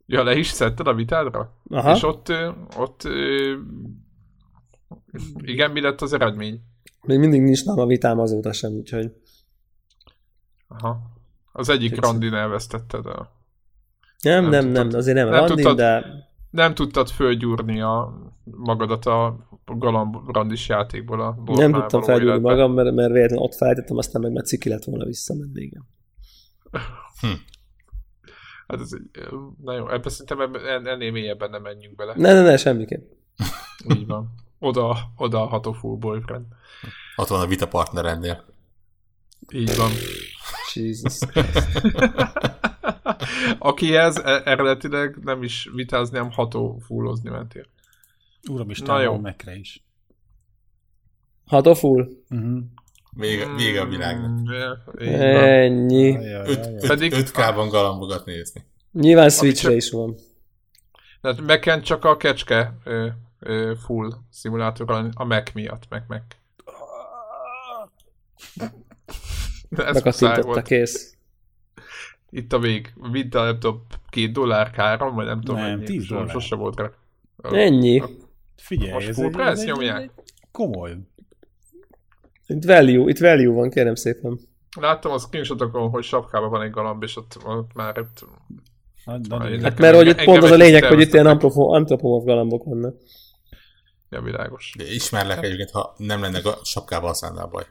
Ja, 0.05 0.23
le 0.23 0.35
is 0.35 0.47
szedted 0.47 0.87
a 0.87 0.93
vitádra? 0.93 1.53
Aha. 1.69 1.91
És 1.95 2.03
ott, 2.03 2.33
ott 2.77 3.07
igen, 5.41 5.71
mi 5.71 5.81
lett 5.81 6.01
az 6.01 6.13
eredmény? 6.13 6.61
Még 7.05 7.19
mindig 7.19 7.41
nincs 7.41 7.65
nálam 7.65 7.79
a 7.79 7.85
vitám 7.85 8.19
azóta 8.19 8.53
sem, 8.53 8.71
úgyhogy... 8.71 9.11
Aha. 10.67 10.99
Az 11.51 11.69
egyik 11.69 11.89
Kicsit. 11.89 12.03
randin 12.03 12.33
elvesztetted 12.33 13.05
el. 13.05 13.31
Nem, 14.21 14.43
nem, 14.43 14.51
nem, 14.51 14.63
tudtad, 14.63 14.87
nem, 14.87 14.99
azért 14.99 15.17
nem, 15.17 15.29
nem 15.29 15.39
randin, 15.39 15.55
tudtad, 15.55 15.77
de... 15.77 16.05
Nem 16.49 16.73
tudtad 16.73 17.09
fölgyúrni 17.09 17.81
a 17.81 18.13
magadat 18.43 19.05
a 19.05 19.47
galamb 19.65 20.15
randis 20.29 20.67
játékból 20.67 21.21
a 21.21 21.43
Nem 21.45 21.71
tudtam 21.71 22.01
felgyúrni 22.01 22.39
magam, 22.39 22.73
mert, 22.73 22.95
mert 22.95 23.11
véletlenül 23.11 23.43
ott 23.43 23.55
feltettem, 23.55 23.97
aztán 23.97 24.21
meg 24.21 24.31
már 24.31 24.43
ciki 24.43 24.69
lett 24.69 24.83
volna 24.83 25.05
visszamenni, 25.05 25.61
igen. 25.61 25.87
Hm. 27.21 27.27
Hát 28.67 28.79
ez 28.79 28.89
egy, 28.93 29.27
na 29.63 29.73
jó, 29.73 29.89
ebben 29.89 30.09
szerintem 30.09 30.55
ennél 30.85 31.11
mélyebben 31.11 31.49
nem 31.49 31.61
menjünk 31.61 31.95
bele. 31.95 32.13
Ne, 32.15 32.33
ne, 32.33 32.41
ne, 32.41 32.57
semmiképp. 32.57 33.11
Így 33.95 34.07
van. 34.07 34.33
Oda, 34.65 35.11
oda 35.15 35.41
a 35.41 35.45
ható 35.47 35.71
full 35.71 35.97
boyfriend. 35.97 36.45
Ott 37.15 37.27
van 37.27 37.41
a 37.41 37.47
vita 37.47 37.67
partnerennél. 37.67 38.45
Így 39.53 39.75
van. 39.75 39.91
Jesus 40.73 41.19
Akihez 43.59 44.17
e- 44.17 44.41
eredetileg 44.45 45.17
nem 45.23 45.43
is 45.43 45.69
vitázni, 45.73 46.17
hanem 46.17 46.31
ható 46.31 46.81
fullozni 46.85 47.29
mentél. 47.29 47.65
Uram 48.49 48.69
is, 48.69 48.79
Na 48.79 49.01
jó. 49.01 49.17
Mekre 49.17 49.55
is. 49.55 49.83
Ható 51.45 51.73
full? 51.73 52.07
Uh-huh. 52.29 52.57
Vége, 53.11 53.55
vége 53.55 53.81
a 53.81 53.85
világnak. 53.85 54.29
Mm, 54.29 54.49
Ennyi. 54.97 56.17
5K-ban 56.19 57.67
galambogat 57.71 58.25
nézni. 58.25 58.65
Nyilván 58.91 59.29
Switchre 59.29 59.75
is 59.75 59.91
van. 59.91 60.15
Tehát 61.21 61.41
Mac-en 61.41 61.81
csak 61.81 62.05
a 62.05 62.17
kecske 62.17 62.77
full 63.85 64.13
szimulátor 64.29 65.11
a 65.13 65.23
Mac 65.23 65.53
miatt, 65.53 65.83
meg 65.89 66.03
Mac. 66.07 66.23
Megkattintotta, 69.69 70.61
kész. 70.61 71.17
Itt 72.29 72.53
a 72.53 72.59
vég. 72.59 72.93
Vidd 73.11 73.35
a 73.37 73.43
laptop 73.43 73.81
két 74.09 74.31
dollár 74.31 74.69
káron, 74.69 75.15
vagy 75.15 75.25
nem 75.25 75.41
tudom. 75.41 75.61
Nem, 75.61 75.71
ennyi. 75.71 75.83
tíz 75.83 76.07
dollár. 76.07 76.29
Sose 76.29 76.55
volt 76.55 76.79
rá. 76.79 76.91
Ennyi. 77.51 78.03
Figyelj, 78.55 78.91
Most 78.91 79.07
ez, 79.07 79.19
egy, 79.19 79.37
ez 79.37 79.63
nyomják. 79.63 80.11
komoly. 80.51 80.97
Itt 82.47 82.63
value, 82.63 83.09
itt 83.09 83.17
value 83.19 83.53
van, 83.53 83.69
kérem 83.69 83.95
szépen. 83.95 84.39
Láttam 84.79 85.11
a 85.11 85.17
screenshotokon, 85.17 85.89
hogy 85.89 86.03
sapkában 86.03 86.49
van 86.49 86.61
egy 86.61 86.71
galamb, 86.71 87.03
és 87.03 87.17
ott, 87.17 87.37
ott 87.45 87.73
már 87.73 87.99
ott... 87.99 88.25
Hát, 89.05 89.27
hát 89.61 89.79
mert 89.79 89.95
hogy 89.95 90.07
itt 90.07 90.23
pont 90.23 90.43
az 90.43 90.51
a 90.51 90.55
lényeg, 90.55 90.83
hogy 90.83 90.99
itt 90.99 91.13
ilyen 91.13 91.25
antropomorf 91.25 92.25
galambok 92.25 92.63
vannak. 92.63 92.95
Ja, 94.15 94.21
világos. 94.21 94.73
De 94.77 94.83
ismerlek 94.93 95.43
egyébként, 95.43 95.71
ha 95.71 95.93
nem 95.97 96.21
lenne 96.21 96.41
sapkával 96.63 97.13
szállnál 97.13 97.45
baj. 97.45 97.65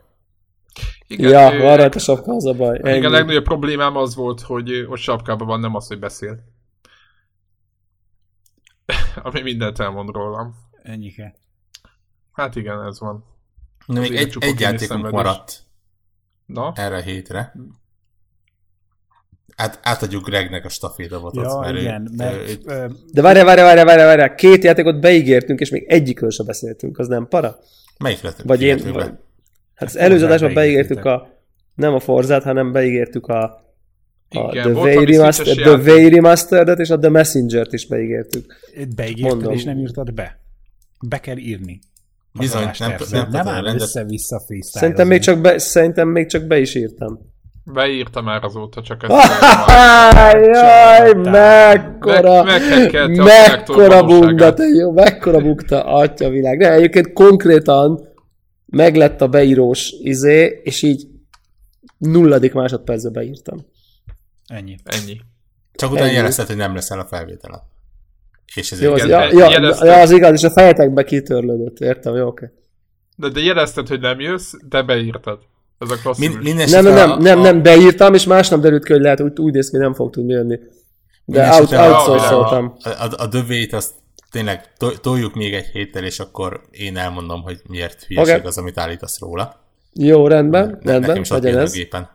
Igen, 1.06 1.30
ja, 1.30 1.54
ő, 1.54 1.60
van 1.60 1.76
rajta 1.76 1.98
sapka, 1.98 2.32
az 2.32 2.44
a 2.44 2.52
baj. 2.52 2.80
Ennyi. 2.82 2.96
Igen, 2.96 3.10
a 3.10 3.14
legnagyobb 3.14 3.44
problémám 3.44 3.96
az 3.96 4.14
volt, 4.14 4.40
hogy 4.40 4.86
most 4.88 5.02
sapkában 5.02 5.46
van, 5.46 5.60
nem 5.60 5.74
az, 5.74 5.86
hogy 5.86 5.98
beszél. 5.98 6.38
Ami 9.22 9.40
mindent 9.40 9.78
elmond 9.78 10.08
rólam. 10.08 10.54
Ennyike. 10.82 11.34
Hát 12.32 12.56
igen, 12.56 12.82
ez 12.82 13.00
van. 13.00 13.24
Na, 13.86 14.00
még 14.00 14.14
egy, 14.14 14.36
egy 14.38 14.60
játékunk 14.60 15.10
maradt. 15.10 15.62
Na? 16.46 16.72
Erre 16.74 16.96
a 16.96 17.00
hétre. 17.00 17.54
Át, 19.56 19.78
átadjuk 19.82 20.28
Gregnek 20.28 20.64
a 20.64 20.68
stafétabotot. 20.68 21.44
Ja, 21.44 21.58
mert 21.58 21.78
igen, 21.78 22.08
ő, 22.12 22.14
mert, 22.16 22.48
ő, 22.48 22.58
ö... 22.64 22.86
De 23.12 23.22
várjál, 23.22 23.44
várjál, 23.44 23.66
várjál, 23.66 23.84
várjál, 23.84 24.06
várjál, 24.06 24.34
két 24.34 24.64
játékot 24.64 25.00
beígértünk, 25.00 25.60
és 25.60 25.70
még 25.70 25.84
egyikről 25.88 26.30
sem 26.30 26.46
beszéltünk, 26.46 26.98
az 26.98 27.08
nem 27.08 27.28
para? 27.28 27.58
Melyikre? 27.98 28.32
Vagy 28.44 28.62
én, 28.62 28.92
vagy, 28.92 29.12
Hát 29.74 29.88
az 29.88 29.96
előző 29.96 30.24
adásban 30.24 30.54
beígértük 30.54 31.04
a, 31.04 31.28
nem 31.74 31.94
a 31.94 32.00
Forzát, 32.00 32.42
hanem 32.42 32.72
beígértük 32.72 33.26
a, 33.26 33.42
a 33.42 34.50
Igen, 34.50 34.72
The, 34.72 34.72
Way 34.72 35.04
Remastered, 35.04 35.56
The 35.56 35.92
Way 35.92 36.08
Remastered-et 36.08 36.78
és 36.78 36.90
a 36.90 36.98
The 36.98 37.10
Messenger-t 37.10 37.72
is 37.72 37.86
beígértük. 37.86 38.54
Beígérted 38.96 39.34
Mondom. 39.34 39.52
és 39.52 39.64
nem 39.64 39.78
írtad 39.78 40.14
be. 40.14 40.38
Be 41.08 41.20
kell 41.20 41.36
írni. 41.36 41.80
Bizony, 42.38 42.70
nem, 42.78 42.94
nem, 43.10 43.28
nem 43.30 43.48
áll 43.48 43.64
össze-vissza. 43.64 44.42
Szerintem 44.60 45.06
még, 45.06 45.20
csak 45.20 45.40
be, 45.40 45.58
szerintem 45.58 46.08
még 46.08 46.26
csak 46.26 46.46
be 46.46 46.58
is 46.58 46.74
írtam. 46.74 47.33
Beírta 47.64 48.22
már 48.22 48.44
azóta, 48.44 48.82
csak 48.82 49.02
ezt 49.02 49.12
Jaj, 50.52 51.12
mekkora, 51.12 52.42
meg, 52.42 53.16
mekkora 53.16 54.04
bunda, 54.04 54.54
te 54.54 54.64
jó, 54.64 54.92
mekkora 54.92 55.40
bukta, 55.40 55.84
atya 55.84 56.28
világ. 56.28 56.58
De 56.58 56.72
egyébként 56.72 57.12
konkrétan 57.12 58.08
meglett 58.66 59.20
a 59.20 59.28
beírós 59.28 59.94
izé, 60.02 60.60
és 60.62 60.82
így 60.82 61.06
nulladik 61.98 62.52
másodpercbe 62.52 63.10
beírtam. 63.10 63.66
Ennyi. 64.46 64.76
Ennyi. 64.84 65.20
Csak 65.74 65.90
utána 65.90 66.10
jelezted, 66.10 66.46
hogy 66.46 66.56
nem 66.56 66.74
leszel 66.74 66.98
a 66.98 67.04
felvételen. 67.04 67.60
És 68.54 68.72
ez 68.72 68.80
Jó, 68.80 68.92
az, 68.92 69.06
ja, 69.06 69.24
ja, 69.32 69.50
ja, 69.84 70.00
az 70.00 70.10
igaz, 70.10 70.32
és 70.32 70.44
a 70.44 70.50
fejetekbe 70.50 71.04
kitörlődött, 71.04 71.80
értem, 71.80 72.14
jó, 72.14 72.26
oké. 72.26 72.50
De, 73.16 73.28
de 73.28 73.40
jelezted, 73.40 73.88
hogy 73.88 74.00
nem 74.00 74.20
jössz, 74.20 74.52
de 74.68 74.82
beírtad. 74.82 75.38
Ez 75.78 75.90
a 75.90 75.96
klasszikus. 75.96 76.42
Min, 76.42 76.54
nem, 76.54 76.84
nem, 76.84 76.94
nem, 76.94 77.18
nem, 77.18 77.40
nem, 77.40 77.62
beírtam, 77.62 78.14
és 78.14 78.24
másnap 78.24 78.60
derült 78.60 78.84
ki, 78.84 78.92
hogy 78.92 79.00
lehet, 79.00 79.20
úgy, 79.20 79.38
úgy 79.40 79.52
néz 79.52 79.70
ki, 79.70 79.76
nem 79.76 79.94
fog 79.94 80.10
tudni 80.10 80.32
jönni. 80.32 80.58
De 81.24 81.52
out, 81.52 81.72
outsourcoltam. 81.72 82.76
A, 82.82 82.88
a, 82.88 83.08
a 83.16 83.26
dövét 83.26 83.72
azt 83.72 83.92
tényleg 84.30 84.72
toljuk 85.00 85.34
még 85.34 85.54
egy 85.54 85.66
héttel, 85.66 86.04
és 86.04 86.18
akkor 86.18 86.60
én 86.70 86.96
elmondom, 86.96 87.42
hogy 87.42 87.60
miért 87.68 88.02
hülyeség 88.02 88.34
okay. 88.34 88.46
az, 88.46 88.58
amit 88.58 88.78
állítasz 88.78 89.20
róla. 89.20 89.60
Jó, 89.92 90.26
rendben, 90.26 90.66
ne, 90.66 90.72
rendben, 90.72 91.00
nekem 91.00 91.22
is 91.22 91.28
legyen 91.28 91.58
ez. 91.58 91.72
Gépen. 91.72 92.08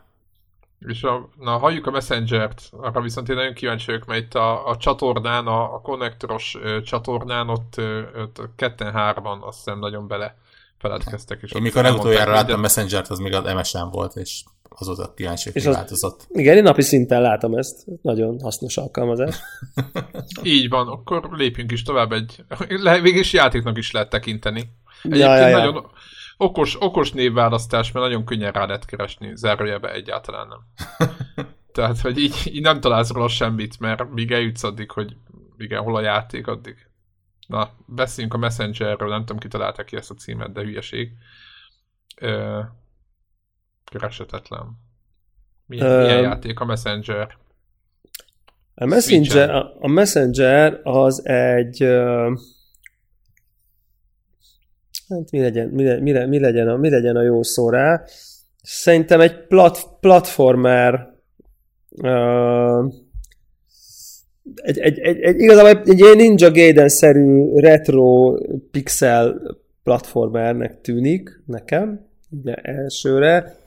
És 0.88 1.03
a, 1.03 1.30
na, 1.40 1.57
halljuk 1.57 1.88
a 1.88 1.91
Messenger-t, 1.91 2.61
arra 2.72 3.02
viszont 3.02 3.30
én 3.30 3.36
nagyon 3.36 3.53
kíváncsi 3.53 3.86
vagyok, 3.86 4.06
mert 4.06 4.22
itt 4.22 4.34
a, 4.34 4.68
a 4.68 4.77
csatornán, 4.77 5.48
a, 5.48 5.73
a 5.73 5.81
konnektoros 5.81 6.57
csatornán 6.84 7.49
ott, 7.49 7.81
ott 8.18 8.41
ketten-hárman 8.56 9.41
azt 9.41 9.57
hiszem 9.57 9.80
nagyon 9.80 10.07
bele 10.07 10.36
feledkeztek. 10.80 11.40
És 11.42 11.52
én 11.52 11.62
mikor 11.62 11.84
legutoljára 11.84 12.32
láttam 12.32 12.46
minden... 12.46 12.60
Messenger-t, 12.60 13.08
az 13.08 13.20
még 13.20 13.34
az 13.34 13.54
MSN 13.54 13.90
volt, 13.92 14.16
és 14.16 14.44
azóta 14.70 15.14
kíváncsi, 15.14 15.52
hogy 15.52 15.64
változott. 15.64 16.28
Igen, 16.30 16.58
én 16.58 16.64
napi 16.64 16.82
szinten 16.82 17.22
látom 17.22 17.54
ezt. 17.54 17.86
Nagyon 18.02 18.40
hasznos 18.42 18.78
alkalmazás. 18.78 19.36
Így 20.44 20.70
van, 20.70 20.88
akkor 20.88 21.30
lépjünk 21.32 21.72
is 21.72 21.84
tovább 21.84 22.12
egy... 22.12 22.44
Végig 23.02 23.16
is 23.16 23.34
játéknak 23.34 23.78
is 23.78 23.92
lehet 23.92 24.10
tekinteni. 24.10 24.60
Egyébként 25.04 25.30
ja, 25.30 25.38
ja, 25.38 25.48
ja. 25.48 25.58
nagyon 25.58 25.86
okos, 26.38 26.76
okos 26.80 27.12
névválasztás, 27.12 27.92
mert 27.92 28.06
nagyon 28.06 28.26
könnyen 28.26 28.52
rá 28.52 28.66
lehet 28.66 28.86
keresni, 28.86 29.32
zárójelbe 29.36 29.94
egyáltalán 29.94 30.48
nem. 30.48 30.88
Tehát, 31.72 32.02
hogy 32.02 32.18
így, 32.18 32.36
így 32.46 32.62
nem 32.62 32.80
találsz 32.80 33.12
róla 33.12 33.28
semmit, 33.28 33.80
mert 33.80 34.14
míg 34.14 34.32
eljutsz 34.32 34.64
addig, 34.64 34.92
hogy 34.92 35.16
igen, 35.58 35.82
hol 35.82 35.96
a 35.96 36.02
játék, 36.02 36.48
addig. 36.48 36.89
Na, 37.50 37.72
beszéljünk 37.86 38.34
a 38.34 38.38
Messengerről, 38.38 39.10
nem 39.10 39.20
tudom, 39.20 39.38
ki 39.38 39.48
találta 39.48 39.84
ki 39.84 39.96
ezt 39.96 40.12
a 40.12 40.14
címet, 40.14 40.52
de 40.52 40.62
hülyeség. 40.62 41.12
Ö, 42.22 42.62
keresetetlen. 43.84 44.80
Milyen, 45.66 45.92
uh, 45.92 46.02
milyen 46.02 46.22
játék 46.22 46.60
a 46.60 46.66
Messenger? 46.66 47.38
A 48.76 48.86
Messenger, 48.86 49.50
a, 49.50 49.76
a 49.80 49.88
Messenger 49.88 50.80
az 50.84 51.26
egy 51.26 51.84
uh, 51.84 52.40
hát 55.10 55.32
mi 55.32 55.40
legyen, 55.40 55.68
mi, 55.68 56.00
mi, 56.00 56.26
mi, 56.26 56.40
legyen 56.40 56.68
a, 56.68 56.78
mi 56.78 56.90
legyen 56.90 57.16
a 57.16 57.22
jó 57.22 57.44
szó 57.44 57.70
rá. 57.70 58.04
Szerintem 58.62 59.22
egy 59.22 59.48
plat, 59.48 60.00
platformer 60.00 61.14
uh, 61.90 62.94
egy, 64.56 64.80
egy, 64.80 65.00
egy, 65.00 65.20
egy, 65.20 65.40
igazából 65.40 65.82
egy 65.86 66.00
ilyen 66.00 66.16
Ninja 66.16 66.52
Gaiden-szerű 66.52 67.54
retro 67.56 68.38
pixel 68.72 69.42
platformernek 69.84 70.82
tűnik 70.82 71.42
nekem, 71.46 72.08
ugye 72.30 72.54
elsőre. 72.54 73.58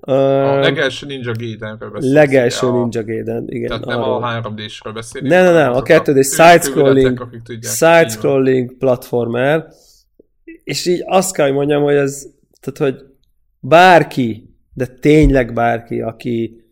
A 0.00 0.12
legelső 0.58 1.06
Ninja 1.06 1.32
Gaiden-ről 1.38 1.90
beszélsz. 1.90 2.12
Legelső 2.12 2.66
a... 2.66 2.72
Ninja 2.72 3.04
Gaiden, 3.04 3.44
igen. 3.48 3.68
Tehát 3.68 3.84
nem 3.84 4.02
arról. 4.02 4.24
a 4.24 4.42
3D-sről 4.42 4.90
beszélünk. 4.94 5.32
Nem, 5.32 5.44
nem, 5.44 5.54
nem, 5.54 5.72
a 5.72 5.82
kettő 5.82 6.12
d 6.12 6.24
side-scrolling, 6.24 7.28
side-scrolling 7.60 8.76
platformer, 8.78 9.66
és 10.64 10.86
így 10.86 11.02
azt 11.06 11.34
kell, 11.34 11.46
hogy 11.46 11.54
mondjam, 11.54 11.82
hogy 11.82 11.94
ez, 11.94 12.26
tehát, 12.60 12.92
hogy 12.92 13.04
bárki, 13.60 14.56
de 14.74 14.86
tényleg 14.86 15.52
bárki, 15.52 16.00
aki, 16.00 16.64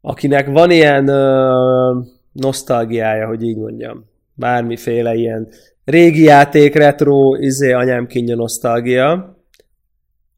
akinek 0.00 0.46
van 0.46 0.70
ilyen 0.70 1.08
uh, 1.08 2.06
nosztalgiája, 2.32 3.26
hogy 3.26 3.42
így 3.42 3.56
mondjam, 3.56 4.04
bármiféle 4.34 5.14
ilyen 5.14 5.48
régi 5.84 6.22
játék, 6.22 6.74
retro, 6.74 7.34
izé, 7.36 7.72
anyám 7.72 8.06
kínja 8.06 8.36
nosztalgia, 8.36 9.38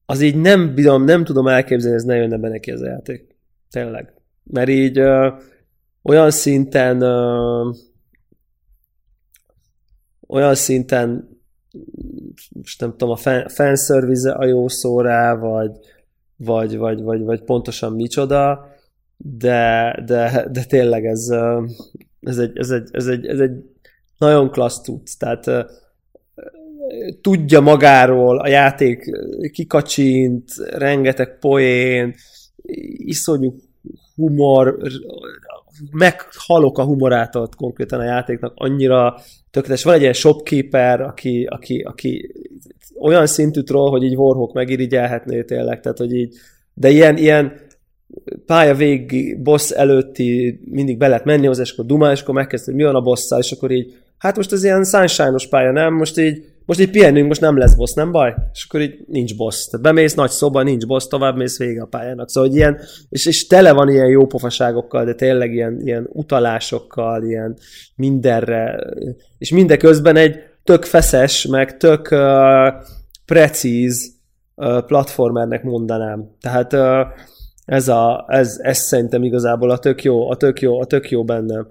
az 0.06 0.20
így 0.20 0.36
nem, 0.36 0.74
bidom, 0.74 1.04
nem 1.04 1.24
tudom 1.24 1.46
elképzelni, 1.46 1.96
ez 1.96 2.04
ne 2.04 2.16
jönne 2.16 2.36
be 2.36 2.48
neki 2.48 2.70
ez 2.70 2.80
a 2.80 2.86
játék. 2.86 3.36
Tényleg. 3.70 4.12
Mert 4.44 4.68
így 4.68 4.98
ö, 4.98 5.28
olyan 6.02 6.30
szinten 6.30 7.00
ö, 7.00 7.70
olyan 10.28 10.54
szinten 10.54 11.30
most 12.52 12.80
nem 12.80 12.90
tudom, 12.90 13.10
a 13.10 13.16
fan, 13.16 13.48
fanservice 13.48 14.32
a 14.32 14.44
jó 14.44 14.68
szó 14.68 15.00
rá, 15.00 15.34
vagy, 15.34 15.70
vagy, 16.36 16.76
vagy, 16.76 17.02
vagy, 17.02 17.22
vagy 17.22 17.42
pontosan 17.42 17.92
micsoda, 17.92 18.66
de, 19.24 19.96
de, 20.06 20.46
de 20.52 20.64
tényleg 20.64 21.06
ez, 21.06 21.28
ez, 22.20 22.38
egy, 22.38 22.58
ez, 22.58 22.70
egy, 22.70 22.88
ez, 22.92 23.06
egy, 23.06 23.26
ez 23.26 23.38
egy 23.38 23.52
nagyon 24.18 24.50
klassz 24.50 24.80
tudsz. 24.80 25.16
Tehát 25.16 25.50
tudja 27.20 27.60
magáról, 27.60 28.38
a 28.38 28.48
játék 28.48 29.10
kikacsint, 29.52 30.50
rengeteg 30.70 31.38
poén, 31.38 32.14
iszonyú 32.96 33.54
humor, 34.16 34.78
meghalok 35.90 36.78
a 36.78 36.84
humorától 36.84 37.48
konkrétan 37.56 38.00
a 38.00 38.04
játéknak, 38.04 38.52
annyira 38.56 39.20
tökéletes. 39.50 39.84
Van 39.84 39.94
egy 39.94 40.00
ilyen 40.00 40.12
shopkeeper, 40.12 41.00
aki, 41.00 41.44
aki, 41.44 41.80
aki 41.80 42.34
olyan 43.00 43.26
szintű 43.26 43.60
troll, 43.60 43.90
hogy 43.90 44.02
így 44.02 44.16
Warhawk 44.16 44.52
megirigyelhetné 44.52 45.42
tényleg, 45.42 45.80
tehát 45.80 45.98
hogy 45.98 46.14
így, 46.14 46.34
de 46.74 46.90
ilyen, 46.90 47.16
ilyen 47.16 47.60
pálya 48.46 48.74
végig, 48.74 49.42
boss 49.42 49.70
előtti 49.70 50.60
mindig 50.64 50.98
be 50.98 51.08
lehet 51.08 51.24
menni 51.24 51.46
hozzá, 51.46 51.62
és 51.62 51.72
akkor 51.72 51.86
dumál, 51.86 52.12
és 52.12 52.20
akkor 52.20 52.34
megkezdő, 52.34 52.72
hogy 52.72 52.80
mi 52.80 52.86
van 52.86 52.94
a 52.94 53.00
bosszal, 53.00 53.38
és 53.38 53.52
akkor 53.52 53.70
így, 53.70 53.96
hát 54.18 54.36
most 54.36 54.52
ez 54.52 54.64
ilyen 54.64 54.84
sunshine 54.84 55.34
pálya, 55.50 55.72
nem? 55.72 55.94
Most 55.94 56.18
így 56.18 56.44
most 56.66 56.80
így 56.80 56.90
pihenünk, 56.90 57.28
most 57.28 57.40
nem 57.40 57.58
lesz 57.58 57.74
boss, 57.74 57.92
nem 57.92 58.12
baj? 58.12 58.34
És 58.52 58.64
akkor 58.68 58.80
így 58.80 59.04
nincs 59.08 59.36
boss. 59.36 59.66
Tehát 59.66 59.86
bemész 59.86 60.14
nagy 60.14 60.30
szoba, 60.30 60.62
nincs 60.62 60.86
boss, 60.86 61.06
tovább 61.06 61.36
mész 61.36 61.58
vége 61.58 61.82
a 61.82 61.86
pályának. 61.86 62.28
Szóval 62.28 62.48
hogy 62.48 62.58
ilyen, 62.58 62.78
és, 63.08 63.26
és 63.26 63.46
tele 63.46 63.72
van 63.72 63.88
ilyen 63.88 64.08
jó 64.08 64.26
pofaságokkal, 64.26 65.04
de 65.04 65.14
tényleg 65.14 65.52
ilyen, 65.52 65.80
ilyen 65.84 66.08
utalásokkal, 66.12 67.24
ilyen 67.24 67.56
mindenre, 67.96 68.78
és 69.38 69.50
mindeközben 69.50 70.16
egy 70.16 70.36
tök 70.64 70.84
feszes, 70.84 71.46
meg 71.46 71.76
tök 71.76 72.08
uh, 72.10 72.84
precíz 73.26 74.14
uh, 74.54 74.84
platformernek 74.84 75.62
mondanám. 75.62 76.30
Tehát 76.40 76.72
uh, 76.72 77.06
ez, 77.64 77.88
a, 77.88 78.24
ez, 78.28 78.58
ez 78.62 78.78
szerintem 78.78 79.22
igazából 79.22 79.70
a 79.70 79.78
tök 79.78 80.02
jó, 80.02 80.30
a 80.30 80.36
tök 80.36 80.60
jó, 80.60 80.80
a 80.80 80.84
tök 80.84 81.10
jó 81.10 81.24
benne. 81.24 81.66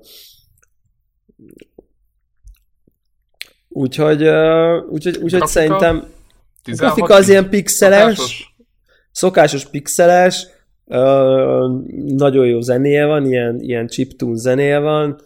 Úgyhogy, 3.69 4.27
úgyhogy, 4.89 5.18
úgyhogy 5.18 5.47
szerintem 5.47 6.03
a 6.63 6.72
grafika 6.72 7.15
az 7.15 7.30
ilyen 7.30 7.49
pixeles, 7.49 8.18
szokásos, 8.18 8.55
szokásos 9.11 9.65
pixeles, 9.65 10.47
uh, 10.85 11.84
nagyon 12.05 12.45
jó 12.45 12.61
zenéje 12.61 13.05
van, 13.05 13.26
ilyen, 13.26 13.59
ilyen 13.59 13.88
chiptune 13.88 14.38
zenéje 14.38 14.80
van, 14.80 15.22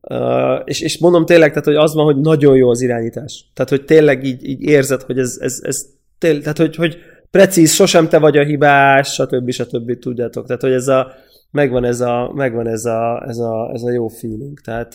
uh, 0.00 0.60
és, 0.64 0.80
és 0.80 0.98
mondom 0.98 1.26
tényleg, 1.26 1.48
tehát, 1.48 1.64
hogy 1.64 1.76
az 1.76 1.94
van, 1.94 2.04
hogy 2.04 2.20
nagyon 2.20 2.56
jó 2.56 2.70
az 2.70 2.80
irányítás. 2.80 3.50
Tehát, 3.54 3.70
hogy 3.70 3.84
tényleg 3.84 4.24
így, 4.24 4.48
így 4.48 4.62
érzed, 4.62 5.02
hogy 5.02 5.18
ez, 5.18 5.38
ez, 5.40 5.60
ez 5.62 5.86
tényleg, 6.18 6.42
tehát, 6.42 6.58
hogy, 6.58 6.76
hogy 6.76 6.98
precíz, 7.30 7.72
sosem 7.72 8.08
te 8.08 8.18
vagy 8.18 8.36
a 8.36 8.44
hibás, 8.44 9.12
stb. 9.12 9.50
stb. 9.50 9.98
tudjátok. 9.98 10.46
Tehát, 10.46 10.62
hogy 10.62 10.72
ez 10.72 10.88
a, 10.88 11.12
megvan 11.50 11.84
ez 11.84 12.00
a, 12.00 12.32
megvan 12.34 12.66
ez 12.66 12.84
a, 12.84 13.24
ez 13.28 13.38
a, 13.38 13.70
ez 13.72 13.82
a 13.82 13.90
jó 13.90 14.08
feeling. 14.08 14.60
Tehát 14.60 14.94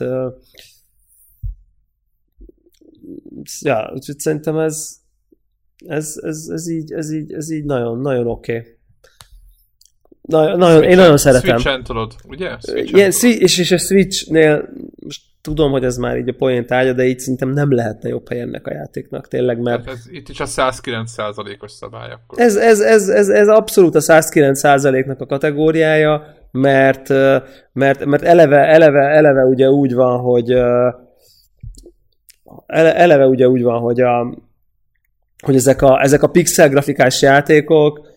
ja, 3.62 3.92
úgyhogy 3.94 4.20
szerintem 4.20 4.58
ez, 4.58 4.96
ez, 5.86 6.20
ez, 6.22 6.48
ez, 6.52 6.70
így, 6.70 6.92
ez, 6.92 7.12
így, 7.12 7.34
ez 7.34 7.52
így 7.52 7.66
nagyon, 7.66 8.00
nagyon 8.00 8.28
oké. 8.28 8.58
Okay. 8.58 8.72
Na, 10.24 10.56
nagyon, 10.56 10.84
én 10.84 10.96
nagyon 10.96 11.18
szeretem. 11.18 11.58
Switch-en 11.58 11.84
tudod, 11.84 12.14
ugye? 12.28 12.50
Igen, 12.74 13.12
és, 13.22 13.58
és 13.58 13.72
a 13.72 13.78
Switch-nél 13.78 14.70
most 15.00 15.22
tudom, 15.44 15.72
hogy 15.72 15.84
ez 15.84 15.98
már 15.98 16.18
így 16.18 16.30
a 16.30 16.34
poén 16.38 16.66
tárgya, 16.66 16.94
de 16.94 17.06
így 17.06 17.20
szerintem 17.20 17.50
nem 17.50 17.74
lehetne 17.74 18.10
jobb 18.10 18.30
hely 18.30 18.40
ennek 18.40 18.68
a 18.68 18.74
játéknak, 18.74 19.28
tényleg, 19.28 19.60
mert... 19.60 19.88
ez, 19.88 20.04
itt 20.10 20.30
is 20.30 20.40
a 20.40 20.46
109%-os 20.46 21.72
szabály 21.72 22.12
akkor. 22.12 22.40
Ez, 22.40 22.56
ez, 22.56 22.80
ez, 22.80 23.08
ez, 23.10 23.30
ez 23.30 23.48
abszolút 23.48 23.96
a 23.96 24.00
109%-nak 24.00 25.22
a 25.22 25.26
kategóriája, 25.26 26.26
mert, 26.52 27.10
mert, 27.74 28.06
mert 28.06 28.24
eleve, 28.24 28.58
eleve, 28.58 29.02
eleve 29.02 29.44
ugye 29.44 29.70
úgy 29.70 29.94
van, 29.94 30.20
hogy 30.20 30.52
eleve 32.66 33.28
ugye 33.28 33.48
úgy 33.48 33.62
van, 33.62 33.80
hogy, 33.80 34.02
a, 34.02 34.36
hogy 35.46 35.56
ezek, 35.56 35.82
a, 35.82 36.02
ezek 36.02 36.24
a 36.24 36.30
pixel 36.30 36.70
grafikás 36.70 37.22
játékok 37.22 38.08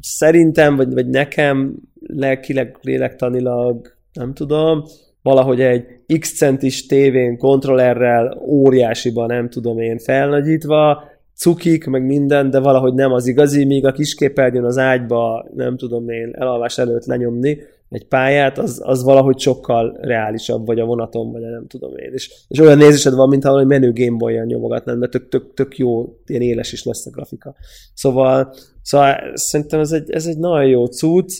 szerintem, 0.00 0.76
vagy, 0.76 0.92
vagy 0.92 1.08
nekem 1.08 1.74
lelkileg, 2.00 2.76
lélektanilag, 2.82 3.96
nem 4.12 4.34
tudom, 4.34 4.82
valahogy 5.22 5.60
egy 5.60 5.84
X 6.18 6.36
centis 6.36 6.86
tévén 6.86 7.38
kontrollerrel 7.38 8.42
óriásiban, 8.46 9.26
nem 9.26 9.48
tudom 9.48 9.78
én, 9.78 9.98
felnagyítva, 9.98 11.02
cukik, 11.36 11.86
meg 11.86 12.04
minden, 12.04 12.50
de 12.50 12.60
valahogy 12.60 12.94
nem 12.94 13.12
az 13.12 13.26
igazi, 13.26 13.64
míg 13.64 13.86
a 13.86 13.92
kisképernyőn 13.92 14.64
az 14.64 14.78
ágyba, 14.78 15.46
nem 15.54 15.76
tudom 15.76 16.08
én, 16.08 16.30
elalvás 16.32 16.78
előtt 16.78 17.04
lenyomni, 17.04 17.58
egy 17.94 18.06
pályát, 18.06 18.58
az, 18.58 18.80
az 18.84 19.02
valahogy 19.02 19.38
sokkal 19.38 19.98
reálisabb, 20.00 20.66
vagy 20.66 20.80
a 20.80 20.84
vonaton, 20.84 21.32
vagy 21.32 21.44
a 21.44 21.48
nem 21.48 21.66
tudom 21.66 21.96
én. 21.96 22.12
És, 22.12 22.30
és 22.48 22.58
olyan 22.58 22.78
nézésed 22.78 23.14
van, 23.14 23.28
mintha 23.28 23.50
valami 23.50 23.68
menő 23.68 23.92
Gameboy-jal 23.92 24.44
nyomogatnám, 24.44 25.00
de 25.00 25.08
tök, 25.08 25.28
tök, 25.28 25.54
tök 25.54 25.78
jó, 25.78 26.16
ilyen 26.26 26.42
éles 26.42 26.72
is 26.72 26.84
lesz 26.84 27.06
a 27.06 27.10
grafika. 27.10 27.54
Szóval, 27.94 28.54
szóval 28.82 29.16
szerintem 29.34 29.80
ez 29.80 29.92
egy, 29.92 30.10
ez 30.10 30.26
egy 30.26 30.38
nagyon 30.38 30.66
jó 30.66 30.86
cucc. 30.86 31.38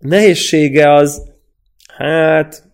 Nehézsége 0.00 0.92
az, 0.92 1.32
hát, 1.96 2.64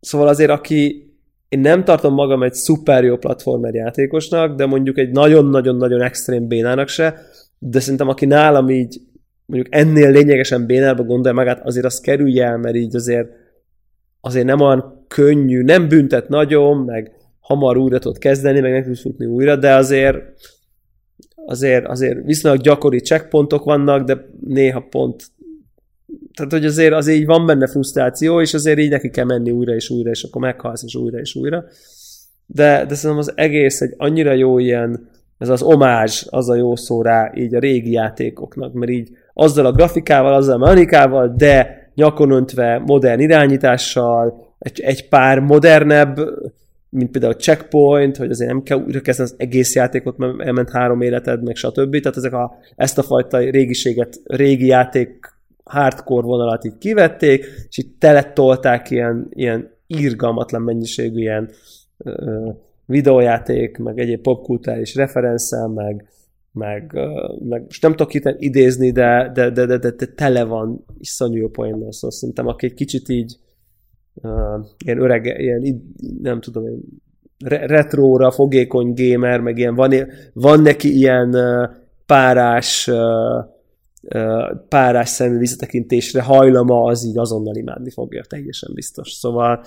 szóval 0.00 0.28
azért, 0.28 0.50
aki 0.50 1.06
én 1.48 1.60
nem 1.60 1.84
tartom 1.84 2.14
magam 2.14 2.42
egy 2.42 2.54
szuper 2.54 3.04
jó 3.04 3.16
platformer 3.16 3.74
játékosnak, 3.74 4.56
de 4.56 4.66
mondjuk 4.66 4.98
egy 4.98 5.10
nagyon-nagyon-nagyon 5.10 6.02
extrém 6.02 6.48
bénának 6.48 6.88
se, 6.88 7.20
de 7.58 7.80
szerintem 7.80 8.08
aki 8.08 8.26
nálam 8.26 8.70
így 8.70 9.00
mondjuk 9.46 9.74
ennél 9.74 10.10
lényegesen 10.10 10.66
bénálba 10.66 11.02
gondolja 11.02 11.38
magát, 11.38 11.64
azért 11.64 11.84
azt 11.84 12.02
kerülje 12.02 12.44
el, 12.44 12.56
mert 12.58 12.76
így 12.76 12.96
azért 12.96 13.28
azért 14.20 14.46
nem 14.46 14.60
olyan 14.60 15.04
könnyű, 15.08 15.62
nem 15.62 15.88
büntet 15.88 16.28
nagyon, 16.28 16.76
meg 16.76 17.12
hamar 17.40 17.76
újra 17.76 17.98
tudod 17.98 18.18
kezdeni, 18.18 18.60
meg 18.60 18.72
meg 18.72 18.84
tudsz 18.84 19.00
futni 19.00 19.26
újra, 19.26 19.56
de 19.56 19.74
azért 19.74 20.16
azért, 21.46 21.86
azért 21.86 22.24
viszonylag 22.24 22.60
gyakori 22.60 23.00
checkpontok 23.00 23.64
vannak, 23.64 24.06
de 24.06 24.26
néha 24.40 24.80
pont 24.80 25.30
tehát, 26.36 26.52
hogy 26.52 26.64
azért, 26.64 26.92
azért 26.92 27.18
így 27.18 27.26
van 27.26 27.46
benne 27.46 27.66
frusztráció, 27.66 28.40
és 28.40 28.54
azért 28.54 28.78
így 28.78 28.90
neki 28.90 29.10
kell 29.10 29.24
menni 29.24 29.50
újra 29.50 29.74
és 29.74 29.90
újra, 29.90 30.10
és 30.10 30.22
akkor 30.22 30.40
meghalsz, 30.40 30.82
és 30.82 30.94
újra 30.94 31.18
és 31.18 31.34
újra. 31.34 31.64
De, 32.46 32.84
de 32.84 32.94
szerintem 32.94 33.18
az 33.18 33.32
egész 33.34 33.80
egy 33.80 33.94
annyira 33.96 34.32
jó 34.32 34.58
ilyen, 34.58 35.08
ez 35.38 35.48
az 35.48 35.62
omázs, 35.62 36.24
az 36.30 36.48
a 36.48 36.54
jó 36.54 36.76
szó 36.76 37.02
rá, 37.02 37.32
így 37.34 37.54
a 37.54 37.58
régi 37.58 37.90
játékoknak, 37.90 38.72
mert 38.72 38.90
így 38.90 39.10
azzal 39.38 39.66
a 39.66 39.72
grafikával, 39.72 40.34
azzal 40.34 40.54
a 40.54 40.58
mechanikával, 40.58 41.34
de 41.36 41.84
nyakon 41.94 42.30
öntve 42.30 42.82
modern 42.86 43.20
irányítással, 43.20 44.44
egy, 44.58 44.80
egy 44.80 45.08
pár 45.08 45.38
modernebb, 45.38 46.18
mint 46.88 47.10
például 47.10 47.32
a 47.32 47.36
checkpoint, 47.36 48.16
hogy 48.16 48.30
azért 48.30 48.50
nem 48.50 48.62
kell 48.62 48.78
újra 48.78 49.00
kezdeni 49.00 49.28
az 49.28 49.34
egész 49.38 49.74
játékot, 49.74 50.16
mert 50.16 50.40
elment 50.40 50.70
három 50.70 51.00
életed, 51.00 51.42
meg 51.42 51.54
stb. 51.54 52.00
Tehát 52.00 52.16
ezek 52.16 52.32
a, 52.32 52.58
ezt 52.76 52.98
a 52.98 53.02
fajta 53.02 53.38
régiséget, 53.38 54.20
régi 54.24 54.66
játék 54.66 55.34
hardcore 55.64 56.26
vonalat 56.26 56.64
így 56.64 56.78
kivették, 56.78 57.44
és 57.68 57.78
itt 57.78 58.00
teletolták 58.00 58.90
ilyen, 58.90 59.26
ilyen 59.30 59.70
írgalmatlan 59.86 60.62
mennyiségű 60.62 61.20
ilyen 61.20 61.50
ö, 61.98 62.48
videójáték, 62.86 63.78
meg 63.78 63.98
egyéb 63.98 64.20
popkulturális 64.20 64.94
referenszel, 64.94 65.68
meg, 65.68 66.04
meg, 66.56 66.92
meg 67.48 67.62
most 67.64 67.82
nem 67.82 67.90
tudok 67.90 68.14
itt 68.14 68.34
idézni, 68.38 68.90
de, 68.90 69.30
de, 69.34 69.50
de, 69.50 69.66
de, 69.66 69.78
de, 69.78 69.90
de 69.90 70.06
tele 70.06 70.44
van 70.44 70.84
iszonyú 70.98 71.36
jó 71.36 71.48
poénnal, 71.48 71.92
szóval 71.92 72.10
szerintem 72.10 72.46
aki 72.46 72.66
egy 72.66 72.74
kicsit 72.74 73.08
így 73.08 73.36
uh, 74.14 74.66
ilyen 74.84 75.00
öreg, 75.00 75.24
ilyen, 75.24 75.82
nem 76.22 76.40
tudom, 76.40 76.64
ilyen 76.64 76.80
retróra 77.66 78.30
fogékony 78.30 78.92
gamer, 78.94 79.40
meg 79.40 79.58
ilyen 79.58 79.74
van, 79.74 79.92
van 80.32 80.62
neki 80.62 80.96
ilyen 80.96 81.34
uh, 81.34 81.70
párás 82.06 82.88
uh, 82.88 83.44
párás 84.68 85.08
szemű 85.08 85.38
visszatekintésre 85.38 86.22
hajlama, 86.22 86.82
az 86.82 87.04
így 87.04 87.18
azonnal 87.18 87.56
imádni 87.56 87.90
fogja, 87.90 88.24
teljesen 88.28 88.70
biztos. 88.74 89.12
Szóval 89.12 89.64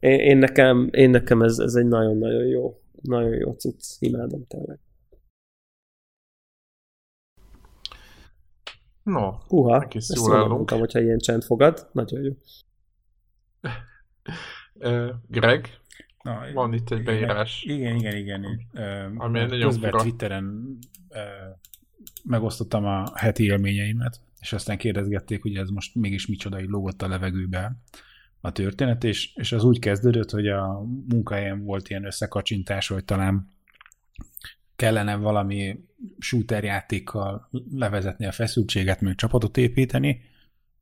én, 0.00 0.18
én 0.18 0.36
nekem, 0.36 0.88
én 0.92 1.10
nekem 1.10 1.42
ez, 1.42 1.58
ez 1.58 1.74
egy 1.74 1.86
nagyon-nagyon 1.86 2.44
jó, 2.46 2.80
nagyon 3.02 3.34
jó 3.34 3.52
cucc, 3.52 3.84
imádom 3.98 4.44
tényleg. 4.48 4.78
No, 9.04 9.32
Uha, 9.48 9.86
ezt 9.90 10.14
jól 10.16 10.48
mondtam, 10.48 10.78
hogyha 10.78 11.00
ilyen 11.00 11.18
csend 11.18 11.42
fogad. 11.42 11.88
Nagyon 11.92 12.22
jó. 12.22 12.32
Greg, 15.28 15.80
Na, 16.24 16.40
van 16.54 16.72
itt 16.72 16.90
egy 16.90 17.02
beírás. 17.02 17.62
Igen, 17.62 17.96
igen, 17.96 18.16
igen. 18.16 18.44
igen. 18.44 19.16
Ami 19.16 19.38
egy 19.38 19.48
nagyon 19.48 19.72
fura. 19.72 19.98
Twitteren 19.98 20.78
megosztottam 22.24 22.84
a 22.84 23.18
heti 23.18 23.44
élményeimet, 23.44 24.20
és 24.40 24.52
aztán 24.52 24.78
kérdezgették, 24.78 25.42
hogy 25.42 25.56
ez 25.56 25.68
most 25.68 25.94
mégis 25.94 26.26
micsoda, 26.26 26.60
így 26.60 26.68
lógott 26.68 27.02
a 27.02 27.08
levegőbe 27.08 27.76
a 28.40 28.52
történet, 28.52 29.04
és, 29.04 29.34
és 29.34 29.52
az 29.52 29.64
úgy 29.64 29.78
kezdődött, 29.78 30.30
hogy 30.30 30.48
a 30.48 30.82
munkahelyen 31.08 31.64
volt 31.64 31.88
ilyen 31.88 32.04
összekacsintás, 32.04 32.88
hogy 32.88 33.04
talán 33.04 33.48
kellene 34.76 35.16
valami 35.16 35.78
shooter 36.18 36.64
játékkal 36.64 37.48
levezetni 37.74 38.26
a 38.26 38.32
feszültséget, 38.32 39.00
még 39.00 39.14
csapatot 39.14 39.56
építeni, 39.56 40.22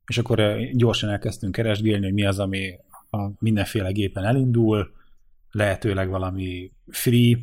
és 0.05 0.17
akkor 0.17 0.59
gyorsan 0.71 1.09
elkezdtünk 1.09 1.53
keresgélni, 1.53 2.03
hogy 2.03 2.13
mi 2.13 2.25
az, 2.25 2.39
ami 2.39 2.79
a 3.09 3.29
mindenféle 3.39 3.91
gépen 3.91 4.23
elindul, 4.23 4.93
lehetőleg 5.51 6.09
valami 6.09 6.71
free 6.87 7.37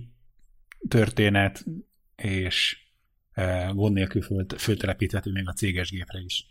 történet, 0.88 1.64
és 2.16 2.78
gond 3.72 3.94
nélkül 3.94 4.46
föltelepíthető 4.56 5.32
még 5.32 5.48
a 5.48 5.52
céges 5.52 5.90
gépre 5.90 6.20
is. 6.24 6.46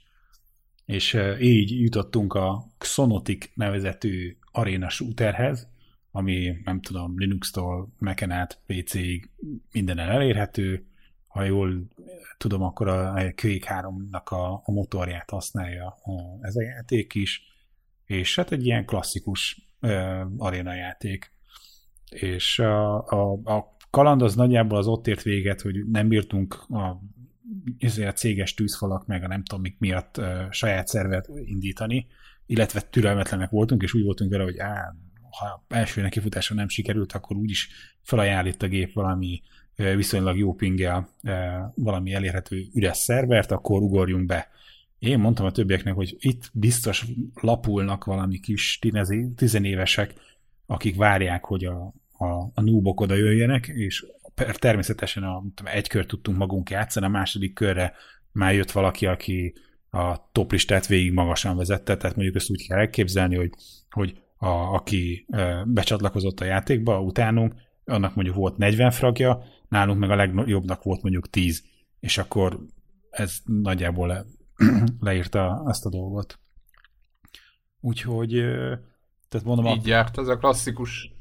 És 0.86 1.18
így 1.40 1.82
jutottunk 1.82 2.34
a 2.34 2.66
Xonotic 2.78 3.50
nevezetű 3.54 4.38
arena 4.52 4.90
shooterhez, 4.90 5.68
ami 6.12 6.58
nem 6.64 6.82
tudom, 6.82 7.14
Linux-tól 7.18 7.90
Mac-en 7.98 8.32
át 8.32 8.60
PC-ig 8.66 9.30
mindenen 9.72 10.10
elérhető. 10.10 10.86
Ha 11.28 11.44
jól 11.44 11.88
tudom, 12.38 12.62
akkor 12.62 12.88
a 12.88 13.14
Quake 13.14 13.82
3-nak 13.82 14.24
a, 14.24 14.54
a 14.54 14.72
motorját 14.72 15.30
használja 15.30 15.96
ez 16.42 16.56
a 16.56 16.62
játék 16.62 17.16
is, 17.16 17.44
és 18.06 18.36
hát 18.36 18.52
egy 18.52 18.66
ilyen 18.66 18.86
klasszikus 18.86 19.70
uh, 19.82 20.22
arena 20.38 20.74
játék. 20.74 21.32
És 22.10 22.60
a, 22.60 23.08
a, 23.08 23.32
a 23.44 23.76
kaland 23.90 24.22
az 24.22 24.36
nagyjából 24.36 24.78
az 24.78 24.88
ott 24.88 25.08
ért 25.08 25.22
véget, 25.22 25.62
hogy 25.62 25.86
nem 25.86 26.08
bírtunk 26.08 26.54
a, 26.70 27.02
a 28.06 28.12
céges 28.16 28.54
tűzfalak 28.54 29.06
meg 29.06 29.24
a 29.24 29.28
nem 29.28 29.44
tudom 29.44 29.62
mik 29.62 29.80
miatt 29.80 30.18
uh, 30.18 30.52
saját 30.52 30.88
szervet 30.88 31.30
indítani, 31.46 32.08
illetve 32.46 32.82
türelmetlenek 32.82 33.50
voltunk, 33.50 33.82
és 33.82 33.94
úgy 33.94 34.04
voltunk 34.04 34.32
vele, 34.32 34.44
hogy 34.44 34.60
á, 34.60 34.96
ha 35.32 35.66
első 35.68 36.02
nekifutásra 36.02 36.56
nem 36.56 36.68
sikerült, 36.68 37.12
akkor 37.12 37.38
úgyis 37.38 37.70
felajánlít 38.02 38.64
a 38.64 38.68
gép 38.68 38.94
valami 38.94 39.42
viszonylag 39.76 40.38
jó 40.38 40.54
pinggel 40.54 41.10
valami 41.76 42.14
elérhető 42.14 42.66
üres 42.74 42.98
szervert, 42.98 43.52
akkor 43.52 43.82
ugorjunk 43.82 44.26
be. 44.26 44.48
Én 45.00 45.20
mondtam 45.20 45.46
a 45.46 45.52
többieknek, 45.52 45.94
hogy 45.94 46.16
itt 46.20 46.50
biztos 46.54 47.06
lapulnak 47.34 48.06
valami 48.06 48.40
kis 48.40 48.80
tizenévesek, 49.36 50.14
akik 50.66 50.96
várják, 50.96 51.46
hogy 51.46 51.66
a, 51.66 51.94
a, 52.18 52.26
a 52.54 52.62
núbok 52.62 53.00
oda 53.00 53.16
jöjjenek, 53.16 53.68
és 53.68 54.06
természetesen 54.54 55.24
a, 55.24 55.44
egy 55.64 55.88
kör 55.88 56.06
tudtunk 56.06 56.38
magunk 56.38 56.70
játszani, 56.70 57.06
a 57.06 57.10
második 57.10 57.54
körre 57.54 57.94
már 58.32 58.54
jött 58.54 58.72
valaki, 58.72 59.06
aki 59.06 59.54
a 59.90 60.32
toplistát 60.32 60.88
végig 60.88 61.14
magasan 61.14 61.58
vezette, 61.58 61.98
tehát 61.98 62.16
mondjuk 62.16 62.36
ezt 62.38 62.50
úgy 62.50 62.68
kell 62.68 62.78
elképzelni, 62.78 63.36
hogy, 63.36 63.52
hogy 63.90 64.22
a, 64.40 64.48
aki 64.48 65.26
becsatlakozott 65.66 66.40
a 66.40 66.46
játékba 66.46 67.02
utánunk, 67.02 67.54
annak 67.86 68.16
mondjuk 68.16 68.36
volt 68.36 68.58
40 68.58 68.92
fragja, 68.92 69.44
nálunk 69.68 70.00
meg 70.00 70.10
a 70.10 70.16
legjobbnak 70.16 70.84
volt 70.84 71.02
mondjuk 71.02 71.30
10, 71.30 71.64
és 72.00 72.18
akkor 72.18 72.60
ez 73.10 73.38
nagyjából 73.46 74.08
le, 74.08 74.26
leírta 75.00 75.64
ezt 75.68 75.86
a 75.86 75.90
dolgot. 75.90 76.40
Úgyhogy, 77.82 78.30
tehát 79.30 79.46
mondom... 79.46 79.66
Így 79.66 79.86
a... 79.86 79.90
járt 79.90 80.18
ez 80.18 80.28
a 80.28 80.38
klasszikus. 80.38 81.12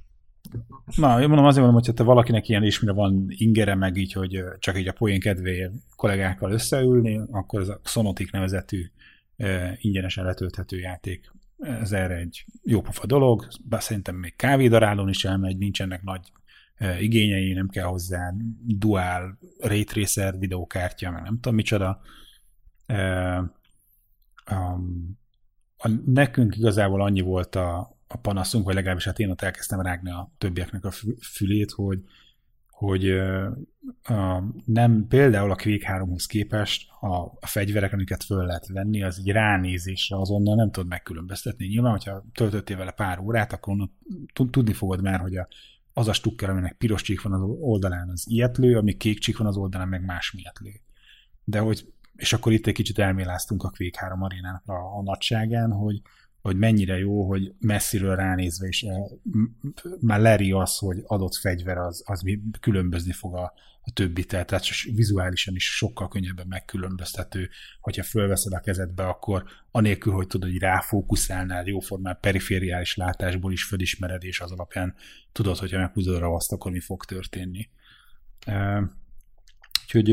Na, 0.97 1.21
én 1.21 1.29
mondom, 1.29 1.47
azért 1.47 1.65
mondom, 1.65 1.83
hogy 1.85 1.95
te 1.95 2.03
valakinek 2.03 2.49
ilyen 2.49 2.65
ismire 2.65 2.93
van 2.93 3.27
ingere, 3.29 3.75
meg 3.75 3.97
így, 3.97 4.13
hogy 4.13 4.45
csak 4.59 4.79
így 4.79 4.89
a 4.89 4.93
poén 4.93 5.21
kedvéért 5.21 5.73
kollégákkal 5.97 6.53
összeülni, 6.53 7.21
akkor 7.31 7.61
ez 7.61 7.69
a 7.69 7.81
Sonotic 7.85 8.33
nevezetű 8.33 8.91
ingyenesen 9.77 10.25
letölthető 10.25 10.79
játék 10.79 11.31
ez 11.59 11.93
erre 11.93 12.15
egy 12.15 12.45
jó 12.63 12.81
pofa 12.81 13.07
dolog, 13.07 13.49
bár 13.65 13.83
szerintem 13.83 14.17
még 14.17 14.37
kávédarálón 14.37 15.09
is 15.09 15.25
elmegy, 15.25 15.59
nincsenek 15.59 16.03
nagy 16.03 16.33
e, 16.75 17.01
igényei, 17.01 17.53
nem 17.53 17.69
kell 17.69 17.85
hozzá 17.85 18.35
dual 18.65 19.39
ray 19.61 19.85
tracer 19.85 20.39
videókártya, 20.39 21.11
meg 21.11 21.23
nem 21.23 21.35
tudom 21.35 21.55
micsoda. 21.55 22.01
E, 22.87 23.37
a, 25.79 25.89
nekünk 26.05 26.57
igazából 26.57 27.03
annyi 27.03 27.21
volt 27.21 27.55
a, 27.55 27.97
a 28.07 28.17
panaszunk, 28.17 28.65
vagy 28.65 28.75
legalábbis 28.75 29.05
hát 29.05 29.19
én 29.19 29.31
ott 29.31 29.43
elkezdtem 29.43 29.81
rágni 29.81 30.11
a 30.11 30.33
többieknek 30.39 30.85
a 30.85 30.91
fülét, 31.21 31.71
hogy 31.71 32.03
hogy 32.79 33.11
a, 34.03 34.43
nem 34.65 35.07
például 35.09 35.51
a 35.51 35.57
Quake 35.57 35.99
3-hoz 35.99 36.27
képest 36.27 36.91
a, 37.01 37.15
a 37.17 37.47
fegyverek, 37.47 37.93
amiket 37.93 38.25
föl 38.25 38.47
lehet 38.47 38.67
venni, 38.67 39.03
az 39.03 39.19
így 39.19 39.31
ránézésre 39.31 40.17
azonnal 40.17 40.55
nem 40.55 40.71
tudod 40.71 40.89
megkülönböztetni. 40.89 41.67
Nyilván, 41.67 41.91
hogyha 41.91 42.25
töltöttél 42.35 42.77
vele 42.77 42.91
pár 42.91 43.19
órát, 43.19 43.53
akkor 43.53 43.77
tudni 44.51 44.73
fogod 44.73 45.03
már, 45.03 45.21
hogy 45.21 45.37
a, 45.37 45.49
az 45.93 46.09
a 46.09 46.13
stukker, 46.13 46.51
aminek 46.51 46.73
piros 46.73 47.03
csík 47.03 47.23
van 47.23 47.33
az 47.33 47.43
oldalán, 47.43 48.09
az 48.09 48.25
ilyetlő, 48.29 48.77
ami 48.77 48.97
kék 48.97 49.19
csík 49.19 49.39
van 49.39 49.47
az 49.47 49.57
oldalán, 49.57 49.89
meg 49.89 50.05
más 50.05 50.35
ilyetlő. 50.37 50.71
De 51.45 51.59
hogy, 51.59 51.93
és 52.17 52.33
akkor 52.33 52.53
itt 52.53 52.67
egy 52.67 52.75
kicsit 52.75 52.99
elméláztunk 52.99 53.63
a 53.63 53.73
Quake 53.77 53.99
3 54.01 54.23
arénának 54.23 54.63
a, 54.67 54.99
a 54.99 55.03
nagyságán, 55.03 55.73
hogy, 55.73 56.01
hogy 56.49 56.59
mennyire 56.59 56.99
jó, 56.99 57.29
hogy 57.29 57.53
messziről 57.61 58.17
ránézve 58.17 58.67
is 58.67 58.83
eh, 58.83 58.97
már 60.01 60.21
leri 60.21 60.53
az, 60.53 60.79
hogy 60.79 61.03
adott 61.07 61.35
fegyver 61.35 61.79
az, 61.79 62.03
az 62.07 62.23
különbözni 62.61 63.13
fog 63.13 63.35
a, 63.35 63.53
a 63.81 63.91
többi, 63.93 64.25
tehát 64.25 64.51
vizuálisan 64.95 65.55
is 65.55 65.77
sokkal 65.77 66.09
könnyebben 66.09 66.47
megkülönböztető, 66.49 67.49
hogyha 67.81 68.03
fölveszed 68.03 68.53
a 68.53 68.61
kezedbe, 68.61 69.07
akkor 69.07 69.45
anélkül, 69.71 70.13
hogy 70.13 70.27
tudod, 70.27 70.51
hogy 70.51 70.59
ráfókuszálnál, 70.59 71.67
jóformán 71.67 72.19
perifériális 72.21 72.97
látásból 72.97 73.53
is 73.53 73.65
fölismered, 73.65 74.25
és 74.25 74.41
az 74.41 74.53
alapján 74.53 74.95
tudod, 75.33 75.59
hogyha 75.59 75.79
meghúzod 75.79 76.15
a 76.15 76.19
ravaszt, 76.19 76.53
akkor 76.53 76.71
mi 76.71 76.81
fog 76.81 77.05
történni. 77.05 77.69
Eh, 78.47 78.83
úgyhogy 79.83 80.13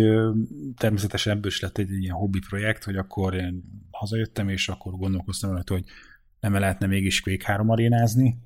természetesen 0.77 1.33
ebből 1.33 1.51
is 1.51 1.59
lett 1.59 1.77
egy 1.77 1.91
ilyen 1.91 2.15
hobbi 2.15 2.39
projekt, 2.47 2.83
hogy 2.83 2.95
akkor 2.95 3.33
én 3.33 3.63
hazajöttem, 3.91 4.49
és 4.49 4.69
akkor 4.69 4.93
gondolkoztam 4.93 5.51
rajta, 5.51 5.73
hogy 5.73 5.85
nem 6.49 6.61
lehetne 6.61 6.87
mégis 6.87 7.21
Quake 7.21 7.45
3 7.45 7.69
arénázni, 7.69 8.37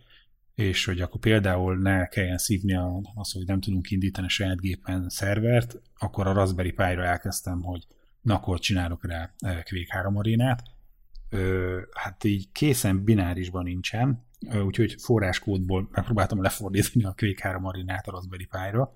és 0.55 0.85
hogy 0.85 1.01
akkor 1.01 1.19
például 1.19 1.77
ne 1.77 2.05
kelljen 2.05 2.37
szívni 2.37 2.75
az, 3.15 3.31
hogy 3.31 3.45
nem 3.45 3.59
tudunk 3.59 3.91
indítani 3.91 4.27
a 4.27 4.29
saját 4.29 4.59
gépen 4.59 5.09
szervert, 5.09 5.81
akkor 5.97 6.27
a 6.27 6.33
Raspberry 6.33 6.71
Pi-ra 6.71 7.05
elkezdtem, 7.05 7.61
hogy 7.61 7.87
na 8.21 8.35
akkor 8.35 8.59
csinálok 8.59 9.05
rá 9.05 9.33
eh, 9.39 9.61
Quake 9.63 9.95
3 9.95 10.17
arénát. 10.17 10.63
Ö, 11.29 11.79
hát 11.93 12.23
így 12.23 12.51
készen 12.51 13.03
binárisban 13.03 13.63
nincsen, 13.63 14.25
úgyhogy 14.65 14.95
forráskódból 14.99 15.89
megpróbáltam 15.91 16.41
lefordítani 16.41 17.03
a 17.03 17.13
Quake 17.17 17.47
3 17.47 17.65
arénát 17.65 18.07
a 18.07 18.11
Raspberry 18.11 18.47
Pi-ra. 18.51 18.93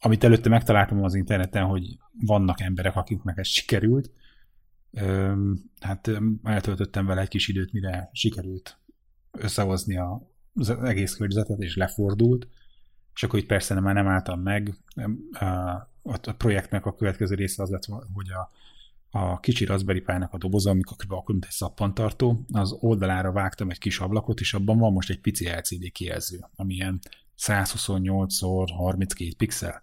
Amit 0.00 0.24
előtte 0.24 0.48
megtaláltam 0.48 1.04
az 1.04 1.14
interneten, 1.14 1.64
hogy 1.64 1.98
vannak 2.20 2.60
emberek, 2.60 2.96
akiknek 2.96 3.38
ez 3.38 3.46
sikerült, 3.46 4.10
hát 5.80 6.10
eltöltöttem 6.42 7.06
vele 7.06 7.20
egy 7.20 7.28
kis 7.28 7.48
időt, 7.48 7.72
mire 7.72 8.10
sikerült 8.12 8.78
összehozni 9.30 9.96
a, 9.96 10.30
az 10.54 10.70
egész 10.70 11.14
környezetet, 11.14 11.58
és 11.58 11.76
lefordult, 11.76 12.48
és 13.14 13.22
akkor 13.22 13.38
itt 13.38 13.46
persze 13.46 13.80
már 13.80 13.94
nem 13.94 14.06
álltam 14.06 14.40
meg. 14.40 14.74
A, 15.32 15.46
a 16.02 16.32
projektnek 16.36 16.86
a 16.86 16.94
következő 16.94 17.34
része 17.34 17.62
az 17.62 17.70
lett, 17.70 17.84
hogy 18.12 18.30
a, 18.30 18.50
a 19.18 19.40
kicsi 19.40 19.64
Raspberry 19.64 20.00
Pi-nak 20.00 20.32
a 20.32 20.38
doboza, 20.38 20.70
amikor 20.70 20.96
akkor 21.08 21.34
mint 21.34 21.44
egy 21.44 21.50
szappantartó, 21.50 22.44
az 22.52 22.72
oldalára 22.80 23.32
vágtam 23.32 23.70
egy 23.70 23.78
kis 23.78 23.98
ablakot, 23.98 24.40
és 24.40 24.54
abban 24.54 24.78
van 24.78 24.92
most 24.92 25.10
egy 25.10 25.20
pici 25.20 25.48
LCD 25.48 25.92
kijelző, 25.92 26.44
ami 26.56 26.74
ilyen 26.74 27.00
128x32 27.38 29.32
pixel. 29.36 29.82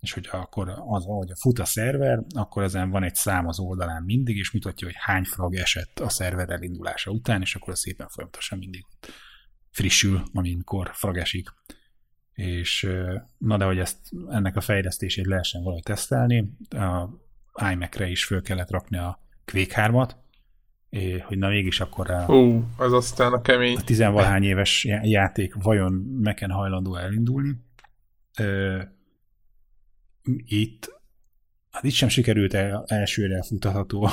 És 0.00 0.12
hogy 0.12 0.28
akkor 0.30 0.68
az, 0.68 1.06
ahogy 1.06 1.30
a 1.30 1.36
fut 1.36 1.58
a 1.58 1.64
szerver, 1.64 2.22
akkor 2.34 2.62
ezen 2.62 2.90
van 2.90 3.02
egy 3.02 3.14
szám 3.14 3.46
az 3.46 3.58
oldalán 3.58 4.02
mindig, 4.02 4.36
és 4.36 4.50
mutatja, 4.50 4.86
hogy 4.86 4.96
hány 4.98 5.24
frag 5.24 5.54
esett 5.54 6.00
a 6.00 6.08
szerver 6.08 6.50
elindulása 6.50 7.10
után, 7.10 7.40
és 7.40 7.54
akkor 7.54 7.78
szépen 7.78 8.08
folyamatosan 8.08 8.58
mindig 8.58 8.84
frissül, 9.70 10.22
amikor 10.32 10.90
frag 10.92 11.16
esik. 11.16 11.48
És 12.32 12.88
na 13.38 13.56
de, 13.56 13.64
hogy 13.64 13.78
ezt, 13.78 13.98
ennek 14.28 14.56
a 14.56 14.60
fejlesztését 14.60 15.26
lehessen 15.26 15.62
valahogy 15.62 15.82
tesztelni, 15.82 16.52
a 16.70 17.08
iMac-re 17.72 18.08
is 18.08 18.24
föl 18.24 18.42
kellett 18.42 18.70
rakni 18.70 18.96
a 18.96 19.18
Quake 19.44 19.88
3-at, 19.90 20.10
hogy 21.24 21.38
na 21.38 21.48
mégis 21.48 21.80
akkor 21.80 22.10
a, 22.10 22.24
Hú, 22.24 22.64
az 22.76 22.92
aztán 22.92 23.32
a 23.32 23.40
kemény. 23.40 23.76
A 23.76 23.80
tizenvalhány 23.80 24.42
éves 24.42 24.84
játék 25.02 25.54
vajon 25.54 25.92
meken 26.22 26.50
hajlandó 26.50 26.96
elindulni. 26.96 27.54
Itt, 30.44 31.00
hát 31.70 31.84
itt 31.84 31.92
sem 31.92 32.08
sikerült 32.08 32.54
el, 32.54 32.84
elsőre 32.86 33.42
futatható 33.42 34.08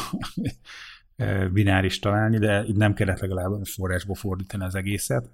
bináris 1.54 2.00
találni, 2.00 2.38
de 2.38 2.64
itt 2.68 2.76
nem 2.76 2.94
kellett 2.94 3.20
legalább 3.20 3.66
forrásból 3.66 4.16
fordítani 4.16 4.64
az 4.64 4.76
egészet. 4.76 5.30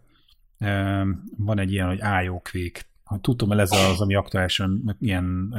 Van 1.37 1.59
egy 1.59 1.71
ilyen, 1.71 1.87
hogy 1.87 1.99
Quake. 2.41 2.81
Tudtam, 3.21 3.47
hogy 3.47 3.59
ez 3.59 3.71
az, 3.71 4.01
ami 4.01 4.15
aktuálisan 4.15 4.97
ilyen 4.99 5.55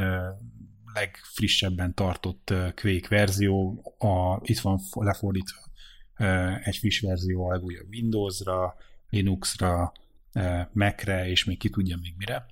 legfrissebben 0.94 1.94
tartott 1.94 2.54
Quake 2.74 3.08
verzió, 3.08 3.82
a, 3.98 4.40
itt 4.42 4.58
van 4.58 4.80
lefordítva 4.92 5.58
egy 6.64 6.76
friss 6.76 7.00
verzió 7.00 7.48
a 7.48 7.60
Windowsra, 7.90 8.76
Linuxra, 9.10 9.92
Macre, 10.72 11.28
és 11.28 11.44
még 11.44 11.58
ki 11.58 11.70
tudja 11.70 11.96
még 12.02 12.14
mire. 12.18 12.46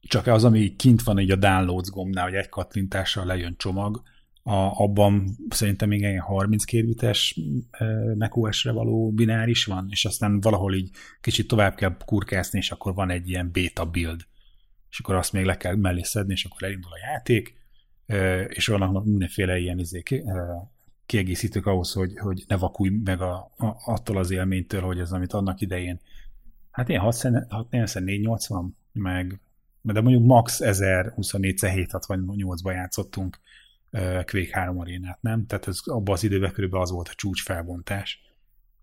Csak 0.00 0.26
az, 0.26 0.44
ami 0.44 0.76
kint 0.76 1.02
van 1.02 1.18
így 1.18 1.30
a 1.30 1.36
downloads 1.36 1.90
gombnál, 1.90 2.24
hogy 2.24 2.34
egy 2.34 2.48
kattintással 2.48 3.24
lejön 3.24 3.54
csomag, 3.56 4.02
a, 4.42 4.82
abban 4.82 5.36
szerintem 5.48 5.88
még 5.88 6.04
egy 6.04 6.18
32 6.18 6.86
bites 6.86 7.40
macOS-re 8.18 8.72
való 8.72 9.12
bináris 9.12 9.64
van, 9.64 9.86
és 9.90 10.04
aztán 10.04 10.40
valahol 10.40 10.74
így 10.74 10.90
kicsit 11.20 11.48
tovább 11.48 11.74
kell 11.74 11.96
kurkászni, 12.04 12.58
és 12.58 12.70
akkor 12.70 12.94
van 12.94 13.10
egy 13.10 13.28
ilyen 13.28 13.50
beta 13.52 13.84
build, 13.84 14.20
és 14.90 15.00
akkor 15.00 15.14
azt 15.14 15.32
még 15.32 15.44
le 15.44 15.56
kell 15.56 15.74
mellé 15.74 16.02
szedni, 16.02 16.32
és 16.32 16.44
akkor 16.44 16.62
elindul 16.62 16.92
a 16.92 17.12
játék, 17.12 17.54
és 18.48 18.66
vannak 18.66 19.04
mindenféle 19.04 19.58
ilyen 19.58 19.78
izék, 19.78 20.22
kiegészítők 21.06 21.66
ahhoz, 21.66 21.92
hogy, 21.92 22.18
hogy 22.18 22.44
ne 22.46 22.56
vakulj 22.56 22.90
meg 23.04 23.20
a, 23.20 23.34
a, 23.56 23.76
attól 23.84 24.16
az 24.16 24.30
élménytől, 24.30 24.80
hogy 24.80 24.98
ez, 24.98 25.12
amit 25.12 25.32
annak 25.32 25.60
idején, 25.60 26.00
hát 26.70 26.88
ilyen 26.88 27.12
480, 27.70 28.76
meg, 28.92 29.40
de 29.82 30.00
mondjuk 30.00 30.24
max 30.24 30.60
1024 30.60 31.58
768-ban 31.60 32.72
játszottunk 32.72 33.40
Quake 33.90 34.48
3 34.52 34.78
arénát, 34.78 35.22
nem? 35.22 35.46
Tehát 35.46 35.68
ez 35.68 35.78
abban 35.84 36.14
az 36.14 36.24
időben 36.24 36.52
körülbelül 36.52 36.84
az 36.84 36.90
volt 36.90 37.08
a 37.08 37.14
csúcs 37.14 37.42
felbontás, 37.42 38.20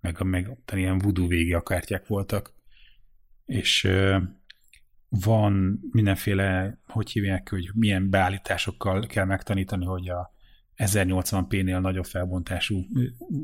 meg, 0.02 0.24
meg 0.24 0.58
ilyen 0.74 0.98
voodoo 0.98 1.28
végi 1.28 1.54
a 1.54 1.62
kártyák 1.62 2.08
voltak. 2.08 2.54
És 3.46 3.90
van 5.10 5.80
mindenféle, 5.92 6.80
hogy 6.88 7.12
hívják, 7.12 7.50
hogy 7.50 7.70
milyen 7.74 8.10
beállításokkal 8.10 9.06
kell 9.08 9.26
megtanítani, 9.26 9.86
hogy 9.86 10.10
a 10.10 10.34
1080p-nél 10.78 11.80
nagyobb 11.80 12.06
felbontású 12.06 12.86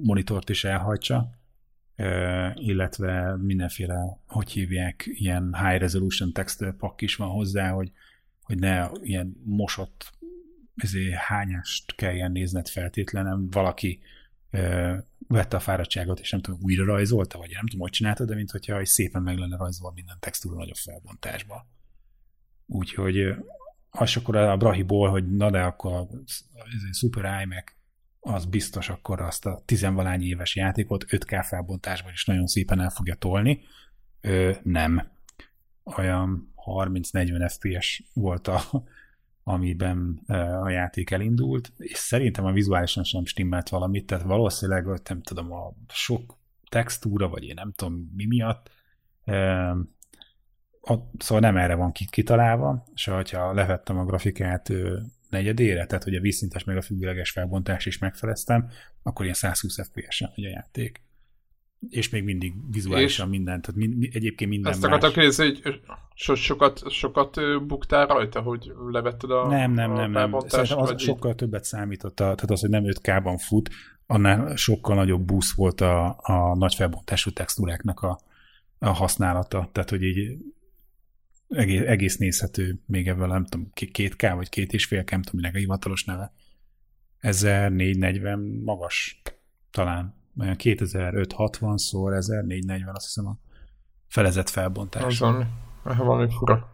monitort 0.04 0.50
is 0.50 0.64
elhajtsa, 0.64 1.30
illetve 2.56 3.38
mindenféle, 3.38 4.20
hogy 4.28 4.52
hívják, 4.52 5.04
ilyen 5.06 5.56
high 5.56 5.80
resolution 5.80 6.34
text 6.34 6.66
pak 6.78 7.02
is 7.02 7.16
van 7.16 7.30
hozzá, 7.30 7.70
hogy, 7.70 7.92
hogy 8.42 8.60
ne 8.60 8.90
ilyen 9.02 9.42
mosott 9.44 10.12
ezért 10.76 11.14
hányást 11.14 11.96
kelljen 11.96 12.32
nézned 12.32 12.68
feltétlenül, 12.68 13.48
valaki 13.52 14.00
vette 15.28 15.56
a 15.56 15.60
fáradtságot, 15.60 16.20
és 16.20 16.32
nem 16.32 16.42
tudom, 16.42 16.60
újra 16.64 16.86
rajzolta, 16.86 17.38
vagy 17.38 17.50
nem 17.54 17.66
tudom, 17.66 17.82
hogy 17.82 17.92
csinálta, 17.92 18.26
de 18.26 18.36
mintha 18.36 18.86
szépen 18.86 19.22
meg 19.22 19.38
lenne 19.38 19.58
rajzolva 19.58 19.94
minden 19.96 20.18
textúra 20.20 20.56
nagyobb 20.56 20.76
felbontásba. 20.76 21.68
Úgyhogy 22.66 23.36
az 23.90 24.18
akkor 24.18 24.36
a 24.36 24.58
Brahiból, 24.58 25.10
hogy 25.10 25.36
na 25.36 25.50
de 25.50 25.62
akkor 25.62 25.94
a 25.94 26.08
Super 26.92 27.42
iMac 27.42 27.72
az 28.24 28.46
biztos 28.46 28.90
akkor 28.90 29.22
azt 29.22 29.46
a 29.46 29.62
tizenvalány 29.66 30.22
éves 30.22 30.56
játékot 30.56 31.06
5K 31.08 31.46
felbontásban 31.48 32.12
is 32.12 32.26
nagyon 32.26 32.48
szépen 32.48 32.80
el 32.80 32.90
fogja 32.90 33.16
tolni. 33.16 33.62
Ö, 34.22 34.52
nem. 34.64 35.12
Olyan 35.98 36.54
30-40 36.66 37.52
FPS 37.54 38.04
volt 38.14 38.48
a, 38.48 38.62
amiben 39.44 40.22
a 40.64 40.70
játék 40.70 41.12
elindult, 41.12 41.72
és 41.78 41.98
szerintem 41.98 42.46
a 42.46 42.52
vizuálisan 42.52 43.04
sem 43.04 43.26
stimmelt 43.26 43.70
valamit, 43.70 44.06
tehát 44.06 44.24
valószínűleg, 44.24 44.86
nem 44.86 45.22
tudom, 45.22 45.52
a 45.52 45.74
sok 45.88 46.38
textúra, 46.70 47.30
vagy 47.30 47.44
én 47.44 47.54
nem 47.56 47.72
tudom 47.72 48.12
mi 48.16 48.26
miatt, 48.26 48.70
szóval 51.18 51.40
nem 51.40 51.58
erre 51.58 51.76
van 51.76 51.92
kitalálva, 51.92 52.84
és 52.94 53.06
ha 53.06 53.54
levettem 53.54 53.98
a 53.98 54.06
grafikát 54.06 54.72
negyedére, 55.34 55.86
tehát 55.86 56.04
hogy 56.04 56.16
a 56.16 56.22
vízszintes 56.22 56.64
meg 56.64 56.78
a 56.78 56.82
függőleges 56.82 57.32
felbontás 57.32 57.86
is 57.86 57.98
megfeleztem, 57.98 58.70
akkor 59.04 59.24
ilyen 59.24 59.36
120 59.36 59.88
FPS-en 59.88 60.32
megy 60.36 60.46
a 60.46 60.50
játék. 60.50 61.02
És 61.90 62.10
még 62.10 62.24
mindig 62.24 62.54
vizuálisan 62.72 63.26
és 63.26 63.32
minden, 63.32 63.62
tehát 63.62 63.80
mind, 63.80 64.04
egyébként 64.12 64.50
minden 64.50 64.72
Ezt 64.72 64.84
akartam 64.84 65.12
kérdezni, 65.12 65.46
hogy 65.64 65.82
so, 66.14 66.36
sokat, 66.36 66.92
sokat 66.92 67.40
buktál 67.68 68.08
rajta, 68.08 68.42
hogy 68.42 68.74
levetted 68.92 69.32
a 69.32 69.48
Nem, 69.48 69.72
nem, 69.72 69.94
nem, 69.94 70.12
nem. 70.12 70.40
Szerintem 70.48 70.78
az 70.78 71.02
sokkal 71.02 71.32
így? 71.32 71.38
többet 71.38 71.64
számított, 71.64 72.20
a, 72.20 72.24
tehát 72.24 72.52
az, 72.52 72.62
hogy 72.62 72.70
nem 72.70 72.84
5K-ban 72.86 73.42
fut, 73.48 73.70
annál 74.06 74.56
sokkal 74.56 74.96
nagyobb 74.96 75.22
boost 75.22 75.56
volt 75.56 75.82
a, 75.82 76.20
a 76.22 76.56
nagy 76.56 76.76
felbontású 76.76 77.32
textúráknak 77.32 78.00
a, 78.00 78.20
a 78.80 78.90
használata. 78.90 79.70
Tehát, 79.72 79.90
hogy 79.90 80.04
így 80.04 80.38
egész, 81.54 81.82
egész 81.82 82.18
nézhető, 82.18 82.80
még 82.86 83.08
ebből 83.08 83.28
nem 83.28 83.46
tudom, 83.46 83.72
két 83.92 84.16
K 84.16 84.34
vagy 84.34 84.50
két 84.50 84.74
és 84.74 84.86
fél 84.86 85.04
K, 85.04 85.12
nem 85.12 85.22
tudom, 85.22 85.40
minek 85.40 85.56
a 85.56 85.60
hivatalos 85.60 86.04
neve. 86.04 86.34
1440 87.20 88.40
magas 88.40 89.22
talán. 89.72 90.22
2560 90.56 91.78
szor 91.78 92.14
1440, 92.14 92.96
azt 92.96 93.06
hiszem 93.06 93.28
a 93.28 93.38
felezett 94.08 94.50
felbontás. 94.50 95.04
Az 95.04 95.20
valami, 95.20 95.46
valami 95.84 96.28
fura. 96.30 96.70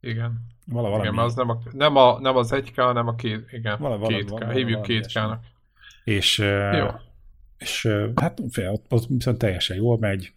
Igen. 0.00 0.46
Vala, 0.66 0.88
valami. 0.88 1.08
Igen, 1.08 1.18
az 1.18 1.34
nem, 1.34 1.48
a, 1.48 1.58
nem, 1.72 1.96
a, 1.96 2.18
nem 2.20 2.36
az 2.36 2.50
1K, 2.54 2.72
hanem 2.74 3.06
a 3.06 3.14
két, 3.14 3.52
igen, 3.52 3.78
vala, 3.78 3.98
vala, 3.98 4.18
2K. 4.18 4.26
Vala, 4.28 4.50
Hívjuk 4.50 4.84
2K-nak. 4.88 5.38
És, 6.04 6.38
Jó. 6.72 6.86
és 7.58 7.88
hát 8.14 8.40
fél, 8.50 8.70
ott, 8.70 8.84
ott 8.88 9.06
viszont 9.06 9.38
teljesen 9.38 9.76
jól 9.76 9.98
megy, 9.98 10.32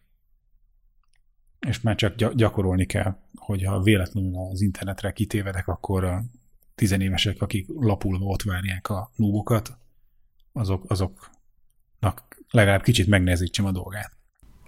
és 1.67 1.81
már 1.81 1.95
csak 1.95 2.33
gyakorolni 2.33 2.85
kell, 2.85 3.15
hogyha 3.35 3.81
véletlenül 3.81 4.35
az 4.51 4.61
internetre 4.61 5.11
kitévedek, 5.11 5.67
akkor 5.67 6.03
a 6.03 6.21
tizenévesek, 6.75 7.41
akik 7.41 7.67
lapulva 7.79 8.25
ott 8.25 8.41
várják 8.41 8.89
a 8.89 9.11
núbokat, 9.15 9.77
azok, 10.53 10.83
azoknak 10.87 12.37
legalább 12.51 12.81
kicsit 12.81 13.07
megnehezítsem 13.07 13.65
a 13.65 13.71
dolgát. 13.71 14.11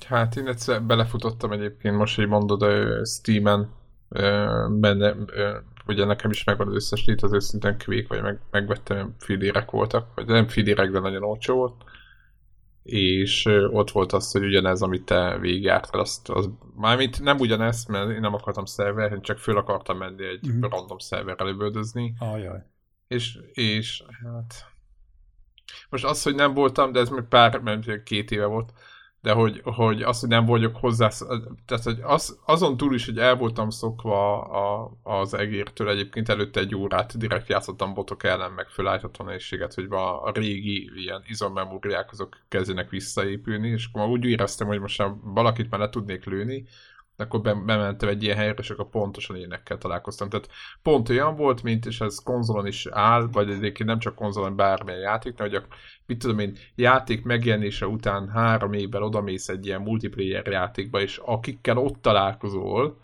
Hát 0.07 0.35
én 0.35 0.47
egyszer 0.47 0.83
belefutottam 0.83 1.51
egyébként, 1.51 1.95
most, 1.95 2.15
hogy 2.15 2.27
mondod, 2.27 2.65
Steam-en 3.07 3.69
benne, 4.79 5.15
ugye 5.85 6.05
nekem 6.05 6.31
is 6.31 6.43
megvan 6.43 6.67
az 6.67 6.75
összes 6.75 7.05
lét, 7.05 7.21
az 7.21 7.57
kvék, 7.77 8.07
vagy 8.07 8.21
meg, 8.21 8.39
megvettem, 8.51 9.15
fidérek 9.19 9.71
voltak, 9.71 10.13
vagy 10.15 10.25
nem 10.25 10.47
fidérek, 10.47 10.91
de 10.91 10.99
nagyon 10.99 11.23
olcsó 11.23 11.55
volt 11.55 11.83
és 12.83 13.45
ott 13.71 13.91
volt 13.91 14.13
az, 14.13 14.31
hogy 14.31 14.43
ugyanez, 14.43 14.81
amit 14.81 15.05
te 15.05 15.37
végigjártál, 15.37 16.01
azt, 16.01 16.29
az, 16.29 16.49
mármint 16.75 17.21
nem 17.21 17.39
ugyanez, 17.39 17.85
mert 17.85 18.09
én 18.09 18.19
nem 18.19 18.33
akartam 18.33 18.65
szerver, 18.65 19.19
csak 19.19 19.37
föl 19.37 19.57
akartam 19.57 19.97
menni 19.97 20.25
egy 20.25 20.47
mm-hmm. 20.47 20.61
random 20.61 20.97
szerverre 20.97 21.43
lövöldözni. 21.43 22.13
Ajaj. 22.19 22.63
És, 23.07 23.39
és 23.53 24.03
hát... 24.23 24.71
Most 25.89 26.05
az, 26.05 26.23
hogy 26.23 26.35
nem 26.35 26.53
voltam, 26.53 26.91
de 26.91 26.99
ez 26.99 27.09
még 27.09 27.23
pár, 27.23 27.59
mert 27.59 28.03
két 28.03 28.31
éve 28.31 28.45
volt, 28.45 28.73
de 29.23 29.31
hogy, 29.31 29.61
hogy 29.63 30.01
az, 30.01 30.19
hogy 30.19 30.29
nem 30.29 30.45
vagyok 30.45 30.75
hozzá, 30.75 31.09
tehát 31.65 31.83
hogy 31.83 31.99
az, 32.01 32.39
azon 32.45 32.77
túl 32.77 32.93
is, 32.93 33.05
hogy 33.05 33.17
el 33.17 33.35
voltam 33.35 33.69
szokva 33.69 34.41
a, 34.41 34.91
az 35.03 35.33
egértől, 35.33 35.89
egyébként 35.89 36.29
előtte 36.29 36.59
egy 36.59 36.75
órát 36.75 37.17
direkt 37.17 37.49
játszottam 37.49 37.93
botok 37.93 38.23
ellen, 38.23 38.51
meg 38.51 38.67
felállítottam 38.67 39.25
nehézséget, 39.25 39.73
hogy 39.73 39.87
a, 39.89 40.23
a 40.23 40.31
régi 40.31 40.91
ilyen 40.95 41.23
izommemóriák 41.27 42.11
azok 42.11 42.37
kezdenek 42.47 42.89
visszaépülni, 42.89 43.67
és 43.67 43.85
akkor 43.85 44.01
már 44.01 44.11
úgy 44.11 44.25
éreztem, 44.25 44.67
hogy 44.67 44.79
most 44.79 45.03
valakit 45.23 45.69
már 45.69 45.79
le 45.79 45.89
tudnék 45.89 46.25
lőni, 46.25 46.65
akkor 47.23 47.41
bementem 47.41 48.09
egy 48.09 48.23
ilyen 48.23 48.37
helyre, 48.37 48.53
és 48.57 48.69
akkor 48.69 48.89
pontosan 48.89 49.35
ilyenekkel 49.35 49.77
találkoztam. 49.77 50.29
Tehát 50.29 50.49
pont 50.81 51.09
olyan 51.09 51.35
volt, 51.35 51.63
mint, 51.63 51.85
és 51.85 52.01
ez 52.01 52.17
konzolon 52.23 52.67
is 52.67 52.87
áll, 52.91 53.27
vagy 53.31 53.49
egyébként 53.49 53.89
nem 53.89 53.99
csak 53.99 54.15
konzolon, 54.15 54.55
bármilyen 54.55 54.99
játék, 54.99 55.37
hogy 55.37 55.55
a, 55.55 55.63
mit 56.05 56.19
tudom 56.19 56.39
én, 56.39 56.57
játék 56.75 57.23
megjelenése 57.23 57.87
után 57.87 58.29
három 58.29 58.73
évvel 58.73 59.03
odamész 59.03 59.49
egy 59.49 59.65
ilyen 59.65 59.81
multiplayer 59.81 60.47
játékba, 60.47 61.01
és 61.01 61.17
akikkel 61.17 61.77
ott 61.77 62.01
találkozol, 62.01 62.97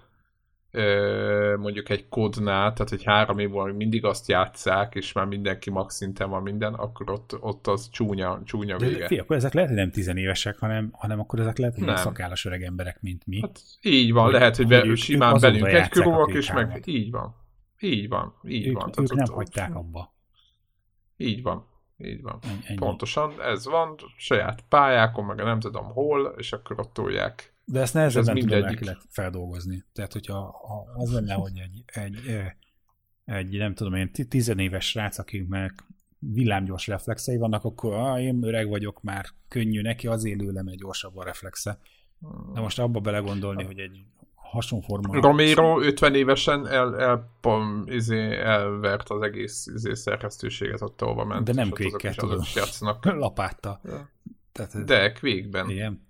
mondjuk 1.57 1.89
egy 1.89 2.09
kodnál, 2.09 2.73
tehát 2.73 2.89
hogy 2.89 3.03
három 3.03 3.39
év 3.39 3.49
múlva 3.49 3.73
mindig 3.73 4.05
azt 4.05 4.27
játszák, 4.27 4.95
és 4.95 5.11
már 5.11 5.25
mindenki 5.25 5.69
max 5.69 5.95
szinten 5.95 6.29
van 6.29 6.41
minden, 6.41 6.73
akkor 6.73 7.11
ott, 7.11 7.37
ott 7.39 7.67
az 7.67 7.89
csúnya, 7.89 8.41
csúnya 8.45 8.77
vége. 8.77 8.97
De, 8.97 9.07
fia, 9.07 9.21
akkor 9.21 9.35
ezek 9.35 9.53
lehet, 9.53 9.69
hogy 9.69 9.79
nem 9.79 9.91
tizenévesek, 9.91 10.57
hanem, 10.57 10.89
hanem 10.91 11.19
akkor 11.19 11.39
ezek 11.39 11.57
lehet, 11.57 11.75
hogy 11.75 11.85
nem 11.85 11.95
szakállas 11.95 12.45
öreg 12.45 12.63
emberek, 12.63 13.01
mint 13.01 13.27
mi. 13.27 13.41
Hát 13.41 13.61
így 13.81 14.11
van, 14.11 14.23
hogy, 14.23 14.33
lehet, 14.33 14.55
hogy, 14.55 14.67
be, 14.67 14.85
ők, 14.85 14.97
simán 14.97 15.33
ők 15.33 15.41
belünk 15.41 15.67
egy 15.67 15.89
körülök, 15.89 16.33
és 16.33 16.53
meg 16.53 16.81
így 16.85 17.11
van. 17.11 17.35
Így 17.79 18.07
van, 18.07 18.33
így 18.43 18.67
ők, 18.67 18.77
van. 18.77 18.87
Ők 18.87 18.93
tehát 18.93 19.09
nem 19.09 19.25
ott, 19.29 19.35
hagyták 19.35 19.75
abba. 19.75 20.13
Így 21.17 21.41
van. 21.41 21.67
Így 21.97 22.21
van. 22.21 22.39
Ennyi. 22.65 22.77
Pontosan, 22.77 23.41
ez 23.41 23.65
van, 23.65 23.95
saját 24.17 24.63
pályákon, 24.69 25.25
meg 25.25 25.37
nem 25.37 25.59
tudom 25.59 25.85
hol, 25.85 26.33
és 26.37 26.51
akkor 26.51 26.79
ott 26.79 26.93
tolják 26.93 27.53
de 27.71 27.79
ezt 27.79 27.93
nehezebben 27.93 28.37
ez 28.37 28.43
tudom 28.43 28.59
mindegyik. 28.59 28.97
feldolgozni. 29.09 29.83
Tehát, 29.93 30.13
hogyha 30.13 30.55
az 30.95 31.13
lenne, 31.13 31.33
hogy 31.33 31.51
egy, 31.55 31.83
egy, 31.85 32.15
egy 33.25 33.57
nem 33.57 33.73
tudom 33.73 33.93
én, 33.93 34.11
tizenéves 34.29 34.89
srác, 34.89 35.17
akiknek 35.17 35.83
villámgyors 36.19 36.87
reflexei 36.87 37.37
vannak, 37.37 37.63
akkor 37.63 37.93
ah, 37.93 38.21
én 38.21 38.43
öreg 38.43 38.69
vagyok, 38.69 39.01
már 39.01 39.25
könnyű 39.47 39.81
neki, 39.81 40.07
az 40.07 40.25
élőlem 40.25 40.67
egy 40.67 40.77
gyorsabb 40.77 41.17
a 41.17 41.23
reflexe. 41.23 41.79
De 42.53 42.59
most 42.59 42.79
abba 42.79 42.99
belegondolni, 42.99 43.63
hogy 43.63 43.79
egy 43.79 44.05
hasonforma... 44.35 45.21
Romero 45.21 45.81
50 45.81 46.15
évesen 46.15 46.67
el, 46.67 46.99
el, 46.99 47.29
pom, 47.41 47.83
izé, 47.87 48.39
elvert 48.39 49.09
az 49.09 49.21
egész 49.21 49.67
izé, 49.73 49.93
szerkesztőséget 49.93 50.81
ott, 50.81 51.01
ahova 51.01 51.25
ment. 51.25 51.45
De 51.45 51.53
nem 51.53 51.69
kvékkel, 51.69 52.13
tudod, 52.13 52.45
lapáttal. 53.03 53.81
Tehát, 54.51 54.85
De 54.85 55.11
kvékben. 55.11 55.69
Igen. 55.69 56.07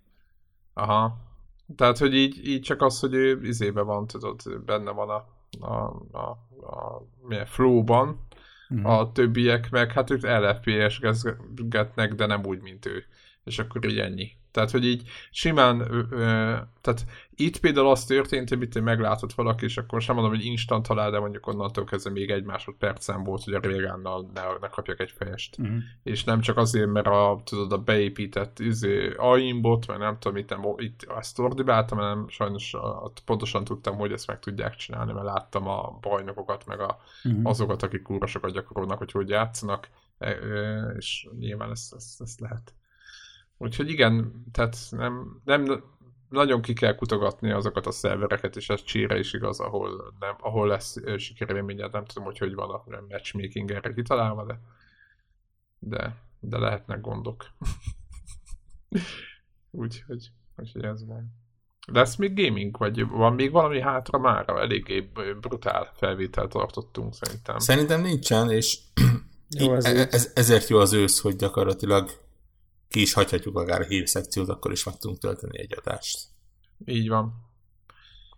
Aha. 0.74 1.28
Tehát, 1.76 1.98
hogy 1.98 2.16
így, 2.16 2.48
így 2.48 2.62
csak 2.62 2.82
az, 2.82 3.00
hogy 3.00 3.14
ő 3.14 3.40
izébe 3.44 3.82
van, 3.82 4.08
tudod, 4.08 4.62
benne 4.66 4.92
van 4.92 5.10
a, 5.10 5.26
a, 5.66 5.74
a, 6.12 6.30
a 6.66 7.08
milyen 7.28 7.46
flow-ban, 7.46 8.28
mm. 8.74 8.86
a 8.86 9.12
többiek 9.12 9.70
meg, 9.70 9.92
hát 9.92 10.10
ők 10.10 10.22
LFPS-getnek, 10.22 12.14
de 12.14 12.26
nem 12.26 12.46
úgy, 12.46 12.62
mint 12.62 12.86
ő. 12.86 13.04
És 13.44 13.60
akkor 13.60 13.86
így 13.86 14.00
ennyi. 14.00 14.32
Tehát, 14.60 14.74
hogy 14.74 14.86
így 14.86 15.10
simán, 15.32 15.80
ö, 15.80 16.02
ö, 16.10 16.56
tehát 16.82 17.06
itt 17.36 17.60
például 17.60 17.90
az 17.90 18.06
történt, 18.06 18.50
hogy 18.50 18.62
itt 18.62 18.82
meglátott 18.82 19.34
valaki, 19.34 19.66
és 19.66 19.78
akkor 19.78 20.02
sem 20.02 20.16
mondom, 20.16 20.34
hogy 20.34 20.46
instant 20.46 20.88
halál, 20.88 21.12
de 21.12 21.20
mondjuk 21.20 21.48
onnantól 21.48 21.84
kezdve 21.84 22.12
még 22.12 22.30
egy 22.30 22.44
másodpercen 22.44 23.24
volt, 23.24 23.44
hogy 23.44 23.54
a 23.54 23.60
Régánnal 23.60 24.30
ne, 24.34 24.42
ne 24.62 24.68
kapjak 24.68 25.00
egy 25.00 25.12
fejest. 25.12 25.58
Uh-huh. 25.60 25.78
És 26.04 26.24
nem 26.24 26.42
csak 26.42 26.58
azért, 26.58 26.92
mert 26.92 27.08
a, 27.08 27.42
tudod, 27.44 27.72
a 27.72 27.78
beépített 27.78 28.60
izé, 28.60 29.14
aimbot, 29.18 29.86
vagy 29.86 29.98
nem 29.98 30.18
tudom, 30.20 30.38
itt, 30.38 30.50
nem, 30.50 30.62
itt 30.78 31.08
ezt 31.18 31.40
ordibáltam, 31.40 31.98
hanem 31.98 32.28
sajnos 32.28 32.74
a, 32.74 33.12
pontosan 33.26 33.64
tudtam, 33.64 33.98
hogy 33.98 34.12
ezt 34.12 34.28
meg 34.28 34.40
tudják 34.40 34.76
csinálni, 34.76 35.14
mert 35.14 35.26
láttam 35.26 35.68
a 35.68 35.98
bajnokokat, 36.02 36.66
meg 36.66 36.80
a, 36.80 36.98
uh-huh. 37.24 37.42
azokat, 37.44 37.84
akik 37.84 38.02
kúrosokat 38.02 38.52
gyakorolnak, 38.52 38.98
hogy 38.98 39.12
hogy 39.12 39.30
játszanak, 39.30 39.90
e, 40.18 40.32
és 40.98 41.28
nyilván 41.40 41.72
ezt, 41.72 41.94
ezt, 41.94 42.22
ezt 42.22 42.40
lehet 42.40 42.74
Úgyhogy 43.62 43.90
igen, 43.90 44.46
tehát 44.52 44.78
nem, 44.90 45.42
nem 45.44 45.84
nagyon 46.30 46.62
ki 46.62 46.74
kell 46.74 46.96
kutogatni 46.96 47.52
azokat 47.52 47.86
a 47.86 47.92
szervereket, 47.92 48.56
és 48.56 48.70
ez 48.70 48.84
csíre 48.84 49.18
is 49.18 49.34
igaz, 49.34 49.60
ahol, 49.60 50.16
nem, 50.20 50.36
ahol 50.40 50.68
lesz 50.68 50.98
sikerélményed, 51.18 51.92
nem 51.92 52.06
tudom, 52.06 52.24
hogy 52.24 52.38
hogy 52.38 52.54
van 52.54 52.70
a 52.70 52.84
matchmaking 53.10 53.72
erre 53.72 53.94
kitalálva, 53.94 54.46
de, 54.46 54.60
de, 55.80 56.16
de 56.40 56.58
lehetnek 56.58 57.02
gondok. 57.02 57.46
úgyhogy, 59.72 60.32
úgyhogy 60.56 60.84
ez 60.84 61.06
van. 61.06 61.34
Lesz 61.92 62.16
még 62.16 62.36
gaming, 62.36 62.78
vagy 62.78 63.08
van 63.08 63.34
még 63.34 63.52
valami 63.52 63.82
hátra 63.82 64.20
már? 64.20 64.50
Eléggé 64.50 65.12
brutál 65.42 65.92
felvételt 65.96 66.50
tartottunk 66.50 67.14
szerintem. 67.14 67.58
Szerintem 67.60 68.02
nincsen, 68.02 68.52
és 68.52 68.80
jó, 69.50 69.74
ez 69.74 69.86
ez, 69.86 70.32
ezért 70.36 70.68
jó 70.68 70.78
az 70.80 70.94
ősz, 70.94 71.20
hogy 71.20 71.36
gyakorlatilag 71.36 72.10
ki 72.90 73.02
is 73.02 73.14
hagyhatjuk 73.14 73.58
akár 73.58 73.82
a 73.82 73.86
hírszekciót, 73.86 74.50
akkor 74.50 74.72
is 74.72 74.84
meg 74.84 74.98
tudunk 74.98 75.20
tölteni 75.20 75.60
egy 75.60 75.76
adást. 75.78 76.20
Így 76.86 77.08
van. 77.10 77.34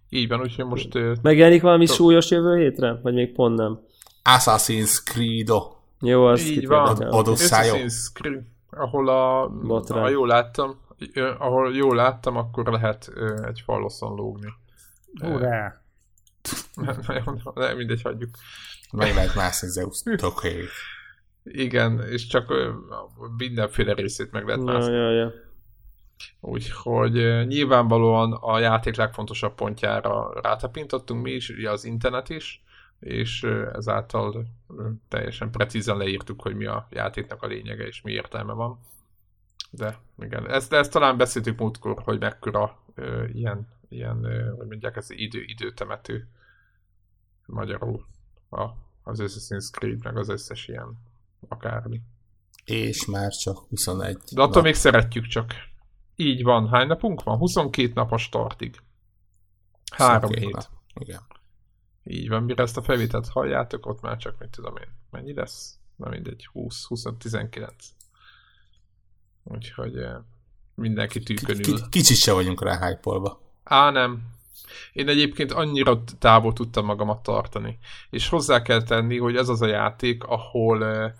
Így 0.09 0.27
van, 0.27 0.41
úgyhogy 0.41 0.65
most... 0.65 0.93
Megjelenik 1.21 1.61
valami 1.61 1.85
to- 1.85 1.95
súlyos 1.95 2.29
jövő 2.29 2.57
hétre? 2.57 2.99
Vagy 3.01 3.13
még 3.13 3.33
pont 3.33 3.57
nem? 3.57 3.79
Assassin's 4.23 5.03
Creed. 5.03 5.49
Jó, 5.99 6.25
az 6.25 6.41
Így 6.43 6.67
van. 6.67 6.97
Assassin's 6.99 8.11
Creed, 8.13 8.43
ahol 8.69 9.09
a... 9.09 9.49
Botrán. 9.49 10.03
A 10.03 10.09
jól 10.09 10.27
láttam, 10.27 10.79
ahol 11.37 11.75
jól 11.75 11.95
láttam, 11.95 12.35
akkor 12.37 12.71
lehet 12.71 13.11
egy 13.45 13.61
faloszon 13.65 14.15
lógni. 14.15 14.53
Urá! 15.21 15.81
nem, 17.53 17.77
mindegy, 17.77 18.01
hagyjuk. 18.01 18.29
Meg 18.91 19.15
lehet 19.15 19.35
mászni 19.35 19.67
Zeus 19.67 20.01
tokhelyét. 20.15 20.69
Igen, 21.43 22.01
és 22.01 22.27
csak 22.27 22.53
mindenféle 23.37 23.93
részét 23.93 24.31
meg 24.31 24.45
lehet 24.45 24.63
mászni. 24.63 24.93
Ja, 24.93 25.09
ja, 25.09 25.11
ja. 25.11 25.31
Úgyhogy 26.39 27.45
nyilvánvalóan 27.47 28.33
a 28.33 28.59
játék 28.59 28.95
legfontosabb 28.95 29.55
pontjára 29.55 30.41
rátapintottunk 30.41 31.23
mi 31.23 31.31
is, 31.31 31.49
ugye 31.49 31.71
az 31.71 31.83
internet 31.83 32.29
is, 32.29 32.63
és 32.99 33.43
ezáltal 33.73 34.45
teljesen 35.07 35.51
precízen 35.51 35.97
leírtuk, 35.97 36.41
hogy 36.41 36.55
mi 36.55 36.65
a 36.65 36.87
játéknak 36.89 37.43
a 37.43 37.47
lényege 37.47 37.87
és 37.87 38.01
mi 38.01 38.11
értelme 38.11 38.53
van. 38.53 38.79
De 39.69 39.97
igen, 40.19 40.49
ezt, 40.49 40.69
de 40.69 40.77
ezt 40.77 40.91
talán 40.91 41.17
beszéltük 41.17 41.59
múltkor, 41.59 42.01
hogy 42.03 42.19
mekkora 42.19 42.77
ö, 42.95 43.25
ilyen, 43.33 43.67
ilyen 43.89 44.23
ö, 44.23 44.53
hogy 44.55 44.67
mondják, 44.67 44.95
ez 44.95 45.09
idő, 45.09 45.41
időtemető 45.41 46.27
magyarul 47.45 48.05
a, 48.49 48.61
az 49.03 49.19
Assassin's 49.21 49.71
Creed, 49.71 50.03
meg 50.03 50.17
az 50.17 50.29
összes 50.29 50.67
ilyen 50.67 50.97
akármi. 51.51 52.01
És 52.65 53.05
már 53.05 53.31
csak 53.31 53.57
21 53.69 54.17
De 54.31 54.41
attól 54.41 54.53
nap. 54.55 54.63
még 54.63 54.73
szeretjük 54.73 55.25
csak. 55.25 55.53
Így 56.15 56.43
van. 56.43 56.67
Hány 56.69 56.87
napunk 56.87 57.23
van? 57.23 57.37
22 57.37 57.91
napos 57.93 58.21
startig. 58.21 58.75
Három 59.95 60.31
hét. 60.31 60.53
Nap. 60.53 60.67
Igen. 60.93 61.21
Így 62.03 62.29
van, 62.29 62.43
mire 62.43 62.63
ezt 62.63 62.77
a 62.77 62.81
felvételt 62.81 63.27
halljátok, 63.27 63.85
ott 63.85 64.01
már 64.01 64.17
csak, 64.17 64.39
mit 64.39 64.49
tudom 64.49 64.77
én, 64.77 64.87
mennyi 65.09 65.33
lesz? 65.33 65.79
Na 65.95 66.09
mindegy, 66.09 66.45
20, 66.51 66.85
20, 66.85 67.03
19. 67.17 67.73
Úgyhogy 69.43 69.97
eh, 69.97 70.15
mindenki 70.75 71.19
tűkönül. 71.19 71.89
Kicsit 71.89 72.17
se 72.17 72.31
vagyunk 72.33 72.63
rá 72.63 72.87
hype 72.87 73.37
Á, 73.63 73.89
nem. 73.89 74.23
Én 74.93 75.07
egyébként 75.07 75.51
annyira 75.51 76.03
távol 76.19 76.53
tudtam 76.53 76.85
magamat 76.85 77.23
tartani. 77.23 77.77
És 78.09 78.29
hozzá 78.29 78.61
kell 78.61 78.83
tenni, 78.83 79.17
hogy 79.17 79.35
ez 79.35 79.49
az 79.49 79.61
a 79.61 79.67
játék, 79.67 80.23
ahol 80.23 80.85
e, 80.85 81.13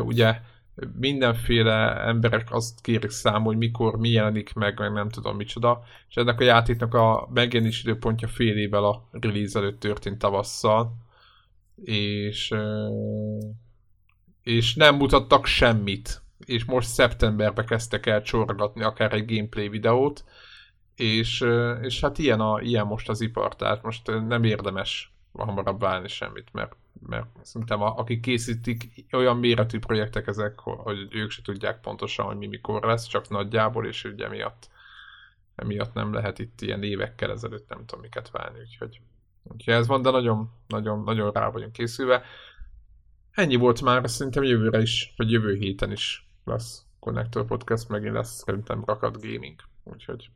ugye 0.00 0.40
mindenféle 0.98 2.00
emberek 2.00 2.52
azt 2.52 2.80
kérik 2.80 3.10
számol, 3.10 3.42
hogy 3.42 3.56
mikor 3.56 3.98
mi 3.98 4.08
jelenik 4.08 4.52
meg, 4.54 4.78
meg 4.78 4.92
nem 4.92 5.08
tudom 5.08 5.36
micsoda, 5.36 5.82
és 6.08 6.14
ennek 6.14 6.40
a 6.40 6.44
játéknak 6.44 6.94
a 6.94 7.28
megjelenés 7.32 7.82
időpontja 7.82 8.28
fél 8.28 8.56
évvel 8.56 8.84
a 8.84 9.08
release 9.10 9.58
előtt 9.58 9.80
történt 9.80 10.18
tavasszal, 10.18 10.96
és, 11.84 12.54
és 14.42 14.74
nem 14.74 14.96
mutattak 14.96 15.46
semmit, 15.46 16.22
és 16.46 16.64
most 16.64 16.88
szeptemberbe 16.88 17.64
kezdtek 17.64 18.06
el 18.06 18.22
csorgatni 18.22 18.82
akár 18.82 19.12
egy 19.12 19.34
gameplay 19.34 19.68
videót, 19.68 20.24
és, 20.96 21.44
és 21.82 22.00
hát 22.00 22.18
ilyen, 22.18 22.40
a, 22.40 22.60
ilyen 22.60 22.86
most 22.86 23.08
az 23.08 23.20
ipar, 23.20 23.56
tehát 23.56 23.82
most 23.82 24.06
nem 24.06 24.44
érdemes 24.44 25.12
hamarabb 25.32 25.80
válni 25.80 26.08
semmit, 26.08 26.48
mert, 26.52 26.76
mert 27.06 27.26
szerintem 27.42 27.82
a, 27.82 27.98
akik 27.98 28.20
készítik, 28.20 29.04
olyan 29.12 29.36
méretű 29.36 29.78
projektek 29.78 30.26
ezek, 30.26 30.58
hogy 30.58 31.08
ők 31.10 31.30
se 31.30 31.42
tudják 31.42 31.80
pontosan, 31.80 32.26
hogy 32.26 32.36
mi 32.36 32.46
mikor 32.46 32.84
lesz, 32.84 33.06
csak 33.06 33.28
nagyjából, 33.28 33.86
és 33.86 34.04
ugye 34.04 34.24
emiatt, 34.24 34.70
emiatt 35.54 35.94
nem 35.94 36.12
lehet 36.12 36.38
itt 36.38 36.60
ilyen 36.60 36.82
évekkel 36.82 37.30
ezelőtt 37.30 37.68
nem 37.68 37.84
tudom 37.84 38.00
miket 38.00 38.30
válni, 38.30 38.58
úgyhogy, 38.58 39.00
úgyhogy 39.42 39.74
ez 39.74 39.86
van, 39.86 40.02
de 40.02 40.10
nagyon, 40.10 40.50
nagyon, 40.68 41.02
nagyon 41.02 41.32
rá 41.32 41.50
vagyunk 41.50 41.72
készülve. 41.72 42.22
Ennyi 43.30 43.56
volt 43.56 43.82
már, 43.82 44.10
szerintem 44.10 44.42
jövőre 44.42 44.80
is, 44.80 45.14
vagy 45.16 45.30
jövő 45.30 45.54
héten 45.54 45.92
is 45.92 46.28
lesz 46.44 46.84
Connector 46.98 47.44
Podcast, 47.44 47.88
megint 47.88 48.14
lesz 48.14 48.42
szerintem 48.44 48.84
rakat 48.84 49.20
gaming, 49.22 49.60
úgyhogy 49.84 50.30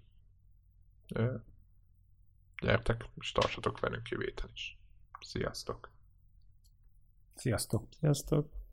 gyertek, 2.62 3.04
és 3.20 3.32
tartsatok 3.32 3.80
velünk 3.80 4.08
jövő 4.08 4.34
is. 4.52 4.78
Sziasztok! 5.20 5.90
Sziasztok! 7.34 7.88
Sziasztok! 7.98 8.67